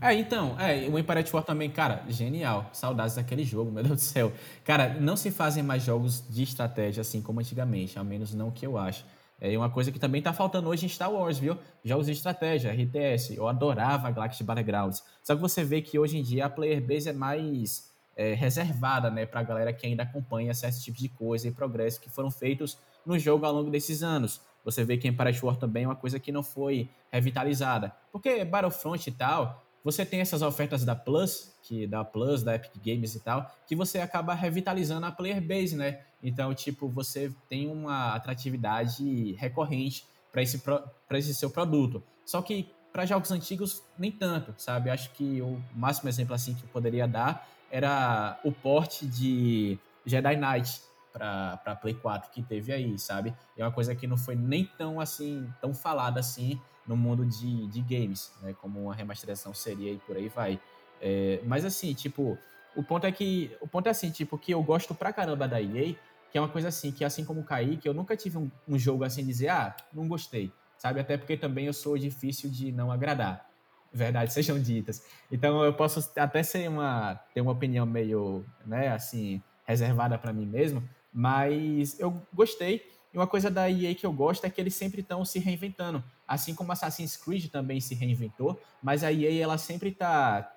É, 0.00 0.12
então, 0.14 0.58
é, 0.58 0.88
o 0.88 0.98
Empire 0.98 1.20
at 1.20 1.32
War 1.32 1.44
também, 1.44 1.70
cara, 1.70 2.02
genial. 2.08 2.68
Saudades 2.72 3.14
daquele 3.14 3.44
jogo, 3.44 3.70
meu 3.70 3.84
Deus 3.84 3.96
do 3.96 4.00
céu. 4.00 4.32
Cara, 4.64 4.98
não 5.00 5.16
se 5.16 5.30
fazem 5.30 5.62
mais 5.62 5.84
jogos 5.84 6.24
de 6.28 6.42
estratégia 6.42 7.02
assim 7.02 7.22
como 7.22 7.38
antigamente, 7.38 7.96
ao 7.96 8.04
menos 8.04 8.34
não 8.34 8.50
que 8.50 8.66
eu 8.66 8.76
acho. 8.76 9.04
É 9.40 9.56
uma 9.56 9.70
coisa 9.70 9.92
que 9.92 9.98
também 10.00 10.20
tá 10.20 10.32
faltando 10.32 10.68
hoje 10.68 10.86
em 10.86 10.88
Star 10.88 11.12
Wars, 11.12 11.38
viu? 11.38 11.56
Jogos 11.84 12.06
de 12.06 12.12
estratégia, 12.12 12.72
RTS. 12.72 13.36
Eu 13.36 13.46
adorava 13.46 14.10
Galactic 14.10 14.44
Battlegrounds. 14.44 15.04
Só 15.22 15.36
que 15.36 15.40
você 15.40 15.62
vê 15.62 15.80
que 15.80 15.98
hoje 15.98 16.18
em 16.18 16.22
dia 16.22 16.46
a 16.46 16.50
player 16.50 16.84
base 16.84 17.08
é 17.08 17.12
mais 17.12 17.92
é, 18.16 18.34
reservada, 18.34 19.08
né, 19.08 19.24
pra 19.24 19.42
galera 19.42 19.72
que 19.72 19.86
ainda 19.86 20.02
acompanha 20.02 20.52
certos 20.52 20.82
tipos 20.82 21.00
de 21.00 21.08
coisa 21.08 21.46
e 21.46 21.52
progresso 21.52 22.00
que 22.00 22.10
foram 22.10 22.30
feitos 22.30 22.76
no 23.06 23.18
jogo 23.18 23.46
ao 23.46 23.52
longo 23.52 23.70
desses 23.70 24.02
anos. 24.02 24.40
Você 24.64 24.84
vê 24.84 24.96
que 24.96 25.08
Empire 25.08 25.38
War 25.42 25.56
também 25.56 25.84
é 25.84 25.88
uma 25.88 25.96
coisa 25.96 26.18
que 26.18 26.30
não 26.30 26.42
foi 26.42 26.88
revitalizada. 27.10 27.92
Porque 28.10 28.44
Battlefront 28.44 29.08
e 29.08 29.12
tal, 29.12 29.62
você 29.84 30.06
tem 30.06 30.20
essas 30.20 30.42
ofertas 30.42 30.84
da 30.84 30.94
Plus, 30.94 31.52
que 31.62 31.86
da 31.86 32.04
Plus, 32.04 32.42
da 32.42 32.54
Epic 32.54 32.72
Games 32.84 33.14
e 33.14 33.20
tal, 33.20 33.50
que 33.66 33.74
você 33.74 33.98
acaba 33.98 34.34
revitalizando 34.34 35.06
a 35.06 35.10
player 35.12 35.40
base, 35.40 35.76
né? 35.76 36.00
Então, 36.22 36.54
tipo, 36.54 36.88
você 36.88 37.32
tem 37.48 37.68
uma 37.68 38.14
atratividade 38.14 39.32
recorrente 39.32 40.06
para 40.30 40.42
esse, 40.42 40.62
esse 41.10 41.34
seu 41.34 41.50
produto. 41.50 42.02
Só 42.24 42.40
que 42.40 42.70
para 42.92 43.06
jogos 43.06 43.30
antigos, 43.32 43.82
nem 43.98 44.12
tanto, 44.12 44.54
sabe? 44.58 44.90
Acho 44.90 45.10
que 45.12 45.40
o 45.40 45.60
máximo 45.74 46.08
exemplo 46.08 46.34
assim 46.34 46.54
que 46.54 46.62
eu 46.62 46.68
poderia 46.68 47.08
dar 47.08 47.48
era 47.70 48.38
o 48.44 48.52
porte 48.52 49.06
de 49.06 49.78
Jedi 50.04 50.36
Knight 50.36 50.80
para 51.12 51.76
Play 51.80 51.94
4 51.94 52.30
que 52.30 52.42
teve 52.42 52.72
aí, 52.72 52.98
sabe? 52.98 53.34
É 53.56 53.64
uma 53.64 53.72
coisa 53.72 53.94
que 53.94 54.06
não 54.06 54.16
foi 54.16 54.34
nem 54.34 54.64
tão 54.64 55.00
assim, 55.00 55.48
tão 55.60 55.74
falada 55.74 56.20
assim 56.20 56.60
no 56.86 56.96
mundo 56.96 57.24
de, 57.24 57.66
de 57.68 57.80
games, 57.82 58.32
né? 58.40 58.54
Como 58.54 58.84
uma 58.84 58.94
remasterização 58.94 59.52
seria 59.54 59.92
e 59.92 59.98
por 59.98 60.16
aí 60.16 60.28
vai. 60.28 60.60
É, 61.00 61.40
mas 61.44 61.64
assim, 61.64 61.92
tipo, 61.94 62.38
o 62.74 62.82
ponto 62.82 63.06
é 63.06 63.12
que. 63.12 63.56
O 63.60 63.68
ponto 63.68 63.86
é 63.86 63.90
assim, 63.90 64.10
tipo, 64.10 64.38
que 64.38 64.52
eu 64.52 64.62
gosto 64.62 64.94
pra 64.94 65.12
caramba 65.12 65.46
da 65.46 65.60
EA, 65.60 65.94
que 66.30 66.38
é 66.38 66.40
uma 66.40 66.48
coisa 66.48 66.68
assim, 66.68 66.90
que 66.90 67.04
assim 67.04 67.24
como 67.24 67.40
o 67.40 67.44
Kaique, 67.44 67.86
eu 67.86 67.94
nunca 67.94 68.16
tive 68.16 68.38
um, 68.38 68.50
um 68.66 68.78
jogo 68.78 69.04
assim 69.04 69.24
dizer, 69.24 69.48
ah, 69.48 69.76
não 69.92 70.08
gostei. 70.08 70.52
Sabe? 70.78 70.98
Até 70.98 71.16
porque 71.16 71.36
também 71.36 71.66
eu 71.66 71.72
sou 71.72 71.96
difícil 71.96 72.50
de 72.50 72.72
não 72.72 72.90
agradar. 72.90 73.48
Verdade, 73.92 74.32
sejam 74.34 74.60
ditas. 74.60 75.04
Então 75.30 75.62
eu 75.62 75.74
posso 75.74 76.10
até 76.16 76.42
ser 76.42 76.68
uma. 76.68 77.14
ter 77.34 77.40
uma 77.40 77.52
opinião 77.52 77.84
meio, 77.84 78.44
né, 78.64 78.88
assim, 78.88 79.42
reservada 79.64 80.18
para 80.18 80.32
mim 80.32 80.46
mesmo, 80.46 80.88
mas 81.12 81.98
eu 82.00 82.20
gostei. 82.32 82.90
E 83.12 83.18
uma 83.18 83.26
coisa 83.26 83.50
da 83.50 83.70
EA 83.70 83.94
que 83.94 84.06
eu 84.06 84.12
gosto 84.12 84.46
é 84.46 84.50
que 84.50 84.60
eles 84.60 84.74
sempre 84.74 85.02
estão 85.02 85.24
se 85.24 85.38
reinventando. 85.38 86.02
Assim 86.26 86.54
como 86.54 86.72
Assassin's 86.72 87.16
Creed 87.16 87.50
também 87.50 87.80
se 87.80 87.94
reinventou, 87.94 88.58
mas 88.82 89.04
a 89.04 89.12
EA 89.12 89.42
ela 89.42 89.58
sempre 89.58 89.90
está 89.90 90.50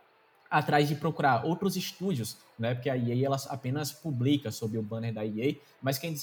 atrás 0.49 0.88
de 0.88 0.95
procurar 0.95 1.45
outros 1.45 1.76
estúdios, 1.76 2.38
né? 2.57 2.73
Porque 2.73 2.90
a 2.90 2.95
EA 2.95 3.26
ela 3.26 3.38
apenas 3.49 3.91
publica 3.91 4.52
sob 4.52 4.77
o 4.77 4.82
banner 4.82 5.14
da 5.14 5.26
EA, 5.26 5.56
mas 5.82 5.98
quem 5.98 6.15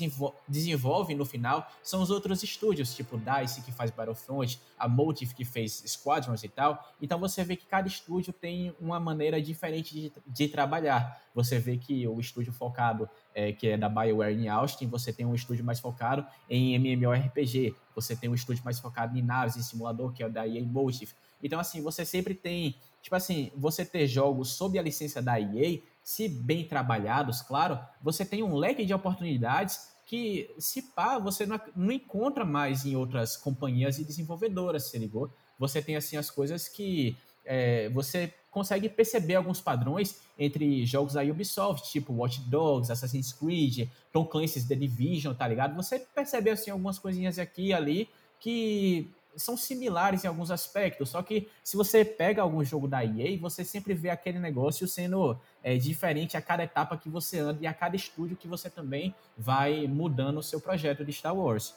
desenvolve, 0.49 1.15
no 1.15 1.25
final 1.25 1.71
são 1.83 2.01
os 2.01 2.11
outros 2.11 2.43
estúdios, 2.43 2.95
tipo 2.95 3.19
DICE 3.19 3.61
que 3.63 3.73
faz 3.73 3.91
Battlefront, 3.91 4.61
a 4.79 4.89
Motive 4.89 5.35
que 5.35 5.45
fez 5.45 5.83
Squadrons 5.87 6.43
e 6.45 6.49
tal. 6.49 6.95
Então 7.01 7.19
você 7.19 7.45
vê 7.45 7.57
que 7.57 7.67
cada 7.67 7.87
estúdio 7.87 8.33
tem 8.33 8.75
uma 8.81 8.99
maneira 8.99 9.41
diferente 9.43 9.93
de, 9.93 10.13
de 10.27 10.49
trabalhar. 10.49 11.21
Você 11.35 11.59
vê 11.59 11.77
que 11.77 12.07
o 12.07 12.19
estúdio 12.19 12.53
focado 12.53 13.09
é, 13.35 13.53
que 13.53 13.69
é 13.69 13.77
da 13.77 13.89
BioWare 13.89 14.35
em 14.35 14.49
Austin, 14.49 14.87
você 14.87 15.13
tem 15.13 15.27
um 15.27 15.35
estúdio 15.35 15.65
mais 15.65 15.81
focado 15.81 16.27
em 16.49 16.75
MMORPG, 16.75 17.75
você 17.95 18.15
tem 18.17 18.29
um 18.29 18.35
estúdio 18.35 18.65
mais 18.65 18.79
focado 18.79 19.17
em 19.17 19.23
naves, 19.23 19.57
em 19.57 19.63
simulador, 19.63 20.13
que 20.13 20.23
é 20.23 20.27
o 20.27 20.31
da 20.31 20.47
EA 20.47 20.63
Motive. 20.65 21.13
Então 21.43 21.59
assim, 21.59 21.81
você 21.81 22.05
sempre 22.05 22.35
tem 22.35 22.77
tipo 23.03 23.17
assim, 23.17 23.51
você 23.57 23.85
ter 23.85 24.07
jogos 24.07 24.53
sob 24.53 24.79
a 24.79 24.83
licença 24.83 25.21
da 25.21 25.39
EA, 25.41 25.81
se 26.03 26.29
bem 26.29 26.67
trabalhados, 26.67 27.43
claro, 27.43 27.79
você 28.01 28.25
tem 28.25 28.43
um 28.43 28.55
leque 28.55 28.85
de 28.85 28.95
oportunidades 28.95 29.93
que, 30.07 30.55
se 30.59 30.83
pá, 30.83 31.19
você 31.19 31.45
não, 31.45 31.61
não 31.75 31.91
encontra 31.91 32.45
mais 32.45 32.85
em 32.85 32.95
outras 32.95 33.37
companhias 33.37 33.99
e 33.99 34.05
desenvolvedoras, 34.05 34.91
se 34.91 34.99
ligou? 34.99 35.33
Você 35.59 35.81
tem, 35.81 35.97
assim, 35.97 36.17
as 36.17 36.31
coisas 36.31 36.69
que 36.69 37.17
é, 37.45 37.89
você 37.91 38.33
consegue 38.53 38.89
perceber 38.89 39.35
alguns 39.35 39.61
padrões 39.61 40.21
entre 40.39 40.85
jogos 40.85 41.15
da 41.15 41.23
Ubisoft, 41.23 41.91
tipo 41.91 42.13
Watch 42.13 42.43
Dogs, 42.43 42.93
Assassin's 42.93 43.33
Creed, 43.33 43.89
Tom 44.13 44.27
Clancy's 44.27 44.69
The 44.69 44.77
Division, 44.77 45.35
tá 45.35 45.49
ligado? 45.49 45.75
Você 45.75 45.99
percebe, 45.99 46.51
assim, 46.51 46.71
algumas 46.71 46.99
coisinhas 46.99 47.39
aqui 47.39 47.69
e 47.69 47.73
ali 47.73 48.09
que 48.39 49.11
são 49.35 49.57
similares 49.57 50.25
em 50.25 50.29
alguns 50.29 50.51
aspectos, 50.51 51.09
só 51.09 51.23
que 51.23 51.49
se 51.65 51.75
você 51.75 52.05
pega 52.05 52.43
algum 52.43 52.63
jogo 52.63 52.87
da 52.87 53.03
EA, 53.03 53.39
você 53.39 53.65
sempre 53.65 53.95
vê 53.95 54.11
aquele 54.11 54.39
negócio 54.39 54.87
sendo 54.87 55.39
é, 55.63 55.79
diferente 55.79 56.37
a 56.37 56.43
cada 56.43 56.63
etapa 56.63 56.99
que 56.99 57.09
você 57.09 57.39
anda 57.39 57.59
e 57.63 57.67
a 57.67 57.73
cada 57.73 57.97
estúdio 57.97 58.37
que 58.37 58.47
você 58.47 58.69
também 58.69 59.15
vai 59.39 59.87
mudando 59.87 60.37
o 60.37 60.43
seu 60.43 60.61
projeto 60.61 61.03
de 61.03 61.13
Star 61.15 61.35
Wars. 61.35 61.75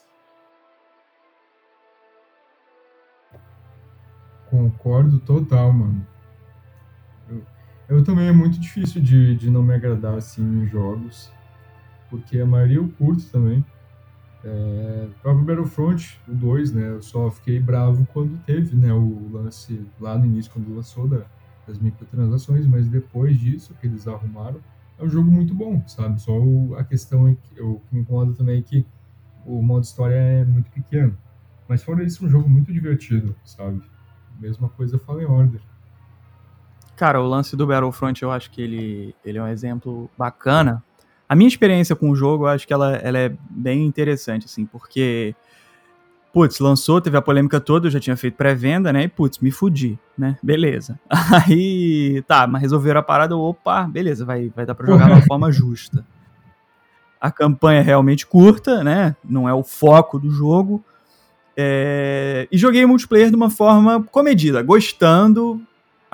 Concordo 4.49 5.19
total, 5.19 5.71
mano. 5.71 6.14
Eu, 7.87 7.97
eu 7.97 8.03
também 8.03 8.27
é 8.27 8.31
muito 8.31 8.59
difícil 8.59 9.01
de, 9.01 9.35
de 9.35 9.49
não 9.49 9.63
me 9.63 9.73
agradar 9.73 10.15
assim 10.15 10.41
em 10.41 10.67
jogos, 10.67 11.31
porque 12.09 12.39
a 12.39 12.45
maioria 12.45 12.77
eu 12.77 12.89
curto 12.89 13.23
também. 13.31 13.63
É, 14.43 15.07
o 15.09 15.21
próprio 15.21 15.45
Battlefront, 15.45 16.19
o 16.27 16.33
2, 16.33 16.71
né? 16.73 16.89
Eu 16.89 17.01
só 17.01 17.31
fiquei 17.31 17.59
bravo 17.59 18.07
quando 18.13 18.37
teve, 18.45 18.75
né? 18.75 18.93
O 18.93 19.29
lance 19.31 19.83
lá 19.99 20.17
no 20.17 20.25
início, 20.25 20.51
quando 20.51 20.73
lançou 20.75 21.07
da, 21.07 21.25
das 21.67 21.79
microtransações, 21.79 22.67
mas 22.67 22.87
depois 22.87 23.39
disso 23.39 23.73
que 23.81 23.87
eles 23.87 24.07
arrumaram, 24.07 24.59
é 24.99 25.03
um 25.03 25.09
jogo 25.09 25.29
muito 25.29 25.53
bom, 25.53 25.85
sabe? 25.87 26.21
Só 26.21 26.37
o, 26.37 26.75
a 26.75 26.83
questão 26.83 27.27
é 27.27 27.35
que, 27.35 27.59
o 27.59 27.79
que 27.79 27.95
me 27.95 28.01
incomoda 28.01 28.33
também 28.33 28.59
é 28.59 28.61
que 28.61 28.85
o 29.45 29.61
modo 29.61 29.83
história 29.83 30.15
é 30.15 30.45
muito 30.45 30.69
pequeno. 30.69 31.17
Mas 31.67 31.83
fora 31.83 32.03
isso, 32.03 32.23
é 32.23 32.27
um 32.27 32.29
jogo 32.29 32.47
muito 32.47 32.71
divertido, 32.71 33.35
sabe? 33.43 33.81
Mesma 34.39 34.69
coisa 34.69 34.99
Fallen 34.99 35.25
Order. 35.25 35.61
Cara, 36.95 37.21
o 37.21 37.27
lance 37.27 37.55
do 37.55 37.67
Battlefront 37.67 38.21
eu 38.23 38.31
acho 38.31 38.49
que 38.51 38.61
ele, 38.61 39.15
ele 39.23 39.37
é 39.37 39.43
um 39.43 39.47
exemplo 39.47 40.09
bacana, 40.17 40.83
a 41.27 41.35
minha 41.35 41.47
experiência 41.47 41.95
com 41.95 42.09
o 42.09 42.15
jogo, 42.15 42.45
eu 42.45 42.49
acho 42.49 42.67
que 42.67 42.73
ela, 42.73 42.95
ela 42.97 43.17
é 43.17 43.35
bem 43.49 43.85
interessante, 43.85 44.45
assim, 44.45 44.65
porque, 44.65 45.35
putz, 46.31 46.59
lançou, 46.59 47.01
teve 47.01 47.17
a 47.17 47.21
polêmica 47.21 47.59
toda, 47.59 47.87
eu 47.87 47.91
já 47.91 47.99
tinha 47.99 48.15
feito 48.15 48.35
pré-venda, 48.35 48.93
né, 48.93 49.03
e 49.03 49.07
putz, 49.07 49.39
me 49.39 49.49
fudi, 49.49 49.97
né, 50.17 50.37
beleza. 50.41 50.99
Aí, 51.09 52.23
tá, 52.27 52.45
mas 52.45 52.61
resolveram 52.61 52.99
a 52.99 53.03
parada, 53.03 53.35
opa, 53.35 53.83
beleza, 53.83 54.23
vai, 54.23 54.51
vai 54.55 54.65
dar 54.65 54.75
pra 54.75 54.85
jogar 54.85 55.07
de 55.07 55.11
uma 55.13 55.21
forma 55.27 55.51
justa. 55.51 56.05
A 57.19 57.31
campanha 57.31 57.79
é 57.79 57.83
realmente 57.83 58.27
curta, 58.27 58.83
né, 58.83 59.15
não 59.27 59.49
é 59.49 59.53
o 59.53 59.63
foco 59.63 60.19
do 60.19 60.29
jogo, 60.29 60.83
é... 61.57 62.47
e 62.51 62.57
joguei 62.57 62.85
multiplayer 62.85 63.29
de 63.29 63.35
uma 63.35 63.49
forma 63.49 64.03
comedida, 64.03 64.61
gostando, 64.61 65.59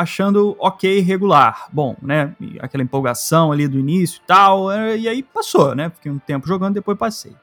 achando 0.01 0.55
ok, 0.59 0.99
regular. 0.99 1.67
Bom, 1.71 1.95
né? 2.01 2.35
Aquela 2.59 2.83
empolgação 2.83 3.51
ali 3.51 3.67
do 3.67 3.79
início 3.79 4.21
e 4.23 4.27
tal. 4.27 4.71
É, 4.71 4.97
e 4.97 5.07
aí 5.07 5.23
passou, 5.23 5.75
né? 5.75 5.89
Fiquei 5.89 6.11
um 6.11 6.19
tempo 6.19 6.47
jogando, 6.47 6.75
depois 6.75 6.97
passei. 6.97 7.35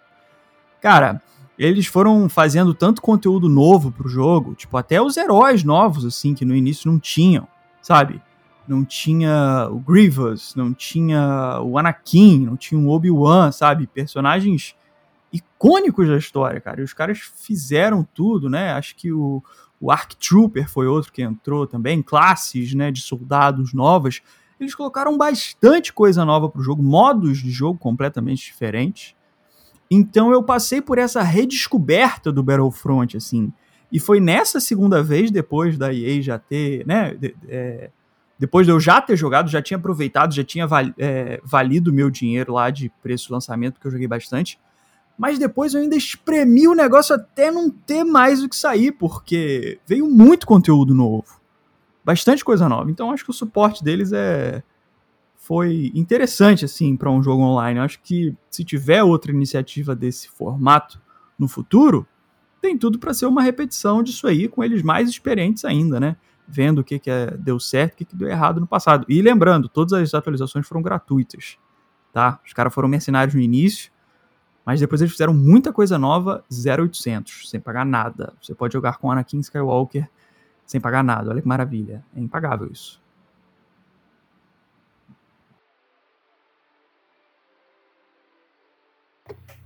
Cara, 0.80 1.22
eles 1.58 1.86
foram 1.86 2.28
fazendo 2.28 2.72
tanto 2.72 3.02
conteúdo 3.02 3.48
novo 3.48 3.90
pro 3.90 4.08
jogo, 4.08 4.54
tipo, 4.54 4.76
até 4.76 5.02
os 5.02 5.16
heróis 5.16 5.64
novos, 5.64 6.04
assim, 6.04 6.34
que 6.34 6.44
no 6.44 6.54
início 6.54 6.90
não 6.90 7.00
tinham, 7.00 7.48
sabe? 7.82 8.22
Não 8.66 8.84
tinha 8.84 9.68
o 9.70 9.80
Grievous, 9.80 10.54
não 10.54 10.72
tinha 10.72 11.60
o 11.62 11.76
Anakin, 11.78 12.44
não 12.46 12.56
tinha 12.56 12.80
o 12.80 12.88
Obi-Wan, 12.90 13.50
sabe? 13.50 13.86
Personagens 13.86 14.76
icônicos 15.32 16.06
da 16.06 16.16
história, 16.16 16.60
cara. 16.60 16.80
E 16.80 16.84
os 16.84 16.92
caras 16.92 17.18
fizeram 17.18 18.06
tudo, 18.14 18.48
né? 18.48 18.72
Acho 18.72 18.94
que 18.94 19.12
o, 19.12 19.42
o 19.80 19.90
Arc 19.90 20.14
Trooper 20.16 20.68
foi 20.68 20.86
outro 20.86 21.12
que 21.12 21.22
entrou 21.22 21.66
também, 21.66 22.02
classes 22.02 22.74
né, 22.74 22.90
de 22.90 23.00
soldados 23.00 23.72
novas. 23.72 24.20
Eles 24.58 24.74
colocaram 24.74 25.16
bastante 25.16 25.92
coisa 25.92 26.24
nova 26.24 26.48
para 26.48 26.60
o 26.60 26.64
jogo, 26.64 26.82
modos 26.82 27.38
de 27.38 27.50
jogo 27.50 27.78
completamente 27.78 28.44
diferentes. 28.44 29.14
Então 29.90 30.32
eu 30.32 30.42
passei 30.42 30.82
por 30.82 30.98
essa 30.98 31.22
redescoberta 31.22 32.32
do 32.32 32.42
Battlefront, 32.42 33.16
assim. 33.16 33.52
E 33.90 33.98
foi 33.98 34.20
nessa 34.20 34.60
segunda 34.60 35.02
vez, 35.02 35.30
depois 35.30 35.78
da 35.78 35.94
EA 35.94 36.20
já 36.20 36.38
ter, 36.38 36.86
né? 36.86 37.14
De, 37.14 37.34
é, 37.48 37.90
depois 38.38 38.66
de 38.66 38.72
eu 38.72 38.78
já 38.78 39.00
ter 39.00 39.16
jogado, 39.16 39.48
já 39.48 39.62
tinha 39.62 39.78
aproveitado, 39.78 40.34
já 40.34 40.44
tinha 40.44 40.66
val, 40.66 40.84
é, 40.98 41.40
valido 41.42 41.92
meu 41.92 42.10
dinheiro 42.10 42.52
lá 42.52 42.70
de 42.70 42.90
preço 43.02 43.26
de 43.26 43.32
lançamento, 43.32 43.80
que 43.80 43.86
eu 43.86 43.90
joguei 43.90 44.06
bastante 44.06 44.58
mas 45.18 45.36
depois 45.36 45.74
eu 45.74 45.80
ainda 45.80 45.96
espremi 45.96 46.68
o 46.68 46.74
negócio 46.74 47.12
até 47.12 47.50
não 47.50 47.68
ter 47.68 48.04
mais 48.04 48.40
o 48.40 48.48
que 48.48 48.54
sair, 48.54 48.92
porque 48.92 49.80
veio 49.84 50.08
muito 50.08 50.46
conteúdo 50.46 50.94
novo. 50.94 51.40
Bastante 52.04 52.44
coisa 52.44 52.68
nova. 52.68 52.88
Então 52.88 53.10
acho 53.10 53.24
que 53.24 53.30
o 53.30 53.34
suporte 53.34 53.82
deles 53.82 54.12
é 54.12 54.62
foi 55.36 55.90
interessante 55.94 56.64
assim 56.64 56.94
para 56.94 57.10
um 57.10 57.22
jogo 57.22 57.42
online. 57.42 57.78
Eu 57.78 57.84
acho 57.84 58.00
que 58.00 58.36
se 58.50 58.62
tiver 58.62 59.02
outra 59.02 59.32
iniciativa 59.32 59.96
desse 59.96 60.28
formato 60.28 61.00
no 61.38 61.48
futuro, 61.48 62.06
tem 62.60 62.76
tudo 62.76 62.98
para 62.98 63.14
ser 63.14 63.26
uma 63.26 63.42
repetição 63.42 64.02
disso 64.02 64.26
aí, 64.26 64.46
com 64.46 64.62
eles 64.62 64.82
mais 64.82 65.08
experientes 65.08 65.64
ainda, 65.64 65.98
né? 65.98 66.16
Vendo 66.46 66.80
o 66.80 66.84
que, 66.84 66.98
que 66.98 67.10
é, 67.10 67.30
deu 67.36 67.58
certo, 67.58 67.94
o 67.94 67.96
que, 67.96 68.04
que 68.04 68.16
deu 68.16 68.28
errado 68.28 68.60
no 68.60 68.66
passado. 68.66 69.06
E 69.08 69.22
lembrando, 69.22 69.68
todas 69.68 69.94
as 69.94 70.12
atualizações 70.12 70.66
foram 70.66 70.82
gratuitas, 70.82 71.56
tá? 72.12 72.38
Os 72.44 72.52
caras 72.52 72.72
foram 72.72 72.88
mercenários 72.88 73.34
no 73.34 73.40
início, 73.40 73.90
mas 74.68 74.80
depois 74.80 75.00
eles 75.00 75.12
fizeram 75.12 75.32
muita 75.32 75.72
coisa 75.72 75.96
nova, 75.96 76.44
0800, 76.52 77.48
sem 77.48 77.58
pagar 77.58 77.86
nada. 77.86 78.34
Você 78.38 78.54
pode 78.54 78.74
jogar 78.74 78.98
com 78.98 79.10
Anakin 79.10 79.40
Skywalker 79.40 80.06
sem 80.66 80.78
pagar 80.78 81.02
nada. 81.02 81.30
Olha 81.30 81.40
que 81.40 81.48
maravilha. 81.48 82.04
É 82.14 82.20
impagável 82.20 82.70
isso. 82.70 83.00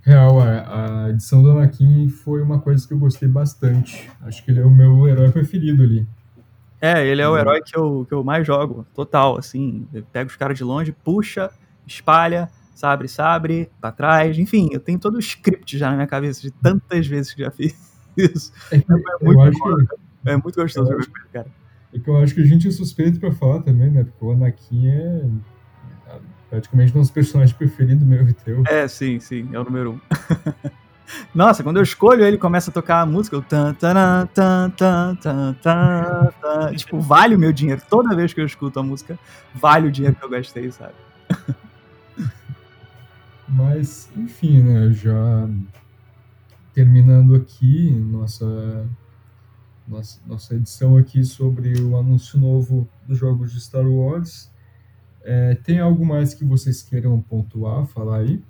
Real, 0.03 0.39
a, 0.39 1.09
edição 1.09 1.43
do 1.43 1.51
Anakin 1.51 2.07
foi 2.07 2.41
uma 2.41 2.61
coisa 2.61 2.87
que 2.87 2.93
eu 2.93 2.97
gostei 2.97 3.27
bastante. 3.27 4.09
Acho 4.21 4.41
que 4.45 4.51
ele 4.51 4.61
é 4.61 4.65
o 4.65 4.71
meu 4.71 5.05
herói 5.05 5.29
preferido 5.33 5.83
ali. 5.83 6.07
É, 6.79 7.05
ele 7.05 7.21
é 7.21 7.27
o 7.27 7.37
herói 7.37 7.61
que 7.61 7.77
eu, 7.77 8.05
que 8.07 8.13
eu 8.13 8.23
mais 8.23 8.47
jogo, 8.47 8.87
total, 8.95 9.37
assim. 9.37 9.85
Pega 10.13 10.29
os 10.29 10.37
caras 10.37 10.57
de 10.57 10.63
longe, 10.63 10.93
puxa, 10.93 11.51
espalha, 11.85 12.49
sabre, 12.73 13.07
sabre, 13.07 13.71
pra 13.79 13.91
trás, 13.91 14.37
enfim, 14.37 14.69
eu 14.71 14.79
tenho 14.79 14.99
todo 14.99 15.15
o 15.15 15.19
script 15.19 15.77
já 15.77 15.89
na 15.89 15.95
minha 15.95 16.07
cabeça 16.07 16.41
de 16.41 16.51
tantas 16.51 17.05
vezes 17.07 17.33
que 17.33 17.41
já 17.41 17.51
fiz 17.51 17.75
isso. 18.17 18.51
É, 18.71 18.77
é, 18.77 18.81
muito, 19.21 19.51
que, 19.51 20.29
é 20.29 20.37
muito 20.37 20.55
gostoso 20.55 20.91
jogar 20.91 21.05
com 21.05 21.17
ele, 21.17 21.27
cara. 21.31 21.47
É 21.93 21.99
que 21.99 22.09
eu 22.09 22.17
acho 22.17 22.33
que 22.33 22.41
a 22.41 22.45
gente 22.45 22.67
é 22.67 22.71
suspeito 22.71 23.19
pra 23.19 23.31
falar 23.31 23.61
também, 23.61 23.91
né? 23.91 24.03
Porque 24.03 24.25
o 24.25 24.31
Anakin 24.31 24.87
é 24.87 25.25
praticamente 26.53 26.95
nosso 26.95 27.11
personagem 27.11 27.55
preferido 27.55 28.05
meu 28.05 28.27
e 28.27 28.33
teu. 28.33 28.63
É, 28.67 28.87
sim, 28.87 29.19
sim, 29.19 29.49
é 29.51 29.59
o 29.59 29.63
número 29.63 29.93
um. 29.93 29.99
Nossa, 31.33 31.63
quando 31.63 31.77
eu 31.77 31.83
escolho 31.83 32.23
ele 32.23 32.37
começa 32.37 32.69
a 32.69 32.73
tocar 32.73 33.01
a 33.01 33.05
música, 33.05 33.35
eu 33.35 33.41
tan, 33.41 33.73
tan, 33.73 34.27
tan, 34.33 34.69
tan, 34.69 35.15
tan, 35.15 35.53
tan, 35.55 36.29
tan, 36.41 36.75
tipo, 36.75 36.99
vale 36.99 37.35
o 37.35 37.39
meu 37.39 37.51
dinheiro. 37.51 37.81
Toda 37.89 38.15
vez 38.15 38.33
que 38.33 38.41
eu 38.41 38.45
escuto 38.45 38.79
a 38.79 38.83
música, 38.83 39.17
vale 39.53 39.87
o 39.87 39.91
dinheiro 39.91 40.15
que 40.15 40.23
eu 40.23 40.29
gastei, 40.29 40.71
sabe? 40.71 40.93
Mas, 43.53 44.09
enfim, 44.17 44.61
né, 44.63 44.91
já 44.91 45.47
terminando 46.73 47.35
aqui 47.35 47.91
nossa, 47.91 48.87
nossa, 49.87 50.19
nossa 50.25 50.55
edição 50.55 50.97
aqui 50.97 51.23
sobre 51.23 51.79
o 51.79 51.95
anúncio 51.95 52.39
novo 52.39 52.89
dos 53.07 53.19
jogos 53.19 53.51
de 53.51 53.61
Star 53.61 53.85
Wars. 53.85 54.51
É, 55.23 55.55
tem 55.63 55.79
algo 55.79 56.03
mais 56.03 56.33
que 56.33 56.43
vocês 56.43 56.81
queiram 56.81 57.21
pontuar, 57.21 57.85
falar 57.85 58.17
aí? 58.17 58.43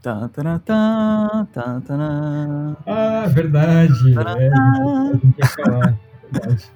Tá, 0.00 0.28
tá, 0.28 0.58
tá, 0.60 1.48
tá, 1.52 1.80
tá, 1.80 2.76
ah, 2.86 3.26
verdade. 3.26 4.14
É, 4.14 4.48
a 4.48 5.12
gente 5.14 5.32
quer 5.32 5.48
falar. 5.48 5.98
Verdade. 6.30 6.72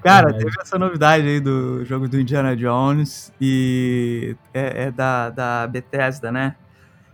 Cara, 0.00 0.32
teve 0.32 0.52
essa 0.60 0.78
novidade 0.78 1.26
aí 1.26 1.40
do 1.40 1.84
jogo 1.84 2.06
do 2.06 2.20
Indiana 2.20 2.54
Jones 2.54 3.32
e 3.40 4.36
é, 4.52 4.84
é 4.84 4.90
da, 4.92 5.30
da 5.30 5.66
Bethesda, 5.66 6.30
né? 6.30 6.54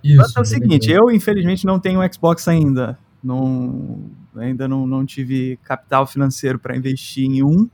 Isso. 0.02 0.16
Mas 0.16 0.36
é 0.36 0.40
o 0.40 0.44
seguinte, 0.44 0.90
eu 0.90 1.10
infelizmente 1.10 1.66
não 1.66 1.78
tenho 1.78 2.00
Xbox 2.12 2.48
ainda. 2.48 2.98
Não, 3.22 4.00
ainda 4.34 4.66
não, 4.66 4.86
não 4.86 5.04
tive 5.04 5.58
capital 5.62 6.06
financeiro 6.06 6.58
para 6.58 6.76
investir 6.76 7.24
em 7.24 7.42
um. 7.42 7.68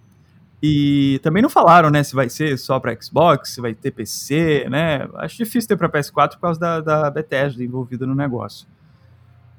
E 0.63 1.21
também 1.23 1.43
não 1.43 1.51
falaram, 1.51 1.91
né, 1.91 2.03
se 2.03 2.15
vai 2.15 2.29
ser 2.29 2.59
só 2.59 2.81
para 2.81 2.97
Xbox, 3.01 3.51
se 3.51 3.61
vai 3.61 3.75
ter 3.75 3.91
PC, 3.91 4.67
né? 4.71 5.07
Acho 5.17 5.37
difícil 5.37 5.69
ter 5.69 5.77
para 5.77 5.89
PS4 5.89 6.33
por 6.33 6.41
causa 6.41 6.59
da, 6.59 6.81
da 6.81 7.11
Bethesda 7.11 7.63
envolvida 7.63 8.07
no 8.07 8.15
negócio. 8.15 8.67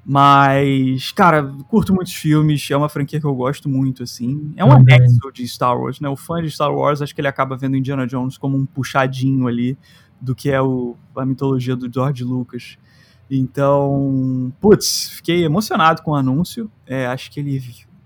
Mas, 0.04 1.12
cara, 1.12 1.42
curto 1.68 1.94
muitos 1.94 2.14
filmes, 2.14 2.66
é 2.70 2.76
uma 2.76 2.88
franquia 2.88 3.20
que 3.20 3.26
eu 3.26 3.34
gosto 3.34 3.68
muito, 3.68 4.02
assim. 4.02 4.52
É 4.56 4.64
um 4.64 4.72
anexo 4.72 5.30
de 5.32 5.46
Star 5.46 5.78
Wars, 5.78 6.00
né? 6.00 6.08
O 6.08 6.16
fã 6.16 6.42
de 6.42 6.50
Star 6.50 6.74
Wars, 6.74 7.02
acho 7.02 7.14
que 7.14 7.20
ele 7.20 7.28
acaba 7.28 7.56
vendo 7.56 7.76
Indiana 7.76 8.06
Jones 8.06 8.38
como 8.38 8.56
um 8.56 8.64
puxadinho 8.64 9.46
ali 9.46 9.76
do 10.20 10.34
que 10.34 10.50
é 10.50 10.60
o, 10.60 10.96
a 11.16 11.24
mitologia 11.24 11.76
do 11.76 11.92
George 11.92 12.24
Lucas. 12.24 12.78
Então, 13.30 14.52
putz, 14.60 15.10
fiquei 15.16 15.44
emocionado 15.44 16.02
com 16.02 16.12
o 16.12 16.14
anúncio. 16.14 16.70
É, 16.86 17.06
acho 17.06 17.30
que 17.30 17.40
ele 17.40 17.62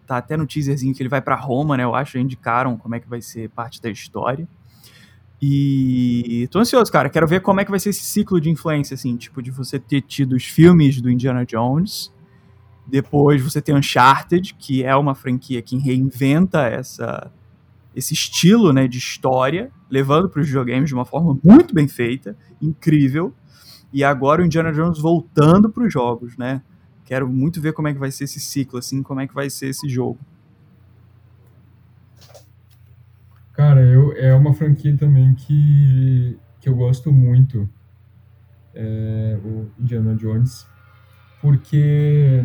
tá 0.06 0.16
até 0.16 0.36
no 0.36 0.46
teaserzinho 0.46 0.94
que 0.94 1.02
ele 1.02 1.08
vai 1.08 1.22
para 1.22 1.36
Roma, 1.36 1.76
né? 1.76 1.84
Eu 1.84 1.94
acho, 1.94 2.18
indicaram 2.18 2.76
como 2.76 2.94
é 2.94 3.00
que 3.00 3.08
vai 3.08 3.20
ser 3.20 3.48
parte 3.50 3.80
da 3.80 3.88
história. 3.90 4.48
E 5.44 6.46
tô 6.52 6.60
ansioso, 6.60 6.90
cara. 6.92 7.10
Quero 7.10 7.26
ver 7.26 7.40
como 7.40 7.60
é 7.60 7.64
que 7.64 7.70
vai 7.70 7.80
ser 7.80 7.90
esse 7.90 8.04
ciclo 8.04 8.40
de 8.40 8.48
influência, 8.48 8.94
assim, 8.94 9.16
tipo, 9.16 9.42
de 9.42 9.50
você 9.50 9.76
ter 9.76 10.00
tido 10.00 10.36
os 10.36 10.44
filmes 10.44 11.00
do 11.00 11.10
Indiana 11.10 11.44
Jones, 11.44 12.12
depois 12.86 13.42
você 13.42 13.60
tem 13.60 13.74
Uncharted, 13.74 14.54
que 14.54 14.84
é 14.84 14.94
uma 14.94 15.14
franquia 15.14 15.60
que 15.62 15.76
reinventa 15.78 16.66
essa, 16.66 17.30
esse 17.94 18.14
estilo, 18.14 18.72
né, 18.72 18.88
de 18.88 18.98
história, 18.98 19.70
levando 19.90 20.28
para 20.28 20.40
os 20.40 20.46
videogames 20.46 20.88
de 20.88 20.94
uma 20.94 21.04
forma 21.04 21.38
muito 21.44 21.74
bem 21.74 21.86
feita, 21.86 22.36
incrível. 22.60 23.34
E 23.92 24.02
agora 24.02 24.42
o 24.42 24.44
Indiana 24.44 24.72
Jones 24.72 24.98
voltando 24.98 25.68
para 25.70 25.84
os 25.84 25.92
jogos, 25.92 26.36
né? 26.36 26.62
Quero 27.04 27.28
muito 27.28 27.60
ver 27.60 27.74
como 27.74 27.88
é 27.88 27.92
que 27.92 27.98
vai 27.98 28.10
ser 28.10 28.24
esse 28.24 28.40
ciclo, 28.40 28.78
assim, 28.78 29.02
como 29.02 29.20
é 29.20 29.26
que 29.26 29.34
vai 29.34 29.50
ser 29.50 29.68
esse 29.68 29.88
jogo. 29.88 30.18
Cara, 33.52 33.82
eu, 33.82 34.12
é 34.16 34.34
uma 34.34 34.54
franquia 34.54 34.96
também 34.96 35.34
que, 35.34 36.38
que 36.58 36.68
eu 36.68 36.74
gosto 36.74 37.12
muito, 37.12 37.68
é, 38.74 39.38
o 39.44 39.68
Indiana 39.78 40.14
Jones, 40.14 40.66
porque... 41.40 42.42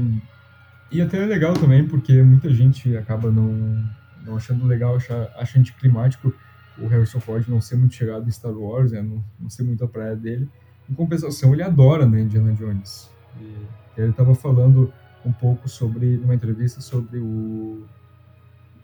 E 0.92 1.02
até 1.02 1.22
é 1.22 1.26
legal 1.26 1.54
também, 1.54 1.88
porque 1.88 2.22
muita 2.22 2.50
gente 2.50 2.96
acaba 2.98 3.32
não, 3.32 3.86
não 4.28 4.36
achando 4.36 4.66
legal, 4.66 4.96
acha, 4.96 5.32
acha 5.36 5.60
anticlimático 5.60 6.34
o 6.80 6.88
Harrison 6.88 7.20
Ford 7.20 7.48
não 7.48 7.60
ser 7.60 7.76
muito 7.76 7.96
chegado 7.96 8.28
em 8.28 8.32
Star 8.32 8.54
Wars, 8.54 8.92
né, 8.92 9.02
não, 9.02 9.24
não 9.40 9.50
ser 9.50 9.64
muito 9.64 9.84
a 9.84 9.88
praia 9.88 10.16
dele. 10.16 10.48
Em 10.90 10.94
compensação, 10.94 11.54
ele 11.54 11.64
adora 11.64 12.06
né, 12.06 12.22
Indiana 12.22 12.54
Jones. 12.54 13.10
E 13.40 13.56
ele 13.98 14.12
estava 14.12 14.36
falando 14.36 14.94
um 15.26 15.32
pouco 15.32 15.68
sobre, 15.68 16.18
numa 16.18 16.36
entrevista, 16.36 16.80
sobre 16.80 17.20
o, 17.20 17.86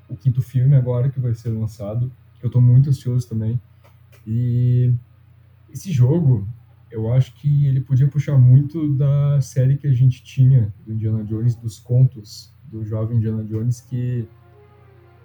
o 0.10 0.15
quinto 0.15 0.41
filme 0.41 0.76
agora 0.76 1.10
que 1.10 1.20
vai 1.20 1.34
ser 1.34 1.49
lançado, 1.49 2.11
que 2.40 2.45
eu 2.45 2.48
estou 2.48 2.61
muito 2.61 2.90
ansioso 2.90 3.28
também. 3.30 3.61
E 4.26 4.94
esse 5.72 5.91
jogo, 5.91 6.48
eu 6.91 7.14
acho 7.14 7.34
que 7.36 7.68
ele 7.68 7.80
podia 7.80 8.07
puxar 8.07 8.38
muito 8.38 8.94
da 8.95 9.40
série 9.40 9.78
que 9.78 9.88
a 9.88 9.94
gente 9.94 10.24
tinha 10.24 10.74
do 10.86 10.94
Indiana 10.94 11.24
Jones, 11.24 11.56
dos 11.56 11.80
contos 11.80 12.52
do 12.65 12.84
jovem 12.84 13.18
Indiana 13.18 13.44
Jones, 13.44 13.82
que, 13.82 14.28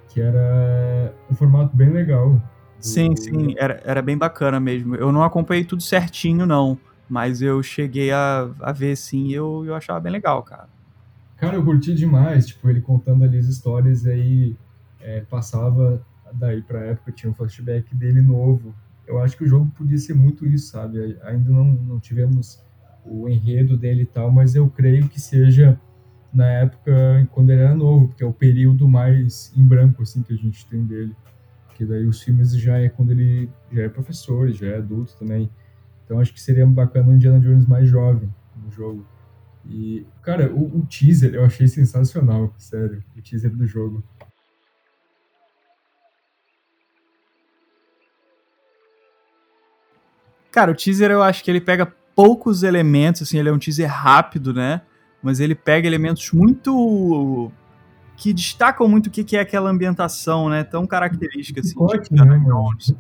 que 0.09 0.21
era 0.21 1.13
um 1.31 1.35
formato 1.35 1.77
bem 1.77 1.91
legal. 1.91 2.33
Do... 2.33 2.43
Sim, 2.81 3.15
sim, 3.17 3.55
era, 3.57 3.81
era 3.85 4.03
bem 4.03 4.17
bacana 4.17 4.59
mesmo. 4.61 4.95
Eu 4.95 5.13
não 5.13 5.23
acompanhei 5.23 5.65
tudo 5.65 5.83
certinho, 5.83 6.47
não. 6.47 6.79
Mas 7.09 7.41
eu 7.41 7.63
cheguei 7.63 8.11
a, 8.11 8.51
a 8.61 8.71
ver 8.71 8.95
sim 8.97 9.29
e 9.29 9.35
eu, 9.35 9.65
eu 9.65 9.75
achava 9.75 9.99
bem 9.99 10.13
legal, 10.13 10.43
cara. 10.43 10.69
Cara, 11.39 11.57
eu 11.57 11.65
curti 11.65 11.95
demais, 11.95 12.47
tipo, 12.47 12.69
ele 12.69 12.81
contando 12.81 13.25
ali 13.25 13.39
as 13.39 13.47
histórias 13.47 14.05
e 14.05 14.11
aí 14.11 14.57
é, 15.01 15.21
passava 15.21 16.03
daí 16.33 16.61
pra 16.61 16.81
época, 16.81 17.13
tinha 17.13 17.31
um 17.31 17.35
flashback 17.35 17.95
dele 17.95 18.21
novo. 18.21 18.75
Eu 19.07 19.19
acho 19.21 19.37
que 19.37 19.45
o 19.45 19.49
jogo 19.49 19.71
podia 19.77 19.97
ser 19.97 20.15
muito 20.15 20.47
isso, 20.47 20.73
sabe? 20.73 21.17
Ainda 21.23 21.51
não, 21.51 21.65
não 21.65 21.99
tivemos 21.99 22.61
o 23.05 23.29
enredo 23.29 23.77
dele 23.77 24.03
e 24.03 24.07
tal, 24.07 24.31
mas 24.31 24.55
eu 24.55 24.69
creio 24.69 25.09
que 25.09 25.21
seja 25.21 25.81
na 26.33 26.47
época 26.47 26.93
quando 27.33 27.51
ele 27.51 27.63
era 27.63 27.75
novo, 27.75 28.09
porque 28.09 28.23
é 28.23 28.27
o 28.27 28.33
período 28.33 28.89
mais 28.89 29.53
em 29.57 29.65
branco 29.65 30.03
assim 30.03 30.23
que 30.23 30.33
a 30.33 30.37
gente 30.37 30.67
tem 30.67 30.85
dele. 30.85 31.15
Que 31.75 31.85
daí 31.85 32.07
os 32.07 32.23
filmes 32.23 32.57
já 32.57 32.79
é 32.79 32.89
quando 32.89 33.13
ele 33.13 33.49
já 33.73 33.83
é 33.83 33.89
professor, 33.89 34.51
já 34.51 34.67
é 34.67 34.77
adulto 34.79 35.17
também. 35.17 35.49
Então 36.05 36.19
acho 36.19 36.33
que 36.33 36.41
seria 36.41 36.67
bacana 36.67 37.09
um 37.09 37.15
Indiana 37.15 37.39
Jones 37.39 37.67
mais 37.67 37.89
jovem 37.89 38.29
no 38.57 38.71
jogo. 38.71 39.07
E, 39.69 40.07
cara, 40.23 40.51
o, 40.53 40.79
o 40.79 40.87
teaser 40.87 41.35
eu 41.35 41.45
achei 41.45 41.69
sensacional, 41.69 42.55
sério, 42.59 43.05
o 43.17 43.21
teaser 43.21 43.55
do 43.55 43.67
jogo. 43.67 44.03
Cara, 50.51 50.73
o 50.73 50.75
teaser 50.75 51.11
eu 51.11 51.23
acho 51.23 51.45
que 51.45 51.51
ele 51.51 51.61
pega 51.61 51.87
poucos 52.17 52.63
elementos, 52.63 53.23
assim, 53.23 53.39
ele 53.39 53.49
é 53.49 53.53
um 53.53 53.59
teaser 53.59 53.89
rápido, 53.89 54.53
né? 54.53 54.81
Mas 55.23 55.41
ele 55.41 55.55
pega 55.55 55.87
elementos 55.87 56.33
muito. 56.33 57.51
que 58.17 58.33
destacam 58.33 58.89
muito 58.89 59.09
o 59.09 59.11
que 59.11 59.37
é 59.37 59.41
aquela 59.41 59.71
ambientação, 59.71 60.49
né? 60.49 60.65
Tão 60.65 60.87
característica, 60.87 61.61
assim, 61.61 61.75
Ótimo, 61.77 62.25
de 62.25 62.45
Jones. 62.45 62.95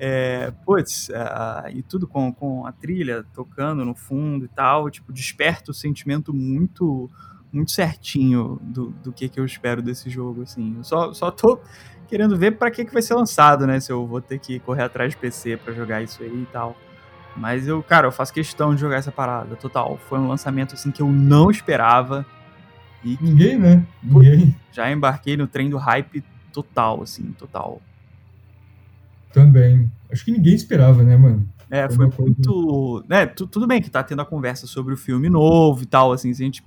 É, 0.00 0.52
putz, 0.64 1.08
uh, 1.08 1.68
e 1.70 1.82
tudo 1.82 2.06
com, 2.06 2.32
com 2.32 2.64
a 2.64 2.70
trilha 2.70 3.24
tocando 3.34 3.84
no 3.84 3.96
fundo 3.96 4.44
e 4.44 4.48
tal, 4.48 4.88
tipo, 4.88 5.12
desperta 5.12 5.72
o 5.72 5.74
sentimento 5.74 6.32
muito 6.32 7.10
muito 7.52 7.70
certinho 7.70 8.60
do, 8.62 8.90
do 9.02 9.12
que, 9.12 9.28
que 9.28 9.40
eu 9.40 9.44
espero 9.44 9.80
desse 9.82 10.10
jogo, 10.10 10.42
assim. 10.42 10.76
Eu 10.76 10.84
só, 10.84 11.12
só 11.14 11.30
tô 11.30 11.58
querendo 12.06 12.36
ver 12.36 12.58
para 12.58 12.70
que, 12.70 12.84
que 12.84 12.92
vai 12.92 13.02
ser 13.02 13.14
lançado, 13.14 13.66
né? 13.66 13.80
Se 13.80 13.90
eu 13.90 14.06
vou 14.06 14.20
ter 14.20 14.38
que 14.38 14.58
correr 14.60 14.82
atrás 14.82 15.12
de 15.12 15.16
PC 15.16 15.56
para 15.56 15.72
jogar 15.72 16.02
isso 16.02 16.22
aí 16.22 16.42
e 16.42 16.46
tal. 16.52 16.76
Mas 17.38 17.68
eu, 17.68 17.82
cara, 17.82 18.08
eu 18.08 18.12
faço 18.12 18.32
questão 18.32 18.74
de 18.74 18.80
jogar 18.80 18.96
essa 18.96 19.12
parada, 19.12 19.54
total. 19.56 19.98
Foi 20.08 20.18
um 20.18 20.26
lançamento, 20.26 20.74
assim, 20.74 20.90
que 20.90 21.00
eu 21.00 21.08
não 21.08 21.50
esperava. 21.50 22.26
E 23.04 23.16
ninguém, 23.20 23.58
né? 23.58 23.86
Ninguém. 24.02 24.56
Já 24.72 24.90
embarquei 24.90 25.36
no 25.36 25.46
trem 25.46 25.70
do 25.70 25.78
hype 25.78 26.22
total, 26.52 27.02
assim, 27.02 27.32
total. 27.38 27.80
Também. 29.32 29.90
Acho 30.10 30.24
que 30.24 30.32
ninguém 30.32 30.54
esperava, 30.54 31.02
né, 31.02 31.16
mano? 31.16 31.48
É, 31.70 31.88
foi, 31.88 32.10
foi 32.10 32.24
muito. 32.24 33.04
Né, 33.08 33.26
tudo 33.26 33.66
bem 33.66 33.80
que 33.80 33.90
tá 33.90 34.02
tendo 34.02 34.22
a 34.22 34.26
conversa 34.26 34.66
sobre 34.66 34.94
o 34.94 34.96
filme 34.96 35.28
novo 35.28 35.82
e 35.82 35.86
tal, 35.86 36.12
assim, 36.12 36.32
se 36.34 36.42
a 36.42 36.46
gente. 36.46 36.64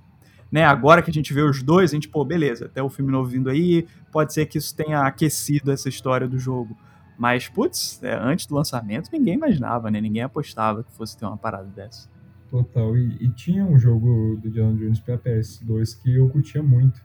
Né, 0.51 0.63
agora 0.65 1.01
que 1.01 1.09
a 1.09 1.13
gente 1.13 1.33
vê 1.33 1.41
os 1.41 1.63
dois, 1.63 1.91
a 1.91 1.93
gente, 1.93 2.09
pô, 2.09 2.25
beleza, 2.25 2.65
até 2.65 2.83
o 2.83 2.89
filme 2.89 3.11
novo 3.11 3.29
vindo 3.29 3.49
aí, 3.49 3.87
pode 4.11 4.33
ser 4.33 4.45
que 4.45 4.57
isso 4.57 4.75
tenha 4.75 5.01
aquecido 5.01 5.71
essa 5.71 5.89
história 5.89 6.27
do 6.27 6.37
jogo. 6.37 6.77
Mas, 7.21 7.47
putz, 7.47 8.01
é, 8.01 8.15
antes 8.15 8.47
do 8.47 8.55
lançamento, 8.55 9.11
ninguém 9.13 9.35
imaginava, 9.35 9.91
né? 9.91 10.01
Ninguém 10.01 10.23
apostava 10.23 10.83
que 10.83 10.91
fosse 10.93 11.15
ter 11.15 11.23
uma 11.23 11.37
parada 11.37 11.67
dessa. 11.67 12.09
Total. 12.49 12.97
E, 12.97 13.15
e 13.23 13.29
tinha 13.29 13.63
um 13.63 13.77
jogo 13.77 14.39
do 14.41 14.47
Indiana 14.47 14.75
Jones 14.75 14.99
pra 14.99 15.19
PS2 15.19 16.01
que 16.01 16.15
eu 16.15 16.27
curtia 16.29 16.63
muito. 16.63 16.99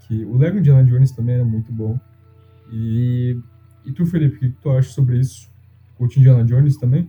Que 0.00 0.24
o 0.24 0.36
Lego 0.36 0.58
Indiana 0.58 0.82
Jones 0.82 1.12
também 1.12 1.36
era 1.36 1.44
muito 1.44 1.70
bom. 1.70 1.96
E, 2.72 3.40
e 3.84 3.92
tu, 3.92 4.04
Felipe, 4.04 4.34
o 4.34 4.40
que 4.40 4.48
tu 4.60 4.68
acha 4.70 4.90
sobre 4.90 5.20
isso? 5.20 5.48
Curte 5.96 6.18
Indiana 6.18 6.44
Jones 6.44 6.76
também? 6.76 7.08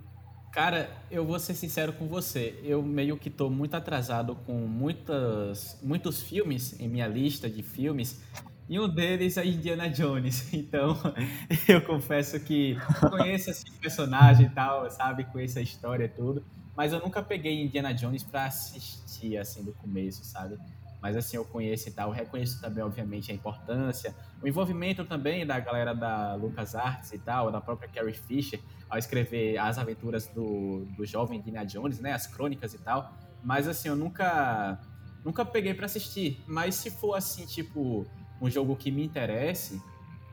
Cara, 0.51 0.91
eu 1.09 1.26
vou 1.26 1.39
ser 1.39 1.55
sincero 1.55 1.91
com 1.91 2.05
você. 2.05 2.59
Eu 2.64 2.84
meio 2.84 3.18
que 3.18 3.31
tô 3.31 3.49
muito 3.49 3.73
atrasado 3.73 4.35
com 4.45 4.53
muitas, 4.53 5.80
muitos 5.81 6.22
filmes 6.22 6.80
em 6.80 6.88
minha 6.88 7.07
lista 7.07 7.49
de 7.49 7.64
filmes. 7.64 8.22
E 8.69 8.80
um 8.80 8.89
deles 8.89 9.38
é 9.38 9.45
Indiana 9.45 9.89
Jones. 9.89 10.52
Então, 10.53 10.98
eu 11.68 11.81
confesso 11.81 12.39
que 12.39 12.77
conheço 13.10 13.49
esse 13.49 13.69
personagem 13.80 14.48
e 14.48 14.49
tal, 14.49 14.89
sabe? 14.89 15.23
Conheço 15.26 15.60
a 15.60 15.61
história 15.61 16.06
e 16.06 16.10
tudo. 16.10 16.44
Mas 16.76 16.94
eu 16.94 16.99
nunca 16.99 17.23
peguei 17.23 17.61
Indiana 17.61 17.94
Jones 17.94 18.23
para 18.23 18.45
assistir, 18.45 19.38
assim, 19.38 19.64
do 19.64 19.73
começo, 19.73 20.23
sabe? 20.23 20.57
Mas 21.02 21.15
assim, 21.15 21.38
eu 21.38 21.45
conheço 21.45 21.88
e 21.89 21.91
tal, 21.91 22.11
reconheço 22.11 22.60
também, 22.60 22.84
obviamente, 22.84 23.31
a 23.31 23.35
importância, 23.35 24.15
o 24.41 24.48
envolvimento 24.48 25.06
também 25.06 25.45
da 25.45 25.60
galera 25.60 25.94
da 25.94 26.35
LucasArts 26.35 27.14
e 27.14 27.19
tal, 27.19 27.52
da 27.52 27.61
própria 27.61 27.88
Carrie 27.88 28.14
Fisher, 28.14 28.60
ao 28.89 28.98
escrever 28.98 29.57
as 29.57 29.77
aventuras 29.77 30.27
do, 30.27 30.85
do 30.98 31.06
jovem 31.06 31.39
Indiana 31.39 31.65
Jones, 31.65 31.99
né, 31.99 32.14
as 32.14 32.26
crônicas 32.26 32.73
e 32.73 32.80
tal. 32.80 33.14
Mas 33.44 33.68
assim, 33.68 33.89
eu 33.89 33.95
nunca 33.95 34.80
nunca 35.23 35.45
peguei 35.45 35.73
para 35.73 35.85
assistir. 35.85 36.44
Mas 36.48 36.76
se 36.76 36.89
for 36.89 37.14
assim, 37.14 37.45
tipo, 37.45 38.06
um 38.41 38.49
jogo 38.49 38.76
que 38.76 38.91
me 38.91 39.03
interesse, 39.03 39.81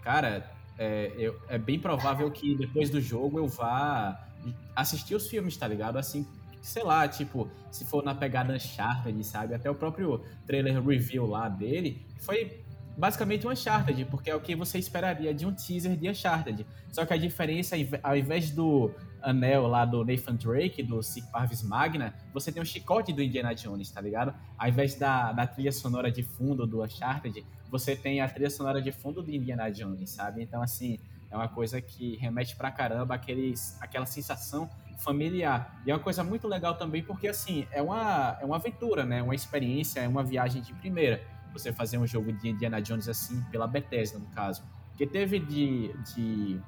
cara, 0.03 0.51
é, 0.79 1.13
eu, 1.17 1.41
é 1.49 1.59
bem 1.59 1.79
provável 1.79 2.31
que 2.31 2.55
depois 2.55 2.91
do 2.91 3.01
jogo 3.01 3.39
eu 3.39 3.47
vá 3.47 4.29
assistir 4.75 5.15
os 5.15 5.29
filmes, 5.29 5.57
tá 5.57 5.67
ligado? 5.67 5.97
Assim, 5.97 6.27
sei 6.61 6.83
lá, 6.83 7.07
tipo, 7.07 7.49
se 7.71 7.85
for 7.85 8.03
na 8.03 8.15
pegada 8.15 8.55
Uncharted, 8.55 9.25
sabe? 9.25 9.55
Até 9.55 9.71
o 9.71 9.75
próprio 9.75 10.23
trailer 10.47 10.83
review 10.83 11.27
lá 11.27 11.49
dele 11.49 12.05
foi 12.21 12.65
basicamente 12.97 13.47
um 13.47 13.51
Uncharted, 13.51 14.05
porque 14.07 14.31
é 14.31 14.35
o 14.35 14.41
que 14.41 14.55
você 14.55 14.79
esperaria 14.79 15.35
de 15.35 15.47
um 15.47 15.53
teaser 15.53 15.97
de 15.97 16.09
Uncharted. 16.09 16.67
Só 16.93 17.05
que 17.05 17.13
a 17.13 17.17
diferença, 17.17 17.77
ao 18.03 18.17
invés 18.17 18.51
do 18.51 18.91
anel 19.23 19.67
lá 19.67 19.85
do 19.85 20.05
Nathan 20.05 20.37
Drake, 20.37 20.83
do 20.83 21.03
Sic 21.03 21.31
Parvis 21.31 21.63
Magna, 21.63 22.15
você 22.33 22.53
tem 22.53 22.63
um 22.63 22.65
chicote 22.65 23.13
do 23.13 23.23
Indiana 23.23 23.55
Jones, 23.55 23.91
tá 23.91 24.01
ligado? 24.01 24.35
Ao 24.57 24.69
invés 24.69 24.95
da, 24.95 25.33
da 25.33 25.47
trilha 25.47 25.73
sonora 25.73 26.11
de 26.11 26.23
fundo 26.23 26.67
do 26.67 26.83
Uncharted, 26.83 27.45
você 27.75 27.97
tem 27.97 28.21
a 28.21 28.29
trilha 28.29 28.49
sonora 28.51 28.81
de 28.81 28.93
fundo 28.93 29.21
do 29.21 29.33
Indiana 29.33 29.69
Jones, 29.69 30.11
sabe? 30.11 30.41
Então, 30.41 30.63
assim, 30.63 30.97
é 31.29 31.37
uma 31.37 31.49
coisa 31.49 31.81
que 31.81 32.15
remete 32.19 32.55
pra 32.55 32.71
caramba 32.71 33.17
aqueles, 33.17 33.77
aquela 33.81 34.07
sensação 34.07 34.71
familiar. 34.99 35.83
E 35.85 35.91
é 35.91 35.95
uma 35.95 36.01
coisa 36.01 36.23
muito 36.23 36.47
legal 36.47 36.77
também 36.77 37.03
porque, 37.03 37.27
assim, 37.27 37.67
é 37.73 37.83
uma, 37.83 38.39
é 38.41 38.45
uma 38.45 38.55
aventura, 38.55 39.05
né? 39.05 39.21
Uma 39.21 39.35
experiência, 39.35 39.99
é 39.99 40.07
uma 40.07 40.23
viagem 40.23 40.63
de 40.63 40.73
primeira. 40.75 41.21
Você 41.53 41.73
fazer 41.73 41.99
um 41.99 42.07
jogo 42.07 42.33
de 42.33 42.51
Indiana 42.51 42.81
Jones 42.81 43.09
assim, 43.09 43.43
pela 43.51 43.67
Bethesda, 43.67 44.21
no 44.21 44.27
caso. 44.27 44.63
Que 44.97 45.05
teve 45.05 45.41
de, 45.41 45.93
de 46.15 46.61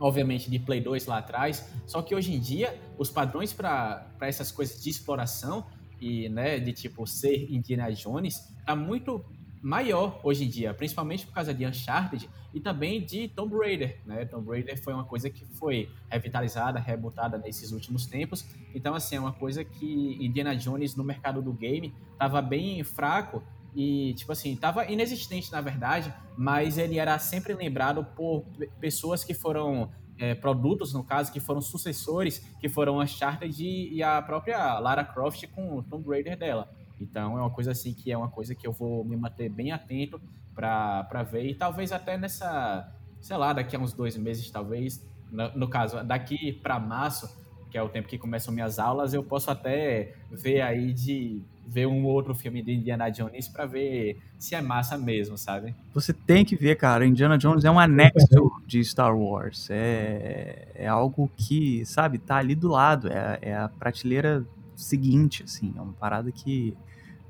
obviamente, 0.00 0.50
de 0.50 0.58
Play 0.58 0.80
2 0.80 1.06
lá 1.06 1.18
atrás, 1.18 1.70
só 1.86 2.02
que 2.02 2.16
hoje 2.16 2.34
em 2.34 2.40
dia, 2.40 2.76
os 2.98 3.10
padrões 3.10 3.52
para 3.52 4.10
essas 4.22 4.50
coisas 4.50 4.82
de 4.82 4.90
exploração 4.90 5.64
e, 6.00 6.28
né, 6.28 6.58
de 6.58 6.72
tipo 6.72 7.06
ser 7.06 7.48
Indiana 7.48 7.92
Jones, 7.92 8.52
tá 8.66 8.74
muito 8.74 9.24
maior 9.62 10.20
hoje 10.24 10.44
em 10.44 10.48
dia, 10.48 10.74
principalmente 10.74 11.24
por 11.24 11.32
causa 11.32 11.54
de 11.54 11.64
Uncharted 11.64 12.28
e 12.52 12.60
também 12.60 13.00
de 13.00 13.28
Tomb 13.28 13.56
Raider, 13.56 14.00
né? 14.04 14.24
Tomb 14.24 14.50
Raider 14.50 14.82
foi 14.82 14.92
uma 14.92 15.04
coisa 15.04 15.30
que 15.30 15.44
foi 15.44 15.88
revitalizada, 16.10 16.80
rebutada 16.80 17.38
nesses 17.38 17.70
últimos 17.70 18.04
tempos. 18.04 18.44
Então, 18.74 18.94
assim, 18.94 19.16
é 19.16 19.20
uma 19.20 19.32
coisa 19.32 19.64
que 19.64 20.18
Indiana 20.20 20.56
Jones 20.56 20.96
no 20.96 21.04
mercado 21.04 21.40
do 21.40 21.52
game 21.52 21.94
estava 22.12 22.42
bem 22.42 22.82
fraco 22.82 23.42
e, 23.74 24.12
tipo 24.14 24.32
assim, 24.32 24.52
estava 24.52 24.84
inexistente 24.90 25.50
na 25.50 25.60
verdade, 25.60 26.12
mas 26.36 26.76
ele 26.76 26.98
era 26.98 27.18
sempre 27.18 27.54
lembrado 27.54 28.04
por 28.16 28.44
pessoas 28.80 29.24
que 29.24 29.32
foram 29.32 29.90
é, 30.18 30.34
produtos, 30.34 30.92
no 30.92 31.02
caso, 31.02 31.32
que 31.32 31.40
foram 31.40 31.60
sucessores, 31.60 32.38
que 32.60 32.68
foram 32.68 32.98
Uncharted 32.98 33.62
e 33.62 34.02
a 34.02 34.20
própria 34.20 34.78
Lara 34.78 35.04
Croft 35.04 35.46
com 35.48 35.78
o 35.78 35.82
Tomb 35.82 36.08
Raider 36.08 36.36
dela. 36.36 36.68
Então 37.02 37.38
é 37.38 37.40
uma 37.40 37.50
coisa 37.50 37.72
assim 37.72 37.92
que 37.92 38.10
é 38.12 38.16
uma 38.16 38.28
coisa 38.28 38.54
que 38.54 38.66
eu 38.66 38.72
vou 38.72 39.04
me 39.04 39.16
manter 39.16 39.48
bem 39.48 39.72
atento 39.72 40.20
para 40.54 41.22
ver 41.30 41.46
e 41.46 41.54
talvez 41.54 41.92
até 41.92 42.16
nessa, 42.16 42.92
sei 43.20 43.36
lá, 43.36 43.52
daqui 43.52 43.74
a 43.74 43.78
uns 43.78 43.92
dois 43.92 44.16
meses, 44.16 44.50
talvez, 44.50 45.04
no, 45.30 45.50
no 45.56 45.68
caso, 45.68 46.02
daqui 46.04 46.52
para 46.52 46.78
março, 46.78 47.28
que 47.70 47.78
é 47.78 47.82
o 47.82 47.88
tempo 47.88 48.06
que 48.06 48.18
começam 48.18 48.52
minhas 48.52 48.78
aulas, 48.78 49.14
eu 49.14 49.22
posso 49.22 49.50
até 49.50 50.14
ver 50.30 50.60
aí 50.60 50.92
de 50.92 51.42
ver 51.66 51.86
um 51.86 52.04
outro 52.04 52.34
filme 52.34 52.62
de 52.62 52.74
Indiana 52.74 53.08
Jones 53.08 53.48
para 53.48 53.64
ver 53.64 54.20
se 54.38 54.54
é 54.54 54.60
massa 54.60 54.98
mesmo, 54.98 55.38
sabe? 55.38 55.74
Você 55.94 56.12
tem 56.12 56.44
que 56.44 56.54
ver, 56.56 56.76
cara. 56.76 57.06
Indiana 57.06 57.38
Jones 57.38 57.64
é 57.64 57.70
um 57.70 57.78
anexo 57.78 58.52
de 58.66 58.84
Star 58.84 59.16
Wars. 59.16 59.68
É, 59.70 60.68
é 60.74 60.88
algo 60.88 61.30
que, 61.36 61.84
sabe, 61.86 62.18
tá 62.18 62.36
ali 62.36 62.54
do 62.54 62.68
lado. 62.68 63.08
É, 63.08 63.38
é 63.40 63.56
a 63.56 63.68
prateleira 63.68 64.44
seguinte, 64.76 65.44
assim. 65.44 65.72
É 65.76 65.80
uma 65.80 65.92
parada 65.94 66.30
que 66.30 66.76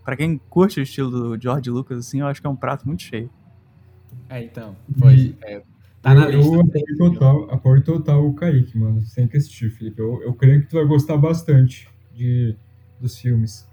para 0.04 0.16
quem 0.16 0.38
curte 0.50 0.80
o 0.80 0.82
estilo 0.82 1.10
do 1.10 1.40
George 1.40 1.70
Lucas, 1.70 1.98
assim, 1.98 2.20
eu 2.20 2.26
acho 2.26 2.40
que 2.40 2.46
é 2.46 2.50
um 2.50 2.56
prato 2.56 2.86
muito 2.86 3.02
cheio. 3.02 3.30
É, 4.28 4.42
então. 4.42 4.76
Foi. 4.98 5.34
É, 5.42 5.62
tá 6.00 6.14
na 6.14 6.30
eu, 6.30 6.38
lista. 6.38 6.54
Eu 6.54 6.60
apoio 6.60 6.96
total, 6.98 7.50
apoio 7.50 7.84
total 7.84 8.26
o 8.26 8.34
Kaique, 8.34 8.76
mano. 8.76 9.00
Você 9.00 9.14
tem 9.14 9.28
que 9.28 9.36
assistir, 9.36 9.70
Felipe. 9.70 10.00
Eu, 10.00 10.22
eu 10.22 10.34
creio 10.34 10.62
que 10.62 10.68
tu 10.68 10.76
vai 10.76 10.84
gostar 10.84 11.16
bastante 11.16 11.88
de, 12.12 12.56
dos 13.00 13.18
filmes. 13.18 13.68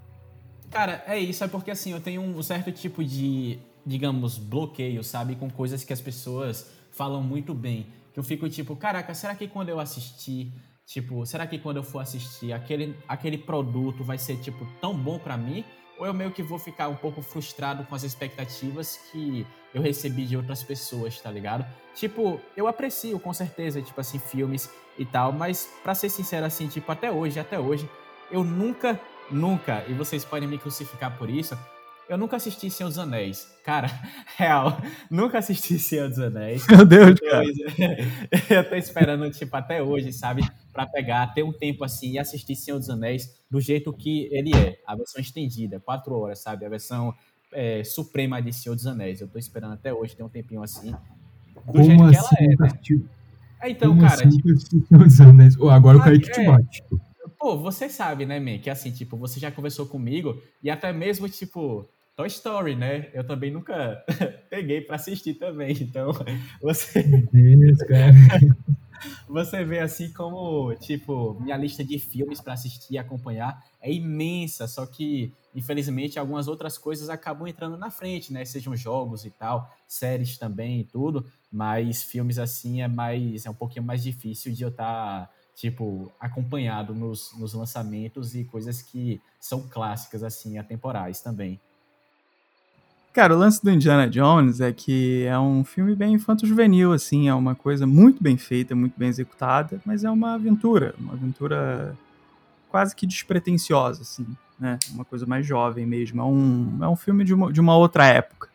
Cara, 0.70 1.04
é 1.08 1.18
isso. 1.18 1.44
É 1.44 1.48
porque, 1.48 1.72
assim, 1.72 1.92
eu 1.92 2.00
tenho 2.00 2.22
um 2.22 2.42
certo 2.44 2.72
tipo 2.72 3.04
de, 3.04 3.60
digamos, 3.86 4.38
bloqueio, 4.38 5.04
sabe? 5.04 5.36
Com 5.36 5.50
coisas 5.50 5.84
que 5.84 5.94
as 5.94 6.02
pessoas 6.02 6.70
falam 6.92 7.24
muito 7.24 7.54
bem. 7.54 7.88
Que 8.14 8.20
eu 8.20 8.24
fico 8.24 8.48
tipo, 8.50 8.76
caraca, 8.76 9.14
será 9.14 9.34
que 9.34 9.48
quando 9.48 9.70
eu 9.70 9.80
assistir 9.80 10.54
Tipo, 10.90 11.24
será 11.24 11.46
que 11.46 11.60
quando 11.60 11.78
eu 11.78 11.84
for 11.84 12.00
assistir 12.00 12.52
aquele, 12.52 12.96
aquele 13.08 13.38
produto 13.38 14.04
vai 14.04 14.18
ser, 14.18 14.38
tipo, 14.38 14.66
tão 14.82 14.98
bom 14.98 15.20
para 15.20 15.38
mim? 15.38 15.64
Ou 16.00 16.06
eu 16.06 16.14
meio 16.14 16.32
que 16.32 16.42
vou 16.42 16.58
ficar 16.58 16.88
um 16.88 16.96
pouco 16.96 17.22
frustrado 17.22 17.84
com 17.84 17.94
as 17.94 18.04
expectativas 18.04 18.98
que 19.12 19.46
eu 19.74 19.82
recebi 19.82 20.26
de 20.26 20.38
outras 20.38 20.64
pessoas, 20.64 21.20
tá 21.20 21.30
ligado? 21.30 21.66
Tipo, 21.94 22.40
eu 22.56 22.68
aprecio 22.68 23.20
com 23.20 23.34
certeza, 23.34 23.82
tipo 23.82 24.00
assim, 24.00 24.18
filmes 24.18 24.72
e 24.98 25.06
tal, 25.06 25.34
mas 25.34 25.70
para 25.84 25.94
ser 25.94 26.10
sincero 26.10 26.46
assim, 26.46 26.68
tipo, 26.68 26.90
até 26.90 27.12
hoje, 27.12 27.38
até 27.40 27.60
hoje, 27.60 27.88
eu 28.32 28.44
nunca, 28.44 29.00
nunca, 29.30 29.84
e 29.90 29.94
vocês 29.94 30.24
podem 30.24 30.48
me 30.48 30.58
crucificar 30.58 31.18
por 31.18 31.30
isso, 31.30 31.58
eu 32.10 32.18
nunca 32.18 32.38
assisti 32.38 32.72
Senhor 32.72 32.90
dos 32.90 32.98
Anéis. 32.98 33.48
Cara, 33.64 33.88
real, 34.36 34.82
nunca 35.12 35.38
assisti 35.38 35.78
Senhor 35.78 36.10
dos 36.10 36.18
Anéis. 36.18 36.66
Meu 36.68 36.84
Deus, 36.84 37.20
cara. 37.20 37.46
eu 38.50 38.68
tô 38.68 38.76
esperando, 38.76 39.30
tipo, 39.30 39.56
até 39.56 39.82
hoje, 39.82 40.12
sabe? 40.12 40.42
Pra 40.74 40.88
pegar, 40.88 41.28
ter 41.28 41.44
um 41.44 41.54
tempo 41.54 41.84
assim 41.84 42.14
e 42.14 42.20
assistir 42.20 42.56
Senhor 42.56 42.80
dos 42.80 42.90
Anéis 42.90 43.40
do 43.50 43.62
jeito 43.62 43.94
que 43.94 44.28
ele 44.32 44.56
é. 44.56 44.80
A 44.88 44.96
versão 44.96 45.22
estendida, 45.22 45.80
quatro 45.80 46.16
horas, 46.16 46.42
sabe? 46.42 46.66
A 46.66 46.70
versão 46.70 47.14
é, 47.54 47.84
suprema 47.84 48.42
de 48.42 48.52
Senhor 48.52 48.76
dos 48.76 48.88
Anéis. 48.88 49.22
Eu 49.22 49.28
tô 49.28 49.38
esperando 49.38 49.74
até 49.74 49.94
hoje 49.94 50.16
ter 50.16 50.24
um 50.24 50.30
tempinho 50.30 50.64
assim. 50.64 50.92
Do 50.92 51.74
Como 51.74 51.84
jeito 51.84 52.04
assim, 52.04 52.36
que 52.36 52.44
ela 52.44 52.68
assim, 52.68 52.96
é, 52.98 52.98
né? 52.98 53.10
É, 53.62 53.70
então, 53.70 53.90
Como 53.90 54.02
cara. 54.02 54.26
Assim, 54.26 54.30
tipo, 54.30 54.60
Senhor 54.60 55.04
dos 55.04 55.22
Anéis? 55.22 55.56
Oh, 55.60 55.70
agora 55.70 56.00
o 56.00 56.04
Kaique 56.04 56.32
te 56.32 56.42
é. 56.42 56.46
bate. 56.46 56.84
Pô, 57.38 57.56
você 57.58 57.88
sabe, 57.88 58.26
né, 58.26 58.40
man? 58.40 58.58
Que 58.58 58.70
assim, 58.70 58.92
tipo, 58.92 59.16
você 59.16 59.40
já 59.40 59.52
conversou 59.52 59.86
comigo 59.86 60.42
e 60.62 60.70
até 60.70 60.92
mesmo, 60.92 61.30
tipo, 61.30 61.88
Toy 62.20 62.28
Story, 62.28 62.76
né? 62.76 63.10
Eu 63.14 63.24
também 63.26 63.50
nunca 63.50 64.04
peguei 64.52 64.82
para 64.82 64.98
assistir 64.98 65.36
também. 65.36 65.72
Então, 65.80 66.12
você. 66.62 67.02
Deus, 67.02 67.78
você 69.26 69.64
vê 69.64 69.80
assim 69.80 70.12
como, 70.12 70.76
tipo, 70.76 71.40
minha 71.40 71.56
lista 71.56 71.82
de 71.82 71.98
filmes 71.98 72.42
para 72.42 72.52
assistir 72.52 72.96
e 72.96 72.98
acompanhar 72.98 73.64
é 73.80 73.90
imensa, 73.90 74.68
só 74.68 74.86
que, 74.86 75.32
infelizmente, 75.56 76.20
algumas 76.20 76.50
outras 76.50 76.78
coisas 76.78 77.10
acabam 77.10 77.48
entrando 77.48 77.78
na 77.78 77.90
frente, 77.90 78.34
né? 78.34 78.44
Sejam 78.44 78.76
jogos 78.76 79.24
e 79.24 79.30
tal, 79.30 79.74
séries 79.88 80.38
também 80.38 80.82
e 80.82 80.84
tudo, 80.84 81.26
mas 81.50 82.04
filmes 82.04 82.38
assim 82.38 82.82
é 82.82 82.88
mais. 82.90 83.46
é 83.46 83.50
um 83.50 83.56
pouquinho 83.56 83.86
mais 83.86 84.04
difícil 84.04 84.52
de 84.52 84.62
eu 84.62 84.70
estar. 84.70 85.28
Tá, 85.28 85.30
tipo, 85.56 86.10
acompanhado 86.18 86.96
nos, 86.96 87.38
nos 87.38 87.54
lançamentos 87.54 88.34
e 88.34 88.46
coisas 88.46 88.82
que 88.82 89.22
são 89.42 89.68
clássicas, 89.68 90.24
assim, 90.24 90.58
atemporais 90.58 91.20
também. 91.20 91.60
Cara, 93.20 93.36
o 93.36 93.38
lance 93.38 93.62
do 93.62 93.70
Indiana 93.70 94.10
Jones 94.10 94.62
é 94.62 94.72
que 94.72 95.26
é 95.26 95.38
um 95.38 95.66
filme 95.66 95.94
bem 95.94 96.14
infanto-juvenil, 96.14 96.94
assim, 96.94 97.28
é 97.28 97.34
uma 97.34 97.54
coisa 97.54 97.86
muito 97.86 98.24
bem 98.24 98.38
feita, 98.38 98.74
muito 98.74 98.98
bem 98.98 99.10
executada, 99.10 99.82
mas 99.86 100.06
é 100.06 100.10
uma 100.10 100.36
aventura, 100.36 100.96
uma 100.98 101.12
aventura 101.12 101.98
quase 102.70 102.96
que 102.96 103.06
despretensiosa, 103.06 104.04
assim, 104.04 104.26
né? 104.58 104.80
Uma 104.92 105.04
coisa 105.04 105.26
mais 105.26 105.46
jovem 105.46 105.86
mesmo. 105.86 106.22
É 106.22 106.24
um, 106.24 106.78
é 106.82 106.88
um 106.88 106.96
filme 106.96 107.26
de 107.26 107.34
uma, 107.34 107.52
de 107.52 107.60
uma 107.60 107.76
outra 107.76 108.06
época, 108.08 108.48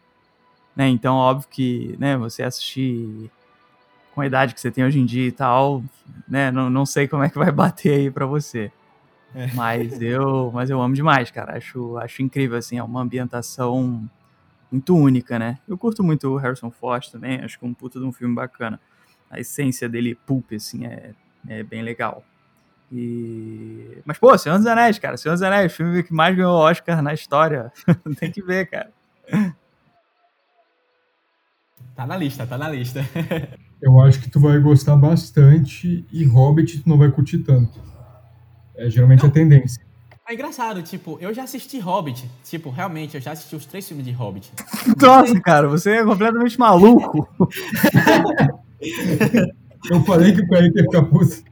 né? 0.75 0.89
Então, 0.89 1.15
óbvio 1.15 1.47
que, 1.51 1.95
né, 1.99 2.17
você 2.17 2.43
assistir 2.43 3.31
com 4.15 4.23
a 4.23 4.27
idade 4.27 4.55
que 4.55 4.61
você 4.63 4.71
tem 4.71 4.83
hoje 4.83 4.99
em 4.99 5.05
dia 5.05 5.27
e 5.29 5.33
tal, 5.33 5.85
né, 6.27 6.51
não, 6.51 6.71
não 6.71 6.87
sei 6.87 7.07
como 7.07 7.23
é 7.23 7.29
que 7.29 7.37
vai 7.37 7.53
bater 7.53 7.93
aí 7.93 8.11
para 8.11 8.25
você. 8.25 8.73
É. 9.35 9.47
Mas 9.53 10.01
eu, 10.01 10.51
mas 10.55 10.71
eu 10.71 10.81
amo 10.81 10.95
demais, 10.95 11.31
cara. 11.31 11.55
Acho, 11.55 11.99
acho 11.99 12.23
incrível 12.23 12.57
assim, 12.57 12.79
é 12.79 12.83
uma 12.83 13.03
ambientação 13.03 14.09
muito 14.75 14.97
única, 14.97 15.39
né? 15.39 15.59
Eu 15.69 15.79
curto 15.79 16.03
muito 16.03 16.29
o 16.29 16.37
Harrison 16.37 16.71
Ford 16.71 17.09
também, 17.11 17.41
acho 17.41 17.59
que 17.59 17.65
é 17.65 17.69
um 17.69 17.75
puta 17.75 17.99
de 17.99 18.05
um 18.05 18.13
filme 18.13 18.35
bacana. 18.35 18.81
A 19.31 19.39
essência 19.41 19.89
dele 19.89 20.15
pulp, 20.27 20.53
assim, 20.53 20.85
é, 20.85 21.13
é 21.49 21.63
bem 21.63 21.83
legal. 21.83 22.25
E... 22.93 23.99
Mas, 24.05 24.19
pô, 24.19 24.37
Senhor 24.37 24.57
dos 24.57 24.67
Anéis, 24.67 24.99
cara. 24.99 25.17
Senhor 25.17 25.35
dos 25.35 25.43
Anéis, 25.43 25.73
filme 25.73 26.03
que 26.03 26.13
mais 26.13 26.37
ganhou 26.37 26.57
Oscar 26.57 27.01
na 27.03 27.15
história. 27.15 27.73
Tem 28.19 28.31
que 28.31 28.43
ver, 28.43 28.69
cara. 28.69 28.91
Tá 31.95 32.07
na 32.07 32.17
lista, 32.17 32.47
tá 32.47 32.59
na 32.59 32.69
lista. 32.69 33.01
Eu 33.81 34.01
acho 34.01 34.21
que 34.21 34.31
tu 34.31 34.41
vai 34.41 34.59
gostar 34.59 34.97
bastante 34.97 36.07
e 36.11 36.25
Hobbit 36.25 36.83
tu 36.83 36.89
não 36.89 36.99
vai 36.99 37.11
curtir 37.11 37.39
tanto. 37.39 37.81
É 38.77 38.89
geralmente 38.91 39.23
não. 39.23 39.29
a 39.29 39.33
tendência. 39.33 39.85
É 40.27 40.33
engraçado, 40.33 40.83
tipo, 40.83 41.19
eu 41.21 41.35
já 41.35 41.43
assisti 41.43 41.79
Hobbit. 41.79 42.31
Tipo, 42.45 42.71
realmente, 42.71 43.15
eu 43.15 43.21
já 43.21 43.33
assisti 43.33 43.57
os 43.57 43.67
três 43.67 43.87
filmes 43.87 44.07
de 44.07 44.13
Hobbit. 44.13 44.51
Nossa, 45.01 45.39
cara, 45.41 45.69
você 45.69 45.97
é 45.97 46.05
completamente 46.05 46.59
maluco. 46.59 47.29
eu 49.91 50.01
falei 50.05 50.33
que 50.33 50.41
o 50.41 50.49
cara 50.49 50.65
ia 50.65 50.73
ficar 50.73 51.03
puto. 51.05 51.45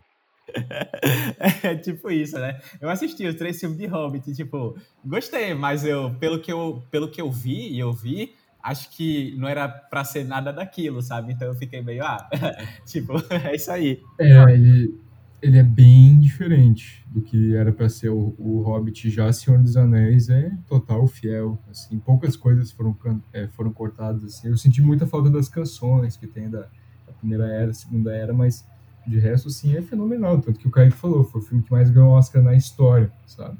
É 1.62 1.74
tipo 1.74 2.10
isso, 2.10 2.38
né? 2.38 2.60
Eu 2.80 2.90
assisti 2.90 3.26
os 3.26 3.34
três 3.36 3.58
filmes 3.58 3.78
de 3.78 3.86
Hobbit, 3.86 4.34
tipo, 4.34 4.76
gostei, 5.04 5.54
mas 5.54 5.84
eu, 5.84 6.14
pelo 6.20 6.40
que 6.40 6.52
eu, 6.52 6.82
pelo 6.90 7.10
que 7.10 7.20
eu 7.20 7.30
vi 7.30 7.72
e 7.72 7.78
eu 7.78 7.92
vi, 7.92 8.34
acho 8.62 8.90
que 8.90 9.34
não 9.38 9.48
era 9.48 9.66
pra 9.66 10.04
ser 10.04 10.24
nada 10.24 10.52
daquilo, 10.52 11.02
sabe? 11.02 11.32
Então 11.32 11.48
eu 11.48 11.54
fiquei 11.54 11.82
meio, 11.82 12.04
ah, 12.04 12.28
tipo, 12.86 13.14
é 13.30 13.56
isso 13.56 13.70
aí. 13.70 14.00
É, 14.18 14.52
ele, 14.52 14.94
ele 15.42 15.58
é 15.58 15.62
bem 15.62 16.20
diferente 16.20 17.04
do 17.08 17.20
que 17.20 17.56
era 17.56 17.72
para 17.72 17.88
ser 17.88 18.10
o, 18.10 18.32
o, 18.38 18.62
Hobbit. 18.62 19.10
Já 19.10 19.32
Senhor 19.32 19.58
dos 19.58 19.76
Anéis 19.76 20.28
é 20.28 20.52
total 20.68 21.06
fiel. 21.08 21.58
Assim, 21.68 21.98
poucas 21.98 22.36
coisas 22.36 22.70
foram, 22.70 22.96
é, 23.32 23.48
foram 23.48 23.72
cortadas. 23.72 24.24
Assim. 24.24 24.48
Eu 24.48 24.56
senti 24.56 24.80
muita 24.80 25.04
falta 25.04 25.28
das 25.28 25.48
canções 25.48 26.16
que 26.16 26.28
tem 26.28 26.48
da, 26.48 26.60
da, 26.60 27.12
primeira 27.18 27.46
era, 27.48 27.74
segunda 27.74 28.14
era, 28.14 28.32
mas 28.32 28.64
de 29.04 29.18
resto, 29.18 29.50
sim, 29.50 29.76
é 29.76 29.82
fenomenal. 29.82 30.40
Tanto 30.40 30.60
que 30.60 30.68
o 30.68 30.70
Kaique 30.70 30.96
falou, 30.96 31.24
foi 31.24 31.40
o 31.40 31.44
filme 31.44 31.64
que 31.64 31.72
mais 31.72 31.90
ganhou 31.90 32.10
Oscar 32.10 32.40
na 32.40 32.54
história, 32.54 33.10
sabe? 33.26 33.56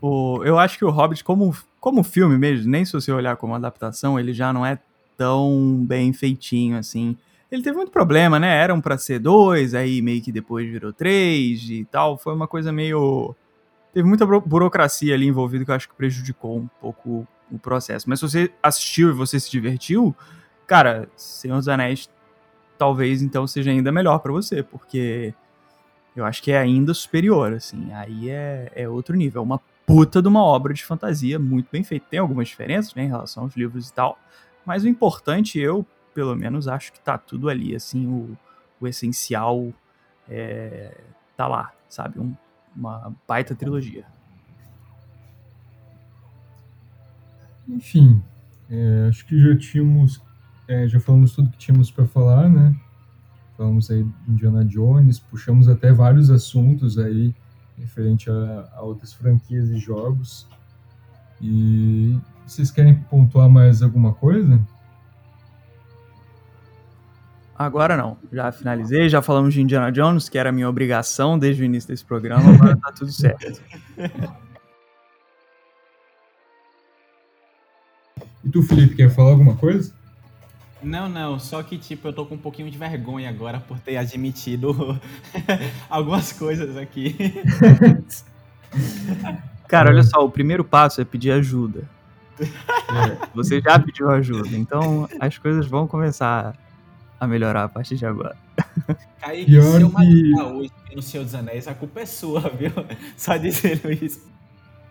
O, 0.00 0.42
eu 0.44 0.58
acho 0.58 0.78
que 0.78 0.84
o 0.84 0.90
Hobbit, 0.90 1.22
como, 1.22 1.54
como 1.78 2.02
filme 2.02 2.38
mesmo, 2.38 2.70
nem 2.70 2.86
se 2.86 2.92
você 2.94 3.12
olhar 3.12 3.36
como 3.36 3.54
adaptação, 3.54 4.18
ele 4.18 4.32
já 4.32 4.50
não 4.50 4.64
é 4.64 4.78
tão 5.16 5.84
bem 5.86 6.12
feitinho 6.14 6.78
assim 6.78 7.16
ele 7.50 7.62
teve 7.62 7.76
muito 7.76 7.92
problema, 7.92 8.38
né? 8.38 8.56
Eram 8.56 8.80
para 8.80 8.98
ser 8.98 9.18
dois, 9.18 9.74
aí 9.74 10.02
meio 10.02 10.20
que 10.20 10.32
depois 10.32 10.68
virou 10.68 10.92
três 10.92 11.70
e 11.70 11.84
tal. 11.84 12.18
Foi 12.18 12.34
uma 12.34 12.48
coisa 12.48 12.72
meio. 12.72 13.34
Teve 13.92 14.06
muita 14.06 14.26
burocracia 14.26 15.14
ali 15.14 15.26
envolvida 15.26 15.64
que 15.64 15.70
eu 15.70 15.74
acho 15.74 15.88
que 15.88 15.94
prejudicou 15.94 16.58
um 16.58 16.68
pouco 16.80 17.26
o 17.50 17.58
processo. 17.58 18.08
Mas 18.08 18.20
se 18.20 18.28
você 18.28 18.52
assistiu 18.62 19.10
e 19.10 19.12
você 19.12 19.38
se 19.38 19.50
divertiu, 19.50 20.14
cara, 20.66 21.08
Senhor 21.16 21.56
dos 21.56 21.68
Anéis 21.68 22.10
talvez 22.76 23.22
então 23.22 23.46
seja 23.46 23.70
ainda 23.70 23.90
melhor 23.90 24.18
para 24.18 24.32
você, 24.32 24.62
porque 24.62 25.32
eu 26.14 26.24
acho 26.24 26.42
que 26.42 26.52
é 26.52 26.58
ainda 26.58 26.92
superior, 26.92 27.52
assim. 27.52 27.92
Aí 27.92 28.28
é, 28.28 28.70
é 28.74 28.88
outro 28.88 29.16
nível. 29.16 29.40
É 29.40 29.44
uma 29.44 29.60
puta 29.86 30.20
de 30.20 30.28
uma 30.28 30.42
obra 30.42 30.74
de 30.74 30.84
fantasia 30.84 31.38
muito 31.38 31.68
bem 31.70 31.84
feita. 31.84 32.06
Tem 32.10 32.18
algumas 32.18 32.48
diferenças 32.48 32.94
né, 32.94 33.04
em 33.04 33.08
relação 33.08 33.44
aos 33.44 33.56
livros 33.56 33.88
e 33.88 33.92
tal, 33.92 34.18
mas 34.64 34.82
o 34.82 34.88
importante, 34.88 35.58
eu 35.60 35.86
pelo 36.16 36.34
menos 36.34 36.66
acho 36.66 36.94
que 36.94 36.98
tá 36.98 37.18
tudo 37.18 37.46
ali, 37.46 37.76
assim, 37.76 38.06
o, 38.06 38.38
o 38.80 38.88
essencial 38.88 39.70
é, 40.26 40.98
tá 41.36 41.46
lá, 41.46 41.74
sabe? 41.90 42.18
Um, 42.18 42.34
uma 42.74 43.14
baita 43.28 43.54
trilogia. 43.54 44.06
Enfim, 47.68 48.22
é, 48.70 49.08
acho 49.10 49.26
que 49.26 49.38
já 49.38 49.58
tínhamos, 49.58 50.22
é, 50.66 50.88
já 50.88 50.98
falamos 50.98 51.34
tudo 51.34 51.50
que 51.50 51.58
tínhamos 51.58 51.90
para 51.90 52.06
falar, 52.06 52.48
né? 52.48 52.74
Falamos 53.54 53.90
aí 53.90 54.02
de 54.02 54.32
Indiana 54.32 54.64
Jones, 54.64 55.18
puxamos 55.18 55.68
até 55.68 55.92
vários 55.92 56.30
assuntos 56.30 56.98
aí 56.98 57.34
referente 57.76 58.30
a, 58.30 58.70
a 58.72 58.80
outras 58.80 59.12
franquias 59.12 59.68
e 59.68 59.76
jogos. 59.76 60.48
E 61.42 62.18
vocês 62.46 62.70
querem 62.70 62.94
pontuar 63.02 63.50
mais 63.50 63.82
alguma 63.82 64.14
coisa? 64.14 64.66
Agora 67.58 67.96
não. 67.96 68.18
Já 68.32 68.52
finalizei, 68.52 69.08
já 69.08 69.22
falamos 69.22 69.54
de 69.54 69.62
Indiana 69.62 69.90
Jones, 69.90 70.28
que 70.28 70.36
era 70.36 70.50
a 70.50 70.52
minha 70.52 70.68
obrigação 70.68 71.38
desde 71.38 71.62
o 71.62 71.64
início 71.64 71.88
desse 71.88 72.04
programa, 72.04 72.54
agora 72.54 72.76
tá 72.76 72.92
tudo 72.92 73.10
certo. 73.10 73.62
E 78.44 78.50
tu, 78.50 78.62
Felipe, 78.62 78.94
quer 78.94 79.10
falar 79.10 79.30
alguma 79.30 79.56
coisa? 79.56 79.94
Não, 80.82 81.08
não, 81.08 81.38
só 81.38 81.62
que 81.62 81.78
tipo, 81.78 82.06
eu 82.06 82.12
tô 82.12 82.26
com 82.26 82.34
um 82.34 82.38
pouquinho 82.38 82.70
de 82.70 82.76
vergonha 82.76 83.30
agora 83.30 83.58
por 83.58 83.80
ter 83.80 83.96
admitido 83.96 85.00
algumas 85.88 86.32
coisas 86.32 86.76
aqui. 86.76 87.16
Cara, 89.66 89.90
olha 89.90 90.02
só, 90.02 90.24
o 90.24 90.30
primeiro 90.30 90.62
passo 90.62 91.00
é 91.00 91.04
pedir 91.04 91.32
ajuda. 91.32 91.88
É, 92.38 93.28
você 93.34 93.60
já 93.60 93.78
pediu 93.78 94.10
ajuda, 94.10 94.56
então 94.56 95.08
as 95.18 95.38
coisas 95.38 95.66
vão 95.66 95.88
começar 95.88 96.54
a 97.18 97.26
melhorar 97.26 97.64
a 97.64 97.68
partir 97.68 97.96
de 97.96 98.06
agora. 98.06 98.36
Kaique, 99.20 99.46
Pior 99.46 99.76
se 99.76 99.82
eu 99.82 99.90
que... 99.90 100.40
hoje 100.40 100.72
no 100.94 101.02
Senhor 101.02 101.24
dos 101.24 101.34
Anéis, 101.34 101.68
a 101.68 101.74
culpa 101.74 102.00
é 102.00 102.06
sua, 102.06 102.40
viu? 102.48 102.70
Só 103.16 103.36
dizendo 103.36 103.90
isso. 103.92 104.26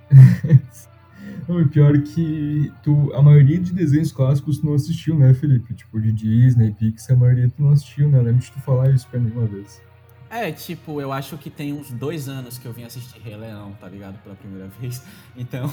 o 1.49 1.67
pior 1.67 1.99
que 2.01 2.71
tu, 2.83 3.11
a 3.13 3.21
maioria 3.21 3.59
de 3.59 3.73
desenhos 3.73 4.11
clássicos 4.11 4.59
tu 4.59 4.65
não 4.67 4.75
assistiu, 4.75 5.17
né, 5.17 5.33
Felipe? 5.33 5.73
Tipo, 5.73 5.99
de 5.99 6.11
Disney, 6.11 6.71
Pixar, 6.71 7.17
a 7.17 7.19
maioria 7.19 7.49
tu 7.49 7.61
não 7.61 7.71
assistiu, 7.71 8.09
né? 8.09 8.21
Lembro 8.21 8.41
de 8.41 8.51
tu 8.51 8.59
falar 8.59 8.91
isso 8.91 9.07
pra 9.07 9.19
mim 9.19 9.31
uma 9.31 9.45
vez. 9.45 9.81
É, 10.35 10.51
tipo, 10.51 10.99
eu 10.99 11.13
acho 11.13 11.37
que 11.37 11.49
tem 11.49 11.71
uns 11.71 11.89
dois 11.89 12.27
anos 12.27 12.57
que 12.57 12.65
eu 12.65 12.73
vim 12.73 12.83
assistir 12.83 13.21
Rei 13.21 13.37
Leão, 13.37 13.71
tá 13.79 13.87
ligado? 13.87 14.21
Pela 14.21 14.35
primeira 14.35 14.67
vez. 14.67 15.01
Então. 15.37 15.69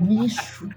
Bicho! 0.00 0.68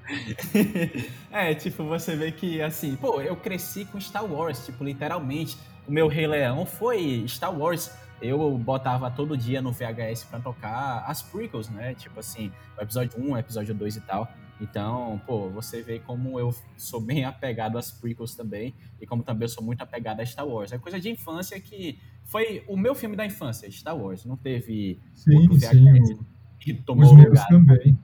é, 1.31 1.53
tipo, 1.53 1.83
você 1.83 2.15
vê 2.15 2.31
que, 2.31 2.61
assim, 2.61 2.95
pô, 2.95 3.21
eu 3.21 3.35
cresci 3.35 3.85
com 3.85 3.99
Star 3.99 4.25
Wars, 4.25 4.65
tipo, 4.65 4.83
literalmente. 4.83 5.57
O 5.85 5.91
meu 5.91 6.07
Rei 6.07 6.27
Leão 6.27 6.65
foi 6.65 7.25
Star 7.27 7.53
Wars. 7.53 7.91
Eu 8.21 8.57
botava 8.57 9.11
todo 9.11 9.37
dia 9.37 9.61
no 9.61 9.71
VHS 9.71 10.25
pra 10.29 10.39
tocar 10.39 11.03
as 11.07 11.21
prequels, 11.21 11.69
né? 11.69 11.93
Tipo 11.95 12.19
assim, 12.19 12.51
o 12.77 12.81
episódio 12.81 13.19
1, 13.21 13.31
o 13.31 13.37
episódio 13.37 13.73
2 13.73 13.95
e 13.97 14.01
tal. 14.01 14.31
Então, 14.61 15.19
pô, 15.25 15.49
você 15.49 15.81
vê 15.81 15.99
como 15.99 16.39
eu 16.39 16.53
sou 16.77 17.01
bem 17.01 17.25
apegado 17.25 17.77
às 17.77 17.89
prequels 17.91 18.35
também, 18.35 18.75
e 18.99 19.07
como 19.07 19.23
também 19.23 19.45
eu 19.45 19.49
sou 19.49 19.63
muito 19.63 19.81
apegado 19.81 20.19
a 20.19 20.25
Star 20.25 20.47
Wars. 20.47 20.71
É 20.71 20.77
coisa 20.77 20.99
de 20.99 21.09
infância 21.09 21.59
que 21.59 21.97
foi 22.31 22.63
o 22.65 22.77
meu 22.77 22.95
filme 22.95 23.17
da 23.17 23.25
infância, 23.25 23.69
Star 23.69 23.95
Wars. 23.95 24.23
Não 24.23 24.37
teve 24.37 24.97
sim, 25.13 25.35
outro 25.35 25.59
sim, 25.59 26.17
que 26.57 26.73
tomou 26.73 27.03
os 27.03 27.11
meus 27.11 27.27
lugar. 27.27 27.47
também. 27.47 27.99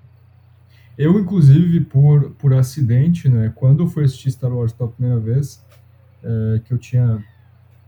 Eu, 0.98 1.18
inclusive, 1.18 1.80
por, 1.86 2.32
por 2.32 2.54
acidente, 2.54 3.30
né, 3.30 3.54
quando 3.56 3.84
eu 3.84 3.88
fui 3.88 4.04
assistir 4.04 4.32
Star 4.32 4.52
Wars 4.52 4.74
pela 4.74 4.90
primeira 4.90 5.18
vez, 5.18 5.64
é, 6.22 6.60
que 6.60 6.74
eu 6.74 6.78
tinha, 6.78 7.24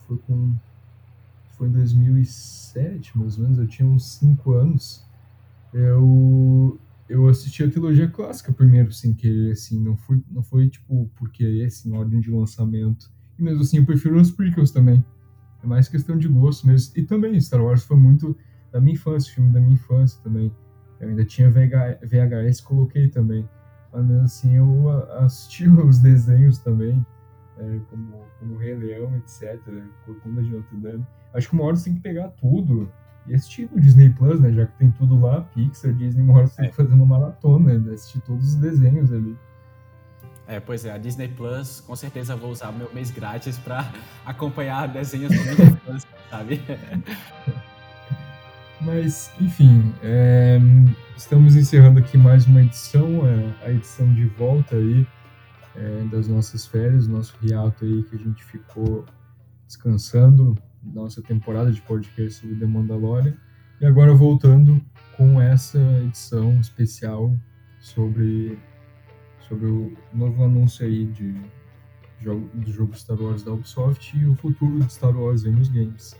foi 0.07 0.17
com, 0.19 0.55
foi 1.57 1.67
em 1.67 1.71
2007, 1.71 3.17
mais 3.17 3.37
ou 3.37 3.43
menos, 3.43 3.59
eu 3.59 3.67
tinha 3.67 3.87
uns 3.87 4.09
5 4.13 4.53
anos, 4.53 5.03
eu, 5.73 6.79
eu 7.09 7.27
assisti 7.27 7.65
a 7.65 7.69
trilogia 7.69 8.07
clássica 8.07 8.53
primeiro, 8.53 8.93
sem 8.93 9.13
querer, 9.13 9.51
assim, 9.51 9.77
não 9.83 9.97
foi, 9.97 10.21
não 10.31 10.41
foi, 10.41 10.69
tipo, 10.69 11.11
por 11.17 11.29
querer, 11.31 11.65
assim, 11.65 11.91
ordem 11.91 12.21
de 12.21 12.31
lançamento. 12.31 13.11
E 13.37 13.43
mesmo 13.43 13.61
assim, 13.61 13.77
eu 13.77 13.85
prefiro 13.85 14.21
os 14.21 14.31
prequels 14.31 14.71
também. 14.71 15.03
É 15.63 15.67
mais 15.67 15.87
questão 15.87 16.17
de 16.17 16.27
gosto 16.27 16.67
mesmo. 16.67 16.93
E 16.97 17.03
também, 17.03 17.39
Star 17.39 17.61
Wars 17.61 17.83
foi 17.83 17.97
muito 17.97 18.35
da 18.71 18.79
minha 18.79 18.93
infância, 18.93 19.33
filme 19.33 19.51
da 19.51 19.59
minha 19.59 19.73
infância 19.73 20.19
também. 20.23 20.51
Eu 20.99 21.09
ainda 21.09 21.25
tinha 21.25 21.49
VHS, 21.49 22.61
coloquei 22.61 23.07
também. 23.07 23.47
Mas 23.91 24.05
mesmo 24.05 24.23
assim, 24.23 24.55
eu 24.55 24.89
assisti 25.19 25.67
os 25.69 25.99
desenhos 25.99 26.59
também, 26.59 27.05
é, 27.57 27.79
como, 27.89 28.13
como 28.39 28.57
Rei 28.57 28.75
Leão, 28.75 29.15
etc. 29.17 29.59
Corcunda 30.05 30.43
de 30.43 30.51
Notre 30.51 30.77
Dame. 30.77 31.05
Acho 31.33 31.49
que 31.49 31.53
uma 31.55 31.65
hora 31.65 31.75
você 31.75 31.85
tem 31.85 31.95
que 31.95 32.01
pegar 32.01 32.29
tudo 32.29 32.91
e 33.27 33.35
assistir 33.35 33.69
no 33.71 33.79
Disney 33.79 34.09
Plus, 34.09 34.39
né? 34.39 34.51
Já 34.51 34.65
que 34.65 34.77
tem 34.77 34.91
tudo 34.91 35.19
lá, 35.19 35.41
Pixar, 35.41 35.93
Disney, 35.93 36.23
uma 36.23 36.37
hora 36.37 36.47
você 36.47 36.61
é. 36.61 36.63
tem 36.63 36.69
que 36.71 36.75
fazer 36.75 36.93
uma 36.93 37.05
maratona, 37.05 37.77
né? 37.77 37.93
Assistir 37.93 38.21
todos 38.21 38.53
os 38.53 38.55
desenhos 38.55 39.11
ali. 39.11 39.37
É, 40.49 40.59
pois 40.59 40.83
é, 40.83 40.91
a 40.91 40.97
Disney 40.97 41.27
Plus, 41.27 41.79
com 41.79 41.95
certeza 41.95 42.35
vou 42.35 42.49
usar 42.49 42.69
o 42.69 42.73
meu 42.73 42.91
mês 42.91 43.11
grátis 43.11 43.55
para 43.59 43.87
acompanhar 44.25 44.87
desenhos 44.87 45.31
do 45.31 45.43
Disney 45.43 45.75
Plus, 45.85 46.07
sabe? 46.27 46.59
Mas, 48.81 49.31
enfim, 49.39 49.93
é, 50.01 50.59
estamos 51.15 51.55
encerrando 51.55 51.99
aqui 51.99 52.17
mais 52.17 52.47
uma 52.47 52.63
edição, 52.63 53.27
é, 53.27 53.67
a 53.67 53.71
edição 53.71 54.11
de 54.11 54.25
volta 54.25 54.75
aí 54.75 55.05
é, 55.75 56.03
das 56.05 56.27
nossas 56.27 56.65
férias, 56.65 57.07
nosso 57.07 57.35
hiato 57.43 57.85
aí 57.85 58.01
que 58.09 58.15
a 58.15 58.19
gente 58.19 58.43
ficou 58.43 59.05
descansando, 59.67 60.57
nossa 60.81 61.21
temporada 61.21 61.71
de 61.71 61.81
podcast 61.81 62.41
sobre 62.41 62.55
The 62.55 62.65
Mandalorian. 62.65 63.35
E 63.79 63.85
agora 63.85 64.15
voltando 64.15 64.81
com 65.15 65.39
essa 65.39 65.79
edição 66.03 66.59
especial 66.59 67.37
sobre, 67.79 68.57
sobre 69.49 69.65
o 69.65 69.91
novo 70.13 70.43
anúncio 70.43 70.85
aí 70.85 71.05
de 71.07 71.35
jogo, 72.21 72.49
do 72.53 72.71
jogo 72.71 72.95
Star 72.95 73.19
Wars 73.19 73.43
da 73.43 73.51
Ubisoft 73.51 74.17
e 74.17 74.25
o 74.25 74.35
futuro 74.35 74.79
de 74.79 74.93
Star 74.93 75.15
Wars 75.17 75.43
aí 75.43 75.51
nos 75.51 75.67
games. 75.67 76.15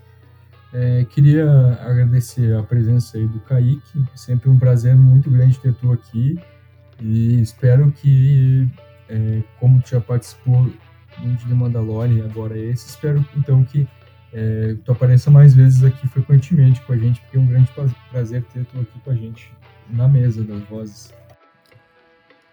É, 0.73 1.06
queria 1.06 1.49
agradecer 1.81 2.56
a 2.56 2.64
presença 2.64 3.18
aí 3.18 3.27
do 3.27 3.39
Kaique, 3.41 4.03
sempre 4.15 4.49
um 4.49 4.57
prazer 4.57 4.95
muito 4.95 5.30
grande 5.30 5.60
ter 5.60 5.73
tu 5.76 5.91
aqui 5.91 6.39
e 7.01 7.39
espero 7.41 7.91
que, 7.91 8.68
é, 9.07 9.41
como 9.60 9.81
tu 9.81 9.89
já 9.89 10.01
participou 10.01 10.72
de 11.22 11.53
Mandalorian 11.53 12.14
e 12.14 12.22
agora 12.22 12.57
esse, 12.57 12.88
espero 12.88 13.26
então 13.35 13.64
que 13.64 13.88
é, 14.31 14.76
tu 14.85 14.91
apareça 14.91 15.31
mais 15.31 15.56
vezes 15.56 15.84
aqui 15.84 16.07
frequentemente 16.07 16.81
com 16.81 16.93
a 16.93 16.97
gente, 16.97 17.19
porque 17.22 17.38
é 17.38 17.39
um 17.39 17.47
grande 17.47 17.69
prazer 18.11 18.43
ter 18.53 18.64
tu 18.65 18.80
aqui 18.80 18.99
com 18.99 19.11
a 19.11 19.15
gente 19.15 19.51
na 19.89 20.07
mesa 20.07 20.43
das 20.43 20.61
vozes. 20.69 21.18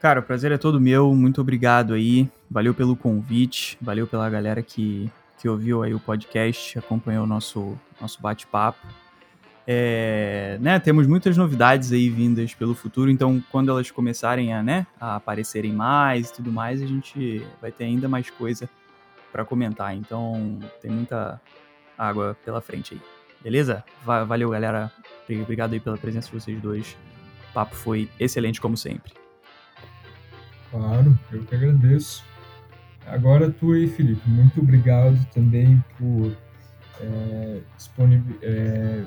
Cara, 0.01 0.21
o 0.21 0.23
prazer 0.23 0.53
é 0.53 0.59
todo 0.59 0.81
meu, 0.81 1.15
muito 1.15 1.41
obrigado 1.41 1.95
aí, 1.95 2.29
valeu 2.51 2.75
pelo 2.75 2.95
convite, 2.95 3.79
valeu 3.81 4.07
pela 4.07 4.29
galera 4.29 4.63
que 4.63 5.11
que 5.39 5.49
ouviu 5.49 5.83
aí 5.83 5.95
o 5.95 6.01
podcast, 6.01 6.79
acompanhou 6.79 7.25
o 7.25 7.27
nosso, 7.27 7.79
nosso 8.01 8.21
bate-papo. 8.21 8.87
É, 9.67 10.59
né, 10.61 10.79
temos 10.79 11.07
muitas 11.07 11.37
novidades 11.37 11.93
aí 11.93 12.09
vindas 12.09 12.55
pelo 12.55 12.75
futuro, 12.75 13.11
então 13.11 13.43
quando 13.51 13.71
elas 13.71 13.91
começarem 13.91 14.55
a, 14.55 14.63
né, 14.63 14.87
a 15.01 15.17
aparecerem 15.17 15.73
mais 15.73 16.31
e 16.31 16.35
tudo 16.35 16.53
mais, 16.53 16.81
a 16.81 16.87
gente 16.87 17.45
vai 17.61 17.73
ter 17.73 17.85
ainda 17.85 18.09
mais 18.09 18.31
coisa 18.31 18.69
para 19.33 19.45
comentar. 19.45 19.95
Então 19.95 20.59
tem 20.81 20.91
muita 20.91 21.41
água 21.99 22.37
pela 22.45 22.61
frente 22.61 22.95
aí. 22.95 23.01
Beleza? 23.43 23.85
Valeu, 24.05 24.51
galera. 24.51 24.91
Obrigado 25.29 25.73
aí 25.73 25.81
pela 25.81 25.99
presença 25.99 26.29
de 26.29 26.41
vocês 26.41 26.61
dois. 26.61 26.97
O 27.51 27.53
papo 27.53 27.75
foi 27.75 28.09
excelente 28.19 28.61
como 28.61 28.77
sempre. 28.77 29.13
Claro, 30.71 31.19
eu 31.33 31.45
que 31.45 31.55
agradeço. 31.55 32.25
Agora 33.07 33.51
tu 33.51 33.73
aí, 33.73 33.87
Felipe, 33.87 34.29
muito 34.29 34.61
obrigado 34.61 35.17
também 35.33 35.83
por 35.97 36.37
é, 37.01 37.61
é, 38.43 39.05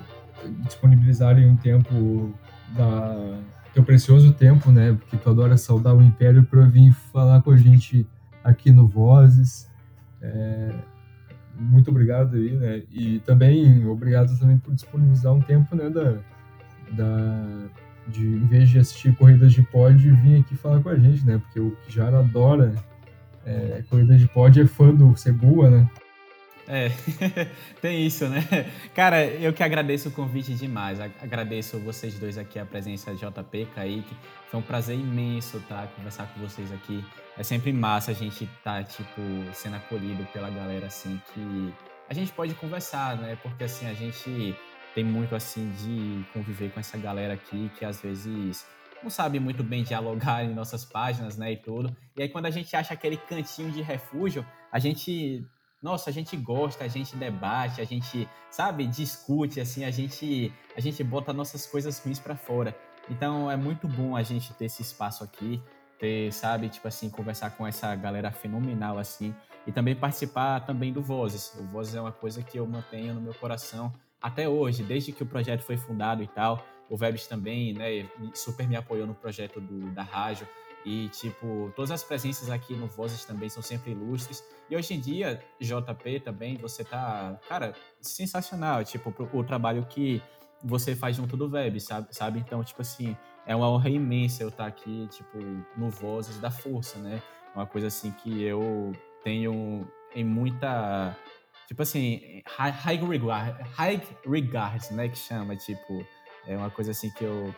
disponibilizarem 0.64 1.46
um 1.46 1.58
tempo 1.58 2.34
da 2.78 3.40
teu 3.74 3.84
precioso 3.84 4.34
tempo, 4.34 4.72
né? 4.72 4.94
Porque 4.94 5.18
tu 5.18 5.30
adora 5.30 5.58
saudar 5.58 5.96
o 5.96 6.02
Império 6.02 6.44
para 6.44 6.62
vir 6.66 6.92
falar 7.12 7.42
com 7.42 7.52
a 7.52 7.58
gente 7.58 8.08
aqui 8.44 8.72
no 8.72 8.88
Vozes. 8.88 9.70
É, 10.22 10.74
muito 11.60 11.92
obrigado 11.92 12.36
aí, 12.36 12.52
né? 12.52 12.84
E 12.92 13.20
também 13.20 13.86
obrigado 13.86 14.38
também 14.40 14.58
por 14.58 14.74
disponibilizar 14.74 15.34
um 15.34 15.42
tempo, 15.42 15.76
né? 15.76 15.90
Da, 15.90 16.18
da 16.92 17.70
de 18.10 18.26
em 18.26 18.46
vez 18.48 18.70
de 18.70 18.80
assistir 18.80 19.16
corridas 19.16 19.54
de 19.54 19.62
pod, 19.62 19.98
vir 19.98 20.40
aqui 20.40 20.56
falar 20.56 20.82
com 20.82 20.90
a 20.90 20.96
gente, 20.96 21.26
né? 21.26 21.38
Porque 21.38 21.60
o 21.60 21.72
Kijara 21.86 22.20
adora 22.20 22.76
é, 23.46 23.84
corrida 23.90 24.18
de 24.18 24.28
pod 24.28 24.60
é 24.60 24.66
fã 24.66 24.94
do 24.94 25.16
Cebua, 25.16 25.70
né? 25.70 25.90
É, 26.72 26.92
tem 27.82 28.06
isso, 28.06 28.28
né? 28.28 28.44
Cara, 28.94 29.26
eu 29.26 29.52
que 29.52 29.64
agradeço 29.64 30.10
o 30.10 30.12
convite 30.12 30.54
demais. 30.54 31.00
Agradeço 31.00 31.80
vocês 31.80 32.20
dois 32.20 32.38
aqui, 32.38 32.60
a 32.60 32.66
presença 32.66 33.12
de 33.12 33.22
JP, 33.22 33.68
Kaique. 33.74 34.16
Foi 34.52 34.60
um 34.60 34.64
prazer 34.64 34.96
imenso 34.96 35.60
tá, 35.68 35.88
conversar 35.96 36.28
com 36.28 36.40
vocês 36.40 36.72
aqui. 36.72 37.04
É 37.36 37.42
sempre 37.42 37.74
massa 37.74 38.12
a 38.12 38.14
gente 38.14 38.48
tá, 38.64 38.84
tipo, 38.84 39.20
sendo 39.52 39.78
acolhido 39.78 40.24
pela 40.32 40.52
galera, 40.52 40.86
assim, 40.86 41.20
que 41.34 41.74
a 42.08 42.14
gente 42.14 42.32
pode 42.34 42.54
conversar, 42.54 43.18
né? 43.18 43.36
Porque, 43.42 43.64
assim, 43.64 43.88
a 43.88 43.94
gente 43.94 44.56
tem 44.94 45.04
muito, 45.04 45.36
assim, 45.36 45.72
de 45.72 46.26
conviver 46.34 46.72
com 46.72 46.80
essa 46.80 46.98
galera 46.98 47.34
aqui 47.34 47.72
que, 47.78 47.86
às 47.86 48.02
vezes, 48.02 48.66
não 49.04 49.10
sabe 49.10 49.40
muito 49.40 49.64
bem 49.64 49.84
dialogar 49.84 50.44
em 50.46 50.54
nossas 50.54 50.86
páginas, 50.86 51.38
né, 51.38 51.54
e 51.54 51.58
tudo. 51.58 51.96
E 52.16 52.24
aí 52.24 52.30
quando 52.30 52.46
a 52.46 52.52
gente 52.52 52.76
acha 52.76 52.94
aquele 52.94 53.18
cantinho 53.18 53.72
de 53.72 53.82
refúgio, 53.82 54.46
a 54.72 54.80
gente, 54.80 55.46
nossa, 55.82 56.10
a 56.10 56.14
gente 56.14 56.36
gosta, 56.36 56.84
a 56.84 56.88
gente 56.88 57.16
debate, 57.16 57.82
a 57.82 57.86
gente, 57.86 58.28
sabe, 58.50 58.86
discute, 58.88 59.60
assim, 59.60 59.84
a 59.84 59.92
gente, 59.92 60.54
a 60.76 60.82
gente 60.82 61.04
bota 61.04 61.34
nossas 61.34 61.66
coisas 61.66 62.00
ruins 62.00 62.20
para 62.20 62.36
fora. 62.36 62.76
Então 63.10 63.50
é 63.50 63.56
muito 63.56 63.88
bom 63.88 64.16
a 64.16 64.22
gente 64.22 64.54
ter 64.54 64.66
esse 64.66 64.82
espaço 64.82 65.24
aqui, 65.24 65.62
ter, 65.98 66.32
sabe, 66.32 66.70
tipo 66.70 66.88
assim, 66.88 67.10
conversar 67.10 67.52
com 67.52 67.66
essa 67.66 67.96
galera 67.96 68.32
fenomenal 68.32 68.98
assim, 68.98 69.36
e 69.66 69.72
também 69.72 69.96
participar 69.96 70.62
também 70.62 70.94
do 70.94 71.02
Vozes. 71.02 71.54
O 71.60 71.64
Vozes 71.64 71.96
é 71.96 72.02
uma 72.02 72.12
coisa 72.12 72.44
que 72.44 72.58
eu 72.58 72.66
mantenho 72.68 73.14
no 73.14 73.22
meu 73.22 73.34
coração 73.34 73.94
até 74.22 74.48
hoje, 74.48 74.84
desde 74.84 75.12
que 75.12 75.24
o 75.24 75.26
projeto 75.26 75.62
foi 75.62 75.78
fundado 75.78 76.22
e 76.24 76.28
tal 76.28 76.66
o 76.90 76.98
Vebs 76.98 77.28
também, 77.28 77.74
né, 77.74 78.10
super 78.34 78.68
me 78.68 78.76
apoiou 78.76 79.06
no 79.06 79.14
projeto 79.14 79.62
do, 79.62 79.92
da 79.92 80.02
rádio. 80.02 80.48
E, 80.86 81.10
tipo, 81.10 81.72
todas 81.76 81.92
as 81.92 82.04
presenças 82.04 82.50
aqui 82.50 82.74
no 82.74 82.88
Vozes 82.88 83.26
também 83.26 83.50
são 83.50 83.62
sempre 83.62 83.92
ilustres. 83.92 84.44
E 84.70 84.76
hoje 84.76 84.94
em 84.94 85.00
dia, 85.00 85.44
JP 85.60 86.22
também, 86.22 86.58
você 86.58 86.84
tá, 86.84 87.38
cara, 87.48 87.76
sensacional. 88.02 88.84
Tipo, 88.84 89.14
o, 89.34 89.40
o 89.40 89.44
trabalho 89.44 89.86
que 89.86 90.22
você 90.64 90.96
faz 90.96 91.18
junto 91.18 91.38
do 91.38 91.50
Web, 91.50 91.80
sabe? 91.80 92.08
sabe? 92.12 92.40
Então, 92.40 92.64
tipo 92.64 92.82
assim, 92.82 93.16
é 93.46 93.56
uma 93.56 93.70
honra 93.70 93.90
imensa 93.90 94.42
eu 94.42 94.50
estar 94.50 94.64
tá 94.64 94.70
aqui, 94.70 95.08
tipo, 95.12 95.38
no 95.78 95.90
Vozes 95.90 96.40
da 96.40 96.50
Força, 96.50 96.98
né? 96.98 97.22
Uma 97.54 97.68
coisa 97.68 97.88
assim 97.88 98.12
que 98.12 98.42
eu 98.42 98.94
tenho 99.24 99.86
em 100.16 100.24
muita. 100.24 101.16
Tipo 101.70 101.84
assim, 101.84 102.42
high, 102.58 102.98
regard, 102.98 103.64
high 103.76 104.02
regards, 104.28 104.90
né? 104.90 105.08
Que 105.08 105.16
chama, 105.20 105.56
tipo 105.56 106.04
é 106.48 106.58
uma 106.58 106.72
coisa 106.72 106.90
assim 106.90 107.12
que 107.12 107.24
eu 107.24 107.54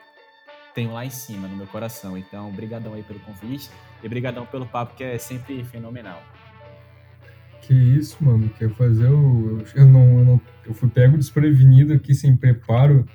tenho 0.76 0.92
lá 0.92 1.06
em 1.06 1.10
cima 1.10 1.48
no 1.48 1.56
meu 1.56 1.66
coração. 1.68 2.18
Então, 2.18 2.52
brigadão 2.52 2.94
aí 2.94 3.04
pelo 3.04 3.22
convite 3.22 3.70
e 4.04 4.10
brigadão 4.10 4.46
pelo 4.46 4.66
papo 4.66 4.96
que 4.96 5.04
é 5.06 5.18
sempre 5.18 5.64
fenomenal. 5.64 6.22
Que 7.62 7.74
isso, 7.74 8.22
mano, 8.22 8.50
quer 8.60 8.70
fazer 8.72 9.08
o 9.08 9.64
eu 9.74 9.86
não, 9.86 10.20
eu 10.20 10.26
não 10.26 10.42
eu 10.66 10.74
fui 10.74 10.90
pego 10.90 11.18
desprevenido 11.18 11.94
aqui 11.94 12.14
sem 12.14 12.36
preparo 12.36 13.08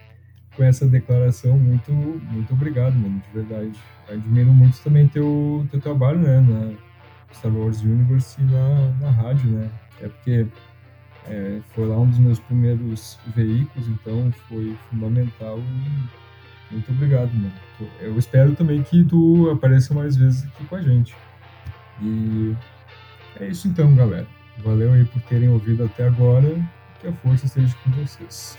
com 0.57 0.65
essa 0.65 0.89
declaração. 0.89 1.59
Muito 1.59 1.93
muito 1.93 2.55
obrigado, 2.55 2.95
mano, 2.95 3.21
de 3.21 3.39
verdade. 3.39 3.79
Admiro 4.09 4.51
muito 4.51 4.81
também 4.81 5.07
teu 5.09 5.67
teu 5.71 5.79
trabalho, 5.79 6.21
né, 6.21 6.41
na 6.41 7.35
Star 7.35 7.55
Wars 7.55 7.83
Universe 7.83 8.41
e 8.41 8.45
na, 8.45 8.93
na 8.99 9.11
rádio, 9.11 9.51
né? 9.51 9.71
É 10.01 10.09
porque 10.09 10.47
é, 11.29 11.61
foi 11.75 11.87
lá 11.87 11.99
um 11.99 12.07
dos 12.07 12.19
meus 12.19 12.39
primeiros 12.39 13.19
veículos, 13.35 13.89
então 13.89 14.33
foi 14.49 14.77
fundamental. 14.91 15.59
Muito 16.71 16.91
obrigado, 16.91 17.33
mano. 17.33 17.53
Eu 18.01 18.19
espero 18.19 18.55
também 18.55 18.83
que 18.83 19.05
tu 19.05 19.51
apareça 19.51 19.95
mais 19.95 20.17
vezes 20.17 20.45
aqui 20.45 20.65
com 20.65 20.77
a 20.77 20.83
gente. 20.83 21.15
E 22.03 22.55
é 23.41 23.49
isso 23.49 23.69
então, 23.69 23.95
galera. 23.95 24.27
Valeu 24.59 24.93
aí 24.93 25.05
por 25.05 25.21
terem 25.23 25.49
ouvido 25.49 25.85
até 25.85 26.07
agora. 26.07 26.49
Que 27.01 27.09
a 27.09 27.13
força 27.13 27.47
esteja 27.47 27.75
com 27.85 27.91
vocês. 27.91 28.59